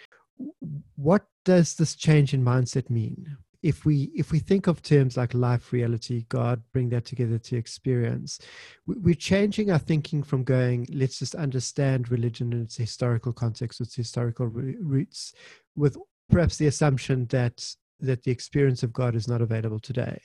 What 0.97 1.25
does 1.45 1.75
this 1.75 1.95
change 1.95 2.35
in 2.35 2.45
mindset 2.45 2.91
mean 2.91 3.37
if 3.63 3.85
we 3.85 4.11
if 4.15 4.33
we 4.33 4.39
think 4.39 4.67
of 4.67 4.83
terms 4.83 5.17
like 5.17 5.35
life 5.35 5.73
reality 5.73 6.25
god 6.29 6.63
bring 6.73 6.89
that 6.89 7.05
together 7.05 7.39
to 7.39 7.57
experience 7.57 8.39
we're 8.87 9.15
changing 9.15 9.71
our 9.71 9.79
thinking 9.79 10.23
from 10.23 10.45
going 10.45 10.87
let's 10.93 11.19
just 11.19 11.35
understand 11.35 12.11
religion 12.11 12.53
in 12.53 12.63
its 12.63 12.77
historical 12.77 13.33
context 13.33 13.81
its 13.81 13.95
historical 13.95 14.47
roots 14.47 15.35
with 15.75 15.97
perhaps 16.31 16.57
the 16.57 16.67
assumption 16.67 17.27
that 17.27 17.67
that 18.01 18.23
the 18.23 18.31
experience 18.31 18.83
of 18.83 18.93
god 18.93 19.15
is 19.15 19.29
not 19.29 19.41
available 19.41 19.79
today 19.79 20.21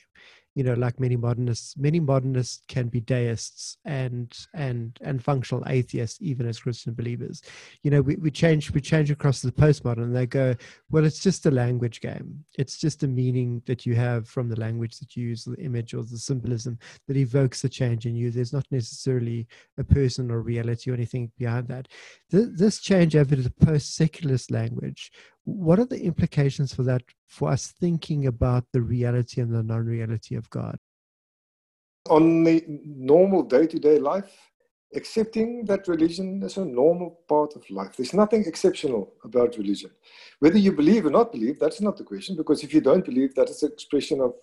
you 0.55 0.63
know 0.63 0.73
like 0.73 0.99
many 0.99 1.15
modernists 1.15 1.77
many 1.77 1.99
modernists 1.99 2.63
can 2.67 2.87
be 2.87 2.99
deists 2.99 3.77
and 3.85 4.47
and 4.53 4.97
and 5.01 5.23
functional 5.23 5.63
atheists 5.67 6.19
even 6.21 6.47
as 6.47 6.59
christian 6.59 6.93
believers. 6.93 7.41
You 7.83 7.91
know 7.91 8.01
we, 8.01 8.15
we 8.15 8.31
change 8.31 8.71
we 8.71 8.81
change 8.81 9.11
across 9.11 9.41
the 9.41 9.51
postmodern 9.51 10.03
and 10.03 10.15
they 10.15 10.25
go 10.25 10.55
well 10.89 11.05
it's 11.05 11.21
just 11.21 11.45
a 11.45 11.51
language 11.51 12.01
game. 12.01 12.43
It's 12.57 12.77
just 12.77 13.03
a 13.03 13.07
meaning 13.07 13.61
that 13.65 13.85
you 13.85 13.95
have 13.95 14.27
from 14.27 14.49
the 14.49 14.59
language 14.59 14.99
that 14.99 15.15
you 15.15 15.27
use 15.27 15.43
the 15.43 15.55
image 15.55 15.93
or 15.93 16.03
the 16.03 16.17
symbolism 16.17 16.77
that 17.07 17.17
evokes 17.17 17.63
a 17.63 17.69
change 17.69 18.05
in 18.05 18.15
you. 18.15 18.31
There's 18.31 18.53
not 18.53 18.65
necessarily 18.71 19.47
a 19.77 19.83
person 19.83 20.31
or 20.31 20.41
reality 20.41 20.91
or 20.91 20.93
anything 20.93 21.31
behind 21.37 21.67
that. 21.69 21.87
This 22.29 22.79
change 22.79 23.15
over 23.15 23.35
to 23.35 23.41
the 23.41 23.65
post-secularist 23.65 24.51
language 24.51 25.11
what 25.45 25.79
are 25.79 25.85
the 25.85 26.01
implications 26.01 26.73
for 26.73 26.83
that 26.83 27.01
for 27.27 27.49
us 27.49 27.73
thinking 27.79 28.27
about 28.27 28.65
the 28.73 28.81
reality 28.81 29.41
and 29.41 29.53
the 29.53 29.63
non-reality 29.63 30.35
of 30.35 30.49
god? 30.49 30.77
On 32.09 32.43
the 32.43 32.63
normal 32.67 33.43
day-to-day 33.43 33.99
life 33.99 34.31
accepting 34.95 35.65
that 35.65 35.87
religion 35.87 36.41
is 36.43 36.57
a 36.57 36.65
normal 36.65 37.21
part 37.27 37.55
of 37.55 37.69
life. 37.69 37.95
There's 37.95 38.13
nothing 38.13 38.43
exceptional 38.45 39.13
about 39.23 39.57
religion. 39.57 39.91
Whether 40.39 40.57
you 40.57 40.73
believe 40.73 41.05
or 41.05 41.11
not 41.11 41.31
believe 41.31 41.59
that's 41.59 41.81
not 41.81 41.97
the 41.97 42.03
question 42.03 42.35
because 42.35 42.63
if 42.63 42.73
you 42.73 42.81
don't 42.81 43.05
believe 43.05 43.33
that 43.35 43.49
is 43.49 43.63
an 43.63 43.71
expression 43.71 44.19
of 44.19 44.33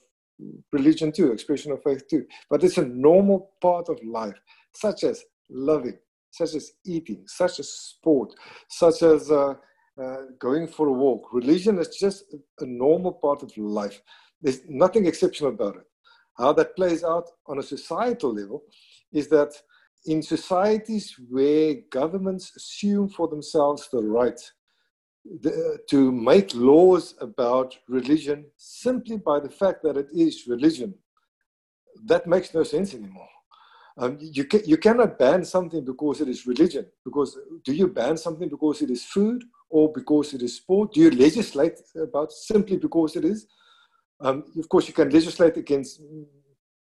religion 0.73 1.13
too 1.13 1.33
expression 1.33 1.73
of 1.73 1.83
faith 1.83 2.07
too. 2.09 2.27
But 2.49 2.65
it's 2.65 2.79
a 2.79 2.87
normal 2.87 3.51
part 3.61 3.89
of 3.89 4.03
life 4.05 4.39
such 4.75 5.05
as 5.05 5.25
loving 5.51 5.99
such 6.31 6.55
as 6.55 6.73
eating 6.85 7.25
such 7.27 7.59
as 7.59 7.69
sport 7.73 8.35
such 8.69 9.03
as 9.03 9.31
uh, 9.31 9.55
uh, 10.03 10.23
going 10.39 10.67
for 10.67 10.89
a 10.89 10.93
walk. 10.93 11.33
Religion 11.33 11.79
is 11.79 11.89
just 11.89 12.25
a 12.61 12.67
normal 12.67 13.13
part 13.13 13.43
of 13.43 13.57
life. 13.57 14.01
There's 14.41 14.61
nothing 14.69 15.07
exceptional 15.07 15.51
about 15.51 15.77
it. 15.77 15.85
How 16.37 16.53
that 16.53 16.77
plays 16.77 17.03
out 17.03 17.29
on 17.47 17.59
a 17.59 17.63
societal 17.63 18.33
level 18.33 18.63
is 19.13 19.29
that 19.29 19.53
in 20.07 20.23
societies 20.23 21.15
where 21.29 21.77
governments 21.91 22.53
assume 22.57 23.09
for 23.09 23.27
themselves 23.29 23.89
the 23.91 24.03
right 24.03 24.41
the, 25.43 25.79
to 25.91 26.13
make 26.13 26.55
laws 26.55 27.15
about 27.21 27.77
religion 27.89 28.47
simply 28.57 29.17
by 29.19 29.41
the 29.41 29.51
fact 29.51 29.83
that 29.83 29.97
it 29.97 30.07
is 30.15 30.47
religion, 30.47 30.95
that 32.05 32.27
makes 32.27 32.55
no 32.55 32.63
sense 32.63 32.95
anymore. 32.95 33.29
Um, 33.99 34.17
you, 34.21 34.47
you 34.65 34.77
cannot 34.77 35.19
ban 35.19 35.45
something 35.45 35.85
because 35.85 36.21
it 36.21 36.29
is 36.29 36.47
religion. 36.47 36.87
Because 37.05 37.37
do 37.65 37.75
you 37.75 37.89
ban 37.89 38.17
something 38.17 38.49
because 38.49 38.81
it 38.81 38.91
is 38.91 39.05
food 39.05 39.43
or 39.71 39.93
because 39.93 40.35
it 40.35 40.43
is 40.43 40.57
sport? 40.57 40.93
Do 40.93 41.01
you 41.01 41.11
legislate 41.11 41.81
about 41.97 42.33
simply 42.33 42.77
because 42.77 43.17
it 43.17 43.25
is? 43.25 43.47
Um, 44.21 44.45
of 44.59 44.69
course, 44.69 44.89
you 44.89 44.95
can 44.95 45.11
legislate 45.11 45.57
against 45.57 46.01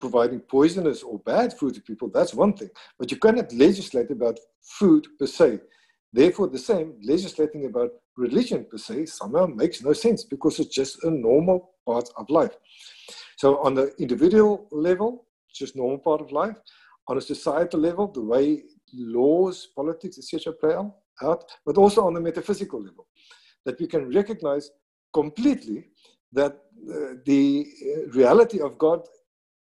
providing 0.00 0.40
poisonous 0.40 1.02
or 1.02 1.18
bad 1.20 1.52
food 1.58 1.74
to 1.74 1.80
people. 1.80 2.10
That's 2.12 2.34
one 2.34 2.52
thing. 2.52 2.68
But 2.98 3.10
you 3.10 3.16
cannot 3.16 3.52
legislate 3.52 4.10
about 4.10 4.38
food 4.60 5.06
per 5.18 5.26
se. 5.26 5.60
Therefore, 6.12 6.48
the 6.48 6.58
same, 6.58 6.94
legislating 7.02 7.66
about 7.66 7.90
religion 8.16 8.66
per 8.70 8.78
se 8.78 9.06
somehow 9.06 9.46
makes 9.46 9.82
no 9.82 9.92
sense 9.92 10.22
because 10.24 10.60
it's 10.60 10.74
just 10.74 11.02
a 11.04 11.10
normal 11.10 11.70
part 11.86 12.08
of 12.16 12.30
life. 12.30 12.56
So, 13.36 13.58
on 13.66 13.74
the 13.74 13.92
individual 13.98 14.68
level, 14.70 15.26
it's 15.48 15.58
just 15.58 15.76
normal 15.76 15.98
part 15.98 16.20
of 16.20 16.30
life. 16.32 16.56
On 17.08 17.18
a 17.18 17.20
societal 17.20 17.80
level, 17.80 18.06
the 18.08 18.22
way 18.22 18.62
laws, 18.92 19.68
politics, 19.74 20.18
etc., 20.18 20.52
play 20.52 20.74
out, 20.74 20.94
out, 21.22 21.44
but 21.64 21.76
also 21.76 22.06
on 22.06 22.14
the 22.14 22.20
metaphysical 22.20 22.82
level, 22.82 23.06
that 23.64 23.78
we 23.80 23.86
can 23.86 24.12
recognize 24.12 24.70
completely 25.12 25.88
that 26.32 26.52
uh, 26.52 27.14
the 27.24 27.66
uh, 27.66 28.10
reality 28.10 28.60
of 28.60 28.76
God 28.78 29.00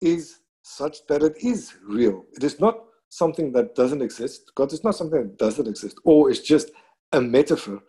is 0.02 0.40
such 0.62 1.06
that 1.08 1.24
it 1.24 1.38
is 1.44 1.74
real. 1.88 2.26
It 2.34 2.44
is 2.44 2.60
not 2.60 2.84
something 3.10 3.52
that 3.54 3.76
doesn't 3.76 4.02
exist. 4.02 4.52
God 4.56 4.72
is 4.72 4.84
not 4.84 4.96
something 4.96 5.22
that 5.24 5.38
doesn't 5.38 5.68
exist, 5.68 5.98
or 6.04 6.30
it's 6.30 6.42
just 6.42 6.72
a 7.14 7.22
metaphor. 7.22 7.82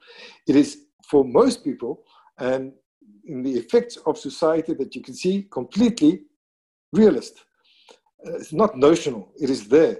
It 0.46 0.56
is 0.56 0.86
for 1.06 1.24
most 1.24 1.64
people, 1.64 2.04
and 2.38 2.72
in 3.26 3.42
the 3.42 3.52
effects 3.52 3.96
of 4.06 4.16
society 4.16 4.72
that 4.74 4.94
you 4.94 5.02
can 5.02 5.14
see 5.14 5.46
completely 5.50 6.22
realist. 6.92 7.44
Uh, 8.26 8.36
it's 8.36 8.52
not 8.52 8.76
notional, 8.76 9.32
it 9.40 9.50
is 9.50 9.68
there. 9.68 9.98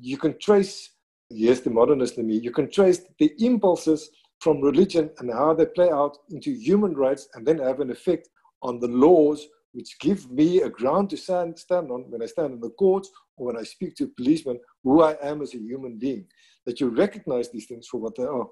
You 0.00 0.18
can 0.18 0.38
trace 0.38 0.90
yes, 1.30 1.60
the 1.60 1.70
modernist 1.70 2.18
in 2.18 2.26
me, 2.26 2.36
you 2.36 2.50
can 2.50 2.70
trace 2.70 3.00
the 3.18 3.32
impulses 3.38 4.10
from 4.40 4.60
religion 4.60 5.10
and 5.18 5.32
how 5.32 5.54
they 5.54 5.66
play 5.66 5.90
out 5.90 6.16
into 6.30 6.52
human 6.52 6.94
rights 6.94 7.28
and 7.34 7.46
then 7.46 7.58
have 7.58 7.80
an 7.80 7.90
effect 7.90 8.28
on 8.62 8.80
the 8.80 8.88
laws 8.88 9.46
which 9.72 9.98
give 10.00 10.28
me 10.30 10.62
a 10.62 10.68
ground 10.68 11.10
to 11.10 11.16
stand, 11.16 11.58
stand 11.58 11.90
on 11.90 12.02
when 12.10 12.22
I 12.22 12.26
stand 12.26 12.54
in 12.54 12.60
the 12.60 12.70
courts 12.70 13.10
or 13.36 13.46
when 13.46 13.56
I 13.56 13.62
speak 13.62 13.94
to 13.96 14.08
policemen, 14.08 14.58
who 14.82 15.02
I 15.02 15.16
am 15.22 15.42
as 15.42 15.54
a 15.54 15.58
human 15.58 15.96
being, 15.96 16.26
that 16.66 16.80
you 16.80 16.88
recognize 16.88 17.50
these 17.50 17.66
things 17.66 17.86
for 17.86 17.98
what 17.98 18.16
they 18.16 18.24
are. 18.24 18.48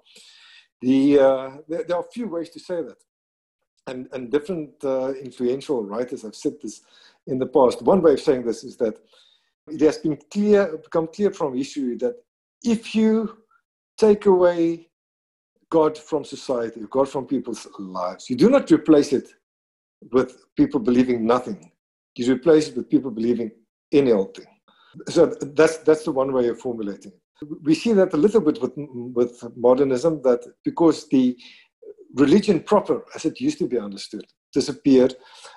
The, 0.80 1.18
uh, 1.18 1.50
there, 1.68 1.84
there, 1.84 1.96
are 1.96 2.04
a 2.04 2.12
few 2.12 2.28
ways 2.28 2.50
to 2.50 2.60
say 2.60 2.82
that. 2.82 2.96
And, 3.88 4.06
and 4.12 4.30
different 4.30 4.72
uh, 4.84 5.14
influential 5.14 5.82
writers 5.82 6.22
have 6.22 6.36
said 6.36 6.52
this 6.62 6.82
in 7.26 7.38
the 7.38 7.46
past. 7.46 7.82
One 7.82 8.00
way 8.00 8.12
of 8.12 8.20
saying 8.20 8.44
this 8.44 8.62
is 8.62 8.76
that 8.76 8.98
it 9.66 9.80
has 9.80 9.98
been 9.98 10.18
clear, 10.30 10.76
become 10.76 11.08
clear 11.08 11.32
from 11.32 11.56
history 11.56 11.96
that 11.96 12.14
if 12.62 12.94
you 12.94 13.38
take 13.98 14.26
away 14.26 14.88
God 15.70 15.98
from 15.98 16.24
society, 16.24 16.80
God 16.90 17.08
from 17.08 17.26
people's 17.26 17.66
lives, 17.78 18.30
you 18.30 18.36
do 18.36 18.48
not 18.48 18.70
replace 18.70 19.12
it 19.12 19.28
with 20.12 20.44
people 20.56 20.80
believing 20.80 21.26
nothing. 21.26 21.70
You 22.16 22.32
replace 22.32 22.68
it 22.68 22.76
with 22.76 22.90
people 22.90 23.10
believing 23.10 23.50
old. 23.94 24.38
So 25.08 25.26
that's 25.26 25.78
that's 25.78 26.04
the 26.04 26.12
one 26.12 26.32
way 26.32 26.48
of 26.48 26.58
formulating 26.58 27.12
it. 27.12 27.48
We 27.62 27.74
see 27.74 27.92
that 27.92 28.12
a 28.14 28.16
little 28.16 28.40
bit 28.40 28.60
with 28.60 28.72
with 28.76 29.44
modernism 29.56 30.22
that 30.22 30.40
because 30.64 31.08
the 31.08 31.36
religion 32.14 32.60
proper, 32.60 33.04
as 33.14 33.24
it 33.24 33.40
used 33.40 33.58
to 33.58 33.68
be 33.68 33.78
understood, 33.78 34.26
disappeared. 34.52 35.14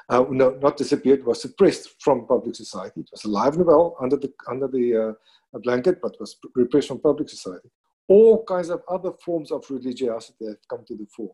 Uh, 0.10 0.26
no, 0.30 0.52
not 0.62 0.78
disappeared. 0.78 1.26
Was 1.26 1.42
suppressed 1.42 2.02
from 2.02 2.28
public 2.28 2.56
society. 2.56 3.02
It 3.02 3.10
was 3.12 3.26
alive 3.26 3.56
and 3.56 3.66
well 3.66 3.96
under 4.02 4.18
the 4.18 4.32
under 4.50 4.68
the 4.68 5.16
uh, 5.54 5.60
blanket, 5.60 6.02
but 6.02 6.20
was 6.20 6.38
repressed 6.56 6.90
from 6.90 7.00
public 7.00 7.30
society. 7.30 7.70
All 8.08 8.44
kinds 8.44 8.70
of 8.70 8.82
other 8.90 9.12
forms 9.24 9.52
of 9.52 9.64
religiosity 9.70 10.46
have 10.48 10.58
come 10.70 10.84
to 10.88 10.96
the 10.96 11.08
fore, 11.16 11.34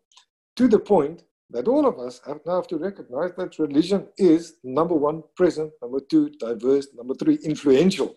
to 0.56 0.68
the 0.68 0.80
point 0.80 1.24
that 1.50 1.68
all 1.68 1.88
of 1.88 1.98
us 1.98 2.22
have 2.28 2.40
now 2.46 2.56
have 2.58 2.68
to 2.68 2.78
recognize 2.78 3.32
that 3.38 3.58
religion 3.58 4.08
is 4.18 4.56
number 4.64 4.94
one, 4.94 5.24
present, 5.36 5.72
number 5.82 6.00
two, 6.00 6.30
diverse, 6.32 6.88
number 6.96 7.16
three, 7.16 7.36
influential 7.44 8.16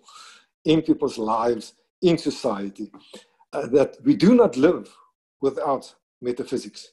in 0.64 0.82
people's 0.82 1.16
lives, 1.16 1.74
in 2.02 2.18
society. 2.18 2.90
Uh, 3.52 3.66
that 3.66 3.96
we 4.04 4.14
do 4.14 4.34
not 4.34 4.56
live 4.56 4.88
without 5.40 5.92
metaphysics. 6.22 6.92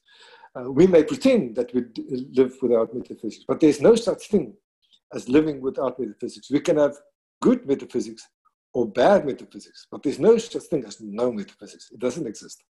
Uh, 0.57 0.71
we 0.71 0.87
may 0.87 1.03
pretend 1.03 1.55
that 1.55 1.73
we 1.73 1.83
live 2.33 2.55
without 2.61 2.93
metaphysics, 2.93 3.43
but 3.47 3.59
there's 3.59 3.81
no 3.81 3.95
such 3.95 4.27
thing 4.27 4.53
as 5.13 5.29
living 5.29 5.61
without 5.61 5.99
metaphysics. 5.99 6.49
We 6.49 6.59
can 6.59 6.77
have 6.77 6.95
good 7.41 7.67
metaphysics 7.67 8.27
or 8.73 8.87
bad 8.87 9.25
metaphysics, 9.25 9.87
but 9.91 10.03
there's 10.03 10.19
no 10.19 10.37
such 10.37 10.63
thing 10.63 10.85
as 10.85 10.99
no 11.01 11.31
metaphysics. 11.31 11.89
It 11.91 11.99
doesn't 11.99 12.25
exist. 12.25 12.63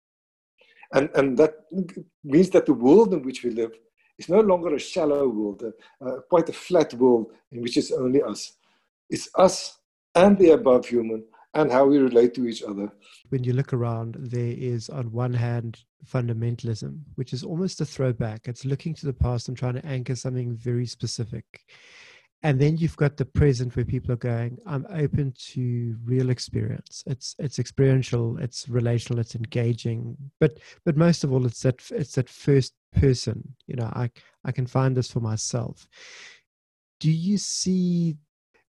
And, 0.93 1.09
and 1.15 1.37
that 1.37 1.53
means 2.23 2.49
that 2.51 2.65
the 2.65 2.73
world 2.73 3.13
in 3.13 3.23
which 3.23 3.43
we 3.43 3.51
live 3.51 3.71
is 4.17 4.29
no 4.29 4.39
longer 4.39 4.73
a 4.73 4.79
shallow 4.79 5.27
world, 5.27 5.63
uh, 6.01 6.11
quite 6.29 6.49
a 6.49 6.53
flat 6.53 6.93
world 6.93 7.31
in 7.51 7.61
which 7.61 7.77
it's 7.77 7.91
only 7.91 8.21
us. 8.21 8.53
It's 9.09 9.29
us 9.35 9.79
and 10.15 10.37
the 10.37 10.51
above 10.51 10.87
human 10.87 11.23
and 11.55 11.71
how 11.71 11.85
we 11.85 11.97
relate 11.97 12.33
to 12.35 12.47
each 12.47 12.61
other. 12.61 12.91
When 13.29 13.43
you 13.43 13.53
look 13.53 13.73
around, 13.73 14.17
there 14.19 14.53
is, 14.55 14.89
on 14.89 15.11
one 15.11 15.33
hand, 15.33 15.79
fundamentalism, 16.05 16.99
which 17.15 17.33
is 17.33 17.43
almost 17.43 17.81
a 17.81 17.85
throwback. 17.85 18.47
It's 18.47 18.65
looking 18.65 18.93
to 18.95 19.05
the 19.05 19.13
past 19.13 19.47
and 19.47 19.57
trying 19.57 19.75
to 19.75 19.85
anchor 19.85 20.15
something 20.15 20.55
very 20.55 20.85
specific. 20.85 21.45
And 22.43 22.59
then 22.59 22.77
you've 22.77 22.97
got 22.97 23.17
the 23.17 23.25
present 23.25 23.75
where 23.75 23.85
people 23.85 24.11
are 24.11 24.17
going 24.17 24.59
i'm 24.67 24.85
open 24.91 25.33
to 25.53 25.95
real 26.03 26.29
experience. 26.29 27.03
It's 27.07 27.35
it's 27.39 27.57
experiential 27.57 28.37
it's 28.37 28.69
relational 28.69 29.19
it's 29.19 29.33
engaging. 29.33 30.15
But 30.39 30.59
but 30.85 30.95
most 30.95 31.23
of 31.23 31.33
all 31.33 31.47
it's 31.47 31.61
that 31.61 31.81
it's 31.89 32.15
that 32.15 32.29
first 32.29 32.73
person. 32.95 33.55
You 33.65 33.77
know 33.77 33.91
i 33.95 34.11
i 34.43 34.51
can 34.51 34.67
find 34.67 34.95
this 34.95 35.09
for 35.09 35.21
myself. 35.21 35.87
Do 36.99 37.09
you 37.09 37.39
see 37.39 38.17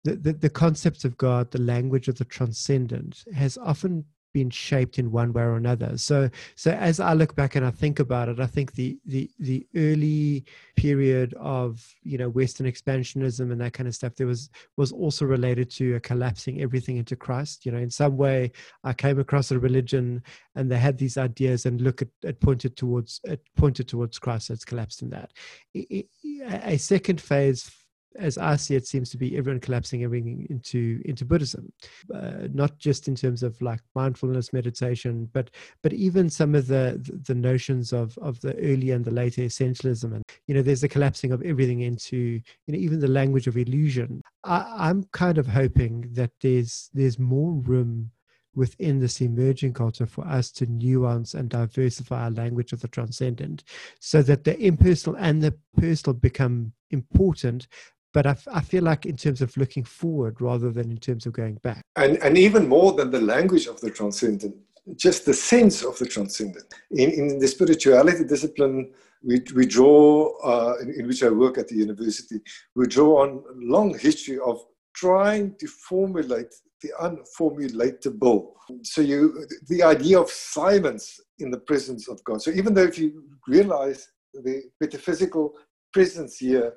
the, 0.03 0.15
the, 0.15 0.33
the 0.33 0.49
concept 0.49 1.05
of 1.05 1.17
God, 1.17 1.51
the 1.51 1.61
language 1.61 2.07
of 2.07 2.17
the 2.17 2.25
transcendent, 2.25 3.23
has 3.33 3.57
often 3.57 4.05
been 4.33 4.49
shaped 4.49 4.97
in 4.97 5.11
one 5.11 5.31
way 5.31 5.43
or 5.43 5.55
another. 5.55 5.97
So, 5.97 6.29
so 6.55 6.71
as 6.71 6.99
I 6.99 7.13
look 7.13 7.35
back 7.35 7.55
and 7.55 7.65
I 7.65 7.69
think 7.69 7.99
about 7.99 8.29
it, 8.29 8.39
I 8.39 8.47
think 8.47 8.73
the 8.73 8.97
the 9.05 9.29
the 9.39 9.65
early 9.75 10.43
period 10.75 11.35
of 11.39 11.87
you 12.01 12.17
know 12.17 12.29
Western 12.29 12.65
expansionism 12.65 13.51
and 13.51 13.61
that 13.61 13.73
kind 13.73 13.87
of 13.87 13.95
stuff 13.95 14.15
there 14.15 14.27
was 14.27 14.49
was 14.75 14.91
also 14.91 15.25
related 15.25 15.69
to 15.71 15.95
a 15.95 15.99
collapsing 15.99 16.61
everything 16.61 16.97
into 16.97 17.15
Christ. 17.15 17.65
You 17.65 17.71
know, 17.71 17.77
in 17.77 17.91
some 17.91 18.17
way, 18.17 18.51
I 18.83 18.93
came 18.93 19.19
across 19.19 19.51
a 19.51 19.59
religion 19.59 20.23
and 20.55 20.69
they 20.69 20.79
had 20.79 20.97
these 20.97 21.17
ideas 21.17 21.65
and 21.65 21.79
look 21.79 22.01
at 22.01 22.09
it 22.23 22.39
pointed 22.39 22.75
towards 22.75 23.21
it 23.23 23.41
pointed 23.55 23.87
towards 23.87 24.19
Christ. 24.19 24.47
So 24.47 24.53
it's 24.55 24.65
collapsed 24.65 25.03
in 25.03 25.11
that. 25.11 25.31
A 25.75 26.77
second 26.77 27.21
phase 27.21 27.71
as 28.17 28.37
I 28.37 28.55
see 28.55 28.75
it, 28.75 28.87
seems 28.87 29.09
to 29.11 29.17
be 29.17 29.37
everyone 29.37 29.59
collapsing 29.59 30.03
everything 30.03 30.45
into 30.49 31.01
into 31.05 31.25
Buddhism, 31.25 31.71
uh, 32.13 32.47
not 32.53 32.77
just 32.77 33.07
in 33.07 33.15
terms 33.15 33.43
of 33.43 33.61
like 33.61 33.81
mindfulness 33.95 34.53
meditation, 34.53 35.29
but 35.33 35.49
but 35.81 35.93
even 35.93 36.29
some 36.29 36.55
of 36.55 36.67
the 36.67 37.01
the 37.25 37.35
notions 37.35 37.93
of 37.93 38.17
of 38.19 38.39
the 38.41 38.55
early 38.57 38.91
and 38.91 39.03
the 39.03 39.11
later 39.11 39.41
essentialism, 39.41 40.13
and 40.13 40.23
you 40.47 40.55
know, 40.55 40.61
there's 40.61 40.83
a 40.83 40.89
collapsing 40.89 41.31
of 41.31 41.41
everything 41.43 41.81
into 41.81 42.17
you 42.17 42.41
know 42.73 42.77
even 42.77 42.99
the 42.99 43.07
language 43.07 43.47
of 43.47 43.57
illusion. 43.57 44.21
I, 44.43 44.89
I'm 44.89 45.03
kind 45.11 45.37
of 45.37 45.47
hoping 45.47 46.09
that 46.13 46.31
there's 46.41 46.89
there's 46.93 47.19
more 47.19 47.53
room 47.53 48.11
within 48.55 48.99
this 48.99 49.21
emerging 49.21 49.73
culture 49.73 50.05
for 50.05 50.25
us 50.27 50.51
to 50.51 50.65
nuance 50.67 51.33
and 51.33 51.49
diversify 51.49 52.25
our 52.25 52.31
language 52.31 52.71
of 52.71 52.81
the 52.81 52.87
transcendent 52.87 53.63
so 53.99 54.21
that 54.21 54.43
the 54.43 54.57
impersonal 54.59 55.17
and 55.19 55.41
the 55.41 55.53
personal 55.77 56.13
become 56.13 56.71
important 56.91 57.67
but 58.13 58.27
I, 58.27 58.35
I 58.51 58.61
feel 58.61 58.83
like 58.83 59.05
in 59.05 59.17
terms 59.17 59.41
of 59.41 59.55
looking 59.57 59.83
forward 59.83 60.39
rather 60.39 60.71
than 60.71 60.91
in 60.91 60.97
terms 60.97 61.25
of 61.25 61.33
going 61.33 61.55
back. 61.55 61.81
And, 61.95 62.17
and 62.23 62.37
even 62.37 62.67
more 62.67 62.93
than 62.93 63.11
the 63.11 63.21
language 63.21 63.67
of 63.67 63.81
the 63.81 63.89
transcendent, 63.89 64.55
just 64.95 65.25
the 65.25 65.33
sense 65.33 65.83
of 65.83 65.97
the 65.97 66.05
transcendent. 66.05 66.65
In, 66.91 67.09
in 67.11 67.39
the 67.39 67.47
spirituality 67.47 68.23
discipline, 68.23 68.91
we, 69.23 69.41
we 69.55 69.65
draw, 69.65 70.37
uh, 70.43 70.75
in, 70.81 70.93
in, 70.99 71.07
which 71.07 71.23
I 71.23 71.29
work 71.29 71.57
at 71.57 71.69
the 71.69 71.75
university, 71.75 72.39
we 72.75 72.87
draw 72.87 73.23
on 73.23 73.43
long 73.55 73.97
history 73.97 74.37
of 74.39 74.63
trying 74.93 75.55
to 75.59 75.67
formulate 75.67 76.53
the 76.81 76.91
unformulatable. 77.01 78.51
So 78.83 79.01
you, 79.01 79.47
the 79.69 79.81
idea 79.83 80.19
of 80.19 80.29
silence 80.29 81.19
in 81.39 81.49
the 81.49 81.59
presence 81.59 82.07
of 82.09 82.23
God. 82.25 82.41
So 82.41 82.51
even 82.51 82.73
though 82.73 82.83
if 82.83 82.99
you 82.99 83.23
realize 83.47 84.09
the 84.33 84.63
metaphysical 84.81 85.53
presence 85.93 86.37
here, 86.37 86.73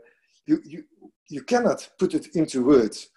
you, 0.47 0.63
you, 0.65 0.85
you 1.28 1.43
cannot 1.43 1.89
put 1.98 2.15
it 2.15 2.35
into 2.35 2.65
words 2.65 3.09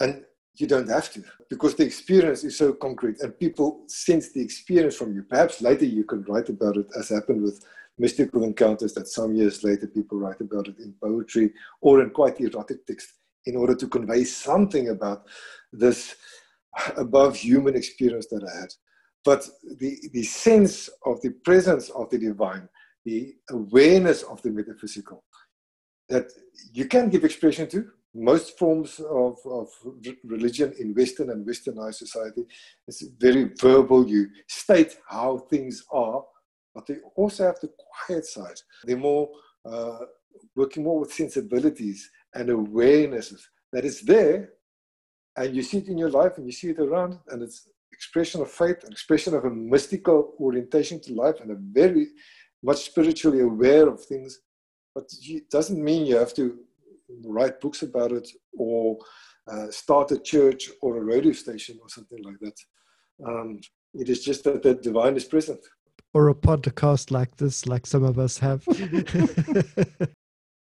and 0.00 0.24
you 0.56 0.66
don't 0.66 0.88
have 0.88 1.12
to 1.12 1.22
because 1.50 1.74
the 1.74 1.84
experience 1.84 2.44
is 2.44 2.56
so 2.56 2.72
concrete 2.72 3.20
and 3.20 3.38
people 3.38 3.84
sense 3.88 4.32
the 4.32 4.40
experience 4.40 4.96
from 4.96 5.14
you. 5.14 5.22
Perhaps 5.22 5.60
later 5.60 5.84
you 5.84 6.04
can 6.04 6.22
write 6.24 6.48
about 6.48 6.76
it 6.76 6.86
as 6.98 7.08
happened 7.08 7.42
with 7.42 7.64
mystical 7.98 8.44
encounters 8.44 8.92
that 8.94 9.08
some 9.08 9.34
years 9.34 9.64
later 9.64 9.86
people 9.86 10.18
write 10.18 10.40
about 10.40 10.68
it 10.68 10.78
in 10.78 10.94
poetry 11.02 11.52
or 11.80 12.02
in 12.02 12.10
quite 12.10 12.40
erotic 12.40 12.86
text 12.86 13.14
in 13.46 13.56
order 13.56 13.74
to 13.74 13.88
convey 13.88 14.24
something 14.24 14.90
about 14.90 15.26
this 15.72 16.16
above 16.96 17.36
human 17.36 17.74
experience 17.76 18.26
that 18.26 18.44
i 18.44 18.60
had. 18.60 18.72
But 19.24 19.48
the, 19.78 19.96
the 20.12 20.22
sense 20.22 20.90
of 21.06 21.20
the 21.22 21.30
presence 21.30 21.88
of 21.90 22.10
the 22.10 22.18
divine 22.18 22.68
the 23.04 23.34
awareness 23.50 24.22
of 24.22 24.40
the 24.42 24.50
metaphysical 24.50 25.24
that 26.08 26.26
you 26.72 26.86
can 26.86 27.08
give 27.08 27.24
expression 27.24 27.68
to. 27.68 27.90
Most 28.14 28.58
forms 28.58 29.00
of, 29.00 29.38
of 29.44 29.68
religion 30.24 30.72
in 30.78 30.94
Western 30.94 31.30
and 31.30 31.44
Westernized 31.44 31.96
society 31.96 32.44
is 32.86 33.10
very 33.18 33.50
verbal. 33.60 34.06
You 34.06 34.28
state 34.46 34.96
how 35.08 35.38
things 35.38 35.84
are, 35.90 36.22
but 36.74 36.86
they 36.86 36.98
also 37.16 37.44
have 37.46 37.58
the 37.60 37.70
quiet 38.06 38.24
side. 38.24 38.60
They're 38.84 38.96
more 38.96 39.30
uh, 39.64 39.98
working 40.54 40.84
more 40.84 41.00
with 41.00 41.12
sensibilities 41.12 42.08
and 42.34 42.48
awarenesses 42.48 43.40
that 43.72 43.84
is 43.84 44.00
there, 44.02 44.50
and 45.36 45.54
you 45.56 45.62
see 45.62 45.78
it 45.78 45.88
in 45.88 45.98
your 45.98 46.10
life 46.10 46.36
and 46.36 46.46
you 46.46 46.52
see 46.52 46.68
it 46.68 46.78
around, 46.78 47.18
and 47.28 47.42
it's 47.42 47.68
expression 47.92 48.40
of 48.40 48.50
faith, 48.50 48.84
an 48.84 48.92
expression 48.92 49.34
of 49.34 49.44
a 49.44 49.50
mystical 49.50 50.34
orientation 50.38 51.00
to 51.00 51.14
life, 51.14 51.40
and 51.40 51.50
a 51.50 51.56
very 51.58 52.08
much 52.62 52.84
spiritually 52.84 53.40
aware 53.40 53.88
of 53.88 54.04
things 54.04 54.40
but 54.94 55.04
it 55.22 55.50
doesn't 55.50 55.82
mean 55.82 56.06
you 56.06 56.16
have 56.16 56.34
to 56.34 56.58
write 57.24 57.60
books 57.60 57.82
about 57.82 58.12
it 58.12 58.28
or 58.56 58.96
uh, 59.50 59.70
start 59.70 60.10
a 60.12 60.18
church 60.18 60.70
or 60.80 60.96
a 60.96 61.04
radio 61.04 61.32
station 61.32 61.78
or 61.82 61.88
something 61.88 62.22
like 62.22 62.38
that. 62.40 62.58
Um, 63.26 63.60
it 63.94 64.08
is 64.08 64.24
just 64.24 64.44
that 64.44 64.62
the 64.62 64.74
divine 64.74 65.16
is 65.16 65.24
present. 65.24 65.60
Or 66.12 66.28
a 66.28 66.34
podcast 66.34 67.10
like 67.10 67.36
this, 67.36 67.66
like 67.66 67.86
some 67.86 68.04
of 68.04 68.18
us 68.18 68.38
have. 68.38 68.62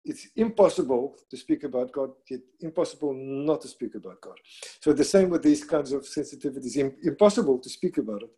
it's 0.04 0.28
impossible 0.36 1.16
to 1.30 1.36
speak 1.36 1.64
about 1.64 1.92
God, 1.92 2.10
yet 2.28 2.40
impossible 2.60 3.12
not 3.14 3.60
to 3.62 3.68
speak 3.68 3.94
about 3.94 4.20
God. 4.20 4.36
So 4.80 4.92
the 4.92 5.04
same 5.04 5.30
with 5.30 5.42
these 5.42 5.64
kinds 5.64 5.92
of 5.92 6.02
sensitivities, 6.02 6.76
impossible 7.04 7.58
to 7.58 7.68
speak 7.68 7.98
about 7.98 8.22
it. 8.22 8.30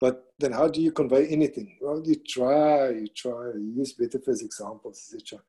But 0.00 0.24
then 0.38 0.52
how 0.52 0.68
do 0.68 0.80
you 0.80 0.92
convey 0.92 1.26
anything? 1.28 1.76
Well, 1.80 2.02
you 2.04 2.16
try, 2.26 2.90
you 2.90 3.08
try, 3.14 3.52
you 3.54 3.74
use 3.76 3.98
metaphysics 3.98 4.58
examples, 4.58 5.10
etc. 5.12 5.42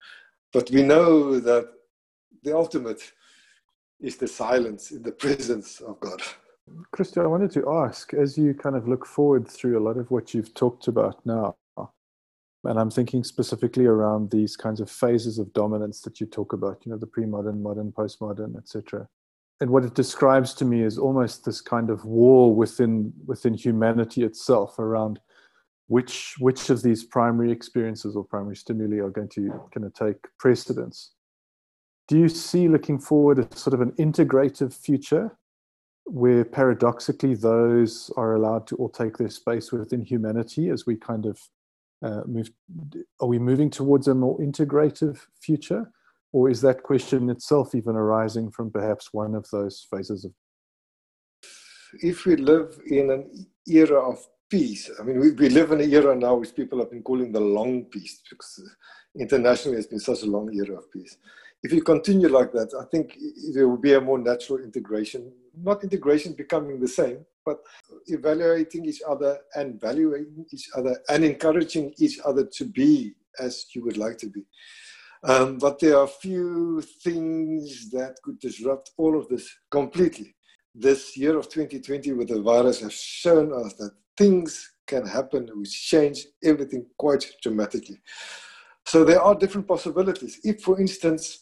But 0.51 0.69
we 0.69 0.83
know 0.83 1.39
that 1.39 1.69
the 2.43 2.55
ultimate 2.55 3.01
is 4.01 4.17
the 4.17 4.27
silence 4.27 4.91
in 4.91 5.03
the 5.03 5.11
presence 5.23 5.79
of 5.79 5.99
God. 5.99 6.21
Christian, 6.91 7.23
I 7.23 7.27
wanted 7.27 7.51
to 7.51 7.69
ask 7.69 8.13
as 8.13 8.37
you 8.37 8.53
kind 8.53 8.75
of 8.75 8.87
look 8.87 9.05
forward 9.05 9.47
through 9.47 9.79
a 9.79 9.83
lot 9.83 9.97
of 9.97 10.11
what 10.11 10.33
you've 10.33 10.53
talked 10.53 10.87
about 10.87 11.25
now, 11.25 11.55
and 12.63 12.79
I'm 12.79 12.91
thinking 12.91 13.23
specifically 13.23 13.85
around 13.85 14.29
these 14.29 14.55
kinds 14.55 14.79
of 14.79 14.89
phases 14.89 15.39
of 15.39 15.51
dominance 15.53 16.01
that 16.01 16.19
you 16.19 16.27
talk 16.27 16.53
about, 16.53 16.85
you 16.85 16.91
know, 16.91 16.97
the 16.97 17.07
pre-modern, 17.07 17.63
modern, 17.63 17.91
postmodern, 17.91 18.55
etc. 18.57 19.07
And 19.61 19.69
what 19.69 19.85
it 19.85 19.93
describes 19.93 20.55
to 20.55 20.65
me 20.65 20.81
is 20.81 20.97
almost 20.97 21.45
this 21.45 21.61
kind 21.61 21.91
of 21.91 22.03
war 22.03 22.53
within 22.53 23.13
within 23.27 23.53
humanity 23.53 24.23
itself 24.23 24.79
around 24.79 25.19
which 25.87 26.35
which 26.39 26.71
of 26.71 26.81
these 26.81 27.03
primary 27.03 27.51
experiences 27.51 28.15
or 28.15 28.23
primary 28.23 28.55
stimuli 28.55 28.97
are 28.97 29.11
going 29.11 29.29
to 29.29 29.49
going 29.73 29.89
to 29.89 29.91
take 29.91 30.17
precedence. 30.39 31.11
Do 32.07 32.17
you 32.17 32.27
see 32.27 32.67
looking 32.67 32.99
forward 32.99 33.37
a 33.37 33.55
sort 33.55 33.75
of 33.75 33.81
an 33.81 33.91
integrative 33.99 34.73
future 34.73 35.37
where 36.05 36.43
paradoxically 36.43 37.35
those 37.35 38.11
are 38.17 38.33
allowed 38.33 38.65
to 38.67 38.75
all 38.77 38.89
take 38.89 39.17
their 39.17 39.29
space 39.29 39.71
within 39.71 40.01
humanity 40.01 40.69
as 40.69 40.87
we 40.87 40.95
kind 40.95 41.27
of 41.27 41.39
uh, 42.03 42.21
move 42.25 42.49
are 43.19 43.27
we 43.27 43.37
moving 43.37 43.69
towards 43.69 44.07
a 44.07 44.15
more 44.15 44.39
integrative 44.39 45.19
future 45.39 45.91
or 46.33 46.49
is 46.49 46.61
that 46.61 46.83
question 46.83 47.29
itself 47.29 47.75
even 47.75 47.95
arising 47.95 48.49
from 48.51 48.71
perhaps 48.71 49.09
one 49.11 49.35
of 49.35 49.45
those 49.51 49.87
phases 49.89 50.25
of 50.25 50.31
if 52.01 52.25
we 52.25 52.35
live 52.35 52.79
in 52.87 53.11
an 53.11 53.47
era 53.67 53.99
of 53.99 54.17
peace 54.49 54.89
i 54.99 55.03
mean 55.03 55.19
we, 55.19 55.31
we 55.31 55.49
live 55.49 55.71
in 55.71 55.81
an 55.81 55.91
era 55.91 56.15
now 56.15 56.35
which 56.35 56.55
people 56.55 56.79
have 56.79 56.91
been 56.91 57.03
calling 57.03 57.31
the 57.31 57.39
long 57.39 57.83
peace 57.85 58.21
because 58.29 58.61
internationally 59.19 59.77
it's 59.77 59.87
been 59.87 59.99
such 59.99 60.23
a 60.23 60.25
long 60.25 60.53
era 60.53 60.77
of 60.77 60.91
peace 60.91 61.17
if 61.63 61.71
you 61.71 61.81
continue 61.81 62.29
like 62.29 62.51
that 62.51 62.69
i 62.81 62.85
think 62.91 63.17
there 63.53 63.67
will 63.67 63.77
be 63.77 63.93
a 63.93 64.01
more 64.01 64.19
natural 64.19 64.59
integration 64.59 65.31
not 65.57 65.83
integration 65.83 66.33
becoming 66.33 66.79
the 66.79 66.87
same 66.87 67.25
but 67.45 67.59
evaluating 68.07 68.85
each 68.85 69.01
other 69.07 69.39
and 69.55 69.79
valuing 69.81 70.45
each 70.51 70.69
other 70.75 70.95
and 71.09 71.23
encouraging 71.23 71.93
each 71.97 72.19
other 72.23 72.45
to 72.45 72.65
be 72.65 73.13
as 73.39 73.65
you 73.73 73.83
would 73.83 73.97
like 73.97 74.17
to 74.17 74.27
be. 74.27 74.43
Um, 75.23 75.57
but 75.59 75.79
there 75.79 75.97
are 75.97 76.07
few 76.07 76.81
things 76.81 77.89
that 77.91 78.15
could 78.23 78.39
disrupt 78.39 78.91
all 78.97 79.17
of 79.19 79.27
this 79.27 79.47
completely. 79.69 80.35
This 80.73 81.15
year 81.15 81.37
of 81.37 81.49
2020 81.49 82.13
with 82.13 82.29
the 82.29 82.41
virus 82.41 82.81
has 82.81 82.93
shown 82.93 83.53
us 83.53 83.73
that 83.73 83.91
things 84.17 84.71
can 84.87 85.05
happen 85.05 85.49
which 85.53 85.89
change 85.89 86.25
everything 86.43 86.85
quite 86.97 87.25
dramatically. 87.43 88.01
So 88.85 89.03
there 89.03 89.21
are 89.21 89.35
different 89.35 89.67
possibilities. 89.67 90.39
If, 90.43 90.61
for 90.61 90.79
instance, 90.79 91.40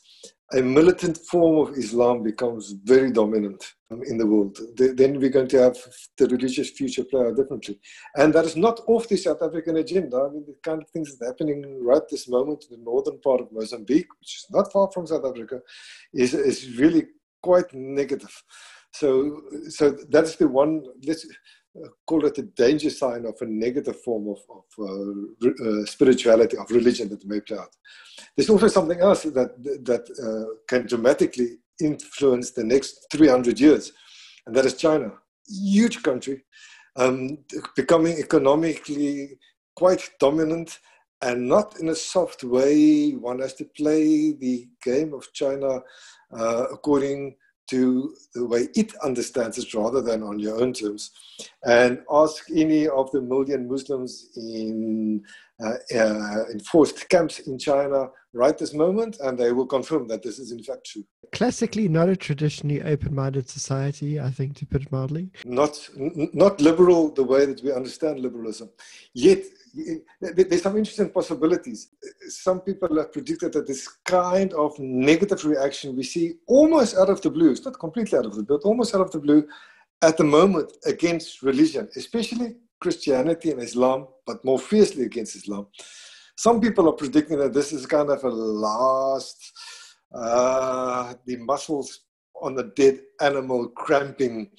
a 0.54 0.62
militant 0.62 1.18
form 1.18 1.58
of 1.68 1.78
Islam 1.78 2.24
becomes 2.24 2.72
very 2.84 3.12
dominant 3.12 3.76
um, 3.92 4.02
in 4.04 4.18
the 4.18 4.26
world, 4.26 4.58
then 4.76 5.20
we're 5.20 5.30
going 5.30 5.48
to 5.48 5.62
have 5.62 5.78
the 6.18 6.28
religious 6.28 6.72
future 6.72 7.04
play 7.04 7.22
out 7.22 7.36
differently. 7.36 7.80
And 8.16 8.34
that 8.34 8.46
is 8.46 8.56
not 8.56 8.82
off 8.88 9.08
the 9.08 9.18
South 9.18 9.42
African 9.44 9.78
agenda. 9.78 10.18
I 10.18 10.30
mean, 10.30 10.46
the 10.48 10.56
kind 10.64 10.82
of 10.82 10.90
things 10.90 11.18
that 11.18 11.26
are 11.26 11.30
happening 11.30 11.84
right 11.84 12.02
this 12.10 12.28
moment 12.28 12.66
in 12.70 12.80
the 12.80 12.84
northern 12.84 13.20
part 13.20 13.42
of 13.42 13.52
Mozambique, 13.52 14.08
which 14.20 14.38
is 14.38 14.48
not 14.50 14.72
far 14.72 14.90
from 14.92 15.06
South 15.06 15.26
Africa, 15.26 15.62
is, 16.14 16.34
is 16.34 16.78
really 16.78 17.06
quite 17.44 17.72
negative. 17.74 18.44
So, 18.92 19.42
so 19.70 19.92
that's 20.10 20.36
the 20.36 20.48
one. 20.48 20.84
Let's 21.06 21.28
call 22.06 22.26
it 22.26 22.38
a 22.38 22.44
danger 22.44 22.90
sign 22.90 23.26
of 23.26 23.36
a 23.42 23.46
negative 23.46 24.02
form 24.02 24.30
of, 24.30 24.40
of 24.50 24.66
uh, 24.80 25.48
uh, 25.48 25.86
spirituality, 25.86 26.58
of 26.58 26.70
religion 26.72 27.10
that 27.10 27.26
may 27.26 27.40
play 27.40 27.58
out. 27.58 27.76
There's 28.36 28.50
also 28.50 28.68
something 28.68 29.00
else 29.00 29.24
that, 29.24 29.64
that 29.86 30.10
uh, 30.20 30.56
can 30.68 30.88
dramatically 30.88 31.58
influence 31.82 32.52
the 32.52 32.64
next 32.64 33.08
300 33.12 33.60
years, 33.60 33.92
and 34.46 34.56
that 34.56 34.66
is 34.66 34.76
China. 34.76 35.12
Huge 35.48 36.04
country, 36.04 36.44
um, 36.96 37.40
becoming 37.76 38.18
economically 38.18 39.38
quite 39.76 40.10
dominant 40.20 40.80
and 41.22 41.48
not 41.48 41.80
in 41.80 41.90
a 41.90 41.96
soft 41.96 42.44
way. 42.44 43.12
One 43.12 43.40
has 43.40 43.54
to 43.56 43.66
play 43.66 44.34
the 44.34 44.68
game 44.84 45.14
of 45.14 45.32
China 45.34 45.82
uh, 46.34 46.66
according 46.72 47.36
to 47.70 48.16
the 48.34 48.46
way 48.46 48.68
it 48.76 48.96
understands 49.04 49.58
it 49.58 49.74
rather 49.74 50.02
than 50.02 50.24
on 50.24 50.40
your 50.40 50.62
own 50.62 50.74
terms. 50.74 51.12
And 51.64 52.00
ask 52.12 52.46
any 52.54 52.88
of 52.88 53.12
the 53.12 53.22
million 53.22 53.68
Muslims 53.68 54.30
in 54.36 55.24
Uh, 55.62 55.74
uh, 55.94 56.46
enforced 56.54 57.10
camps 57.10 57.40
in 57.40 57.60
China 57.60 58.08
right 58.32 58.58
this 58.58 58.74
moment, 58.74 59.18
and 59.20 59.38
they 59.38 59.52
will 59.52 59.66
confirm 59.66 60.08
that 60.08 60.24
this 60.24 60.40
is 60.40 60.54
in 60.54 60.64
fact 60.64 60.86
true. 60.86 61.04
Classically, 61.34 61.90
not 61.90 62.08
a 62.08 62.16
traditionally 62.16 62.82
open-minded 62.82 63.50
society, 63.50 64.22
I 64.22 64.30
think, 64.30 64.56
to 64.56 64.66
put 64.66 64.84
it 64.84 64.92
mildly. 64.94 65.32
Not 65.44 65.90
n- 66.00 66.30
not 66.32 66.62
liberal 66.62 67.12
the 67.12 67.26
way 67.26 67.46
that 67.46 67.62
we 67.62 67.74
understand 67.74 68.22
liberalism. 68.22 68.70
Yet 69.14 69.44
there's 70.22 70.62
some 70.62 70.78
interesting 70.78 71.10
possibilities. 71.10 71.90
Some 72.30 72.62
people 72.62 72.96
have 72.98 73.12
predicted 73.12 73.52
that 73.52 73.68
this 73.68 73.86
kind 74.06 74.54
of 74.54 74.80
negative 74.80 75.44
reaction 75.44 75.94
we 75.94 76.04
see 76.04 76.36
almost 76.48 76.96
out 76.96 77.10
of 77.10 77.20
the 77.20 77.30
blue, 77.30 77.52
it's 77.52 77.66
not 77.66 77.78
completely 77.78 78.18
out 78.18 78.26
of 78.26 78.36
the 78.36 78.44
blue, 78.44 78.60
but 78.60 78.66
almost 78.66 78.96
out 78.96 79.02
of 79.02 79.12
the 79.12 79.20
blue 79.20 79.46
at 80.02 80.16
the 80.16 80.24
moment 80.24 80.72
against 80.86 81.42
religion, 81.42 81.90
especially 81.98 82.56
Christianity 82.80 83.52
and 83.52 83.62
Islam, 83.62 84.08
but 84.30 84.46
more 84.46 84.60
fiercely 84.60 85.04
against 85.06 85.36
Islam. 85.36 85.66
Some 86.38 86.62
people 86.62 86.88
are 86.88 87.00
predicting 87.04 87.40
that 87.40 87.54
this 87.54 87.74
is 87.74 87.86
kind 87.98 88.10
of 88.12 88.24
a 88.24 88.30
last, 88.30 89.40
uh, 90.14 91.16
the 91.26 91.38
muscles 91.38 92.02
on 92.46 92.54
the 92.54 92.68
dead 92.76 92.96
animal 93.30 93.62
cramping, 93.70 94.52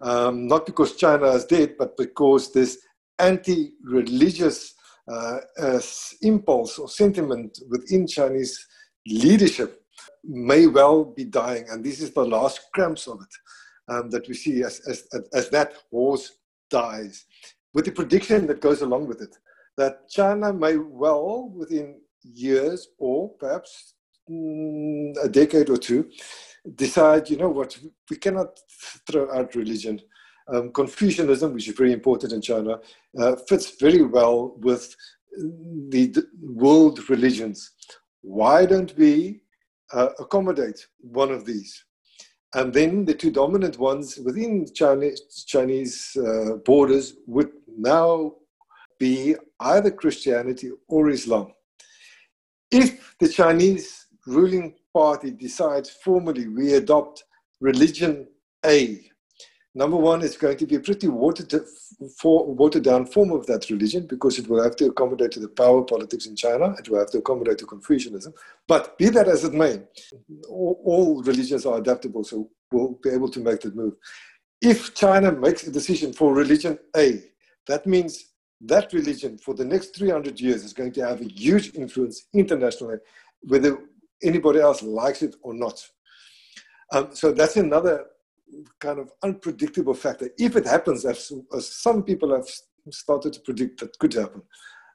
um, 0.00 0.46
not 0.46 0.64
because 0.64 0.96
China 1.04 1.28
is 1.38 1.44
dead, 1.44 1.74
but 1.76 1.96
because 1.96 2.52
this 2.52 2.78
anti-religious 3.18 4.58
uh, 5.12 5.38
uh, 5.58 5.80
impulse 6.22 6.78
or 6.78 6.88
sentiment 6.88 7.58
within 7.68 8.06
Chinese 8.06 8.54
leadership 9.06 9.82
may 10.24 10.66
well 10.78 11.04
be 11.04 11.24
dying, 11.24 11.64
and 11.70 11.84
this 11.84 12.00
is 12.00 12.12
the 12.12 12.28
last 12.36 12.60
cramps 12.74 13.06
of 13.08 13.18
it 13.26 13.34
um, 13.92 14.08
that 14.10 14.26
we 14.28 14.34
see 14.34 14.62
as, 14.62 14.80
as, 14.88 14.98
as 15.32 15.50
that 15.50 15.72
horse 15.90 16.26
dies, 16.70 17.24
with 17.76 17.84
the 17.84 17.92
prediction 17.92 18.46
that 18.46 18.62
goes 18.62 18.80
along 18.80 19.06
with 19.06 19.20
it 19.20 19.36
that 19.76 20.08
China 20.08 20.50
may 20.54 20.78
well, 20.78 21.50
within 21.54 22.00
years 22.22 22.88
or 22.98 23.30
perhaps 23.38 23.92
mm, 24.30 25.12
a 25.22 25.28
decade 25.28 25.68
or 25.68 25.76
two, 25.76 26.08
decide, 26.74 27.28
you 27.28 27.36
know 27.36 27.50
what, 27.50 27.78
we 28.10 28.16
cannot 28.16 28.58
throw 29.06 29.30
out 29.36 29.54
religion 29.54 30.00
um, 30.48 30.72
Confucianism, 30.72 31.52
which 31.52 31.68
is 31.68 31.76
very 31.76 31.92
important 31.92 32.32
in 32.32 32.40
China, 32.40 32.78
uh, 33.20 33.36
fits 33.48 33.78
very 33.80 34.02
well 34.02 34.54
with 34.58 34.94
the, 35.36 36.24
world 36.40 37.10
religions. 37.10 37.72
Why 38.22 38.64
don't 38.64 38.96
we 38.96 39.42
uh, 39.92 40.10
accommodate 40.18 40.86
one 41.00 41.30
of 41.30 41.44
these? 41.44 41.84
And 42.54 42.72
then 42.72 43.04
the 43.04 43.14
two 43.14 43.30
dominant 43.30 43.78
ones 43.78 44.18
within 44.18 44.66
Chinese, 44.72 45.44
Chinese 45.46 46.16
uh, 46.16 46.56
borders 46.64 47.16
would 47.26 47.50
now 47.76 48.32
be 48.98 49.36
either 49.60 49.90
Christianity 49.90 50.70
or 50.88 51.10
Islam. 51.10 51.52
If 52.70 53.16
the 53.20 53.28
Chinese 53.28 54.06
ruling 54.26 54.74
party 54.92 55.30
decides 55.30 55.90
formally 55.90 56.48
we 56.48 56.74
adopt 56.74 57.24
religion 57.60 58.26
A 58.64 59.06
Number 59.76 59.98
one, 59.98 60.22
it's 60.22 60.38
going 60.38 60.56
to 60.56 60.66
be 60.66 60.76
a 60.76 60.80
pretty 60.80 61.06
watered, 61.06 61.52
for, 62.18 62.46
watered 62.46 62.84
down 62.84 63.04
form 63.04 63.30
of 63.30 63.44
that 63.44 63.68
religion 63.68 64.06
because 64.06 64.38
it 64.38 64.48
will 64.48 64.62
have 64.62 64.74
to 64.76 64.86
accommodate 64.86 65.32
to 65.32 65.40
the 65.40 65.50
power 65.50 65.82
politics 65.82 66.24
in 66.24 66.34
China. 66.34 66.74
It 66.78 66.88
will 66.88 66.98
have 66.98 67.10
to 67.10 67.18
accommodate 67.18 67.58
to 67.58 67.66
Confucianism. 67.66 68.32
But 68.66 68.96
be 68.96 69.10
that 69.10 69.28
as 69.28 69.44
it 69.44 69.52
may, 69.52 69.82
all, 70.48 70.80
all 70.82 71.22
religions 71.22 71.66
are 71.66 71.76
adaptable, 71.76 72.24
so 72.24 72.48
we'll 72.72 72.98
be 73.02 73.10
able 73.10 73.28
to 73.28 73.38
make 73.38 73.60
that 73.60 73.76
move. 73.76 73.92
If 74.62 74.94
China 74.94 75.30
makes 75.30 75.66
a 75.66 75.70
decision 75.70 76.14
for 76.14 76.32
religion 76.32 76.78
A, 76.96 77.22
that 77.68 77.86
means 77.86 78.32
that 78.60 78.92
religion 78.92 79.38
for 79.38 79.54
the 79.54 79.64
next 79.64 79.96
300 79.96 80.40
years 80.40 80.64
is 80.64 80.72
going 80.72 80.92
to 80.92 81.06
have 81.06 81.20
a 81.20 81.24
huge 81.28 81.74
influence 81.74 82.26
internationally, 82.32 82.96
whether 83.42 83.78
anybody 84.22 84.60
else 84.60 84.82
likes 84.82 85.22
it 85.22 85.36
or 85.42 85.54
not. 85.54 85.84
Um, 86.92 87.08
so 87.12 87.32
that's 87.32 87.56
another 87.56 88.06
kind 88.80 88.98
of 88.98 89.10
unpredictable 89.22 89.94
factor. 89.94 90.30
If 90.38 90.56
it 90.56 90.66
happens, 90.66 91.04
as, 91.04 91.32
as 91.54 91.68
some 91.68 92.02
people 92.02 92.34
have 92.34 92.48
started 92.90 93.32
to 93.34 93.40
predict 93.40 93.80
that 93.80 93.98
could 93.98 94.14
happen, 94.14 94.42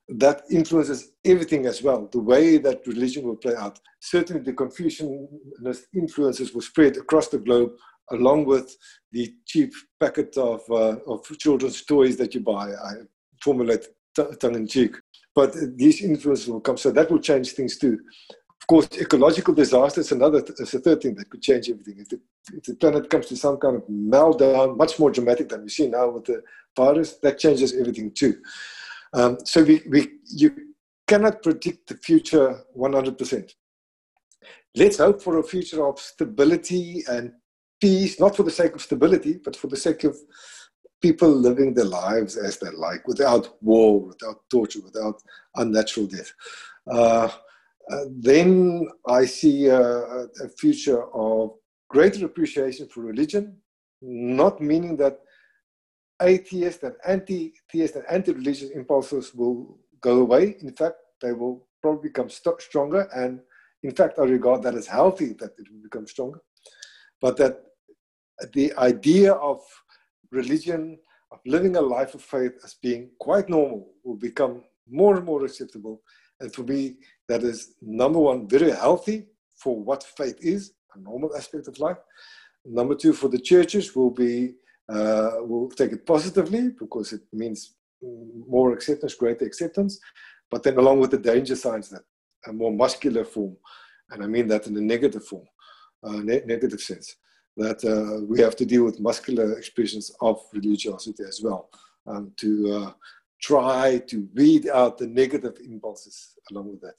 that 0.08 0.44
influences 0.50 1.12
everything 1.24 1.66
as 1.66 1.82
well. 1.82 2.08
The 2.12 2.20
way 2.20 2.58
that 2.58 2.86
religion 2.88 3.26
will 3.26 3.38
play 3.38 3.56
out. 3.56 3.80
Certainly, 4.00 4.44
the 4.44 4.54
Confucianist 4.54 5.88
influences 5.96 6.54
will 6.54 6.62
spread 6.62 6.98
across 6.98 7.30
the 7.30 7.38
globe, 7.38 7.72
along 8.12 8.46
with 8.46 8.76
the 9.12 9.34
cheap 9.46 9.74
packet 10.00 10.36
of 10.38 10.62
uh, 10.70 10.98
of 11.08 11.26
children's 11.38 11.84
toys 11.84 12.18
that 12.18 12.34
you 12.34 12.42
buy. 12.42 12.72
I 12.74 12.94
formulate 13.42 13.88
t- 14.16 14.36
tongue 14.40 14.56
in 14.56 14.68
cheek, 14.68 14.96
but 15.34 15.54
these 15.76 16.02
influences 16.02 16.48
will 16.48 16.62
come. 16.62 16.78
So 16.78 16.92
that 16.92 17.10
will 17.10 17.20
change 17.20 17.52
things 17.52 17.78
too. 17.78 18.00
Of 18.62 18.68
course, 18.68 18.88
ecological 19.00 19.56
disaster 19.56 20.02
is 20.02 20.12
another, 20.12 20.44
is 20.60 20.74
a 20.76 20.80
third 20.80 21.02
thing 21.02 21.16
that 21.16 21.30
could 21.30 21.42
change 21.42 21.70
everything. 21.70 21.96
If 21.98 22.10
the, 22.10 22.20
if 22.54 22.64
the 22.64 22.76
planet 22.76 23.10
comes 23.10 23.26
to 23.28 23.36
some 23.36 23.58
kind 23.58 23.76
of 23.76 23.84
meltdown, 23.88 24.78
much 24.78 25.00
more 25.00 25.10
dramatic 25.10 25.50
than 25.50 25.64
we 25.64 25.70
see 25.70 25.88
now 25.88 26.10
with 26.10 26.26
the 26.26 26.44
virus, 26.78 27.18
that 27.24 27.40
changes 27.40 27.74
everything 27.74 28.12
too. 28.12 28.36
Um, 29.14 29.40
so 29.44 29.64
we, 29.64 29.82
we, 29.90 30.10
you 30.28 30.56
cannot 31.08 31.42
predict 31.42 31.88
the 31.88 31.98
future 31.98 32.62
100%. 32.78 33.52
Let's 34.76 34.98
hope 34.98 35.22
for 35.22 35.40
a 35.40 35.44
future 35.44 35.86
of 35.86 36.00
stability 36.00 37.04
and 37.10 37.34
peace, 37.82 38.20
not 38.20 38.36
for 38.36 38.44
the 38.44 38.52
sake 38.52 38.76
of 38.76 38.82
stability, 38.82 39.40
but 39.44 39.56
for 39.56 39.68
the 39.68 39.78
sake 39.78 40.04
of 40.04 40.16
people 41.02 41.30
living 41.30 41.74
their 41.74 41.86
lives 41.86 42.38
as 42.38 42.58
they 42.60 42.70
like, 42.70 43.08
without 43.08 43.62
war, 43.62 44.00
without 44.00 44.38
torture, 44.50 44.82
without 44.84 45.22
unnatural 45.56 46.06
death. 46.06 46.32
Uh, 46.90 47.30
uh, 47.92 48.06
then 48.10 48.88
I 49.08 49.26
see 49.26 49.66
a, 49.66 49.82
a, 49.82 50.50
future 50.58 51.04
of 51.14 51.56
greater 51.90 52.26
appreciation 52.26 52.88
for 52.88 53.02
religion, 53.02 53.58
not 54.02 54.62
meaning 54.62 54.96
that 54.98 55.20
atheist 56.22 56.84
and 56.84 56.96
anti-theist 57.06 57.96
and 57.96 58.06
anti-religious 58.10 58.70
impulses 58.70 59.34
will 59.34 59.80
go 60.00 60.20
away. 60.20 60.58
In 60.62 60.72
fact, 60.74 60.98
they 61.22 61.34
will 61.34 61.68
probably 61.82 62.10
become 62.10 62.30
st- 62.30 62.62
stronger. 62.62 63.10
And 63.16 63.42
in 63.84 63.94
fact, 63.96 64.20
I 64.20 64.24
regard 64.24 64.62
that 64.64 64.76
as 64.76 64.88
healthy 64.88 65.34
that 65.40 65.52
it 65.58 65.68
will 65.72 65.82
become 65.82 66.08
stronger. 66.08 66.40
But 67.20 67.38
that 67.38 67.64
the 68.54 68.74
idea 68.78 69.34
of 69.34 69.62
religion, 70.32 70.98
of 71.32 71.40
living 71.46 71.76
a 71.76 71.82
life 71.82 72.14
of 72.16 72.22
faith 72.22 72.54
as 72.64 72.76
being 72.76 73.10
quite 73.20 73.50
normal, 73.50 73.94
will 74.04 74.16
become 74.16 74.64
more 74.90 75.16
and 75.18 75.26
more 75.26 75.46
acceptable. 75.46 76.02
And 76.40 76.54
for 76.54 76.64
me, 76.64 76.98
that 77.28 77.44
is 77.44 77.76
number 77.82 78.20
one, 78.20 78.48
very 78.48 78.72
healthy 78.72 79.28
for 79.56 79.80
what 79.80 80.04
faith 80.04 80.38
is, 80.42 80.74
a 80.96 81.00
normal 81.00 81.36
aspect 81.36 81.68
of 81.68 81.80
life. 81.80 81.98
Number 82.66 82.96
two, 82.96 83.14
for 83.14 83.28
the 83.28 83.40
churches, 83.40 83.96
will 83.96 84.12
be 84.12 84.56
uh, 84.90 85.38
will 85.42 85.70
take 85.70 85.94
it 85.94 86.06
positively 86.06 86.70
because 86.78 87.14
it 87.14 87.22
means 87.32 87.76
more 88.48 88.74
acceptance, 88.74 89.14
greater 89.14 89.46
acceptance. 89.46 90.00
But 90.50 90.64
then, 90.64 90.78
along 90.78 91.00
with 91.00 91.12
the 91.12 91.18
danger 91.18 91.56
signs, 91.56 91.90
that 91.90 92.02
a 92.46 92.52
more 92.52 92.72
muscular 92.72 93.24
form, 93.24 93.56
and 94.10 94.24
I 94.24 94.28
mean 94.28 94.48
that 94.50 94.68
in 94.68 94.76
a 94.76 94.82
negative 94.82 95.24
form, 95.26 95.46
uh, 96.04 96.18
ne- 96.18 96.44
negative 96.46 96.82
sense, 96.82 97.16
that 97.58 97.84
uh, 97.84 98.24
we 98.26 98.40
have 98.40 98.56
to 98.56 98.66
deal 98.66 98.84
with 98.84 99.00
muscular 99.00 99.58
expressions 99.58 100.12
of 100.22 100.42
religiosity 100.54 101.24
as 101.28 101.42
well 101.44 101.70
um, 102.08 102.32
to 102.38 102.74
uh, 102.74 102.92
try 103.42 103.98
to 104.08 104.28
weed 104.36 104.70
out 104.70 104.98
the 104.98 105.08
negative 105.08 105.58
impulses 105.64 106.36
along 106.52 106.70
with 106.70 106.82
that. 106.82 106.96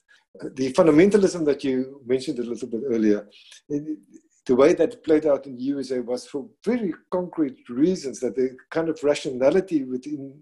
The 0.57 0.73
fundamentalism 0.73 1.45
that 1.45 1.63
you 1.63 2.01
mentioned 2.07 2.39
a 2.39 2.43
little 2.43 2.69
bit 2.69 2.83
earlier, 2.87 3.29
the 3.69 4.55
way 4.55 4.73
that 4.75 5.05
played 5.05 5.27
out 5.27 5.47
in 5.47 5.57
the 5.57 5.63
USA 5.65 6.01
was 6.01 6.27
for 6.27 6.49
very 6.65 6.93
concrete 7.11 7.59
reasons 7.69 8.19
that 8.21 8.35
the 8.35 8.57
kind 8.71 8.89
of 8.89 8.99
rationality 9.03 9.85
within 9.85 10.35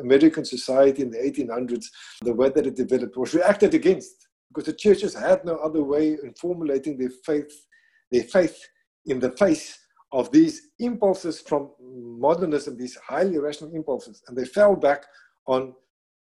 American 0.00 0.44
society 0.44 1.02
in 1.02 1.10
the 1.10 1.18
1800s, 1.18 1.86
the 2.22 2.32
way 2.32 2.50
that 2.50 2.66
it 2.66 2.76
developed 2.76 3.16
was 3.16 3.34
reacted 3.34 3.74
against 3.74 4.28
because 4.48 4.66
the 4.66 4.72
churches 4.72 5.14
had 5.14 5.44
no 5.44 5.56
other 5.56 5.82
way 5.82 6.16
in 6.22 6.34
formulating 6.34 6.98
their 6.98 7.10
faith, 7.24 7.66
their 8.10 8.24
faith 8.24 8.58
in 9.06 9.18
the 9.20 9.32
face 9.32 9.78
of 10.12 10.30
these 10.32 10.68
impulses 10.78 11.40
from 11.40 11.70
modernism, 11.80 12.76
these 12.76 12.96
highly 12.96 13.38
rational 13.38 13.74
impulses, 13.74 14.22
and 14.26 14.36
they 14.36 14.44
fell 14.44 14.74
back 14.74 15.04
on 15.46 15.74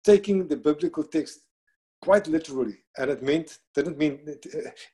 taking 0.04 0.48
the 0.48 0.56
biblical 0.56 1.04
text 1.04 1.40
quite 2.02 2.26
literally, 2.26 2.76
and 2.98 3.10
it 3.10 3.22
meant 3.22 3.58
didn't 3.74 3.98
mean. 3.98 4.20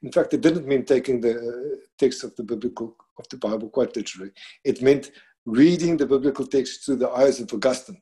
In 0.02 0.12
fact, 0.12 0.32
it 0.34 0.40
didn't 0.40 0.66
mean 0.66 0.84
taking 0.84 1.20
the 1.20 1.80
text 1.98 2.22
of 2.24 2.34
the 2.36 2.44
biblical 2.44 2.96
of 3.18 3.28
the 3.28 3.36
Bible 3.36 3.68
quite 3.68 3.96
literally. 3.96 4.30
It 4.64 4.80
meant 4.80 5.10
reading 5.44 5.96
the 5.96 6.06
biblical 6.06 6.46
text 6.46 6.84
through 6.84 6.96
the 6.96 7.10
eyes 7.10 7.40
of 7.40 7.52
Augustine. 7.52 8.00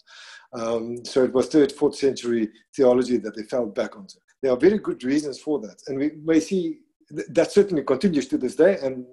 Um, 0.53 1.05
so 1.05 1.25
it 1.25 1.33
was 1.33 1.49
third, 1.49 1.73
fourth 1.73 1.97
century 1.97 2.51
theology 2.75 3.19
that 3.19 3.35
they 3.37 3.43
fell 3.43 3.67
back 3.67 3.97
onto. 3.97 4.19
There 4.43 4.53
are 4.53 4.57
very 4.57 4.79
good 4.79 5.03
reasons 5.05 5.41
for 5.41 5.59
that, 5.61 5.79
and 5.87 5.99
we 5.99 6.13
may 6.23 6.41
see 6.41 6.81
that 7.11 7.53
certainly 7.53 7.85
continues 7.85 8.29
to 8.29 8.39
this 8.39 8.57
day, 8.57 8.79
and 8.83 9.07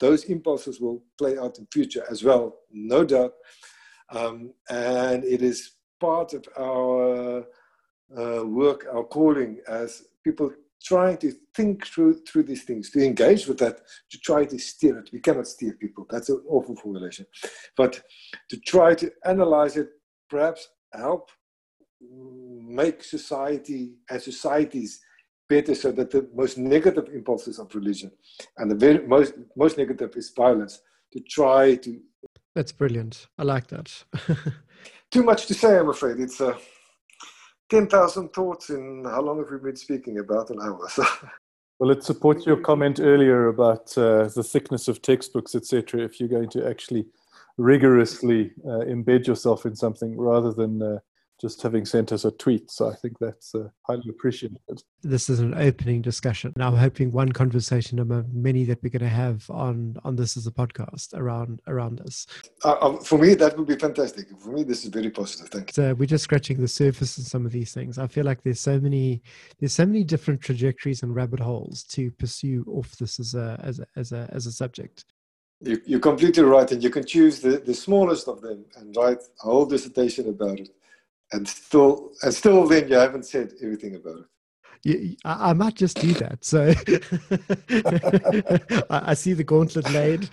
those 0.00 0.24
impulses 0.24 0.80
will 0.80 1.02
play 1.18 1.38
out 1.38 1.58
in 1.58 1.64
the 1.64 1.70
future 1.72 2.04
as 2.10 2.24
well, 2.24 2.56
no 2.72 3.04
doubt. 3.04 3.34
Um, 4.10 4.52
and 4.68 5.22
it 5.24 5.42
is 5.42 5.76
part 6.00 6.32
of 6.32 6.44
our 6.58 7.44
uh, 8.18 8.44
work, 8.44 8.86
our 8.92 9.04
calling 9.04 9.60
as 9.68 10.02
people 10.24 10.50
trying 10.82 11.18
to 11.18 11.32
think 11.54 11.86
through 11.86 12.14
through 12.26 12.44
these 12.44 12.64
things, 12.64 12.90
to 12.90 13.04
engage 13.04 13.46
with 13.46 13.58
that, 13.58 13.82
to 14.10 14.18
try 14.18 14.44
to 14.46 14.58
steer 14.58 14.98
it. 14.98 15.10
We 15.12 15.20
cannot 15.20 15.46
steer 15.46 15.74
people. 15.74 16.06
That's 16.08 16.30
an 16.30 16.42
awful 16.48 16.74
formulation. 16.76 17.26
But 17.76 18.02
to 18.48 18.56
try 18.60 18.94
to 18.94 19.12
analyze 19.24 19.76
it, 19.76 19.90
perhaps 20.28 20.68
help 20.94 21.30
make 22.00 23.04
society 23.04 23.92
and 24.08 24.20
societies 24.22 25.00
better 25.54 25.74
so 25.74 25.88
that 25.98 26.10
the 26.10 26.22
most 26.42 26.56
negative 26.56 27.06
impulses 27.18 27.58
of 27.58 27.74
religion 27.74 28.10
and 28.58 28.70
the 28.70 28.80
very 28.84 29.00
most 29.14 29.34
most 29.62 29.76
negative 29.82 30.10
is 30.16 30.30
violence 30.44 30.74
to 31.12 31.20
try 31.36 31.62
to 31.84 31.90
that's 32.56 32.72
brilliant 32.82 33.26
i 33.38 33.42
like 33.54 33.66
that 33.74 33.88
too 35.14 35.24
much 35.30 35.46
to 35.46 35.54
say 35.62 35.70
i'm 35.78 35.90
afraid 35.96 36.18
it's 36.26 36.40
a 36.40 36.50
uh, 36.50 36.58
10,000 37.70 38.32
thoughts 38.32 38.70
in 38.70 39.04
how 39.04 39.22
long 39.22 39.38
have 39.38 39.50
we 39.50 39.58
been 39.58 39.76
speaking? 39.76 40.18
About 40.18 40.50
an 40.50 40.58
hour. 40.60 40.88
So. 40.88 41.04
Well, 41.78 41.92
it 41.92 42.04
supports 42.04 42.44
your 42.44 42.58
comment 42.58 43.00
earlier 43.00 43.48
about 43.48 43.96
uh, 43.96 44.28
the 44.34 44.42
thickness 44.42 44.86
of 44.86 45.00
textbooks, 45.00 45.54
etc. 45.54 46.02
If 46.04 46.20
you're 46.20 46.28
going 46.28 46.50
to 46.50 46.68
actually 46.68 47.06
rigorously 47.56 48.52
uh, 48.66 48.84
embed 48.84 49.26
yourself 49.26 49.64
in 49.64 49.74
something 49.74 50.14
rather 50.14 50.52
than 50.52 50.82
uh, 50.82 50.98
just 51.40 51.62
having 51.62 51.86
sent 51.86 52.12
us 52.12 52.24
a 52.24 52.30
tweet. 52.32 52.70
So 52.70 52.90
I 52.90 52.94
think 52.94 53.18
that's 53.18 53.54
uh, 53.54 53.68
highly 53.82 54.08
appreciated. 54.10 54.58
This 55.02 55.30
is 55.30 55.40
an 55.40 55.54
opening 55.54 56.02
discussion. 56.02 56.52
Now, 56.56 56.68
I'm 56.68 56.76
hoping 56.76 57.10
one 57.10 57.32
conversation 57.32 57.98
among 57.98 58.28
many 58.32 58.64
that 58.64 58.82
we're 58.82 58.90
going 58.90 59.00
to 59.00 59.08
have 59.08 59.48
on 59.50 59.96
on 60.04 60.16
this 60.16 60.36
as 60.36 60.46
a 60.46 60.50
podcast 60.50 61.14
around 61.14 61.62
around 61.66 61.98
this. 61.98 62.26
Uh, 62.64 62.76
um, 62.80 62.98
for 63.00 63.18
me, 63.18 63.34
that 63.34 63.56
would 63.56 63.66
be 63.66 63.76
fantastic. 63.76 64.26
For 64.38 64.50
me, 64.50 64.62
this 64.62 64.84
is 64.84 64.90
very 64.90 65.10
positive. 65.10 65.48
Thank 65.48 65.70
you. 65.70 65.72
So 65.72 65.94
we're 65.94 66.06
just 66.06 66.24
scratching 66.24 66.60
the 66.60 66.68
surface 66.68 67.16
in 67.16 67.24
some 67.24 67.46
of 67.46 67.52
these 67.52 67.72
things. 67.72 67.98
I 67.98 68.06
feel 68.06 68.24
like 68.24 68.42
there's 68.42 68.60
so 68.60 68.78
many 68.78 69.22
there's 69.58 69.74
so 69.74 69.86
many 69.86 70.04
different 70.04 70.42
trajectories 70.42 71.02
and 71.02 71.14
rabbit 71.14 71.40
holes 71.40 71.84
to 71.84 72.10
pursue 72.12 72.64
off 72.68 72.96
this 72.98 73.18
as 73.18 73.34
a 73.34 73.58
as 73.62 73.80
a 73.80 73.86
as 73.96 74.12
a, 74.12 74.28
as 74.32 74.46
a 74.46 74.52
subject. 74.52 75.06
You, 75.62 75.98
are 75.98 76.00
completely 76.00 76.42
right, 76.42 76.70
and 76.72 76.82
you 76.82 76.88
can 76.88 77.04
choose 77.04 77.40
the, 77.40 77.58
the 77.58 77.74
smallest 77.74 78.28
of 78.28 78.40
them 78.40 78.64
and 78.76 78.96
write 78.96 79.18
a 79.18 79.46
whole 79.46 79.66
dissertation 79.66 80.26
about 80.30 80.58
it 80.58 80.70
and 81.32 81.48
still 81.48 82.12
and 82.22 82.34
still 82.34 82.66
then 82.66 82.88
you 82.88 82.94
haven't 82.94 83.24
said 83.24 83.52
everything 83.62 83.96
about 83.96 84.18
it 84.18 84.26
you, 84.82 85.16
I, 85.24 85.50
I, 85.50 85.52
might 85.52 85.74
just 85.74 86.00
do 86.00 86.12
that. 86.14 86.44
So 86.44 86.68
I, 88.90 89.10
I, 89.10 89.14
see 89.14 89.34
the 89.34 89.44
gauntlet 89.44 89.90
laid. 89.92 90.24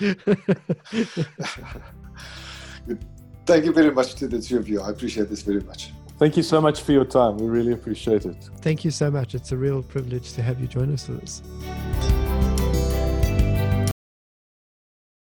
Thank 3.45 3.65
you 3.65 3.73
very 3.73 3.91
much 3.91 4.15
to 4.15 4.27
the 4.27 4.41
two 4.41 4.57
of 4.57 4.67
you. 4.69 4.81
I 4.81 4.89
appreciate 4.89 5.29
this 5.29 5.41
very 5.41 5.61
much. 5.61 5.91
Thank 6.17 6.35
you 6.35 6.43
so 6.43 6.59
much 6.59 6.81
for 6.81 6.93
your 6.93 7.05
time. 7.05 7.37
We 7.37 7.47
really 7.47 7.73
appreciate 7.73 8.25
it. 8.25 8.49
Thank 8.61 8.83
you 8.83 8.91
so 8.91 9.11
much. 9.11 9.35
It's 9.35 9.51
a 9.51 9.57
real 9.57 9.83
privilege 9.83 10.33
to 10.33 10.41
have 10.41 10.59
you 10.59 10.67
join 10.67 10.91
us 10.93 11.05
for 11.05 11.13
this. 11.13 11.43